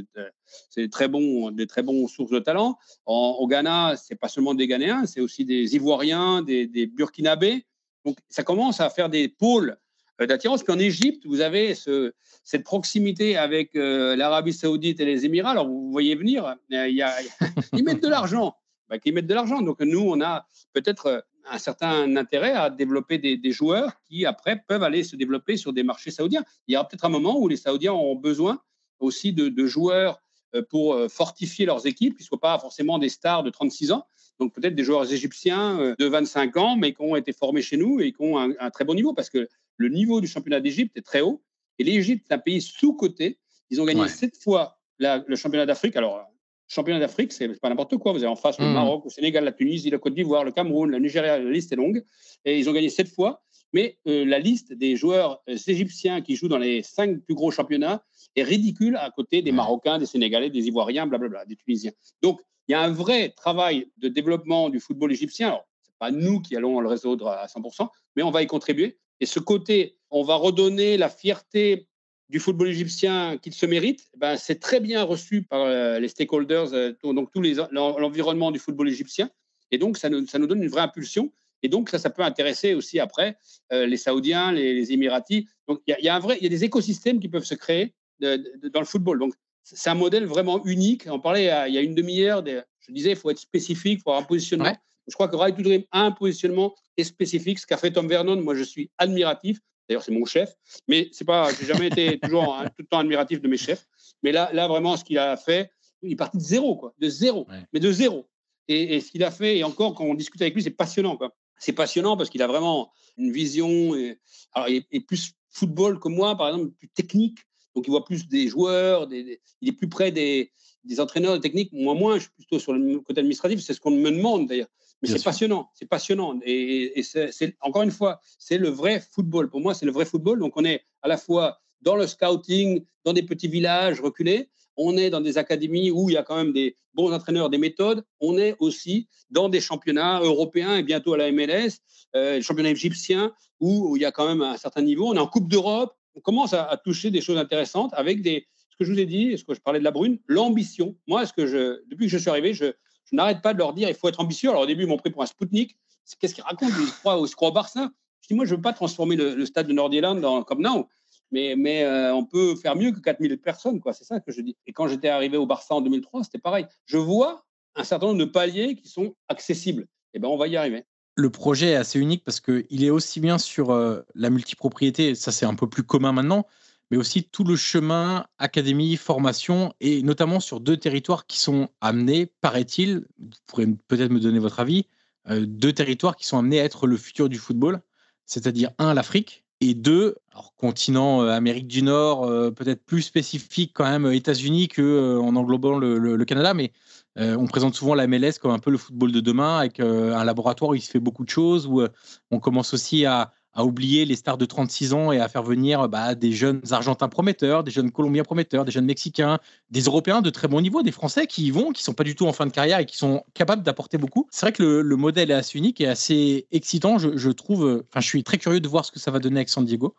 c'est 0.70 0.90
très 0.90 1.08
bon, 1.08 1.52
des 1.52 1.68
très 1.68 1.84
bons 1.84 2.08
sources 2.08 2.32
de 2.32 2.40
talents. 2.40 2.78
au 3.06 3.46
Ghana, 3.48 3.96
c'est 3.98 4.16
pas 4.16 4.30
seulement 4.30 4.54
des 4.54 4.68
Ghanéens, 4.68 5.06
c'est 5.06 5.20
aussi 5.20 5.44
des 5.44 5.76
Ivoiriens, 5.76 6.42
des, 6.44 6.88
Burkinabés. 6.88 7.66
Donc, 8.06 8.18
ça 8.30 8.44
commence 8.44 8.80
à 8.80 8.90
faire 8.90 9.10
des 9.10 9.28
pôles 9.28 9.78
euh, 10.22 10.26
d'attirance. 10.26 10.64
Puis 10.64 10.74
en 10.74 10.80
Égypte, 10.80 11.26
vous 11.26 11.42
avez 11.42 11.76
ce, 11.76 12.14
cette 12.44 12.64
proximité 12.64 13.38
avec 13.38 13.76
euh, 13.76 14.16
l'Arabie 14.16 14.54
Saoudite 14.54 15.00
et 15.00 15.06
les 15.06 15.26
Émirats. 15.26 15.52
Alors, 15.52 15.68
vous 15.68 15.92
voyez 15.92 16.16
venir, 16.16 16.46
euh, 16.46 16.88
ils 17.74 17.84
mettent 17.84 18.04
de 18.04 18.08
l'argent. 18.08 18.56
Bah, 18.90 18.98
ils 19.04 19.14
mettent 19.14 19.28
de 19.28 19.34
l'argent. 19.34 19.62
Donc, 19.62 19.80
nous, 19.82 20.02
on 20.02 20.22
a 20.22 20.46
peut-être 20.74 21.26
un 21.50 21.58
certain 21.58 22.16
intérêt 22.16 22.54
à 22.54 22.70
développer 22.70 23.18
des, 23.18 23.38
des, 23.38 23.52
joueurs 23.52 23.94
qui, 24.06 24.26
après, 24.26 24.62
peuvent 24.68 24.84
aller 24.84 25.04
se 25.04 25.16
développer 25.16 25.58
sur 25.58 25.74
des 25.74 25.84
marchés 25.84 26.12
saoudiens. 26.12 26.44
Il 26.68 26.74
y 26.74 26.78
aura 26.78 26.88
peut-être 26.88 27.06
un 27.06 27.10
moment 27.10 27.40
où 27.40 27.48
les 27.48 27.58
Saoudiens 27.58 27.94
auront 27.94 28.16
besoin 28.16 28.62
aussi 29.00 29.34
de, 29.34 29.50
de 29.50 29.66
joueurs 29.66 30.22
pour 30.70 31.00
fortifier 31.10 31.66
leurs 31.66 31.88
équipes, 31.88 32.18
qui 32.18 32.24
ne 32.24 32.28
soient 32.28 32.40
pas 32.40 32.60
forcément 32.60 33.00
des 33.00 33.08
stars 33.08 33.42
de 33.44 33.50
36 33.50 33.94
ans. 33.94 34.06
Donc 34.40 34.54
peut-être 34.54 34.76
des 34.76 34.84
joueurs 34.84 35.12
égyptiens 35.12 35.96
de 35.98 36.06
25 36.06 36.58
ans, 36.58 36.76
mais 36.76 36.94
qui 36.94 37.02
ont 37.02 37.16
été 37.16 37.32
formés 37.32 37.62
chez 37.62 37.78
nous 37.78 38.02
et 38.02 38.12
qui 38.12 38.22
ont 38.22 38.38
un, 38.38 38.52
un 38.60 38.70
très 38.70 38.84
bon 38.84 38.94
niveau, 38.94 39.14
parce 39.14 39.30
que 39.30 39.48
le 39.78 39.90
niveau 39.90 40.22
du 40.22 40.28
championnat 40.28 40.60
d'Égypte 40.60 40.96
est 40.98 41.02
très 41.02 41.22
haut. 41.22 41.42
Et 41.80 41.84
l'Égypte 41.84 42.30
est 42.30 42.34
un 42.34 42.38
pays 42.38 42.62
sous-coté. 42.62 43.40
Ils 43.70 43.82
ont 43.82 43.86
gagné 43.86 44.08
sept 44.08 44.38
fois 44.38 44.80
le 45.00 45.36
championnat 45.36 45.66
d'Afrique. 45.66 45.96
Alors, 45.96 46.31
championnat 46.72 47.00
d'Afrique, 47.00 47.34
c'est 47.34 47.50
pas 47.60 47.70
n'importe 47.70 47.98
quoi. 47.98 48.14
Vous 48.14 48.20
avez 48.20 48.28
en 48.28 48.36
face 48.36 48.58
le 48.60 48.66
hmm. 48.66 48.74
Maroc, 48.74 49.04
le 49.06 49.10
Sénégal, 49.10 49.44
la 49.44 49.52
Tunisie, 49.52 49.90
la 49.90 49.98
Côte 49.98 50.16
d'Ivoire, 50.16 50.44
le 50.44 50.52
Cameroun, 50.52 50.90
la 50.90 51.00
Nigeria, 51.00 51.38
la 51.38 51.52
liste 51.52 51.72
est 51.74 51.76
longue. 51.76 52.04
Et 52.46 52.58
ils 52.58 52.70
ont 52.70 52.74
gagné 52.74 52.90
sept 52.90 53.10
fois. 53.10 53.44
Mais 53.74 53.98
euh, 54.08 54.26
la 54.26 54.40
liste 54.40 54.74
des 54.74 54.96
joueurs 54.96 55.42
euh, 55.50 55.56
égyptiens 55.68 56.22
qui 56.22 56.36
jouent 56.36 56.48
dans 56.50 56.58
les 56.58 56.84
cinq 56.84 57.20
plus 57.22 57.36
gros 57.36 57.52
championnats 57.52 58.04
est 58.36 58.44
ridicule 58.44 58.98
à 58.98 59.10
côté 59.12 59.42
des 59.42 59.52
Marocains, 59.52 59.98
des 59.98 60.06
Sénégalais, 60.06 60.50
des 60.50 60.68
Ivoiriens, 60.68 61.08
blablabla, 61.08 61.46
des 61.46 61.56
Tunisiens. 61.56 61.92
Donc, 62.22 62.42
il 62.68 62.74
y 62.74 62.76
a 62.76 62.82
un 62.82 62.92
vrai 62.92 63.30
travail 63.30 63.88
de 63.98 64.08
développement 64.08 64.70
du 64.70 64.80
football 64.80 65.12
égyptien. 65.12 65.50
Alors, 65.50 65.68
ce 65.84 65.90
n'est 65.90 65.96
pas 66.00 66.12
nous 66.12 66.42
qui 66.42 66.56
allons 66.56 66.80
le 66.80 66.88
résoudre 66.88 67.28
à 67.28 67.46
100%, 67.48 67.88
mais 68.16 68.24
on 68.24 68.32
va 68.32 68.44
y 68.44 68.48
contribuer. 68.48 68.98
Et 69.20 69.26
ce 69.26 69.40
côté, 69.40 69.98
on 70.10 70.24
va 70.24 70.36
redonner 70.36 70.98
la 70.98 71.10
fierté 71.10 71.88
du 72.32 72.40
football 72.40 72.70
égyptien 72.70 73.38
qu'il 73.38 73.54
se 73.54 73.66
mérite, 73.66 74.10
eh 74.14 74.18
ben, 74.18 74.38
c'est 74.38 74.56
très 74.56 74.80
bien 74.80 75.04
reçu 75.04 75.44
par 75.44 75.64
euh, 75.64 76.00
les 76.00 76.08
stakeholders, 76.08 76.74
euh, 76.74 76.94
donc 77.04 77.30
les 77.36 77.56
l'environnement 77.72 78.52
du 78.52 78.60
football 78.60 78.88
égyptien. 78.88 79.30
Et 79.70 79.78
donc, 79.78 79.98
ça 79.98 80.10
nous, 80.10 80.26
ça 80.26 80.40
nous, 80.40 80.48
donne 80.48 80.64
une 80.64 80.70
vraie 80.70 80.82
impulsion. 80.82 81.32
Et 81.62 81.68
donc, 81.68 81.90
ça, 81.90 82.00
ça 82.00 82.10
peut 82.10 82.24
intéresser 82.24 82.74
aussi 82.74 83.00
après 83.00 83.38
euh, 83.74 83.86
les 83.86 83.98
Saoudiens, 83.98 84.54
les, 84.54 84.74
les 84.74 84.94
Émiratis. 84.94 85.46
Donc, 85.68 85.82
il 85.86 85.96
y, 86.00 86.06
y, 86.06 86.10
a 86.10 86.16
un 86.16 86.20
vrai, 86.20 86.38
il 86.40 86.44
y 86.44 86.46
a 86.46 86.50
des 86.50 86.64
écosystèmes 86.64 87.20
qui 87.20 87.28
peuvent 87.28 87.44
se 87.44 87.56
créer 87.56 87.94
de, 88.22 88.38
de, 88.62 88.70
dans 88.70 88.80
le 88.80 88.86
football. 88.86 89.20
Donc, 89.20 89.34
c'est 89.64 89.90
un 89.90 89.96
modèle 89.96 90.26
vraiment 90.26 90.64
unique. 90.66 91.08
On 91.08 91.20
parlait 91.20 91.52
il 91.68 91.74
y 91.74 91.78
a 91.78 91.82
une 91.82 91.96
demi-heure, 91.96 92.44
je 92.46 92.94
disais, 92.94 93.12
il 93.12 93.16
faut 93.18 93.30
être 93.30 93.40
spécifique, 93.40 94.00
il 94.00 94.02
faut 94.02 94.10
avoir 94.10 94.24
un 94.24 94.26
positionnement. 94.26 94.76
Je 95.08 95.14
crois 95.14 95.28
que 95.28 95.36
to 95.36 95.62
Dream 95.62 95.84
a 95.92 96.04
un 96.06 96.12
positionnement 96.12 96.74
spécifique. 97.02 97.60
Ce 97.60 97.68
qu'a 97.68 97.78
fait 97.78 97.92
Tom 97.92 98.08
Vernon, 98.08 98.42
moi, 98.42 98.56
je 98.56 98.64
suis 98.64 98.90
admiratif. 98.98 99.60
D'ailleurs, 99.92 100.04
c'est 100.04 100.14
mon 100.14 100.24
chef. 100.24 100.56
Mais 100.88 101.10
c'est 101.12 101.26
pas, 101.26 101.50
j'ai 101.54 101.66
jamais 101.66 101.88
été 101.88 102.18
toujours 102.24 102.56
tout 102.64 102.72
le 102.80 102.86
temps 102.86 103.00
admiratif 103.00 103.42
de 103.42 103.48
mes 103.50 103.58
chefs. 103.58 103.86
Mais 104.24 104.32
là, 104.32 104.50
là 104.54 104.70
vraiment, 104.70 104.96
ce 104.96 105.04
qu'il 105.04 105.18
a 105.18 105.36
fait, 105.36 105.70
il 106.02 106.14
est 106.14 106.16
parti 106.16 106.38
de 106.38 106.42
zéro, 106.42 106.78
quoi, 106.78 106.94
de 106.98 107.10
zéro, 107.10 107.46
mais 107.74 107.82
de 107.82 107.92
zéro. 107.92 108.26
Et, 108.70 109.02
ce 109.02 109.12
qu'il 109.12 109.22
a 109.26 109.32
fait, 109.32 109.58
et 109.58 109.66
encore 109.66 109.96
quand 109.96 110.06
on 110.06 110.14
discute 110.14 110.42
avec 110.42 110.54
lui, 110.54 110.64
c'est 110.64 110.70
passionnant, 110.70 111.18
quoi. 111.18 111.36
C'est 111.60 111.74
passionnant 111.74 112.16
parce 112.16 112.30
qu'il 112.30 112.42
a 112.42 112.48
vraiment 112.48 112.90
une 113.18 113.34
vision. 113.34 113.94
Et, 113.96 114.18
alors, 114.54 114.70
il 114.70 114.86
est, 114.90 115.00
plus 115.02 115.34
football 115.50 116.00
que 116.00 116.08
moi, 116.08 116.38
par 116.38 116.48
exemple, 116.48 116.72
plus 116.72 116.88
technique. 116.88 117.40
Donc, 117.76 117.86
il 117.86 117.90
voit 117.90 118.06
plus 118.06 118.30
des 118.30 118.48
joueurs, 118.48 119.08
des, 119.08 119.42
il 119.60 119.70
est 119.70 119.74
plus 119.74 119.90
près 119.90 120.14
des, 120.14 120.54
des 120.86 121.02
entraîneurs, 121.02 121.34
des 121.34 121.42
techniques. 121.42 121.74
Moi, 121.74 121.96
moins, 121.96 122.16
je 122.16 122.22
suis 122.22 122.32
plutôt 122.32 122.60
sur 122.60 122.72
le 122.72 123.00
côté 123.02 123.20
administratif. 123.20 123.60
C'est 123.60 123.74
ce 123.74 123.82
qu'on 123.82 123.92
me 123.92 124.10
demande 124.10 124.48
d'ailleurs. 124.48 124.70
Mais 125.02 125.10
c'est 125.10 125.24
passionnant, 125.24 125.70
c'est 125.74 125.88
passionnant. 125.88 126.40
Et, 126.44 127.02
c'est, 127.04 127.56
encore 127.62 127.82
une 127.82 127.92
fois, 127.92 128.22
c'est 128.38 128.58
le 128.58 128.70
vrai 128.70 129.00
football. 129.00 129.50
Pour 129.50 129.60
moi, 129.60 129.74
c'est 129.74 129.86
le 129.86 129.92
vrai 129.92 130.06
football. 130.06 130.40
Donc, 130.40 130.54
on 130.56 130.66
est 130.66 130.84
à 131.02 131.08
la 131.08 131.18
fois 131.18 131.60
dans 131.82 131.96
le 131.96 132.06
scouting, 132.06 132.84
dans 133.04 133.14
des 133.14 133.24
petits 133.24 133.48
villages 133.48 134.00
reculés. 134.00 134.50
On 134.78 134.98
est 134.98 135.10
dans 135.10 135.22
des 135.22 135.38
académies 135.38 135.92
où 135.92 136.10
il 136.10 136.14
y 136.14 136.18
a 136.18 136.24
quand 136.24 136.36
même 136.36 136.54
des 136.54 136.78
bons 136.94 137.12
entraîneurs, 137.12 137.50
des 137.50 137.58
méthodes. 137.58 138.04
On 138.20 138.38
est 138.38 138.56
aussi 138.60 139.08
dans 139.30 139.50
des 139.50 139.60
championnats 139.60 140.20
européens 140.22 140.78
et 140.78 140.84
bientôt 140.84 141.14
à 141.14 141.18
la 141.18 141.32
MLS, 141.32 141.80
euh, 142.16 142.36
les 142.36 142.42
championnats 142.42 142.70
égyptiens 142.70 143.34
où, 143.60 143.96
il 143.96 144.02
y 144.02 144.06
a 144.06 144.12
quand 144.12 144.28
même 144.28 144.42
un 144.42 144.58
certain 144.58 144.82
niveau. 144.82 145.08
On 145.08 145.16
est 145.16 145.20
en 145.20 145.28
Coupe 145.28 145.50
d'Europe. 145.50 145.96
On 146.16 146.20
commence 146.20 146.54
à, 146.54 146.80
toucher 146.84 147.10
des 147.10 147.22
choses 147.22 147.38
intéressantes 147.38 147.92
avec 147.94 148.22
des, 148.22 148.48
ce 148.70 148.76
que 148.78 148.84
je 148.84 148.92
vous 148.92 149.00
ai 149.00 149.06
dit, 149.06 149.38
ce 149.38 149.46
que 149.46 149.54
je 149.54 149.62
parlais 149.62 149.80
de 149.80 149.84
la 149.84 149.92
brune, 149.92 150.20
l'ambition. 150.28 150.96
Moi, 151.08 151.26
ce 151.26 151.32
que 151.32 151.48
je, 151.48 151.82
depuis 151.88 152.08
que 152.08 152.12
je 152.12 152.18
suis 152.18 152.30
arrivé, 152.30 152.54
je, 152.54 152.74
je 153.12 153.18
n'arrête 153.18 153.42
pas 153.42 153.54
de 153.54 153.60
leur 153.60 153.74
dire 153.74 153.90
il 153.90 153.96
faut 153.96 154.08
être 154.08 154.20
ambitieux. 154.20 154.50
Alors 154.50 154.64
au 154.64 154.66
début, 154.66 154.84
ils 154.84 154.88
m'ont 154.88 154.98
pris 154.98 155.12
pour 155.12 155.24
un 155.24 155.26
Spoutnik. 155.26 155.78
Qu'est-ce 156.20 156.34
qu'ils 156.34 156.44
racontent? 156.44 156.74
Ils 156.80 156.92
croient, 156.92 157.50
au, 157.50 157.52
Barça. 157.52 157.90
Je 158.22 158.28
dis 158.28 158.34
moi, 158.34 158.46
je 158.46 158.52
ne 158.52 158.58
veux 158.58 158.62
pas 158.62 158.74
transformer 158.74 159.16
le, 159.16 159.46
stade 159.46 159.68
de 159.68 159.74
Nordirland 159.74 160.44
comme 160.46 160.62
Now. 160.62 160.88
Mais, 161.32 161.84
euh, 161.84 162.14
on 162.14 162.26
peut 162.26 162.56
faire 162.56 162.76
mieux 162.76 162.92
que 162.92 163.00
4000 163.00 163.38
personnes. 163.40 163.80
C'est 163.94 164.04
ça 164.04 164.20
que 164.20 164.32
je 164.32 164.42
dis. 164.42 164.58
Et 164.68 164.74
quand 164.74 164.88
j'étais 164.88 165.10
arrivé 165.10 165.38
au 165.38 165.46
Barça 165.46 165.74
en 165.76 165.82
2003, 165.82 166.26
c'était 166.26 166.40
pareil. 166.40 166.66
Je 166.86 166.98
vois 166.98 167.46
un 167.76 167.84
certain 167.84 168.08
nombre 168.08 168.20
de 168.20 168.26
paliers 168.26 168.76
qui 168.76 168.90
sont 168.90 169.16
accessibles. 169.30 169.84
Et 169.84 170.18
eh 170.18 170.20
ben, 170.20 170.28
on 170.28 170.38
va 170.38 170.48
y 170.48 170.58
arriver. 170.58 170.86
Le 171.16 171.30
projet 171.30 171.70
est 171.70 171.76
assez 171.76 172.00
unique 172.00 172.24
parce 172.24 172.40
qu'il 172.42 172.84
est 172.84 172.90
aussi 172.90 173.20
bien 173.20 173.38
sur 173.38 173.72
euh, 173.72 174.02
la 174.16 174.30
multipropriété, 174.30 175.16
ça 175.16 175.32
c'est 175.32 175.46
un 175.46 175.56
peu 175.56 175.68
plus 175.68 175.84
commun 175.84 176.14
maintenant, 176.14 176.46
mais 176.92 176.98
aussi 176.98 177.24
tout 177.24 177.46
le 177.46 177.56
chemin 177.56 178.26
académie, 178.38 178.98
formation, 178.98 179.74
et 179.80 180.04
notamment 180.04 180.42
sur 180.42 180.60
deux 180.60 180.76
territoires 180.76 181.26
qui 181.26 181.40
sont 181.40 181.70
amenés, 181.80 182.26
paraît-il, 182.42 183.06
vous 183.18 183.30
pourrez 183.48 183.66
peut-être 183.88 184.12
me 184.12 184.20
donner 184.20 184.40
votre 184.40 184.60
avis, 184.60 184.86
euh, 185.30 185.46
deux 185.48 185.72
territoires 185.72 186.18
qui 186.18 186.26
sont 186.26 186.38
amenés 186.38 186.60
à 186.60 186.66
être 186.66 186.88
le 186.88 186.98
futur 186.98 187.30
du 187.30 187.38
football, 187.38 187.82
c'est-à-dire 188.26 188.72
un, 188.78 188.94
l'Afrique, 188.94 189.46
et 189.62 189.74
deux, 189.74 190.18
alors 190.32 190.54
continent 190.56 191.22
euh, 191.22 191.30
Amérique 191.30 191.68
du 191.68 191.82
Nord, 191.82 192.26
euh, 192.26 192.52
peut-être 192.52 192.84
plus 192.84 193.04
spécifique 193.04 193.72
quand 193.74 193.86
même 193.86 194.12
États-Unis 194.12 194.68
qu'en 194.68 195.36
englobant 195.36 195.78
le, 195.78 195.98
le, 195.98 196.26
Canada, 196.26 196.54
mais 196.54 196.74
on 197.18 197.46
présente 197.46 197.76
souvent 197.76 197.94
la 197.94 198.08
MLS 198.08 198.40
comme 198.42 198.52
un 198.52 198.60
peu 198.60 198.72
le 198.72 198.78
football 198.78 199.12
de 199.12 199.20
demain, 199.20 199.60
avec 199.60 199.80
un 199.82 200.24
laboratoire 200.24 200.72
où 200.72 200.76
il 200.76 200.82
se 200.82 200.90
fait 200.90 201.00
beaucoup 201.00 201.26
de 201.26 201.30
choses, 201.30 201.68
où 201.68 201.84
on 202.32 202.40
commence 202.40 202.74
aussi 202.74 203.06
à, 203.06 203.34
à 203.54 203.66
oublier 203.66 204.06
les 204.06 204.16
stars 204.16 204.38
de 204.38 204.46
36 204.46 204.94
ans 204.94 205.12
et 205.12 205.20
à 205.20 205.28
faire 205.28 205.44
venir 205.44 205.90
bah, 205.90 206.16
des 206.16 206.32
jeunes 206.32 206.62
Argentins 206.72 207.10
prometteurs, 207.10 207.64
des 207.64 207.72
jeunes 207.72 207.92
Colombiens 207.92 208.24
prometteurs, 208.24 208.64
des 208.64 208.72
jeunes 208.72 208.86
Mexicains, 208.86 209.40
des 209.70 209.82
Européens 209.82 210.22
de 210.22 210.30
très 210.30 210.48
bon 210.48 210.62
niveau, 210.62 210.84
des 210.84 210.92
Français 210.92 211.28
qui 211.28 211.46
y 211.46 211.52
vont, 211.52 211.72
qui 211.72 211.84
sont 211.84 211.94
pas 211.94 212.04
du 212.04 212.16
tout 212.16 212.28
en 212.28 212.34
fin 212.34 212.46
de 212.46 212.52
carrière 212.52 212.80
et 212.80 212.86
qui 212.86 212.98
sont 212.98 213.24
capables 213.34 213.64
d'apporter 213.64 213.98
beaucoup. 213.98 214.28
C'est 214.32 214.46
vrai 214.46 214.54
que 214.54 214.64
le, 214.64 214.96
modèle 214.96 215.32
est 215.32 215.36
assez 215.36 215.58
unique 215.58 215.82
et 215.82 215.88
assez 215.88 216.48
excitant. 216.52 216.98
Je, 216.98 217.30
trouve, 217.30 217.84
enfin, 217.90 218.00
je 218.00 218.08
suis 218.08 218.24
très 218.24 218.38
curieux 218.38 218.62
de 218.62 218.68
voir 218.68 218.86
ce 218.86 218.92
que 218.92 219.00
ça 219.00 219.12
va 219.12 219.20
donner 219.20 219.38
avec 219.38 219.50
San 219.50 219.66
Diego. 219.66 219.96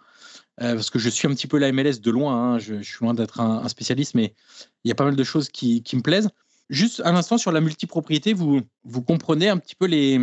Euh, 0.61 0.75
parce 0.75 0.91
que 0.91 0.99
je 0.99 1.09
suis 1.09 1.27
un 1.27 1.31
petit 1.31 1.47
peu 1.47 1.57
la 1.57 1.73
MLS 1.73 2.01
de 2.03 2.11
loin, 2.11 2.35
hein. 2.35 2.59
je, 2.59 2.83
suis 2.83 2.99
loin 3.01 3.15
d'être 3.15 3.41
un, 3.41 3.67
spécialiste, 3.69 4.15
mais 4.15 4.35
il 4.85 4.89
y 4.89 4.93
a 4.93 4.95
pas 4.95 5.05
mal 5.05 5.17
de 5.17 5.25
choses 5.25 5.49
qui 5.49 5.83
me 5.95 6.03
plaisent. 6.03 6.29
Juste 6.73 7.03
un 7.05 7.15
instant 7.17 7.37
sur 7.37 7.53
la 7.53 7.61
multipropriété, 7.61 8.33
vous, 8.33 8.63
vous 8.85 9.03
comprenez 9.03 9.51
un 9.51 9.59
petit 9.59 9.75
peu 9.75 9.85
les. 9.85 10.19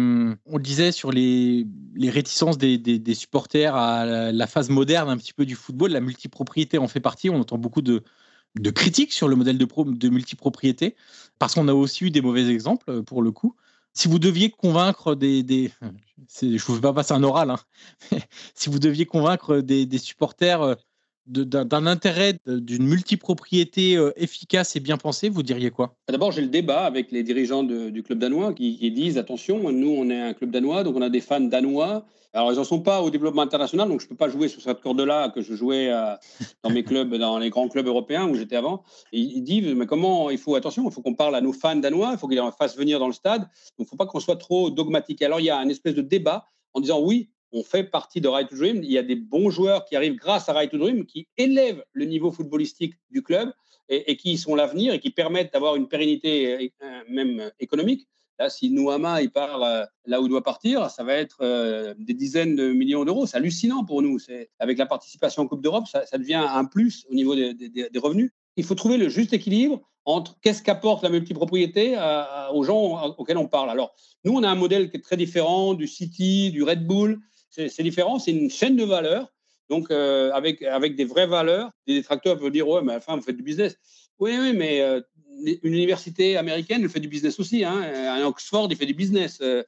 On 0.48 0.58
disait 0.58 0.92
sur 0.92 1.12
les, 1.12 1.68
les 1.94 2.10
réticences 2.10 2.58
des, 2.58 2.80
des, 2.80 3.14
supporters 3.14 3.76
à 3.76 4.32
la, 4.32 4.48
phase 4.48 4.72
moderne 4.72 5.12
un 5.12 5.18
petit 5.18 5.32
peu 5.32 5.46
du 5.46 5.54
football. 5.54 5.92
La 5.92 6.02
multipropriété 6.02 6.80
en 6.80 6.88
fait 6.88 7.02
partie. 7.02 7.30
On 7.30 7.40
entend 7.40 7.60
beaucoup 7.60 7.84
de, 7.84 8.02
de 8.60 8.72
critiques 8.72 9.14
sur 9.14 9.28
le 9.28 9.36
modèle 9.36 9.60
de, 9.60 9.68
de 9.68 10.10
multipropriété 10.10 10.96
parce 11.38 11.54
qu'on 11.54 11.68
a 11.68 11.74
aussi 11.74 12.06
eu 12.06 12.10
des 12.10 12.22
mauvais 12.22 12.50
exemples 12.50 13.04
pour 13.04 13.22
le 13.22 13.32
coup. 13.32 13.56
Si 13.94 14.08
vous 14.08 14.18
deviez 14.18 14.50
convaincre 14.50 15.14
des. 15.14 15.44
des 15.44 15.72
je 16.42 16.48
ne 16.48 16.58
vous 16.58 16.76
fais 16.76 16.82
pas 16.82 16.94
passer 16.94 17.14
un 17.14 17.22
oral, 17.22 17.52
hein, 17.52 17.60
si 18.56 18.72
vous 18.72 18.80
deviez 18.80 19.06
convaincre 19.06 19.58
des, 19.58 19.86
des 19.86 19.98
supporters 20.00 20.78
d'un 21.30 21.86
intérêt 21.86 22.38
d'une 22.48 22.86
multipropriété 22.86 23.96
euh, 23.96 24.12
efficace 24.16 24.76
et 24.76 24.80
bien 24.80 24.98
pensée, 24.98 25.30
vous 25.30 25.44
diriez 25.44 25.70
quoi? 25.70 25.96
Bah, 26.08 26.12
D'abord, 26.12 26.32
j'ai 26.32 26.42
le 26.42 26.48
débat 26.48 26.86
avec 26.86 27.12
les 27.12 27.24
dirigeants 27.24 27.64
du 27.64 28.04
club 28.04 28.20
danois 28.20 28.54
qui, 28.54 28.92
disent 28.92 29.18
attention, 29.18 29.72
nous, 29.72 29.90
on 29.90 30.10
est 30.10 30.20
un 30.20 30.34
club 30.34 30.52
danois, 30.52 30.84
donc 30.84 30.96
on 30.96 31.02
a 31.02 31.10
des 31.10 31.22
fans 31.22 31.40
danois. 31.40 32.06
Alors, 32.34 32.52
ils 32.52 32.58
n'en 32.58 32.64
sont 32.64 32.82
pas 32.82 33.02
au 33.02 33.10
développement 33.10 33.42
international, 33.42 33.90
donc 33.90 34.02
je 34.02 34.06
ne 34.06 34.10
peux 34.10 34.16
pas 34.16 34.30
jouer 34.30 34.50
sur 34.50 34.62
cette 34.62 34.82
corde-là 34.82 35.30
que 35.30 35.42
je 35.42 35.56
jouais 35.56 35.92
euh, 35.92 36.16
dans 36.64 36.70
mes 36.70 36.84
clubs, 36.84 37.16
dans 37.16 37.40
les 37.40 37.50
grands 37.50 37.68
clubs 37.68 37.88
européens 37.88 38.28
où 38.28 38.36
j'étais 38.36 38.56
avant. 38.56 38.84
Ils 39.12 39.42
disent 39.42 39.74
mais 39.74 39.88
comment 39.88 40.30
il 40.30 40.38
faut 40.38 40.56
attention, 40.56 40.88
il 40.88 40.92
faut 40.92 41.02
qu'on 41.02 41.16
parle 41.16 41.36
à 41.36 41.42
nos 41.42 41.54
fans 41.54 41.76
danois, 41.76 42.12
il 42.14 42.18
faut 42.20 42.28
qu'ils 42.28 42.40
les 42.40 42.50
fassent 42.58 42.78
venir 42.78 43.00
dans 43.00 43.08
le 43.08 43.14
stade. 43.14 43.42
Donc, 43.42 43.50
il 43.80 43.84
ne 43.84 43.88
faut 43.88 43.96
pas 43.96 44.06
qu'on 44.06 44.20
soit 44.20 44.36
trop 44.36 44.70
dogmatique. 44.70 45.22
Alors, 45.24 45.40
il 45.40 45.46
y 45.46 45.50
a 45.50 45.58
un 45.58 45.70
espèce 45.70 45.96
de 45.96 46.02
débat 46.02 46.46
en 46.74 46.82
disant 46.82 47.00
oui, 47.02 47.30
on 47.52 47.64
fait 47.64 47.84
partie 47.84 48.22
de 48.22 48.28
Right 48.28 48.50
to 48.50 48.56
Dream. 48.56 48.84
Il 48.84 48.92
y 48.92 48.98
a 48.98 49.04
des 49.04 49.16
bons 49.16 49.50
joueurs 49.50 49.86
qui 49.86 49.96
arrivent 49.96 50.16
grâce 50.16 50.50
à 50.50 50.54
Right 50.54 50.72
to 50.72 50.78
Dream, 50.78 51.06
qui 51.06 51.28
élèvent 51.38 51.84
le 51.94 52.06
niveau 52.06 52.32
footballistique 52.32 52.96
du 53.10 53.24
club 53.24 53.52
et, 53.90 54.18
qui 54.18 54.38
sont 54.38 54.56
l'avenir 54.56 54.94
et 54.94 55.00
qui 55.00 55.10
permettent 55.10 55.54
d'avoir 55.54 55.76
une 55.76 55.88
pérennité 55.88 56.74
euh, 56.84 57.02
même 57.10 57.52
économique. 57.60 58.08
Là, 58.38 58.50
si 58.50 58.70
Nouama 58.70 59.22
il 59.22 59.32
part 59.32 59.64
euh, 59.64 59.84
là 60.06 60.22
où 60.22 60.26
il 60.26 60.30
doit 60.30 60.44
partir, 60.44 60.90
ça 60.90 61.04
va 61.04 61.16
être 61.16 61.40
euh, 61.42 61.94
des 61.98 62.14
dizaines 62.14 62.56
de 62.56 62.72
millions 62.72 63.04
d'euros. 63.04 63.26
C'est 63.26 63.38
hallucinant 63.38 63.84
pour 63.84 64.02
nous. 64.02 64.18
Avec 64.60 64.78
la 64.78 64.86
participation 64.86 65.44
en 65.44 65.48
Coupe 65.48 65.62
d'Europe, 65.62 65.86
ça, 65.88 66.18
devient 66.18 66.46
un 66.48 66.66
plus 66.66 67.06
au 67.10 67.16
niveau 67.16 67.36
des, 67.36 67.90
revenus. 67.98 68.32
Il 68.56 68.64
faut 68.64 68.76
trouver 68.76 68.98
le 68.98 69.10
juste 69.10 69.34
équilibre 69.34 69.82
entre 70.06 70.40
qu'est-ce 70.40 70.64
qu'apporte 70.64 71.04
la 71.04 71.10
multipropriété 71.10 71.98
aux 72.54 72.64
gens 72.64 73.14
auxquels 73.18 73.38
on 73.38 73.48
parle. 73.48 73.70
Alors, 73.70 73.94
nous, 74.24 74.34
on 74.34 74.44
a 74.44 74.50
un 74.50 74.56
modèle 74.56 74.90
qui 74.90 74.98
est 74.98 75.02
très 75.02 75.18
différent 75.18 75.74
du 75.74 75.88
City, 75.88 76.50
du 76.52 76.64
Red 76.64 76.88
Bull 76.88 77.20
c'est 77.50 77.84
différent, 77.84 78.20
c'est 78.20 78.32
une 78.32 78.50
chaîne 78.50 78.76
de 78.76 78.84
valeur. 78.84 79.32
Donc, 79.70 79.92
euh, 79.92 80.32
avec, 80.34 80.62
avec 80.64 80.96
des 80.96 81.06
vraies 81.06 81.28
valeurs, 81.28 81.72
des 81.88 81.96
détracteurs 81.96 82.38
peuvent 82.38 82.52
dire 82.52 82.68
Ouais, 82.68 82.82
mais 82.84 82.96
enfin, 82.96 83.16
vous 83.16 83.22
faites 83.22 83.38
du 83.38 83.44
business. 83.44 83.78
Oui, 84.18 84.36
oui, 84.40 84.54
mais 84.54 84.82
euh, 84.82 85.00
une 85.64 85.74
université 85.74 86.38
américaine, 86.38 86.82
elle 86.84 86.90
fait 86.90 87.00
du 87.00 87.08
business 87.08 87.40
aussi. 87.40 87.64
Hein. 87.64 87.80
Un 87.82 88.26
Oxford, 88.26 88.68
il 88.70 88.76
fait 88.76 88.88
du 88.88 88.96
business. 88.96 89.40
Euh, 89.42 89.64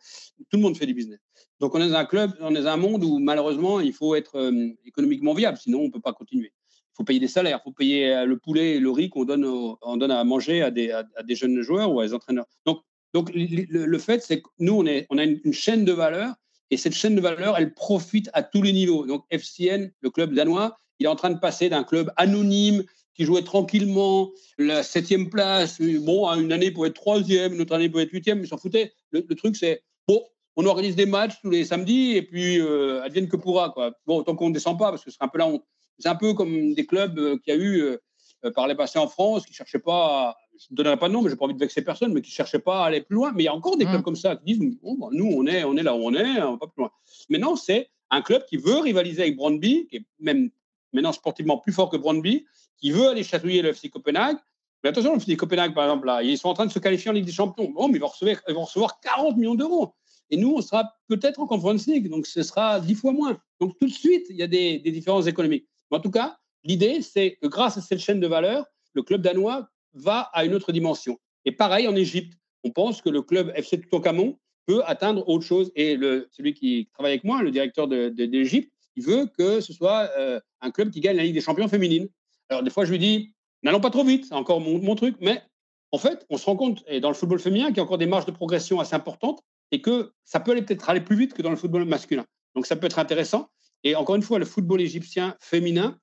tout 0.49 0.57
le 0.57 0.63
monde 0.63 0.75
fait 0.75 0.87
du 0.87 0.93
business. 0.93 1.19
Donc, 1.59 1.75
on 1.75 1.81
est 1.81 1.87
dans 1.87 1.95
un 1.95 2.05
club, 2.05 2.33
on 2.41 2.53
est 2.55 2.63
dans 2.63 2.67
un 2.67 2.77
monde 2.77 3.03
où 3.03 3.19
malheureusement, 3.19 3.79
il 3.79 3.93
faut 3.93 4.15
être 4.15 4.51
économiquement 4.85 5.33
viable, 5.35 5.59
sinon 5.59 5.81
on 5.81 5.85
ne 5.85 5.91
peut 5.91 6.01
pas 6.01 6.13
continuer. 6.13 6.51
Il 6.93 6.97
faut 6.97 7.03
payer 7.03 7.19
des 7.19 7.27
salaires, 7.27 7.59
il 7.61 7.63
faut 7.63 7.71
payer 7.71 8.25
le 8.25 8.37
poulet 8.37 8.77
et 8.77 8.79
le 8.79 8.89
riz 8.89 9.09
qu'on 9.09 9.25
donne, 9.25 9.45
on 9.45 9.97
donne 9.97 10.09
à 10.09 10.23
manger 10.23 10.63
à 10.63 10.71
des, 10.71 10.91
à, 10.91 11.03
des, 11.23 11.35
jeunes 11.35 11.61
joueurs 11.61 11.93
ou 11.93 11.99
à 11.99 12.07
des 12.07 12.15
entraîneurs. 12.15 12.47
Donc, 12.65 12.81
donc 13.13 13.29
le, 13.31 13.97
fait, 13.99 14.23
c'est 14.23 14.41
que 14.41 14.49
nous, 14.57 14.73
on, 14.73 14.87
est, 14.87 15.05
on 15.11 15.19
a 15.19 15.23
une 15.23 15.53
chaîne 15.53 15.85
de 15.85 15.91
valeur 15.91 16.33
et 16.71 16.77
cette 16.77 16.93
chaîne 16.93 17.15
de 17.15 17.21
valeur, 17.21 17.57
elle 17.57 17.73
profite 17.73 18.29
à 18.33 18.41
tous 18.43 18.61
les 18.61 18.71
niveaux. 18.71 19.05
Donc 19.05 19.25
FCN, 19.29 19.91
le 19.99 20.09
club 20.09 20.33
danois, 20.33 20.79
il 20.99 21.05
est 21.05 21.09
en 21.09 21.15
train 21.15 21.29
de 21.29 21.37
passer 21.37 21.69
d'un 21.69 21.83
club 21.83 22.11
anonyme 22.15 22.83
qui 23.13 23.25
jouait 23.25 23.43
tranquillement 23.43 24.31
la 24.57 24.81
septième 24.81 25.29
place, 25.29 25.81
bon, 25.81 26.27
une 26.29 26.53
année 26.53 26.71
pour 26.71 26.85
être 26.85 26.93
troisième, 26.93 27.53
une 27.53 27.61
autre 27.61 27.75
année 27.75 27.89
pour 27.89 27.99
être 27.99 28.11
huitième, 28.11 28.39
mais 28.39 28.47
s'en 28.47 28.57
foutait. 28.57 28.93
Le, 29.11 29.21
truc, 29.35 29.57
c'est, 29.57 29.83
bon, 30.07 30.23
on 30.55 30.65
organise 30.65 30.95
des 30.95 31.05
matchs 31.05 31.33
tous 31.41 31.49
les 31.49 31.65
samedis 31.65 32.15
et 32.15 32.21
puis 32.21 32.59
euh, 32.59 33.03
advienne 33.03 33.27
que 33.27 33.35
pourra. 33.35 33.71
Quoi. 33.71 33.91
Bon, 34.05 34.23
tant 34.23 34.35
qu'on 34.35 34.49
ne 34.49 34.53
descend 34.53 34.79
pas, 34.79 34.91
parce 34.91 35.03
que 35.03 35.11
c'est 35.11 35.21
un 35.21 35.27
peu 35.27 35.39
la 35.39 35.47
honte. 35.47 35.65
C'est 35.99 36.07
un 36.07 36.15
peu 36.15 36.33
comme 36.33 36.73
des 36.73 36.85
clubs 36.85 37.19
euh, 37.19 37.37
qu'il 37.43 37.53
y 37.53 37.57
a 37.57 37.59
eu 37.59 37.81
euh, 37.81 38.51
par 38.55 38.67
les 38.67 38.75
passés 38.75 38.97
en 38.97 39.07
France 39.07 39.45
qui 39.45 39.51
ne 39.51 39.55
cherchaient 39.55 39.79
pas 39.79 40.29
à, 40.29 40.37
je 40.69 40.73
ne 40.73 40.77
donnerai 40.77 40.97
pas 40.97 41.07
de 41.07 41.13
nom, 41.13 41.21
mais 41.21 41.29
je 41.29 41.33
n'ai 41.33 41.37
pas 41.37 41.45
envie 41.45 41.53
de 41.53 41.59
vexer 41.59 41.81
personne, 41.81 42.13
mais 42.13 42.21
qui 42.21 42.29
ne 42.29 42.35
cherchaient 42.35 42.59
pas 42.59 42.83
à 42.83 42.87
aller 42.87 43.01
plus 43.01 43.15
loin. 43.15 43.31
Mais 43.33 43.43
il 43.43 43.45
y 43.45 43.49
a 43.49 43.55
encore 43.55 43.77
des 43.77 43.85
clubs 43.85 44.01
mmh. 44.01 44.03
comme 44.03 44.15
ça 44.15 44.35
qui 44.35 44.53
disent 44.53 44.77
bon, 44.81 45.09
nous, 45.11 45.25
on 45.25 45.45
est, 45.47 45.63
on 45.63 45.75
est 45.77 45.83
là 45.83 45.95
où 45.95 45.99
on 45.99 46.13
est, 46.13 46.41
on 46.41 46.51
va 46.51 46.57
pas 46.57 46.67
plus 46.67 46.81
loin. 46.81 46.91
Maintenant, 47.29 47.55
c'est 47.55 47.89
un 48.09 48.21
club 48.21 48.45
qui 48.45 48.57
veut 48.57 48.79
rivaliser 48.79 49.23
avec 49.23 49.37
Brøndby, 49.37 49.87
qui 49.87 49.97
est 49.97 50.05
même 50.19 50.49
maintenant 50.93 51.13
sportivement 51.13 51.57
plus 51.57 51.73
fort 51.73 51.89
que 51.89 51.97
Brøndby, 51.97 52.45
qui 52.77 52.91
veut 52.91 53.07
aller 53.07 53.23
chatouiller 53.23 53.61
le 53.61 53.69
FC 53.69 53.89
Copenhague. 53.89 54.37
Mais 54.83 54.89
attention, 54.89 55.13
le 55.13 55.17
FC 55.17 55.37
Copenhague, 55.37 55.73
par 55.73 55.85
exemple, 55.85 56.07
là, 56.07 56.21
ils 56.21 56.37
sont 56.37 56.49
en 56.49 56.53
train 56.53 56.65
de 56.65 56.71
se 56.71 56.79
qualifier 56.79 57.09
en 57.09 57.13
Ligue 57.13 57.25
des 57.25 57.31
Champions. 57.31 57.69
Bon, 57.71 57.87
mais 57.87 57.95
ils 57.95 58.01
vont 58.01 58.07
recevoir, 58.07 58.37
ils 58.47 58.53
vont 58.53 58.65
recevoir 58.65 58.99
40 58.99 59.37
millions 59.37 59.55
d'euros. 59.55 59.93
Et 60.29 60.37
nous, 60.37 60.53
on 60.55 60.61
sera 60.61 60.93
peut-être 61.07 61.39
en 61.39 61.47
Conference 61.47 61.87
League, 61.87 62.09
donc 62.09 62.25
ce 62.25 62.41
sera 62.41 62.79
10 62.79 62.95
fois 62.95 63.11
moins. 63.11 63.37
Donc 63.59 63.77
tout 63.79 63.85
de 63.85 63.91
suite, 63.91 64.25
il 64.29 64.37
y 64.37 64.43
a 64.43 64.47
des, 64.47 64.79
des 64.79 64.91
différences 64.91 65.27
économiques. 65.27 65.67
Mais 65.89 65.97
en 65.97 66.01
tout 66.01 66.11
cas, 66.11 66.37
l'idée, 66.63 67.01
c'est 67.01 67.37
que 67.41 67.47
grâce 67.47 67.77
à 67.77 67.81
cette 67.81 67.99
chaîne 67.99 68.19
de 68.19 68.27
valeur, 68.27 68.65
le 68.93 69.03
club 69.03 69.21
danois 69.21 69.69
va 69.93 70.29
à 70.33 70.45
une 70.45 70.53
autre 70.53 70.71
dimension. 70.71 71.19
Et 71.45 71.51
pareil 71.51 71.87
en 71.87 71.95
Égypte, 71.95 72.33
on 72.63 72.71
pense 72.71 73.01
que 73.01 73.09
le 73.09 73.21
club 73.21 73.51
FC 73.55 73.79
Toutankhamon 73.79 74.37
peut 74.67 74.81
atteindre 74.85 75.27
autre 75.27 75.45
chose. 75.45 75.71
Et 75.75 75.97
celui 76.31 76.53
qui 76.53 76.89
travaille 76.93 77.13
avec 77.13 77.23
moi, 77.23 77.41
le 77.41 77.51
directeur 77.51 77.87
d'Égypte, 77.87 78.71
il 78.95 79.03
veut 79.03 79.27
que 79.37 79.61
ce 79.61 79.73
soit 79.73 80.09
euh, 80.17 80.39
un 80.61 80.71
club 80.71 80.91
qui 80.91 80.99
gagne 80.99 81.17
la 81.17 81.23
Ligue 81.23 81.33
des 81.33 81.41
champions 81.41 81.67
féminine. 81.67 82.07
Alors 82.49 82.63
des 82.63 82.69
fois, 82.69 82.85
je 82.85 82.91
lui 82.91 82.99
dis, 82.99 83.33
n'allons 83.63 83.79
pas 83.79 83.89
trop 83.89 84.03
vite, 84.03 84.25
c'est 84.25 84.35
encore 84.35 84.59
mon, 84.59 84.95
truc, 84.95 85.15
mais 85.21 85.41
en 85.91 85.97
fait, 85.97 86.25
on 86.29 86.37
se 86.37 86.45
rend 86.45 86.55
compte, 86.55 86.83
et 86.87 86.99
dans 86.99 87.09
le 87.09 87.15
football 87.15 87.39
féminin, 87.39 87.67
qu'il 87.67 87.77
y 87.77 87.79
a 87.79 87.83
encore 87.83 87.97
des 87.97 88.05
marges 88.05 88.25
de 88.25 88.31
progression 88.31 88.79
assez 88.79 88.95
importantes 88.95 89.41
et 89.71 89.81
que 89.81 90.11
ça 90.25 90.39
peut 90.39 90.51
aller 90.51 90.61
peut-être 90.61 90.89
aller 90.89 91.01
plus 91.01 91.15
vite 91.15 91.33
que 91.33 91.41
dans 91.41 91.49
le 91.49 91.55
football 91.55 91.85
masculin. 91.85 92.25
Donc 92.55 92.65
ça 92.65 92.75
peut 92.75 92.85
être 92.87 92.99
intéressant. 92.99 93.49
Et 93.83 93.95
encore 93.95 94.15
une 94.15 94.21
fois, 94.21 94.37
le 94.37 94.45
football 94.45 94.81
égyptien 94.81 95.35
féminin, 95.39 95.97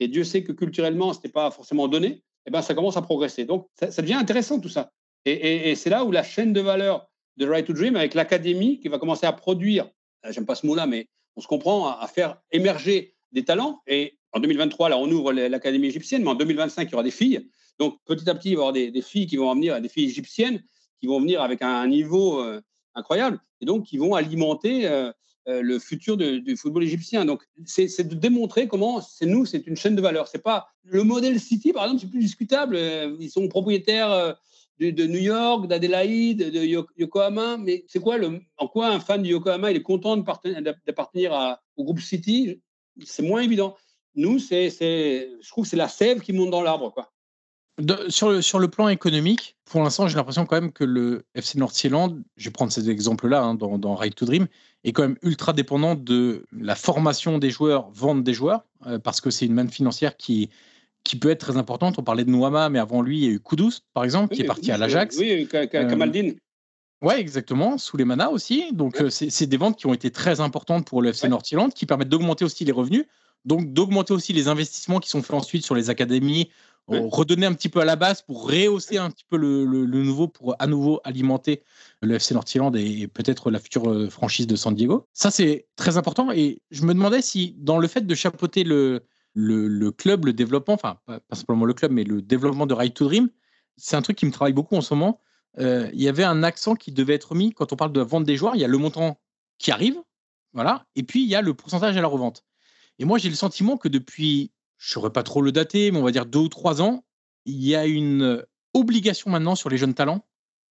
et 0.00 0.08
Dieu 0.08 0.24
sait 0.24 0.42
que 0.42 0.52
culturellement, 0.52 1.12
ce 1.12 1.18
n'était 1.18 1.28
pas 1.28 1.50
forcément 1.50 1.86
donné, 1.86 2.22
eh 2.46 2.50
ben, 2.50 2.62
ça 2.62 2.74
commence 2.74 2.96
à 2.96 3.02
progresser. 3.02 3.44
Donc, 3.44 3.68
ça, 3.78 4.02
devient 4.02 4.14
intéressant 4.14 4.60
tout 4.60 4.68
ça. 4.68 4.92
Et, 5.24 5.74
c'est 5.74 5.90
là 5.90 6.04
où 6.04 6.10
la 6.10 6.22
chaîne 6.22 6.52
de 6.52 6.60
valeur 6.60 7.08
de 7.36 7.46
Right 7.46 7.66
to 7.66 7.72
Dream, 7.72 7.96
avec 7.96 8.14
l'académie 8.14 8.80
qui 8.80 8.88
va 8.88 8.98
commencer 8.98 9.26
à 9.26 9.32
produire, 9.32 9.90
euh, 10.24 10.32
j'aime 10.32 10.46
pas 10.46 10.54
ce 10.54 10.66
mot-là, 10.66 10.86
mais 10.86 11.08
on 11.36 11.40
se 11.40 11.46
comprend, 11.46 11.88
à, 11.88 12.06
faire 12.06 12.40
émerger 12.52 13.14
des 13.32 13.44
talents. 13.44 13.80
Et 13.86 14.18
en 14.32 14.40
2023, 14.40 14.88
là, 14.88 14.98
on 14.98 15.10
ouvre 15.10 15.32
l'académie 15.32 15.88
égyptienne, 15.88 16.22
mais 16.22 16.30
en 16.30 16.34
2025, 16.34 16.88
il 16.88 16.92
y 16.92 16.94
aura 16.94 17.02
des 17.02 17.10
filles. 17.10 17.48
Donc, 17.78 17.98
petit 18.04 18.28
à 18.28 18.34
petit, 18.34 18.50
il 18.50 18.56
va 18.56 18.64
y 18.64 18.68
avoir 18.68 18.72
des, 18.72 19.02
filles 19.02 19.26
qui 19.26 19.36
vont 19.36 19.54
venir, 19.54 19.80
des 19.80 19.88
filles 19.88 20.06
égyptiennes 20.06 20.62
qui 21.00 21.06
vont 21.06 21.20
venir 21.20 21.40
avec 21.42 21.62
un, 21.62 21.86
niveau 21.86 22.40
euh, 22.40 22.60
incroyable 22.94 23.40
et 23.60 23.64
donc 23.64 23.86
qui 23.86 23.96
vont 23.96 24.14
alimenter 24.14 24.86
euh, 24.86 25.12
le 25.62 25.78
futur 25.78 26.16
du 26.16 26.56
football 26.56 26.84
égyptien. 26.84 27.24
Donc, 27.24 27.42
c'est 27.64 28.08
de 28.08 28.14
démontrer 28.14 28.68
comment 28.68 29.00
c'est 29.00 29.26
nous, 29.26 29.46
c'est 29.46 29.66
une 29.66 29.76
chaîne 29.76 29.96
de 29.96 30.02
valeur. 30.02 30.28
C'est 30.28 30.42
pas 30.42 30.68
le 30.84 31.02
modèle 31.02 31.40
City, 31.40 31.72
par 31.72 31.84
exemple, 31.84 32.02
c'est 32.02 32.10
plus 32.10 32.20
discutable. 32.20 32.76
Euh, 32.76 33.16
ils 33.20 33.30
sont 33.30 33.48
propriétaires 33.48 34.10
euh, 34.10 34.32
de, 34.80 35.06
New 35.06 35.18
York, 35.18 35.66
d'Adélaïde, 35.66 36.50
de 36.50 36.88
Yokohama. 36.98 37.56
Mais 37.58 37.84
c'est 37.88 38.00
quoi 38.00 38.16
en 38.58 38.68
quoi 38.68 38.88
un 38.88 39.00
fan 39.00 39.22
de 39.22 39.28
Yokohama 39.28 39.72
est 39.72 39.82
content 39.82 40.16
d'appartenir 40.16 41.58
au 41.76 41.84
groupe 41.84 42.00
City? 42.00 42.60
C'est 43.04 43.22
moins 43.22 43.42
évident. 43.42 43.76
Nous, 44.14 44.38
c'est, 44.38 44.70
je 44.70 45.48
trouve, 45.48 45.66
c'est 45.66 45.76
la 45.76 45.88
sève 45.88 46.20
qui 46.20 46.32
monte 46.32 46.50
dans 46.50 46.62
l'arbre, 46.62 46.92
quoi 46.92 47.10
sur, 48.08 48.30
le, 48.30 48.42
sur 48.42 48.58
le 48.58 48.68
plan 48.68 48.88
économique, 48.88 49.56
pour 49.64 49.82
l'instant, 49.82 50.08
j'ai 50.08 50.16
l'impression 50.16 50.46
quand 50.46 50.60
même 50.60 50.72
que 50.72 50.84
le 50.84 51.24
FC 51.34 51.58
North-Zealand, 51.58 52.18
je 52.36 52.44
vais 52.46 52.52
prendre 52.52 52.72
cet 52.72 52.88
exemple-là 52.88 53.42
hein, 53.42 53.54
dans, 53.54 53.78
dans 53.78 53.94
Ride 53.94 54.14
to 54.14 54.26
Dream, 54.26 54.48
est 54.84 54.92
quand 54.92 55.02
même 55.02 55.18
ultra 55.22 55.52
dépendant 55.52 55.94
de 55.94 56.44
la 56.52 56.74
formation 56.74 57.38
des 57.38 57.50
joueurs, 57.50 57.90
vente 57.90 58.24
des 58.24 58.32
joueurs, 58.34 58.64
euh, 58.86 58.98
parce 58.98 59.20
que 59.20 59.30
c'est 59.30 59.46
une 59.46 59.54
manne 59.54 59.70
financière 59.70 60.16
qui, 60.16 60.50
qui 61.04 61.16
peut 61.16 61.30
être 61.30 61.40
très 61.40 61.56
importante. 61.56 61.98
On 61.98 62.02
parlait 62.02 62.24
de 62.24 62.30
Nouama, 62.30 62.68
mais 62.70 62.78
avant 62.78 63.02
lui, 63.02 63.18
il 63.18 63.24
y 63.24 63.28
a 63.28 63.30
eu 63.30 63.40
Kudus, 63.40 63.80
par 63.92 64.04
exemple, 64.04 64.34
qui 64.34 64.42
est 64.42 64.46
parti 64.46 64.72
à 64.72 64.78
l'Ajax. 64.78 65.16
Oui, 65.18 65.46
Kamaldine. 65.70 66.30
Euh, 66.30 66.34
oui, 67.02 67.14
exactement, 67.14 67.78
sous 67.78 67.96
les 67.96 68.04
manas 68.04 68.28
aussi. 68.28 68.72
Donc, 68.72 69.00
euh, 69.00 69.08
c'est 69.10 69.46
des 69.46 69.56
ventes 69.56 69.78
qui 69.78 69.86
ont 69.86 69.94
été 69.94 70.10
très 70.10 70.40
importantes 70.40 70.86
pour 70.86 71.00
le 71.00 71.10
FC 71.10 71.28
North-Zealand, 71.28 71.70
qui 71.70 71.86
permettent 71.86 72.10
d'augmenter 72.10 72.44
aussi 72.44 72.64
les 72.64 72.72
revenus, 72.72 73.06
donc 73.46 73.72
d'augmenter 73.72 74.12
aussi 74.12 74.32
les 74.34 74.48
investissements 74.48 75.00
qui 75.00 75.08
sont 75.08 75.22
faits 75.22 75.34
ensuite 75.34 75.64
sur 75.64 75.74
les 75.74 75.88
académies 75.88 76.50
redonner 76.88 77.46
un 77.46 77.52
petit 77.52 77.68
peu 77.68 77.80
à 77.80 77.84
la 77.84 77.96
base 77.96 78.22
pour 78.22 78.50
rehausser 78.50 78.98
un 78.98 79.10
petit 79.10 79.24
peu 79.28 79.36
le, 79.36 79.64
nouveau, 79.86 80.28
pour 80.28 80.56
à 80.58 80.66
nouveau 80.66 81.00
alimenter 81.04 81.62
le 82.02 82.16
FC 82.16 82.34
North 82.34 82.54
et, 82.74 83.06
peut-être 83.08 83.50
la 83.50 83.58
future 83.58 83.88
euh, 83.90 84.08
franchise 84.08 84.46
de 84.46 84.56
San 84.56 84.74
Diego. 84.74 85.06
Ça, 85.12 85.30
c'est 85.30 85.68
très 85.76 85.96
important. 85.96 86.32
Et 86.32 86.62
je 86.70 86.82
me 86.84 86.94
demandais 86.94 87.22
si, 87.22 87.54
dans 87.58 87.78
le 87.78 87.86
fait 87.86 88.06
de 88.06 88.14
chapeauter 88.14 88.64
le, 88.64 89.04
le, 89.34 89.90
club, 89.90 90.24
le 90.24 90.32
développement, 90.32 90.74
enfin, 90.74 90.98
pas, 91.06 91.20
simplement 91.32 91.64
le 91.64 91.74
club, 91.74 91.92
mais 91.92 92.04
le 92.04 92.22
développement 92.22 92.66
de 92.66 92.74
Ride 92.74 92.94
to 92.94 93.06
Dream, 93.06 93.28
c'est 93.76 93.96
un 93.96 94.02
truc 94.02 94.16
qui 94.18 94.26
me 94.26 94.32
travaille 94.32 94.52
beaucoup 94.52 94.76
en 94.76 94.80
ce 94.80 94.94
moment. 94.94 95.20
Euh, 95.58 95.90
il 95.92 96.02
y 96.02 96.08
avait 96.08 96.24
un 96.24 96.42
accent 96.42 96.74
qui 96.74 96.92
devait 96.92 97.14
être 97.14 97.34
mis 97.34 97.52
quand 97.52 97.72
on 97.72 97.76
parle 97.76 97.92
de 97.92 98.00
la 98.00 98.06
vente 98.06 98.24
des 98.24 98.36
joueurs. 98.36 98.54
Il 98.54 98.60
y 98.60 98.64
a 98.64 98.68
le 98.68 98.78
montant 98.78 99.20
qui 99.58 99.70
arrive, 99.70 100.00
voilà, 100.52 100.86
et 100.96 101.02
puis 101.02 101.22
il 101.22 101.28
y 101.28 101.34
a 101.34 101.42
le 101.42 101.54
pourcentage 101.54 101.96
à 101.96 102.00
la 102.00 102.08
revente. 102.08 102.44
Et 102.98 103.04
moi, 103.04 103.18
j'ai 103.18 103.28
le 103.28 103.34
sentiment 103.34 103.76
que 103.76 103.88
depuis 103.88 104.52
je 104.80 104.88
ne 104.88 104.92
saurais 104.94 105.12
pas 105.12 105.22
trop 105.22 105.42
le 105.42 105.52
dater, 105.52 105.90
mais 105.90 105.98
on 105.98 106.02
va 106.02 106.10
dire 106.10 106.26
deux 106.26 106.38
ou 106.40 106.48
trois 106.48 106.80
ans, 106.80 107.04
il 107.44 107.62
y 107.62 107.76
a 107.76 107.86
une 107.86 108.44
obligation 108.74 109.30
maintenant 109.30 109.54
sur 109.54 109.68
les 109.68 109.76
jeunes 109.76 109.94
talents 109.94 110.24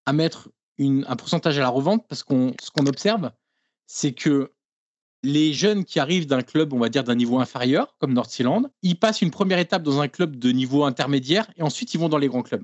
à 0.06 0.14
mettre 0.14 0.50
un 0.80 1.16
pourcentage 1.16 1.58
à 1.58 1.62
la 1.62 1.70
revente 1.70 2.08
parce 2.08 2.24
qu'on 2.24 2.54
ce 2.62 2.72
qu'on 2.72 2.88
observe, 2.88 3.32
c'est 3.86 4.14
que 4.14 4.52
les 5.22 5.54
jeunes 5.54 5.86
qui 5.86 6.00
arrivent 6.00 6.26
d'un 6.26 6.42
club, 6.42 6.74
on 6.74 6.80
va 6.80 6.90
dire 6.90 7.04
d'un 7.04 7.16
niveau 7.16 7.40
inférieur, 7.40 7.96
comme 8.00 8.14
North 8.14 8.32
Zealand, 8.32 8.64
ils 8.82 8.98
passent 8.98 9.22
une 9.22 9.32
première 9.32 9.60
étape 9.60 9.84
dans 9.84 10.00
un 10.00 10.08
club 10.08 10.38
de 10.38 10.52
niveau 10.52 10.86
intermédiaire 10.86 11.48
et 11.58 11.62
ensuite 11.62 11.94
ils 11.94 12.00
vont 12.00 12.10
dans 12.10 12.18
les 12.18 12.30
grands 12.30 12.42
clubs. 12.42 12.64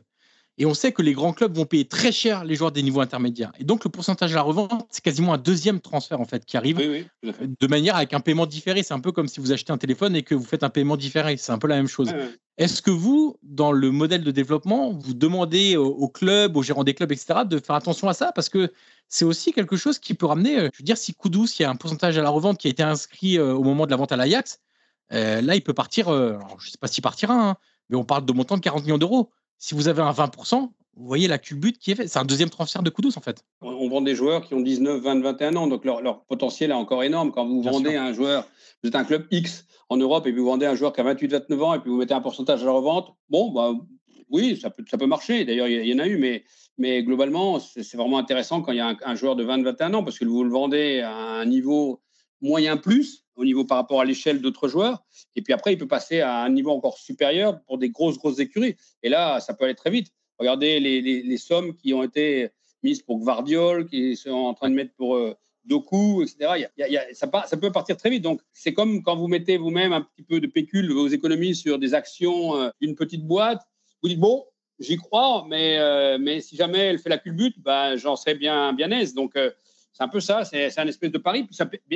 Et 0.57 0.65
on 0.65 0.73
sait 0.73 0.93
que 0.93 1.01
les 1.01 1.11
grands 1.11 1.33
clubs 1.33 1.53
vont 1.53 1.65
payer 1.65 1.85
très 1.85 2.13
cher 2.13 2.45
les 2.45 2.55
joueurs 2.55 2.71
des 2.71 2.81
niveaux 2.81 3.01
intermédiaires. 3.01 3.51
Et 3.59 3.65
donc, 3.65 3.83
le 3.83 3.89
pourcentage 3.89 4.31
à 4.31 4.35
la 4.35 4.41
revente, 4.41 4.87
c'est 4.89 5.03
quasiment 5.03 5.33
un 5.33 5.37
deuxième 5.37 5.81
transfert 5.81 6.21
en 6.21 6.25
fait 6.25 6.45
qui 6.45 6.55
arrive 6.55 6.77
de 7.23 7.67
manière 7.67 7.97
avec 7.97 8.13
un 8.13 8.21
paiement 8.21 8.45
différé. 8.45 8.81
C'est 8.81 8.93
un 8.93 9.01
peu 9.01 9.11
comme 9.11 9.27
si 9.27 9.41
vous 9.41 9.51
achetez 9.51 9.73
un 9.73 9.77
téléphone 9.77 10.15
et 10.15 10.23
que 10.23 10.33
vous 10.33 10.45
faites 10.45 10.63
un 10.63 10.69
paiement 10.69 10.95
différé. 10.95 11.35
C'est 11.35 11.51
un 11.51 11.57
peu 11.57 11.67
la 11.67 11.75
même 11.75 11.87
chose. 11.87 12.13
Est-ce 12.57 12.81
que 12.81 12.91
vous, 12.91 13.37
dans 13.43 13.73
le 13.73 13.91
modèle 13.91 14.23
de 14.23 14.31
développement, 14.31 14.93
vous 14.93 15.13
demandez 15.13 15.75
aux 15.75 16.07
clubs, 16.07 16.55
aux 16.55 16.63
gérants 16.63 16.85
des 16.85 16.93
clubs, 16.93 17.11
etc., 17.11 17.41
de 17.45 17.59
faire 17.59 17.75
attention 17.75 18.07
à 18.07 18.13
ça? 18.13 18.31
Parce 18.31 18.47
que 18.47 18.71
c'est 19.09 19.25
aussi 19.25 19.51
quelque 19.51 19.75
chose 19.75 19.99
qui 19.99 20.13
peut 20.13 20.25
ramener, 20.25 20.57
euh, 20.57 20.69
je 20.73 20.79
veux 20.79 20.85
dire, 20.85 20.97
si 20.97 21.13
Koudous, 21.13 21.47
il 21.59 21.63
y 21.63 21.65
a 21.65 21.69
un 21.69 21.75
pourcentage 21.75 22.17
à 22.17 22.21
la 22.21 22.29
revente 22.29 22.57
qui 22.57 22.67
a 22.67 22.69
été 22.69 22.83
inscrit 22.83 23.37
euh, 23.37 23.53
au 23.53 23.63
moment 23.63 23.85
de 23.85 23.91
la 23.91 23.97
vente 23.97 24.13
à 24.13 24.15
l'Ajax, 24.15 24.59
euh, 25.11 25.41
là, 25.41 25.55
il 25.55 25.61
peut 25.61 25.73
partir, 25.73 26.07
je 26.07 26.33
ne 26.33 26.71
sais 26.71 26.77
pas 26.79 26.87
s'il 26.87 27.03
partira, 27.03 27.33
hein, 27.33 27.57
mais 27.89 27.97
on 27.97 28.05
parle 28.05 28.25
de 28.25 28.33
montant 28.33 28.55
de 28.55 28.61
40 28.61 28.83
millions 28.83 28.97
d'euros 28.97 29.31
si 29.57 29.75
vous 29.75 29.87
avez 29.87 30.01
un 30.01 30.11
20%, 30.11 30.69
vous 30.97 31.07
voyez 31.07 31.27
la 31.27 31.37
culbute 31.37 31.77
qui 31.77 31.91
est 31.91 31.95
faite. 31.95 32.07
C'est 32.07 32.19
un 32.19 32.25
deuxième 32.25 32.49
transfert 32.49 32.81
de 32.81 32.89
Kudus, 32.89 33.17
en 33.17 33.21
fait. 33.21 33.43
On 33.61 33.89
vend 33.89 34.01
des 34.01 34.15
joueurs 34.15 34.45
qui 34.45 34.53
ont 34.53 34.61
19, 34.61 35.01
20, 35.01 35.21
21 35.21 35.55
ans, 35.55 35.67
donc 35.67 35.83
leur, 35.83 36.23
potentiel 36.25 36.71
est 36.71 36.75
encore 36.75 37.03
énorme. 37.03 37.31
Quand 37.31 37.45
vous 37.45 37.61
vendez 37.61 37.95
un 37.95 38.13
joueur, 38.13 38.47
vous 38.81 38.87
êtes 38.87 38.95
un 38.95 39.03
club 39.03 39.27
X 39.31 39.65
en 39.89 39.97
Europe 39.97 40.25
et 40.25 40.31
puis 40.31 40.39
vous 40.39 40.47
vendez 40.47 40.65
un 40.65 40.75
joueur 40.75 40.93
qui 40.93 41.01
a 41.01 41.03
28, 41.03 41.27
29 41.27 41.63
ans 41.63 41.73
et 41.73 41.79
puis 41.79 41.91
vous 41.91 41.97
mettez 41.97 42.13
un 42.13 42.21
pourcentage 42.21 42.63
à 42.63 42.65
la 42.65 42.71
revente, 42.71 43.13
bon, 43.29 43.51
bah, 43.51 43.73
oui, 44.29 44.57
ça 44.59 44.69
peut, 44.69 44.83
ça 44.89 44.97
peut 44.97 45.05
marcher. 45.05 45.45
D'ailleurs, 45.45 45.67
il 45.67 45.85
y, 45.85 45.93
en 45.93 45.99
a 45.99 46.07
eu, 46.07 46.17
mais, 46.17 46.43
mais 46.77 47.03
globalement, 47.03 47.59
c'est 47.59 47.95
vraiment 47.95 48.17
intéressant 48.17 48.61
quand 48.61 48.71
il 48.71 48.77
y 48.77 48.81
a 48.81 48.95
un, 49.05 49.15
joueur 49.15 49.35
de 49.35 49.43
20, 49.43 49.63
21 49.63 49.93
ans 49.95 50.03
parce 50.03 50.17
que 50.17 50.25
vous 50.25 50.43
le 50.43 50.49
vendez 50.49 51.01
à 51.01 51.13
un 51.13 51.45
niveau 51.45 52.01
moyen 52.41 52.77
plus 52.77 53.24
au 53.35 53.45
niveau 53.45 53.65
par 53.65 53.77
rapport 53.77 54.01
à 54.01 54.05
l'échelle 54.05 54.41
d'autres 54.41 54.67
joueurs. 54.67 55.03
Et 55.35 55.41
puis 55.41 55.53
après, 55.53 55.73
il 55.73 55.77
peut 55.77 55.87
passer 55.87 56.21
à 56.21 56.43
un 56.43 56.49
niveau 56.49 56.71
encore 56.71 56.97
supérieur 56.97 57.61
pour 57.63 57.77
des 57.77 57.89
grosses, 57.89 58.17
grosses 58.17 58.39
écuries. 58.39 58.75
Et 59.03 59.09
là, 59.09 59.39
ça 59.39 59.53
peut 59.53 59.65
aller 59.65 59.75
très 59.75 59.89
vite. 59.89 60.11
Regardez 60.39 60.79
les, 60.79 61.01
les, 61.01 61.37
sommes 61.37 61.75
qui 61.75 61.93
ont 61.93 62.03
été 62.03 62.49
mises 62.83 63.01
pour 63.01 63.19
Gvardiol, 63.19 63.87
qui 63.87 64.15
sont 64.15 64.31
en 64.31 64.53
train 64.53 64.69
de 64.69 64.75
mettre 64.75 64.93
pour 64.95 65.15
euh, 65.15 65.33
Doku, 65.63 66.23
etc. 66.23 66.67
ça, 67.13 67.29
ça, 67.47 67.57
peut 67.57 67.71
partir 67.71 67.95
très 67.97 68.09
vite. 68.09 68.21
Donc, 68.21 68.41
c'est 68.51 68.73
comme 68.73 69.01
quand 69.01 69.15
vous 69.15 69.27
mettez 69.27 69.57
vous-même 69.57 69.93
un 69.93 70.01
petit 70.01 70.23
peu 70.23 70.39
de 70.39 70.47
pécule, 70.47 70.91
vos 70.91 71.07
économies 71.07 71.55
sur 71.55 71.79
des 71.79 71.93
actions 71.93 72.57
euh, 72.57 72.69
d'une 72.81 72.95
petite 72.95 73.25
boîte. 73.25 73.61
Vous 74.03 74.09
dites, 74.09 74.19
bon, 74.19 74.45
j'y 74.79 74.97
crois, 74.97 75.45
mais, 75.47 75.77
euh, 75.79 76.17
mais 76.19 76.41
si 76.41 76.57
jamais 76.57 76.79
elle 76.79 76.99
fait 76.99 77.09
la 77.09 77.17
culbute, 77.17 77.55
ben, 77.59 77.95
j'en 77.95 78.17
serais 78.17 78.35
bien, 78.35 78.73
bien 78.73 78.91
aise. 78.91 79.13
Donc, 79.13 79.37
c'est 79.95 80.03
un 80.03 80.09
peu 80.09 80.19
ça, 80.19 80.43
c'est 80.43 80.77
un 80.77 80.87
espèce 80.87 81.11
de 81.11 81.17
pari. 81.17 81.47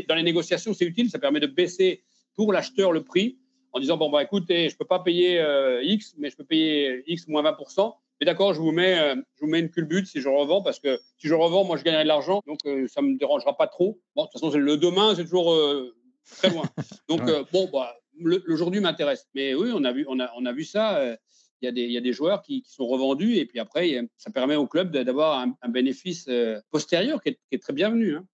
dans 0.08 0.16
les 0.16 0.24
négociations, 0.24 0.74
c'est 0.74 0.86
utile, 0.86 1.10
ça 1.10 1.20
permet 1.20 1.42
de 1.42 1.48
baisser 1.48 2.02
pour 2.34 2.54
l'acheteur 2.54 2.94
le 2.94 3.04
prix 3.04 3.38
en 3.74 3.80
disant 3.80 3.98
bon 3.98 4.10
bah 4.10 4.24
écoutez, 4.24 4.70
je 4.70 4.78
peux 4.78 4.86
pas 4.86 5.00
payer 5.00 5.38
euh, 5.40 5.84
X, 5.84 6.16
mais 6.18 6.30
je 6.30 6.38
peux 6.38 6.46
payer 6.46 7.04
X 7.08 7.28
moins 7.28 7.44
20%. 7.44 7.94
Mais 8.22 8.26
d'accord, 8.26 8.54
je 8.54 8.60
vous 8.62 8.72
mets, 8.72 8.98
euh, 8.98 9.16
je 9.36 9.42
vous 9.42 9.52
mets 9.52 9.60
une 9.60 9.70
culbute 9.70 10.08
si 10.08 10.22
je 10.22 10.30
revends 10.30 10.62
parce 10.62 10.80
que 10.80 10.98
si 11.18 11.28
je 11.28 11.34
revends, 11.34 11.66
moi 11.66 11.76
je 11.76 11.84
gagnerai 11.84 12.04
de 12.04 12.08
l'argent, 12.08 12.42
donc 12.48 12.60
ça 12.64 12.70
euh, 12.70 12.88
ça 12.88 13.02
me 13.02 13.18
dérangera 13.18 13.58
pas 13.58 13.68
trop. 13.68 14.00
Bon, 14.16 14.24
de 14.24 14.30
toute 14.30 14.42
façon, 14.42 14.58
le 14.58 14.78
demain, 14.78 15.14
c'est 15.16 15.26
toujours 15.26 15.54
très 16.38 16.50
loin. 16.52 16.64
Donc 17.10 17.22
bon, 17.52 17.70
bah, 17.72 17.98
l'aujourd'hui 18.18 18.80
m'intéresse. 18.80 19.28
Mais 19.36 19.54
oui, 19.56 19.72
on 19.74 19.84
a 19.84 19.92
vu, 19.92 20.06
on 20.08 20.22
a, 20.22 20.32
on 20.38 20.46
a 20.46 20.54
vu 20.54 20.64
ça 20.64 21.18
il 21.62 21.92
y 21.92 21.98
a 21.98 22.02
des, 22.02 22.14
joueurs 22.14 22.42
qui, 22.42 22.64
sont 22.68 22.88
revendus 22.88 23.36
et 23.36 23.46
puis 23.46 23.60
après, 23.60 24.08
ça 24.18 24.32
permet 24.32 24.56
au 24.56 24.68
club 24.68 24.92
d'avoir 24.92 25.46
un, 25.62 25.70
bénéfice 25.70 26.26
euh, 26.30 26.60
postérieur 26.72 27.22
qui 27.22 27.38
est, 27.52 27.62
très 27.62 27.74
bienvenu. 27.74 28.16
Hein. 28.16 28.26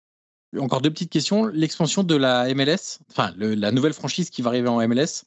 Encore 0.60 0.82
deux 0.82 0.92
petites 0.92 1.12
questions. 1.12 1.46
L'expansion 1.48 2.04
de 2.04 2.16
la 2.16 2.54
MLS, 2.54 3.00
enfin 3.10 3.34
la 3.38 3.72
nouvelle 3.72 3.94
franchise 3.94 4.30
qui 4.30 4.42
va 4.42 4.50
arriver 4.50 4.70
en 4.70 4.86
MLS, 4.88 5.26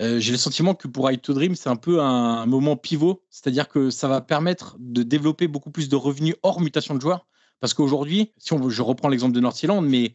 euh, 0.00 0.18
j'ai 0.18 0.32
le 0.32 0.38
sentiment 0.38 0.74
que 0.74 0.88
pour 0.88 1.10
High 1.10 1.20
to 1.20 1.34
Dream, 1.34 1.54
c'est 1.54 1.68
un 1.68 1.76
peu 1.76 2.00
un, 2.00 2.46
moment 2.46 2.76
pivot, 2.76 3.22
c'est-à-dire 3.30 3.68
que 3.68 3.90
ça 3.90 4.08
va 4.08 4.20
permettre 4.20 4.76
de 4.80 5.02
développer 5.02 5.46
beaucoup 5.46 5.70
plus 5.70 5.88
de 5.88 5.96
revenus 5.96 6.34
hors 6.42 6.60
mutation 6.60 6.94
de 6.94 7.00
joueurs. 7.00 7.26
Parce 7.60 7.74
qu'aujourd'hui, 7.74 8.32
si 8.38 8.54
je 8.68 8.82
reprends 8.82 9.08
l'exemple 9.08 9.34
de 9.34 9.40
North 9.40 9.62
Island, 9.62 9.86
mais 9.86 10.14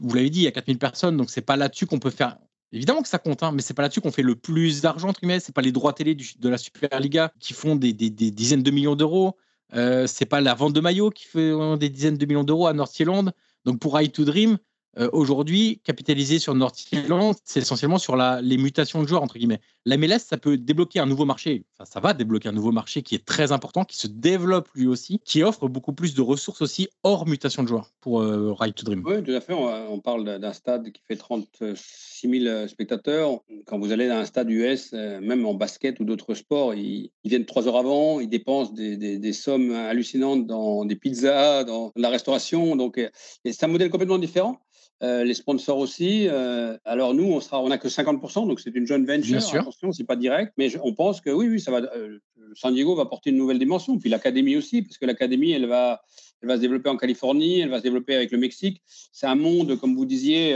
vous 0.00 0.14
l'avez 0.14 0.30
dit, 0.30 0.40
il 0.40 0.44
y 0.44 0.48
a 0.48 0.52
4000 0.52 0.78
personnes, 0.78 1.16
donc 1.16 1.30
c'est 1.30 1.40
pas 1.40 1.56
là-dessus 1.56 1.86
qu'on 1.86 1.98
peut 1.98 2.10
faire 2.10 2.36
Évidemment 2.72 3.02
que 3.02 3.08
ça 3.08 3.18
compte, 3.18 3.42
hein, 3.42 3.52
mais 3.52 3.62
c'est 3.62 3.74
pas 3.74 3.82
là-dessus 3.82 4.00
qu'on 4.00 4.10
fait 4.10 4.22
le 4.22 4.34
plus 4.34 4.80
d'argent, 4.82 5.08
entre 5.08 5.20
guillemets. 5.20 5.40
C'est 5.40 5.54
pas 5.54 5.62
les 5.62 5.72
droits 5.72 5.92
télé 5.92 6.14
de 6.14 6.48
la 6.48 6.58
Superliga 6.58 7.32
qui 7.40 7.52
font 7.52 7.76
des, 7.76 7.92
dizaines 7.92 8.62
de 8.62 8.70
millions 8.70 8.96
d'euros. 8.96 9.36
Euh, 9.74 10.06
c'est 10.06 10.26
pas 10.26 10.40
la 10.40 10.54
vente 10.54 10.72
de 10.72 10.80
maillots 10.80 11.10
qui 11.10 11.24
fait 11.24 11.52
des 11.78 11.88
dizaines 11.88 12.18
de 12.18 12.26
millions 12.26 12.44
d'euros 12.44 12.66
à 12.66 12.72
North 12.72 12.98
Island. 12.98 13.32
Donc 13.64 13.80
pour 13.80 13.98
High 14.00 14.12
to 14.12 14.24
Dream, 14.24 14.58
euh, 14.98 15.10
aujourd'hui, 15.12 15.80
capitaliser 15.84 16.38
sur 16.38 16.54
North 16.54 16.90
Island, 16.90 17.34
c'est 17.44 17.60
essentiellement 17.60 17.98
sur 17.98 18.16
les 18.16 18.56
mutations 18.56 19.02
de 19.02 19.08
joueurs, 19.08 19.22
entre 19.22 19.38
guillemets. 19.38 19.60
La 19.84 19.96
MLS, 19.96 20.20
ça 20.20 20.38
peut 20.38 20.56
débloquer 20.56 21.00
un 21.00 21.06
nouveau 21.06 21.24
marché. 21.24 21.64
Ça 21.84 22.00
va 22.00 22.14
débloquer 22.14 22.48
un 22.48 22.52
nouveau 22.52 22.72
marché 22.72 23.02
qui 23.02 23.14
est 23.14 23.24
très 23.24 23.52
important, 23.52 23.84
qui 23.84 23.96
se 23.96 24.06
développe 24.06 24.68
lui 24.74 24.86
aussi, 24.86 25.20
qui 25.24 25.42
offre 25.42 25.68
beaucoup 25.68 25.92
plus 25.92 26.14
de 26.14 26.22
ressources 26.22 26.62
aussi 26.62 26.88
hors 27.02 27.26
mutation 27.26 27.62
de 27.62 27.68
joueurs 27.68 27.92
pour 28.00 28.22
euh, 28.22 28.52
Ride 28.52 28.74
to 28.74 28.84
Dream. 28.84 29.02
Oui, 29.04 29.22
tout 29.22 29.32
à 29.32 29.40
fait. 29.40 29.52
On, 29.52 30.00
parle 30.00 30.38
d'un 30.38 30.52
stade 30.52 30.90
qui 30.92 31.02
fait 31.06 31.16
36 31.16 32.40
000 32.42 32.68
spectateurs. 32.68 33.40
Quand 33.66 33.78
vous 33.78 33.92
allez 33.92 34.08
dans 34.08 34.16
un 34.16 34.24
stade 34.24 34.50
US, 34.50 34.90
euh, 34.92 35.20
même 35.20 35.44
en 35.46 35.54
basket 35.54 36.00
ou 36.00 36.04
d'autres 36.04 36.34
sports, 36.34 36.74
ils, 36.74 37.10
viennent 37.24 37.44
trois 37.44 37.68
heures 37.68 37.76
avant, 37.76 38.20
ils 38.20 38.28
dépensent 38.28 38.72
des, 38.72 38.96
des, 38.96 39.32
sommes 39.32 39.72
hallucinantes 39.72 40.46
dans 40.46 40.84
des 40.84 40.96
pizzas, 40.96 41.64
dans 41.64 41.92
la 41.96 42.08
restauration. 42.08 42.76
Donc, 42.76 43.00
c'est 43.44 43.64
un 43.64 43.68
modèle 43.68 43.90
complètement 43.90 44.18
différent. 44.18 44.60
Euh, 45.02 45.24
les 45.24 45.34
sponsors 45.34 45.76
aussi. 45.76 46.26
Euh, 46.26 46.78
alors 46.86 47.12
nous, 47.12 47.24
on 47.24 47.40
sera, 47.40 47.60
on 47.60 47.68
n'a 47.68 47.76
que 47.76 47.88
50%, 47.88 48.48
donc 48.48 48.60
c'est 48.60 48.74
une 48.74 48.86
jeune 48.86 49.04
venture. 49.04 49.26
Bien 49.32 49.40
sûr. 49.40 49.60
Attention, 49.60 49.92
c'est 49.92 50.04
pas 50.04 50.16
direct, 50.16 50.54
mais 50.56 50.74
on 50.82 50.94
pense 50.94 51.20
que 51.20 51.28
oui, 51.28 51.48
oui, 51.48 51.60
ça 51.60 51.70
va. 51.70 51.78
Euh, 51.94 52.18
San 52.54 52.72
Diego 52.72 52.94
va 52.94 53.04
porter 53.04 53.28
une 53.28 53.36
nouvelle 53.36 53.58
dimension, 53.58 53.98
puis 53.98 54.08
l'académie 54.08 54.56
aussi, 54.56 54.80
parce 54.80 54.96
que 54.96 55.04
l'académie, 55.04 55.52
elle 55.52 55.66
va, 55.66 56.00
elle 56.40 56.48
va 56.48 56.56
se 56.56 56.62
développer 56.62 56.88
en 56.88 56.96
Californie, 56.96 57.60
elle 57.60 57.68
va 57.68 57.78
se 57.78 57.82
développer 57.82 58.14
avec 58.14 58.30
le 58.30 58.38
Mexique. 58.38 58.80
C'est 58.86 59.26
un 59.26 59.34
monde, 59.34 59.78
comme 59.78 59.94
vous 59.94 60.06
disiez, 60.06 60.54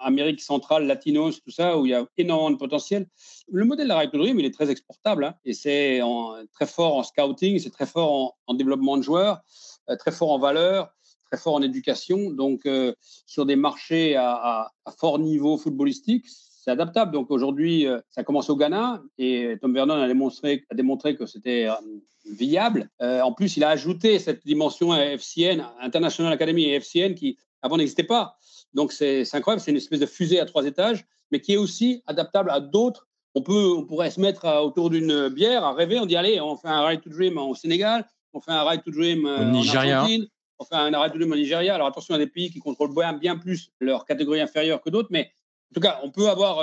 Amérique 0.00 0.40
centrale, 0.40 0.86
latinos, 0.86 1.40
tout 1.40 1.50
ça, 1.52 1.78
où 1.78 1.86
il 1.86 1.90
y 1.90 1.94
a 1.94 2.04
énormément 2.16 2.50
de 2.50 2.56
potentiel. 2.56 3.06
Le 3.52 3.64
modèle 3.64 3.84
de 3.84 3.90
la 3.90 3.96
Right 3.96 4.12
Dream, 4.12 4.40
il 4.40 4.46
est 4.46 4.54
très 4.54 4.70
exportable, 4.70 5.26
hein, 5.26 5.34
et 5.44 5.52
c'est 5.52 6.00
très 6.52 6.66
fort 6.66 6.96
en 6.96 7.04
scouting, 7.04 7.60
c'est 7.60 7.70
très 7.70 7.86
fort 7.86 8.12
en, 8.12 8.34
en 8.48 8.54
développement 8.54 8.96
de 8.96 9.02
joueurs, 9.02 9.42
très 9.98 10.10
fort 10.10 10.32
en 10.32 10.38
valeur 10.38 10.95
très 11.30 11.40
fort 11.40 11.54
en 11.54 11.62
éducation. 11.62 12.30
Donc, 12.30 12.66
euh, 12.66 12.94
sur 13.26 13.46
des 13.46 13.56
marchés 13.56 14.16
à, 14.16 14.70
fort 14.98 15.18
niveau 15.18 15.58
footballistique, 15.58 16.26
c'est 16.28 16.70
adaptable. 16.70 17.12
Donc, 17.12 17.30
aujourd'hui, 17.30 17.86
euh, 17.86 18.00
ça 18.10 18.24
commence 18.24 18.50
au 18.50 18.56
Ghana 18.56 19.02
et 19.18 19.56
Tom 19.60 19.72
Vernon 19.72 19.94
a 19.94 20.06
démontré, 20.06 20.64
a 20.70 20.74
démontré 20.74 21.16
que 21.16 21.26
c'était 21.26 21.68
euh, 21.68 21.74
viable. 22.30 22.90
en 23.00 23.32
plus, 23.32 23.56
il 23.56 23.64
a 23.64 23.68
ajouté 23.68 24.18
cette 24.18 24.44
dimension 24.44 24.92
FCN, 24.94 25.64
International 25.80 26.32
Academy 26.32 26.64
et 26.64 26.80
FCN, 26.80 27.14
qui 27.14 27.38
avant 27.62 27.76
n'existait 27.76 28.02
pas. 28.04 28.36
Donc, 28.74 28.92
c'est 28.92 29.22
incroyable. 29.32 29.62
C'est 29.62 29.70
une 29.70 29.76
espèce 29.76 30.00
de 30.00 30.06
fusée 30.06 30.40
à 30.40 30.44
trois 30.44 30.66
étages, 30.66 31.04
mais 31.30 31.40
qui 31.40 31.52
est 31.52 31.56
aussi 31.56 32.02
adaptable 32.06 32.50
à 32.50 32.60
d'autres. 32.60 33.06
On, 33.36 33.42
peut, 33.42 33.72
on 33.76 33.84
pourrait 33.84 34.10
se 34.10 34.20
mettre 34.20 34.46
autour 34.64 34.90
d'une 34.90 35.28
bière, 35.28 35.64
à 35.64 35.72
rêver. 35.72 36.00
On 36.00 36.06
dit, 36.06 36.16
allez, 36.16 36.40
on 36.40 36.56
fait 36.56 36.68
un 36.68 36.84
Ride 36.84 37.00
to 37.02 37.10
Dream 37.10 37.38
au 37.38 37.54
Sénégal, 37.54 38.06
on 38.32 38.40
fait 38.40 38.52
un 38.52 38.68
Ride 38.68 38.82
to 38.82 38.90
Dream 38.90 39.24
en 39.24 39.54
Argentine, 39.54 40.26
enfin 40.58 40.84
un 40.84 40.94
arrêt 40.94 41.10
de 41.10 41.24
au 41.24 41.36
Nigeria. 41.36 41.74
Alors 41.74 41.86
attention 41.86 42.14
à 42.14 42.18
des 42.18 42.26
pays 42.26 42.50
qui 42.50 42.58
contrôlent 42.58 42.94
bien, 43.18 43.36
plus 43.36 43.72
leur 43.80 44.04
catégorie 44.04 44.40
inférieure 44.40 44.80
que 44.80 44.90
d'autres, 44.90 45.08
mais 45.10 45.30
en 45.70 45.74
tout 45.74 45.80
cas, 45.80 46.00
on 46.02 46.10
peut 46.10 46.28
avoir 46.28 46.58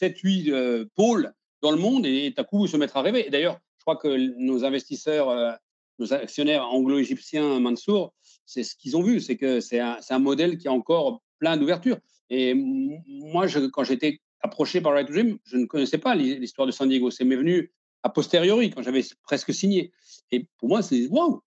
7-8 0.00 0.50
euh, 0.50 0.54
euh, 0.54 0.84
pôles 0.94 1.32
dans 1.62 1.70
le 1.70 1.78
monde 1.78 2.06
et, 2.06 2.32
à 2.36 2.44
coup 2.44 2.66
se 2.66 2.76
mettre 2.76 2.96
à 2.96 3.02
rêver. 3.02 3.26
Et 3.26 3.30
d'ailleurs, 3.30 3.58
je 3.78 3.84
crois 3.84 3.96
que 3.96 4.08
nos 4.38 4.64
investisseurs, 4.64 5.30
euh, 5.30 5.52
nos 5.98 6.12
actionnaires 6.12 6.66
anglo-égyptiens, 6.66 7.58
Mansour, 7.58 8.14
c'est 8.44 8.62
ce 8.62 8.76
qu'ils 8.76 8.96
ont 8.96 9.02
vu, 9.02 9.20
c'est 9.20 9.36
que 9.36 9.60
c'est 9.60 9.80
un, 9.80 10.18
modèle 10.18 10.58
qui 10.58 10.68
a 10.68 10.72
encore 10.72 11.22
plein 11.38 11.56
d'ouverture. 11.56 11.98
Et 12.30 12.54
moi, 12.54 13.46
quand 13.72 13.84
j'étais 13.84 14.20
approché 14.40 14.80
par 14.80 14.92
Right 14.92 15.06
to 15.06 15.12
Dream, 15.12 15.38
je 15.44 15.56
ne 15.56 15.66
connaissais 15.66 15.98
pas 15.98 16.14
l'histoire 16.14 16.66
de 16.66 16.72
San 16.72 16.88
Diego. 16.88 17.10
C'est 17.10 17.24
m'est 17.24 17.36
venu 17.36 17.72
a 18.02 18.10
posteriori, 18.10 18.70
quand 18.70 18.82
j'avais 18.82 19.04
presque 19.24 19.52
signé. 19.52 19.92
Et 20.30 20.46
pour 20.58 20.68
moi, 20.68 20.82
c'est 20.82 21.06
waouh, 21.08 21.42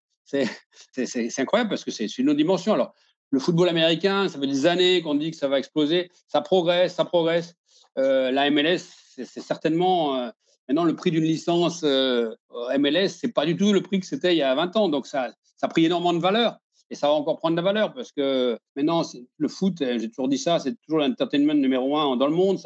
c'est 0.92 1.40
incroyable 1.40 1.70
parce 1.70 1.84
que 1.84 1.92
c'est 1.92 2.18
une 2.18 2.30
autre 2.30 2.38
dimension. 2.38 2.74
Alors, 2.74 2.94
le 3.32 3.40
football 3.40 3.70
américain, 3.70 4.28
ça 4.28 4.40
fait 4.40 4.48
des 4.48 4.66
années 4.66 5.02
qu'on 5.02 5.16
dit 5.16 5.32
que 5.32 5.38
ça 5.38 5.48
va 5.48 5.58
exploser. 5.58 6.10
Ça 6.28 6.42
progresse, 6.42 6.96
ça 6.96 7.06
progresse. 7.06 7.56
Euh, 7.98 8.32
la 8.32 8.50
MLS, 8.52 8.80
c'est 9.16 9.42
certainement 9.42 10.18
euh, 10.18 10.30
maintenant 10.68 10.84
le 10.84 10.96
prix 10.96 11.12
d'une 11.12 11.24
licence 11.24 11.82
euh, 11.84 12.34
MLS, 12.78 13.10
c'est 13.10 13.34
pas 13.34 13.46
du 13.46 13.56
tout 13.56 13.74
le 13.74 13.82
prix 13.82 14.00
que 14.00 14.06
c'était 14.06 14.34
il 14.34 14.38
y 14.38 14.44
a 14.44 14.54
20 14.56 14.76
ans. 14.76 14.90
Donc 14.90 15.08
ça, 15.08 15.32
ça 15.58 15.68
a 15.68 15.70
pris 15.70 15.86
énormément 15.86 16.14
de 16.14 16.20
valeur 16.20 16.58
et 16.90 16.96
ça 16.96 17.08
va 17.08 17.14
encore 17.14 17.38
prendre 17.38 17.56
de 17.56 17.62
la 17.62 17.66
valeur 17.66 17.94
parce 17.94 18.12
que 18.12 18.58
maintenant 18.76 19.02
le 19.38 19.48
foot, 19.48 19.76
j'ai 19.80 20.10
toujours 20.10 20.28
dit 20.28 20.38
ça, 20.38 20.60
c'est 20.60 20.76
toujours 20.82 21.00
l'entertainment 21.00 21.54
numéro 21.54 21.98
un 21.98 22.18
dans 22.18 22.28
le 22.28 22.36
monde. 22.36 22.60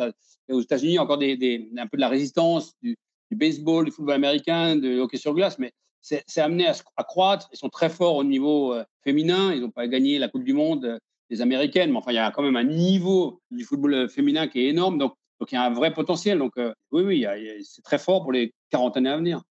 Et 0.47 0.53
aux 0.53 0.61
États-Unis, 0.61 0.99
encore 0.99 1.17
des, 1.17 1.69
un 1.77 1.87
peu 1.87 1.97
de 1.97 2.01
la 2.01 2.09
résistance 2.09 2.73
du, 2.81 2.97
du 3.31 3.37
baseball, 3.37 3.85
du 3.85 3.91
football 3.91 4.15
américain, 4.15 4.75
du 4.75 4.99
hockey 4.99 5.17
sur 5.17 5.33
glace, 5.33 5.57
mais 5.57 5.73
c'est 6.05 6.41
amené 6.41 6.67
à, 6.67 7.03
croître. 7.03 7.49
Ils 7.51 7.57
sont 7.57 7.69
très 7.69 7.89
forts 7.89 8.15
au 8.15 8.23
niveau 8.23 8.73
euh, 8.73 8.83
féminin. 9.03 9.53
Ils 9.53 9.61
n'ont 9.61 9.71
pas 9.71 9.87
gagné 9.87 10.19
la 10.19 10.27
Coupe 10.27 10.43
du 10.43 10.53
Monde 10.53 10.85
euh, 10.85 10.99
des 11.31 11.41
Américaines, 11.41 11.91
mais 11.91 11.97
enfin, 11.97 12.11
il 12.11 12.15
y 12.15 12.19
a 12.19 12.29
quand 12.29 12.43
même 12.43 12.55
un 12.55 12.63
niveau 12.63 13.41
du 13.49 13.63
football 13.63 13.93
euh, 13.93 14.07
féminin 14.07 14.47
qui 14.47 14.59
est 14.59 14.67
énorme. 14.67 14.99
Donc, 14.99 15.15
il 15.51 15.55
y 15.55 15.57
a 15.57 15.63
un 15.63 15.73
vrai 15.73 15.93
potentiel. 15.93 16.37
Donc, 16.37 16.53
oui, 16.91 17.03
oui, 17.03 17.25
c'est 17.63 17.83
très 17.83 17.97
fort 17.97 18.23
pour 18.23 18.31
les 18.31 18.53
40 18.69 18.97
années 18.97 19.09
à 19.09 19.17
venir. 19.17 19.41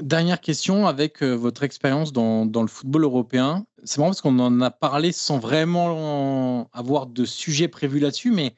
Dernière 0.00 0.40
question 0.40 0.86
avec 0.86 1.22
votre 1.22 1.62
expérience 1.62 2.12
dans, 2.12 2.44
dans, 2.46 2.60
le 2.62 2.68
football 2.68 3.04
européen. 3.04 3.64
C'est 3.82 3.98
marrant 3.98 4.10
parce 4.10 4.20
qu'on 4.20 4.38
en 4.38 4.60
a 4.60 4.70
parlé 4.70 5.12
sans 5.12 5.38
vraiment 5.38 6.68
avoir 6.72 7.06
de 7.06 7.24
sujet 7.24 7.68
prévu 7.68 7.98
là-dessus, 8.00 8.30
mais 8.30 8.54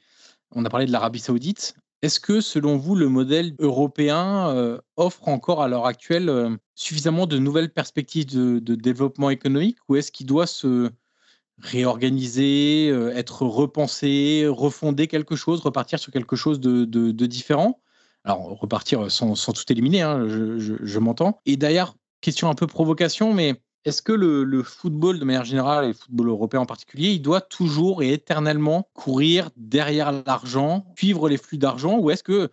on 0.51 0.65
a 0.65 0.69
parlé 0.69 0.87
de 0.87 0.93
l'Arabie 0.93 1.21
Saoudite. 1.21 1.77
Est-ce 2.03 2.19
que, 2.19 2.41
selon 2.41 2.77
vous, 2.77 2.97
le 2.97 3.09
modèle 3.09 3.55
européen 3.61 4.49
euh, 4.49 4.79
offre 4.97 5.29
encore 5.29 5.63
à 5.63 5.69
l'heure 5.69 5.87
actuelle 5.87 6.29
euh, 6.29 6.57
suffisamment 6.75 7.27
de 7.27 7.39
nouvelles 7.39 7.73
perspectives 7.73 8.27
de, 8.27 8.75
développement 8.75 9.31
économique 9.31 9.79
ou 9.89 9.95
est-ce 9.95 10.11
qu'il 10.11 10.27
doit 10.27 10.49
se 10.49 10.91
réorganiser, 11.59 12.91
euh, 12.91 13.15
être 13.15 13.43
repensé, 13.43 14.47
refonder 14.49 15.07
quelque 15.07 15.37
chose, 15.37 15.61
repartir 15.61 16.01
sur 16.01 16.13
quelque 16.13 16.35
chose 16.35 16.59
de, 16.59 17.27
différent? 17.27 17.81
Alors, 18.25 18.59
repartir 18.59 19.09
sans, 19.09 19.35
tout 19.35 19.73
éliminer, 19.73 20.03
hein, 20.03 20.27
je 20.29 20.99
m'entends. 20.99 21.41
Et 21.47 21.57
d'ailleurs, 21.57 21.97
question 22.21 22.49
un 22.51 22.55
peu 22.55 22.67
provocation, 22.67 23.33
mais 23.33 23.61
est-ce 23.85 24.03
que 24.03 24.13
le, 24.13 24.63
football, 24.63 25.19
de 25.19 25.25
manière 25.25 25.45
générale, 25.45 25.85
et 25.85 25.89
le 25.89 25.95
football 25.95 26.29
européen 26.29 26.61
en 26.61 26.67
particulier, 26.67 27.11
il 27.11 27.23
doit 27.23 27.41
toujours 27.41 28.03
et 28.03 28.13
éternellement 28.13 28.89
courir 28.95 29.51
derrière 29.57 30.13
l'argent, 30.25 30.87
suivre 30.97 31.29
les 31.29 31.37
flux 31.37 31.59
d'argent, 31.59 31.99
ou 31.99 32.11
est-ce 32.11 32.23
que 32.23 32.51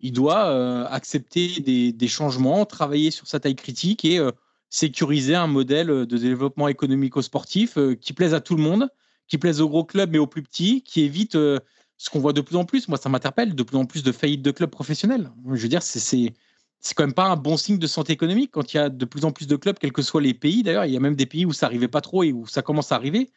il 0.00 0.12
doit 0.12 0.46
euh, 0.46 0.86
accepter 0.88 1.60
des, 1.60 2.08
changements, 2.08 2.64
travailler 2.64 3.10
sur 3.10 3.26
sa 3.26 3.40
taille 3.40 3.56
critique 3.56 4.04
et 4.04 4.20
euh, 4.20 4.30
sécuriser 4.70 5.34
un 5.34 5.48
modèle 5.48 5.88
de 5.88 6.16
développement 6.16 6.68
économico-sportif 6.68 7.78
euh, 7.78 7.96
qui 7.96 8.12
plaise 8.12 8.32
à 8.32 8.40
tout 8.40 8.54
le 8.54 8.62
monde, 8.62 8.88
qui 9.26 9.38
plaise 9.38 9.60
aux 9.60 9.68
gros 9.68 9.84
clubs 9.84 10.10
mais 10.12 10.18
aux 10.18 10.28
plus 10.28 10.44
petits, 10.44 10.82
qui 10.82 11.00
évite 11.00 11.32
ce 11.32 12.10
qu'on 12.12 12.20
voit 12.20 12.32
de 12.32 12.40
plus 12.40 12.54
en 12.54 12.64
plus? 12.64 12.86
Moi, 12.86 12.96
ça 12.96 13.08
m'interpelle, 13.08 13.56
de 13.56 13.62
plus 13.64 13.76
en 13.76 13.86
plus 13.86 14.04
de 14.04 14.12
faillites 14.12 14.42
de 14.42 14.52
clubs 14.52 14.70
professionnels. 14.70 15.32
Je 15.52 15.60
veux 15.60 15.68
dire, 15.68 15.82
c'est 15.82 16.32
c'est 16.80 16.94
quand 16.94 17.04
même 17.04 17.14
pas 17.14 17.26
un 17.26 17.36
bon 17.36 17.56
signe 17.56 17.78
de 17.78 17.86
santé 17.86 18.12
économique 18.12 18.50
quand 18.52 18.72
il 18.72 18.76
y 18.76 18.80
a 18.80 18.88
de 18.88 19.04
plus 19.04 19.24
en 19.24 19.32
plus 19.32 19.46
de 19.46 19.56
clubs, 19.56 19.78
quels 19.78 19.92
que 19.92 20.02
soient 20.02 20.20
les 20.20 20.34
pays. 20.34 20.62
D'ailleurs, 20.62 20.84
il 20.84 20.92
y 20.92 20.96
a 20.96 21.00
même 21.00 21.16
des 21.16 21.26
pays 21.26 21.44
où 21.44 21.52
ça 21.52 21.66
n'arrivait 21.66 21.88
pas 21.88 22.00
trop 22.00 22.22
et 22.22 22.32
où 22.32 22.46
ça 22.46 22.62
commence 22.62 22.92
à 22.92 22.96
arriver, 22.96 23.30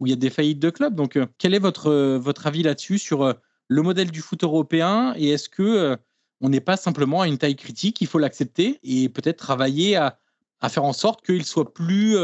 où 0.00 0.06
il 0.06 0.10
y 0.10 0.12
a 0.12 0.16
des 0.16 0.30
faillites 0.30 0.58
de 0.58 0.70
clubs. 0.70 0.94
Donc, 0.94 1.16
euh, 1.16 1.26
quel 1.38 1.54
est 1.54 1.58
votre, 1.58 1.88
euh, 1.88 2.18
votre 2.18 2.46
avis 2.46 2.62
là-dessus 2.62 2.98
sur 2.98 3.22
euh, 3.22 3.34
le 3.68 3.82
modèle 3.82 4.10
du 4.10 4.20
foot 4.20 4.42
européen 4.42 5.14
et 5.16 5.30
est-ce 5.30 5.48
que 5.48 5.96
on 6.40 6.48
n'est 6.48 6.60
pas 6.60 6.76
simplement 6.76 7.22
à 7.22 7.28
une 7.28 7.36
taille 7.36 7.56
critique, 7.56 8.00
il 8.00 8.06
faut 8.06 8.18
l'accepter 8.18 8.78
et 8.82 9.08
peut-être 9.08 9.38
travailler 9.38 9.96
à, 9.96 10.18
à, 10.60 10.68
faire 10.68 10.84
en 10.84 10.92
sorte 10.92 11.24
qu'il 11.24 11.44
soit 11.44 11.74
plus 11.74 12.16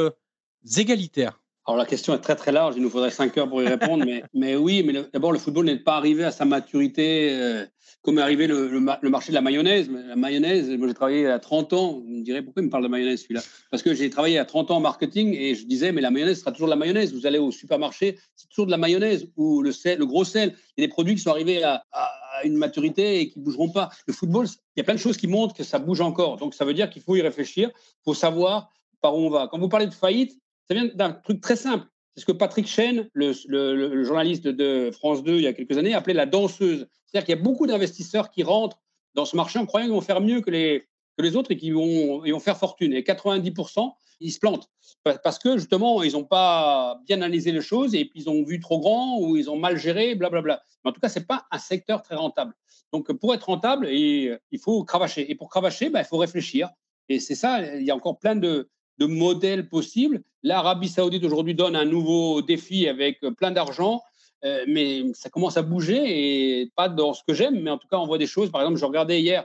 égalitaire? 0.77 1.44
Alors 1.67 1.79
la 1.79 1.87
question 1.87 2.13
est 2.15 2.19
très 2.19 2.37
très 2.37 2.53
large, 2.53 2.75
il 2.77 2.83
nous 2.83 2.91
faudrait 2.91 3.11
cinq 3.11 3.39
heures 3.39 3.49
pour 3.49 3.63
y 3.63 3.67
répondre, 3.67 4.05
mais, 4.05 4.23
mais 4.35 4.55
oui, 4.55 4.83
mais 4.85 4.93
d'abord 5.13 5.33
le 5.33 5.39
football 5.39 5.65
n'est 5.65 5.79
pas 5.79 5.97
arrivé 5.97 6.23
à 6.23 6.31
sa 6.31 6.45
maturité 6.45 7.31
euh, 7.33 7.65
comme 8.03 8.19
est 8.19 8.23
arrivé 8.23 8.47
le, 8.47 8.69
le, 8.69 9.11
marché 9.11 9.31
de 9.31 9.35
la 9.35 9.41
mayonnaise. 9.41 9.91
La 9.91 10.15
mayonnaise, 10.15 10.69
moi 10.69 10.89
j'ai 10.89 10.95
travaillé 10.95 11.27
à 11.27 11.39
30 11.39 11.73
ans, 11.73 11.93
vous 11.95 12.07
me 12.07 12.23
direz 12.23 12.43
pourquoi 12.43 12.63
il 12.63 12.67
me 12.67 12.71
parle 12.71 12.83
de 12.83 12.89
mayonnaise 12.89 13.23
celui-là? 13.23 13.41
Parce 13.71 13.83
que 13.83 13.95
j'ai 13.95 14.11
travaillé 14.11 14.39
à 14.39 14.45
30 14.45 14.73
ans 14.73 14.77
en 14.77 14.81
marketing 14.81 15.35
et 15.35 15.55
je 15.55 15.65
disais 15.67 15.91
mais 15.91 16.03
la 16.03 16.11
mayonnaise 16.11 16.41
sera 16.41 16.53
toujours 16.53 16.67
de 16.67 16.73
la 16.73 16.77
mayonnaise. 16.77 17.15
Vous 17.15 17.27
allez 17.27 17.39
au 17.39 17.51
supermarché, 17.51 18.19
c'est 18.37 18.49
toujours 18.51 18.67
de 18.67 18.71
la 18.71 18.77
mayonnaise 18.77 19.27
ou 19.39 19.63
le, 19.63 19.73
sel, 19.73 19.99
le 19.99 20.05
gros 20.05 20.25
sel. 20.25 20.55
Il 20.77 20.83
y 20.83 20.85
a 20.85 20.87
des 20.87 20.93
produits 20.93 21.15
qui 21.15 21.23
sont 21.23 21.31
arrivés 21.31 21.63
à, 21.63 21.83
à 21.93 22.45
une 22.45 22.57
maturité 22.57 23.21
et 23.21 23.31
qui 23.31 23.39
ne 23.39 23.45
bougeront 23.45 23.71
pas. 23.71 23.89
Le 24.07 24.13
football, 24.13 24.47
il 24.77 24.81
y 24.81 24.83
a 24.83 24.85
plein 24.85 24.95
de 24.95 25.01
choses 25.01 25.17
qui 25.17 25.27
montrent 25.27 25.55
que 25.55 25.65
ça 25.65 25.79
bouge 25.79 26.03
encore. 26.03 26.37
Donc 26.37 26.53
ça 26.53 26.67
veut 26.67 26.75
dire 26.75 26.91
qu'il 26.91 27.01
faut 27.01 27.17
y 27.17 27.23
réfléchir, 27.23 27.71
il 27.75 28.05
faut 28.05 28.15
savoir 28.15 28.71
par 29.01 29.17
où 29.17 29.21
on 29.21 29.31
va. 29.31 29.49
Quand 29.49 29.59
vous 29.59 29.71
parlez 29.71 29.87
de 29.87 29.95
faillite, 29.95 30.39
ça 30.69 30.75
vient 30.75 30.87
d'un 30.95 31.13
truc 31.13 31.41
très 31.41 31.57
simple. 31.57 31.87
C'est 32.15 32.21
ce 32.21 32.27
que 32.27 32.33
Patrick 32.33 32.67
Chen, 32.67 33.09
le, 33.13 34.05
journaliste 34.05 34.47
de 34.47 34.91
France 34.93 35.25
2 35.25 35.37
il 35.37 35.43
y 35.43 35.47
a 35.47 35.53
quelques 35.53 35.77
années, 35.77 35.95
appelait 35.95 36.15
la 36.15 36.27
danseuse. 36.27 36.87
C'est-à-dire 37.07 37.27
qu'il 37.27 37.37
y 37.37 37.39
a 37.39 37.43
beaucoup 37.43 37.67
d'investisseurs 37.67 38.31
qui 38.31 38.43
rentrent 38.43 38.81
dans 39.15 39.25
ce 39.25 39.37
marché 39.37 39.59
en 39.59 39.67
croyant 39.67 39.87
qu'ils 39.87 39.95
vont 39.95 40.01
faire 40.01 40.21
mieux 40.21 40.41
que 40.41 40.51
les, 40.51 41.37
autres 41.37 41.51
et 41.51 41.57
qu'ils 41.57 41.75
vont, 41.75 42.41
faire 42.41 42.57
fortune. 42.57 42.93
Et 42.93 43.03
90%, 43.03 43.93
ils 44.21 44.33
se 44.33 44.39
plantent. 44.39 44.69
Parce 45.03 45.39
que 45.39 45.59
justement, 45.59 46.03
ils 46.03 46.13
n'ont 46.13 46.25
pas 46.25 47.01
bien 47.07 47.17
analysé 47.17 47.53
les 47.53 47.61
choses 47.61 47.95
et 47.95 48.05
puis 48.05 48.21
ils 48.23 48.31
ont 48.31 48.45
vu 48.45 48.61
trop 48.61 48.79
grand 48.79 49.19
ou 49.19 49.37
ils 49.37 49.51
ont 49.51 49.59
mal 49.59 49.77
géré, 49.77 50.15
blablabla. 50.15 50.63
En 50.85 50.93
tout 50.93 51.01
cas, 51.01 51.09
ce 51.09 51.19
n'est 51.19 51.25
pas 51.25 51.47
un 51.51 51.59
secteur 51.59 52.03
très 52.03 52.15
rentable. 52.15 52.55
Donc, 52.93 53.13
pour 53.13 53.35
être 53.35 53.45
rentable, 53.45 53.89
il 53.91 54.39
faut 54.63 54.85
cravacher. 54.85 55.29
Et 55.31 55.35
pour 55.35 55.49
cravacher, 55.49 55.91
ben, 55.91 56.01
il 56.01 56.07
faut 56.07 56.19
réfléchir. 56.19 56.71
Et 57.09 57.19
c'est 57.19 57.35
ça, 57.35 57.77
il 57.77 57.85
y 57.85 57.91
a 57.91 57.97
encore 57.97 58.19
plein 58.19 58.37
de, 58.37 58.71
de 58.99 59.07
modèles 59.07 59.69
possibles. 59.69 60.23
L'Arabie 60.43 60.89
saoudite 60.89 61.25
aujourd'hui 61.25 61.55
donne 61.55 61.77
un 61.77 61.85
nouveau 61.85 62.43
défi 62.43 62.89
avec 62.89 63.21
plein 63.37 63.51
d'argent, 63.51 64.03
euh, 64.45 64.65
mais 64.69 65.05
ça 65.15 65.31
commence 65.31 65.57
à 65.57 65.63
bouger 65.63 66.61
et 66.61 66.71
pas 66.77 66.89
dans 66.89 67.15
ce 67.15 67.23
que 67.27 67.35
j'aime, 67.35 67.61
mais 67.61 67.71
en 67.71 67.79
tout 67.79 67.89
cas 67.89 67.97
on 67.97 68.07
voit 68.07 68.19
des 68.19 68.27
choses. 68.27 68.51
Par 68.51 68.61
exemple, 68.61 68.79
je 68.79 68.85
regardais 68.85 69.21
hier 69.21 69.45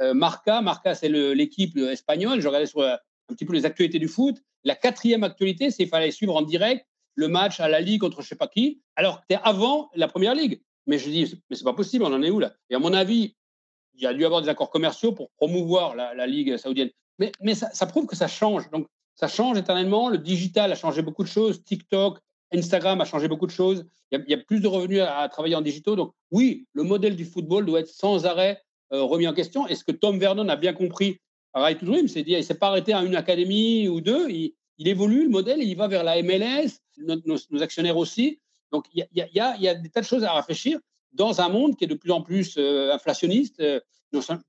euh, 0.00 0.12
Marca, 0.14 0.60
Marca 0.60 0.94
c'est 0.94 1.08
l'équipe 1.08 1.76
espagnole, 1.76 2.40
je 2.40 2.48
regardais 2.48 2.68
euh, 2.76 2.94
un 3.28 3.34
petit 3.34 3.44
peu 3.44 3.52
les 3.52 3.64
actualités 3.64 3.98
du 3.98 4.08
foot. 4.08 4.36
La 4.64 4.74
quatrième 4.74 5.24
actualité, 5.24 5.70
c'est 5.70 5.84
qu'il 5.84 5.88
fallait 5.88 6.10
suivre 6.10 6.36
en 6.36 6.42
direct 6.42 6.84
le 7.14 7.28
match 7.28 7.60
à 7.60 7.68
la 7.68 7.80
Ligue 7.80 8.00
contre 8.00 8.22
je 8.22 8.28
sais 8.28 8.36
pas 8.36 8.48
qui, 8.48 8.82
alors 8.96 9.16
que 9.16 9.26
c'était 9.28 9.40
avant 9.44 9.90
la 9.94 10.08
Première 10.08 10.34
Ligue. 10.34 10.60
Mais 10.86 10.98
je 10.98 11.08
dis, 11.08 11.34
mais 11.48 11.56
c'est 11.56 11.64
pas 11.64 11.74
possible, 11.74 12.04
on 12.04 12.12
en 12.12 12.22
est 12.22 12.30
où 12.30 12.40
là? 12.40 12.54
Et 12.70 12.74
à 12.74 12.78
mon 12.78 12.92
avis, 12.92 13.36
il 13.94 14.02
y 14.02 14.06
a 14.06 14.14
dû 14.14 14.24
avoir 14.24 14.42
des 14.42 14.48
accords 14.48 14.70
commerciaux 14.70 15.12
pour 15.12 15.30
promouvoir 15.32 15.94
la 15.94 16.26
Ligue 16.26 16.56
saoudienne. 16.56 16.90
Mais, 17.40 17.54
ça, 17.54 17.86
prouve 17.86 18.06
que 18.06 18.16
ça 18.16 18.28
change. 18.28 18.70
Donc, 18.70 18.86
ça 19.14 19.28
change 19.28 19.58
éternellement. 19.58 20.08
Le 20.08 20.18
digital 20.18 20.72
a 20.72 20.74
changé 20.74 21.02
beaucoup 21.02 21.22
de 21.22 21.28
choses. 21.28 21.62
TikTok, 21.62 22.18
Instagram 22.52 23.00
a 23.00 23.04
changé 23.04 23.28
beaucoup 23.28 23.46
de 23.46 23.52
choses. 23.52 23.84
Il 24.10 24.24
y 24.26 24.34
a, 24.34 24.38
plus 24.38 24.60
de 24.60 24.66
revenus 24.66 25.02
à, 25.02 25.28
travailler 25.28 25.54
en 25.54 25.60
digitaux. 25.60 25.96
Donc, 25.96 26.12
oui, 26.30 26.66
le 26.72 26.82
modèle 26.82 27.16
du 27.16 27.24
football 27.24 27.66
doit 27.66 27.80
être 27.80 27.88
sans 27.88 28.26
arrêt 28.26 28.62
euh, 28.92 29.02
remis 29.02 29.28
en 29.28 29.34
question. 29.34 29.66
Est-ce 29.66 29.84
que 29.84 29.92
Tom 29.92 30.18
Vernon 30.18 30.48
a 30.48 30.56
bien 30.56 30.72
compris 30.72 31.20
Right 31.54 31.78
to 31.78 31.86
Dream, 31.86 32.08
c'est 32.08 32.22
dire, 32.22 32.38
il 32.38 32.42
ne 32.42 32.46
s'est 32.46 32.54
pas 32.54 32.68
arrêté 32.68 32.92
à 32.92 33.02
une 33.02 33.16
académie 33.16 33.88
ou 33.88 34.00
deux. 34.00 34.30
Il, 34.30 34.54
évolue, 34.78 35.24
le 35.24 35.28
modèle, 35.28 35.62
il 35.62 35.76
va 35.76 35.88
vers 35.88 36.04
la 36.04 36.22
MLS, 36.22 36.78
nos, 36.98 37.62
actionnaires 37.62 37.96
aussi. 37.96 38.40
Donc, 38.72 38.86
il 38.94 39.06
y, 39.12 39.40
a, 39.40 39.74
des 39.74 39.88
tas 39.90 40.00
de 40.00 40.06
choses 40.06 40.24
à 40.24 40.32
réfléchir 40.32 40.78
dans 41.12 41.40
un 41.40 41.48
monde 41.48 41.76
qui 41.76 41.84
est 41.84 41.88
de 41.88 41.94
plus 41.94 42.12
en 42.12 42.22
plus 42.22 42.54
euh, 42.56 42.92
inflationniste, 42.92 43.60
euh, 43.60 43.80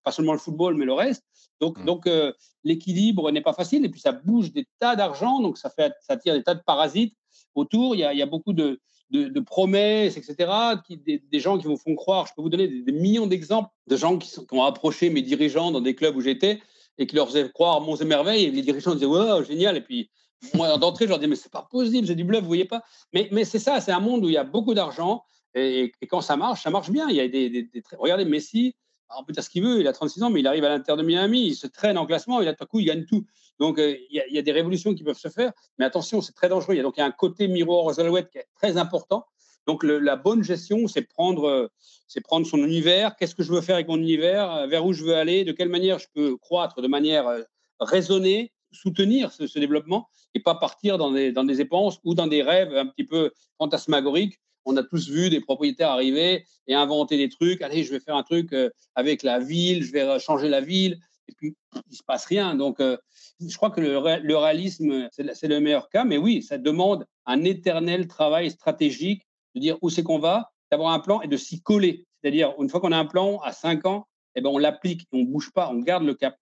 pas 0.03 0.11
seulement 0.11 0.33
le 0.33 0.39
football, 0.39 0.75
mais 0.75 0.85
le 0.85 0.93
reste. 0.93 1.23
Donc, 1.61 1.77
mmh. 1.77 1.85
donc 1.85 2.07
euh, 2.07 2.33
l'équilibre 2.63 3.31
n'est 3.31 3.41
pas 3.41 3.53
facile 3.53 3.85
et 3.85 3.89
puis 3.89 4.01
ça 4.01 4.11
bouge 4.11 4.51
des 4.51 4.67
tas 4.79 4.95
d'argent, 4.95 5.39
donc 5.39 5.57
ça, 5.57 5.69
fait, 5.69 5.93
ça 6.01 6.17
tire 6.17 6.33
des 6.33 6.43
tas 6.43 6.55
de 6.55 6.63
parasites 6.65 7.15
autour. 7.55 7.95
Il 7.95 7.99
y 7.99 8.03
a, 8.03 8.13
il 8.13 8.19
y 8.19 8.21
a 8.21 8.25
beaucoup 8.25 8.53
de, 8.53 8.79
de, 9.11 9.39
promesses, 9.39 10.17
etc., 10.17 10.51
qui, 10.85 10.97
des, 10.97 11.39
gens 11.39 11.57
qui 11.57 11.67
vous 11.67 11.77
font 11.77 11.95
croire. 11.95 12.27
Je 12.27 12.33
peux 12.35 12.41
vous 12.41 12.49
donner 12.49 12.67
des, 12.67 12.91
millions 12.91 13.27
d'exemples 13.27 13.69
de 13.87 13.95
gens 13.95 14.17
qui, 14.17 14.29
sont, 14.29 14.45
qui, 14.45 14.55
ont 14.55 14.63
approché 14.63 15.09
mes 15.09 15.21
dirigeants 15.21 15.71
dans 15.71 15.81
des 15.81 15.95
clubs 15.95 16.15
où 16.15 16.21
j'étais 16.21 16.61
et 16.97 17.07
qui 17.07 17.15
leur 17.15 17.27
faisaient 17.27 17.49
croire 17.51 17.81
monts 17.81 17.95
et 17.95 18.05
merveilles. 18.05 18.45
Et 18.45 18.51
les 18.51 18.61
dirigeants 18.61 18.93
disaient 18.93 19.05
Wow, 19.05 19.43
génial. 19.43 19.77
Et 19.77 19.81
puis, 19.81 20.09
moi, 20.53 20.77
d'entrée, 20.79 21.05
je 21.05 21.09
leur 21.09 21.19
disais 21.19 21.29
Mais 21.29 21.35
c'est 21.35 21.51
pas 21.51 21.67
possible, 21.69 22.07
c'est 22.07 22.15
du 22.15 22.23
bluff, 22.23 22.41
vous 22.41 22.47
voyez 22.47 22.65
pas. 22.65 22.81
Mais, 23.13 23.27
mais 23.31 23.43
c'est 23.43 23.59
ça, 23.59 23.81
c'est 23.81 23.91
un 23.91 23.99
monde 23.99 24.25
où 24.25 24.29
il 24.29 24.33
y 24.33 24.37
a 24.37 24.43
beaucoup 24.43 24.73
d'argent. 24.73 25.23
Et, 25.53 25.91
quand 26.09 26.21
ça 26.21 26.37
marche, 26.37 26.63
ça 26.63 26.69
marche 26.69 26.89
bien. 26.89 27.09
Il 27.09 27.15
y 27.15 27.19
a 27.19 27.27
des, 27.27 27.49
des, 27.49 27.69
regardez 27.97 28.25
Messi, 28.25 28.75
on 29.17 29.23
peut 29.23 29.33
dire 29.33 29.43
ce 29.43 29.49
qu'il 29.49 29.63
veut, 29.63 29.79
il 29.79 29.87
a 29.87 29.93
36 29.93 30.23
ans, 30.23 30.29
mais 30.29 30.39
il 30.39 30.47
arrive 30.47 30.63
à 30.63 30.69
l'Inter 30.69 30.95
de 30.95 31.03
Miami, 31.03 31.47
il 31.47 31.55
se 31.55 31.67
traîne 31.67 31.97
en 31.97 32.05
classement, 32.05 32.41
et 32.41 32.45
là, 32.45 32.53
tout 32.53 32.63
à 32.63 32.67
coup, 32.67 32.79
il 32.79 32.85
gagne 32.85 33.05
tout. 33.05 33.25
Donc, 33.59 33.77
euh, 33.79 33.95
il, 34.09 34.23
y 34.29 34.37
a, 34.37 34.41
des 34.41 34.51
révolutions 34.51 34.93
qui 34.93 35.03
peuvent 35.03 35.17
se 35.17 35.27
faire, 35.27 35.51
mais 35.77 35.85
attention, 35.85 36.21
c'est 36.21 36.33
très 36.33 36.49
dangereux. 36.49 36.73
Il 36.73 36.77
y 36.77 36.79
a 36.79 36.83
donc 36.83 36.99
un 36.99 37.11
côté 37.11 37.47
miroir 37.47 37.85
aux 37.85 37.99
alouettes 37.99 38.29
qui 38.31 38.39
est 38.39 38.47
très 38.55 38.77
important. 38.77 39.25
Donc, 39.67 39.83
la 39.83 40.15
bonne 40.15 40.43
gestion, 40.43 40.87
c'est 40.87 41.03
prendre, 41.03 41.69
c'est 42.07 42.21
prendre 42.21 42.47
son 42.47 42.57
univers. 42.57 43.15
Qu'est-ce 43.15 43.35
que 43.35 43.43
je 43.43 43.51
veux 43.51 43.61
faire 43.61 43.75
avec 43.75 43.87
mon 43.87 43.97
univers? 43.97 44.67
Vers 44.67 44.85
où 44.85 44.93
je 44.93 45.03
veux 45.03 45.15
aller? 45.15 45.43
De 45.43 45.51
quelle 45.51 45.69
manière 45.69 45.99
je 45.99 46.07
peux 46.13 46.35
croître 46.37 46.81
de 46.81 46.87
manière 46.87 47.27
euh, 47.27 47.43
raisonnée, 47.79 48.51
soutenir 48.71 49.31
ce, 49.31 49.59
développement 49.59 50.09
et 50.33 50.39
pas 50.39 50.55
partir 50.55 50.97
dans 50.97 51.11
des, 51.11 51.31
dans 51.31 51.43
des 51.43 51.57
dépenses 51.57 51.99
ou 52.03 52.15
dans 52.15 52.27
des 52.27 52.41
rêves 52.41 52.75
un 52.75 52.87
petit 52.87 53.03
peu 53.03 53.31
fantasmagoriques? 53.59 54.39
On 54.65 54.77
a 54.77 54.83
tous 54.83 55.09
vu 55.09 55.29
des 55.29 55.41
propriétaires 55.41 55.89
arriver 55.89 56.45
et 56.67 56.75
inventer 56.75 57.17
des 57.17 57.29
trucs. 57.29 57.61
Allez, 57.61 57.83
je 57.83 57.91
vais 57.91 57.99
faire 57.99 58.15
un 58.15 58.23
truc 58.23 58.53
euh, 58.53 58.69
avec 58.95 59.23
la 59.23 59.39
ville, 59.39 59.83
je 59.83 59.91
vais 59.91 60.19
changer 60.19 60.49
la 60.49 60.61
ville. 60.61 60.99
et 61.27 61.33
puis 61.33 61.55
il 61.89 61.95
se 61.95 62.03
passe 62.03 62.25
rien. 62.25 62.55
Donc, 62.55 62.79
euh, 62.79 62.97
je 63.39 63.55
crois 63.55 63.71
que 63.71 63.81
le, 63.81 64.37
réalisme, 64.37 65.09
c'est 65.11 65.47
le 65.47 65.59
meilleur 65.59 65.89
cas. 65.89 66.03
Mais 66.03 66.17
oui, 66.17 66.43
ça 66.43 66.57
demande 66.57 67.05
un 67.25 67.43
éternel 67.43 68.07
travail 68.07 68.51
stratégique 68.51 69.25
de 69.55 69.61
dire 69.61 69.77
où 69.81 69.89
c'est 69.89 70.03
qu'on 70.03 70.19
va, 70.19 70.51
d'avoir 70.71 70.93
un 70.93 70.99
plan 70.99 71.21
et 71.21 71.27
de 71.27 71.37
s'y 71.37 71.61
coller. 71.61 72.05
C'est-à-dire, 72.21 72.53
une 72.59 72.69
fois 72.69 72.79
qu'on 72.79 72.91
a 72.91 72.97
un 72.97 73.05
plan 73.05 73.39
à 73.39 73.51
cinq 73.51 73.85
ans, 73.85 74.07
eh 74.35 74.41
ben, 74.41 74.49
on 74.49 74.57
l'applique, 74.57 75.07
on 75.11 75.19
ne 75.19 75.25
bouge 75.25 75.51
pas, 75.51 75.69
on 75.69 75.79
garde 75.79 76.03
le 76.03 76.13
cap. 76.13 76.37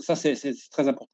Ça, 0.00 0.14
c'est 0.14 0.34
très 0.70 0.88
important. 0.88 1.10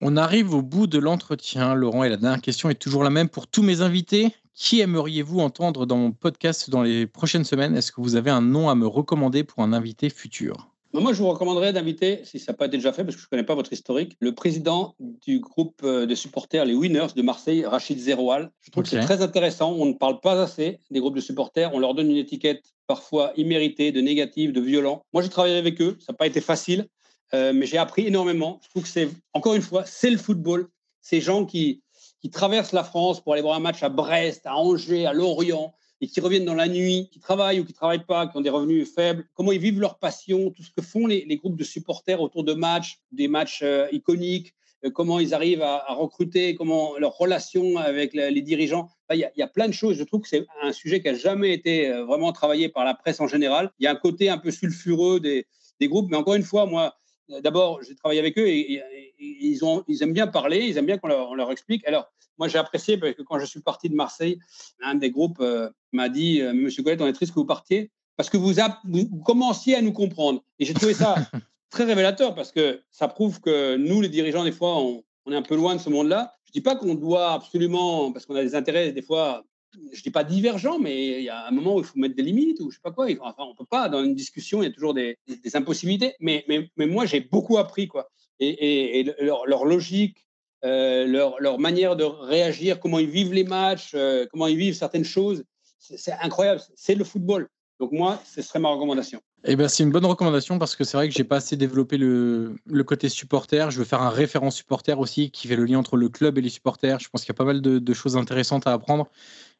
On 0.00 0.16
arrive 0.16 0.54
au 0.54 0.62
bout 0.62 0.86
de 0.86 0.98
l'entretien, 0.98 1.74
Laurent, 1.74 2.04
et 2.04 2.08
la 2.08 2.16
dernière 2.16 2.40
question 2.40 2.70
est 2.70 2.74
toujours 2.74 3.04
la 3.04 3.10
même 3.10 3.28
pour 3.28 3.46
tous 3.46 3.62
mes 3.62 3.82
invités. 3.82 4.34
Qui 4.62 4.80
aimeriez-vous 4.80 5.40
entendre 5.40 5.86
dans 5.86 5.96
mon 5.96 6.12
podcast 6.12 6.68
dans 6.68 6.82
les 6.82 7.06
prochaines 7.06 7.44
semaines? 7.44 7.74
Est-ce 7.74 7.90
que 7.92 8.02
vous 8.02 8.14
avez 8.14 8.30
un 8.30 8.42
nom 8.42 8.68
à 8.68 8.74
me 8.74 8.86
recommander 8.86 9.42
pour 9.42 9.62
un 9.62 9.72
invité 9.72 10.10
futur? 10.10 10.68
Moi, 10.92 11.14
je 11.14 11.22
vous 11.22 11.30
recommanderais 11.30 11.72
d'inviter, 11.72 12.20
si 12.24 12.38
ça 12.38 12.52
n'a 12.52 12.58
pas 12.58 12.66
été 12.66 12.76
déjà 12.76 12.92
fait, 12.92 13.02
parce 13.02 13.16
que 13.16 13.22
je 13.22 13.26
ne 13.26 13.30
connais 13.30 13.42
pas 13.42 13.54
votre 13.54 13.72
historique, 13.72 14.18
le 14.20 14.34
président 14.34 14.96
du 14.98 15.40
groupe 15.40 15.80
euh, 15.82 16.04
de 16.04 16.14
supporters, 16.14 16.66
les 16.66 16.74
Winners 16.74 17.06
de 17.16 17.22
Marseille, 17.22 17.64
Rachid 17.64 17.98
Zeroual. 17.98 18.50
Je 18.60 18.70
trouve 18.70 18.84
que 18.84 18.90
c'est 18.90 19.00
très 19.00 19.22
intéressant. 19.22 19.72
On 19.72 19.86
ne 19.86 19.94
parle 19.94 20.20
pas 20.20 20.38
assez 20.42 20.78
des 20.90 21.00
groupes 21.00 21.16
de 21.16 21.22
supporters. 21.22 21.72
On 21.72 21.78
leur 21.78 21.94
donne 21.94 22.10
une 22.10 22.18
étiquette 22.18 22.74
parfois 22.86 23.32
imméritée, 23.38 23.92
de 23.92 24.02
négatif, 24.02 24.52
de 24.52 24.60
violent. 24.60 25.02
Moi, 25.14 25.22
j'ai 25.22 25.30
travaillé 25.30 25.56
avec 25.56 25.80
eux. 25.80 25.96
Ça 26.00 26.12
n'a 26.12 26.18
pas 26.18 26.26
été 26.26 26.42
facile, 26.42 26.86
euh, 27.32 27.54
mais 27.54 27.64
j'ai 27.64 27.78
appris 27.78 28.06
énormément. 28.08 28.60
Je 28.62 28.68
trouve 28.68 28.82
que 28.82 28.90
c'est, 28.90 29.08
encore 29.32 29.54
une 29.54 29.62
fois, 29.62 29.84
c'est 29.86 30.10
le 30.10 30.18
football. 30.18 30.68
Ces 31.00 31.22
gens 31.22 31.46
qui, 31.46 31.82
qui 32.20 32.30
traversent 32.30 32.72
la 32.72 32.84
France 32.84 33.20
pour 33.20 33.32
aller 33.32 33.42
voir 33.42 33.56
un 33.56 33.60
match 33.60 33.82
à 33.82 33.88
Brest, 33.88 34.46
à 34.46 34.56
Angers, 34.56 35.06
à 35.06 35.12
Lorient, 35.12 35.72
et 36.00 36.06
qui 36.06 36.20
reviennent 36.20 36.44
dans 36.44 36.54
la 36.54 36.68
nuit, 36.68 37.08
qui 37.12 37.18
travaillent 37.20 37.60
ou 37.60 37.64
qui 37.64 37.72
ne 37.72 37.76
travaillent 37.76 38.06
pas, 38.06 38.26
qui 38.26 38.36
ont 38.36 38.40
des 38.40 38.50
revenus 38.50 38.90
faibles, 38.92 39.26
comment 39.34 39.52
ils 39.52 39.60
vivent 39.60 39.80
leur 39.80 39.98
passion, 39.98 40.50
tout 40.50 40.62
ce 40.62 40.70
que 40.70 40.82
font 40.82 41.06
les, 41.06 41.36
groupes 41.36 41.56
de 41.56 41.64
supporters 41.64 42.20
autour 42.20 42.44
de 42.44 42.54
matchs, 42.54 43.00
des 43.12 43.28
matchs 43.28 43.60
euh, 43.62 43.86
iconiques, 43.92 44.54
euh, 44.84 44.90
comment 44.90 45.20
ils 45.20 45.34
arrivent 45.34 45.62
à, 45.62 45.84
recruter, 45.94 46.54
comment 46.54 46.96
leur 46.98 47.16
relation 47.16 47.76
avec 47.76 48.14
les 48.14 48.42
dirigeants. 48.42 48.88
Il 49.12 49.28
y, 49.36 49.42
a 49.42 49.48
plein 49.48 49.68
de 49.68 49.72
choses. 49.72 49.96
Je 49.96 50.04
trouve 50.04 50.22
que 50.22 50.28
c'est 50.28 50.46
un 50.62 50.72
sujet 50.72 51.00
qui 51.00 51.08
n'a 51.08 51.14
jamais 51.14 51.52
été 51.52 51.90
euh, 51.90 52.04
vraiment 52.04 52.32
travaillé 52.32 52.68
par 52.68 52.84
la 52.84 52.94
presse 52.94 53.20
en 53.20 53.26
général. 53.26 53.70
Il 53.78 53.84
y 53.84 53.86
a 53.86 53.90
un 53.90 53.96
côté 53.96 54.30
un 54.30 54.38
peu 54.38 54.50
sulfureux 54.50 55.20
des 55.20 55.46
groupes, 55.82 56.08
mais 56.10 56.16
encore 56.16 56.34
une 56.34 56.44
fois, 56.44 56.64
moi, 56.64 56.94
d'abord, 57.42 57.82
j'ai 57.82 57.94
travaillé 57.94 58.20
avec 58.20 58.38
eux 58.38 58.48
et, 58.48 58.82
ils, 59.18 59.64
ont, 59.64 59.84
ils 59.88 60.02
aiment 60.02 60.12
bien 60.12 60.26
parler, 60.26 60.66
ils 60.66 60.76
aiment 60.76 60.86
bien 60.86 60.98
qu'on 60.98 61.08
leur, 61.08 61.34
leur, 61.34 61.50
explique. 61.50 61.86
Alors, 61.86 62.10
moi, 62.38 62.48
j'ai 62.48 62.58
apprécié 62.58 62.96
parce 62.96 63.14
que 63.14 63.22
quand 63.22 63.38
je 63.38 63.44
suis 63.44 63.60
parti 63.60 63.88
de 63.88 63.94
Marseille, 63.94 64.38
un 64.82 64.94
des 64.94 65.10
groupes 65.10 65.40
euh, 65.40 65.68
m'a 65.92 66.08
dit 66.08 66.40
euh, 66.40 66.52
Monsieur 66.52 66.82
Colette, 66.82 67.00
on 67.00 67.06
est 67.06 67.12
triste 67.12 67.32
que 67.32 67.38
vous 67.38 67.46
partiez 67.46 67.90
parce 68.16 68.28
que 68.28 68.36
vous, 68.36 68.52
vous, 68.84 69.22
commenciez 69.24 69.76
à 69.76 69.82
nous 69.82 69.92
comprendre. 69.92 70.42
Et 70.58 70.64
j'ai 70.64 70.74
trouvé 70.74 70.94
ça 70.94 71.14
très 71.70 71.84
révélateur 71.84 72.34
parce 72.34 72.52
que 72.52 72.80
ça 72.90 73.08
prouve 73.08 73.40
que 73.40 73.76
nous, 73.76 74.00
les 74.00 74.08
dirigeants, 74.08 74.44
des 74.44 74.52
fois, 74.52 74.78
on, 74.78 75.02
on 75.26 75.32
est 75.32 75.36
un 75.36 75.42
peu 75.42 75.56
loin 75.56 75.74
de 75.74 75.80
ce 75.80 75.90
monde-là. 75.90 76.34
Je 76.44 76.50
ne 76.50 76.52
dis 76.54 76.60
pas 76.60 76.76
qu'on 76.76 76.94
doit 76.94 77.32
absolument, 77.32 78.12
parce 78.12 78.26
qu'on 78.26 78.34
a 78.34 78.42
des 78.42 78.54
intérêts, 78.54 78.92
des 78.92 79.02
fois, 79.02 79.44
je 79.92 80.02
dis 80.02 80.10
pas 80.10 80.24
divergents, 80.24 80.78
mais 80.78 81.18
il 81.18 81.24
y 81.24 81.28
a 81.28 81.46
un 81.46 81.50
moment 81.50 81.76
où 81.76 81.78
il 81.78 81.84
faut 81.84 81.98
mettre 81.98 82.16
des 82.16 82.22
limites 82.22 82.60
ou 82.60 82.70
je 82.70 82.76
sais 82.76 82.82
pas 82.82 82.90
quoi. 82.90 83.06
Enfin, 83.20 83.44
on 83.44 83.54
peut 83.54 83.64
pas 83.68 83.88
dans 83.88 84.02
une 84.02 84.14
discussion, 84.14 84.62
il 84.62 84.66
y 84.66 84.68
a 84.68 84.72
toujours 84.72 84.94
des, 84.94 85.16
impossibilités. 85.54 86.14
Mais, 86.20 86.44
moi, 86.76 87.06
j'ai 87.06 87.20
beaucoup 87.20 87.58
appris 87.58 87.88
quoi. 87.88 88.10
Et, 88.40 89.04
leur, 89.20 89.66
logique, 89.66 90.26
euh, 90.64 91.06
leur, 91.06 91.58
manière 91.58 91.96
de 91.96 92.04
réagir, 92.04 92.80
comment 92.80 92.98
ils 92.98 93.10
vivent 93.10 93.32
les 93.32 93.44
matchs, 93.44 93.92
euh, 93.94 94.26
comment 94.30 94.46
ils 94.46 94.56
vivent 94.56 94.74
certaines 94.74 95.04
choses, 95.04 95.44
c'est 95.78 96.12
incroyable. 96.12 96.60
C'est 96.74 96.94
le 96.94 97.04
football. 97.04 97.48
Donc 97.78 97.92
moi, 97.92 98.20
ce 98.30 98.42
serait 98.42 98.58
ma 98.58 98.68
recommandation. 98.68 99.22
Eh 99.44 99.56
ben, 99.56 99.68
c'est 99.68 99.82
une 99.82 99.90
bonne 99.90 100.04
recommandation 100.04 100.58
parce 100.58 100.76
que 100.76 100.84
c'est 100.84 100.98
vrai 100.98 101.08
que 101.08 101.14
j'ai 101.14 101.24
pas 101.24 101.36
assez 101.36 101.56
développé 101.56 101.96
le, 101.96 102.56
côté 102.86 103.08
supporter. 103.08 103.70
Je 103.70 103.78
veux 103.78 103.86
faire 103.86 104.02
un 104.02 104.10
référent 104.10 104.50
supporter 104.50 104.98
aussi 104.98 105.30
qui 105.30 105.48
fait 105.48 105.56
le 105.56 105.64
lien 105.64 105.78
entre 105.78 105.96
le 105.96 106.10
club 106.10 106.36
et 106.36 106.42
les 106.42 106.50
supporters. 106.50 107.00
Je 107.00 107.08
pense 107.08 107.22
qu'il 107.22 107.30
y 107.30 107.36
a 107.36 107.38
pas 107.38 107.44
mal 107.44 107.62
de 107.62 107.94
choses 107.94 108.18
intéressantes 108.18 108.66
à 108.66 108.74
apprendre 108.74 109.08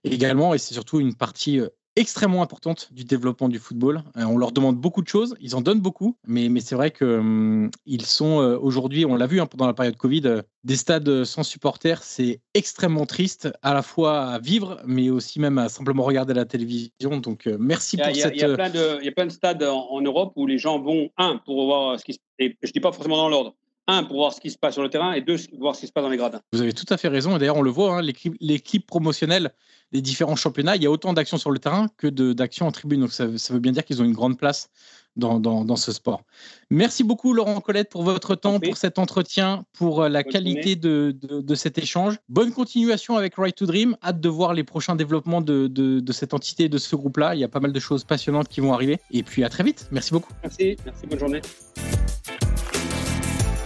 également, 0.05 0.55
et 0.55 0.59
c'est 0.59 0.75
surtout 0.75 1.01
une 1.01 1.15
partie 1.15 1.61
euh, 1.61 1.69
extrêmement 1.97 2.43
importante 2.43 2.89
du 2.93 3.05
développement 3.05 3.49
du 3.49 3.59
football. 3.59 4.03
Euh, 4.17 4.25
on 4.25 4.39
leur 4.39 4.53
demande 4.53 4.77
beaucoup 4.77 5.03
de 5.03 5.09
choses, 5.09 5.35
ils 5.41 5.55
en 5.57 5.61
donnent 5.61 5.81
beaucoup, 5.81 6.17
mais, 6.27 6.49
mais 6.49 6.61
c'est 6.61 6.75
vrai 6.75 6.91
qu'ils 6.91 7.07
hum, 7.07 7.71
sont 8.01 8.41
euh, 8.41 8.57
aujourd'hui, 8.59 9.05
on 9.05 9.17
l'a 9.17 9.27
vu 9.27 9.41
hein, 9.41 9.47
pendant 9.47 9.67
la 9.67 9.75
période 9.75 9.97
Covid, 9.97 10.43
des 10.65 10.77
stades 10.77 11.25
sans 11.25 11.43
supporters, 11.43 12.03
c'est 12.03 12.41
extrêmement 12.55 13.07
triste 13.07 13.49
à 13.63 13.75
la 13.75 13.83
fois 13.83 14.23
à 14.27 14.39
vivre, 14.39 14.81
mais 14.87 15.11
aussi 15.11 15.41
même 15.41 15.59
à 15.59 15.69
simplement 15.69 16.05
regarder 16.05 16.35
la 16.35 16.45
télévision. 16.45 17.19
Donc 17.19 17.47
merci 17.59 17.97
pour 17.97 18.07
cette... 18.07 18.35
Il 18.35 18.41
y, 18.41 18.45
a 18.45 18.55
plein 18.55 18.71
de, 18.71 18.99
il 19.01 19.07
y 19.07 19.09
a 19.09 19.13
plein 19.13 19.27
de 19.27 19.33
stades 19.33 19.63
en, 19.63 20.01
Europe 20.01 20.33
où 20.37 20.47
les 20.47 20.59
gens 20.59 20.81
vont, 20.81 21.11
un, 21.19 21.39
pour 21.39 21.67
voir 21.67 21.99
ce 21.99 22.05
qui 22.05 22.15
se... 22.15 22.19
Et 22.39 22.57
je 22.63 22.73
dis 22.73 22.81
pas 22.81 22.93
forcément 22.93 23.17
dans 23.17 23.29
l'ordre, 23.29 23.55
un, 23.87 24.05
pour 24.05 24.17
voir 24.17 24.33
ce 24.33 24.41
qui 24.41 24.51
se 24.51 24.59
passe 24.59 24.75
sur 24.75 24.83
le 24.83 24.91
terrain, 24.91 25.13
et 25.13 25.21
deux, 25.21 25.37
pour 25.51 25.61
voir 25.61 25.75
ce 25.75 25.81
qui 25.81 25.87
se 25.87 25.93
passe 25.93 26.05
dans 26.05 26.11
les 26.11 26.17
gradins. 26.17 26.41
Vous 26.53 26.63
avez 26.63 26.73
tout 26.73 26.87
à 26.91 26.97
fait 26.97 27.09
raison. 27.09 27.37
Et 27.37 27.39
d'ailleurs, 27.39 27.57
on 27.57 27.63
le 27.63 27.71
voit, 27.71 27.99
hein, 27.99 28.03
l'équipe 28.03 28.87
promotionnelle 28.87 29.53
des 29.93 30.01
différents 30.01 30.37
championnats, 30.37 30.77
il 30.77 30.83
y 30.83 30.87
a 30.87 30.91
autant 30.91 31.13
d'actions 31.13 31.39
sur 31.39 31.51
le 31.51 31.59
terrain 31.59 31.89
que 31.97 32.07
d'actions 32.07 32.67
en 32.67 32.73
tribune. 32.73 33.01
Donc, 33.01 33.13
ça, 33.13 33.27
veut 33.27 33.59
bien 33.59 33.73
dire 33.73 33.85
qu'ils 33.85 34.01
ont 34.01 34.05
une 34.05 34.13
grande 34.13 34.39
place 34.39 34.71
dans, 35.17 35.41
dans, 35.41 35.77
ce 35.77 35.93
sport. 35.93 36.23
Merci 36.71 37.03
beaucoup, 37.03 37.35
Laurent 37.35 37.61
Colette, 37.61 37.91
pour 37.91 38.05
votre 38.05 38.37
temps, 38.37 38.61
pour 38.61 38.77
cet 38.77 38.99
entretien, 38.99 39.65
pour 39.73 40.03
euh, 40.03 40.09
la 40.09 40.23
qualité 40.23 40.77
de, 40.77 41.17
de, 41.21 41.55
cet 41.57 41.79
échange. 41.79 42.17
Bonne 42.29 42.53
continuation 42.53 43.17
avec 43.17 43.35
Right 43.35 43.55
to 43.55 43.67
Dream. 43.67 43.97
Hâte 44.03 44.21
de 44.21 44.29
voir 44.29 44.55
les 44.55 44.65
prochains 44.65 44.95
développements 44.95 45.41
de, 45.41 45.67
de 45.67 46.13
cette 46.13 46.33
entité, 46.33 46.69
de 46.69 46.79
ce 46.79 46.95
groupe-là. 46.95 47.35
Il 47.35 47.41
y 47.41 47.45
a 47.45 47.49
pas 47.49 47.61
mal 47.61 47.73
de 47.73 47.81
choses 47.81 48.05
passionnantes 48.05 48.49
qui 48.49 48.61
vont 48.61 48.73
arriver. 48.73 49.01
Et 49.11 49.25
puis, 49.25 49.43
à 49.43 49.49
très 49.49 49.65
vite. 49.65 49.89
Merci 49.91 50.13
beaucoup. 50.13 50.33
Merci. 50.43 50.77
Merci. 50.85 51.07
Bonne 51.07 51.19
journée. 51.19 51.41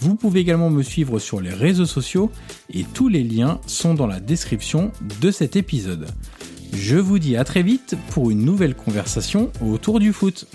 Vous 0.00 0.14
pouvez 0.14 0.40
également 0.40 0.70
me 0.70 0.82
suivre 0.82 1.18
sur 1.18 1.40
les 1.40 1.50
réseaux 1.50 1.86
sociaux 1.86 2.30
et 2.72 2.84
tous 2.84 3.08
les 3.08 3.24
liens 3.24 3.60
sont 3.66 3.94
dans 3.94 4.06
la 4.06 4.20
description 4.20 4.92
de 5.20 5.30
cet 5.30 5.56
épisode. 5.56 6.06
Je 6.72 6.96
vous 6.96 7.18
dis 7.18 7.36
à 7.36 7.44
très 7.44 7.62
vite 7.62 7.96
pour 8.10 8.30
une 8.30 8.44
nouvelle 8.44 8.74
conversation 8.74 9.50
autour 9.62 9.98
du 9.98 10.12
foot. 10.12 10.46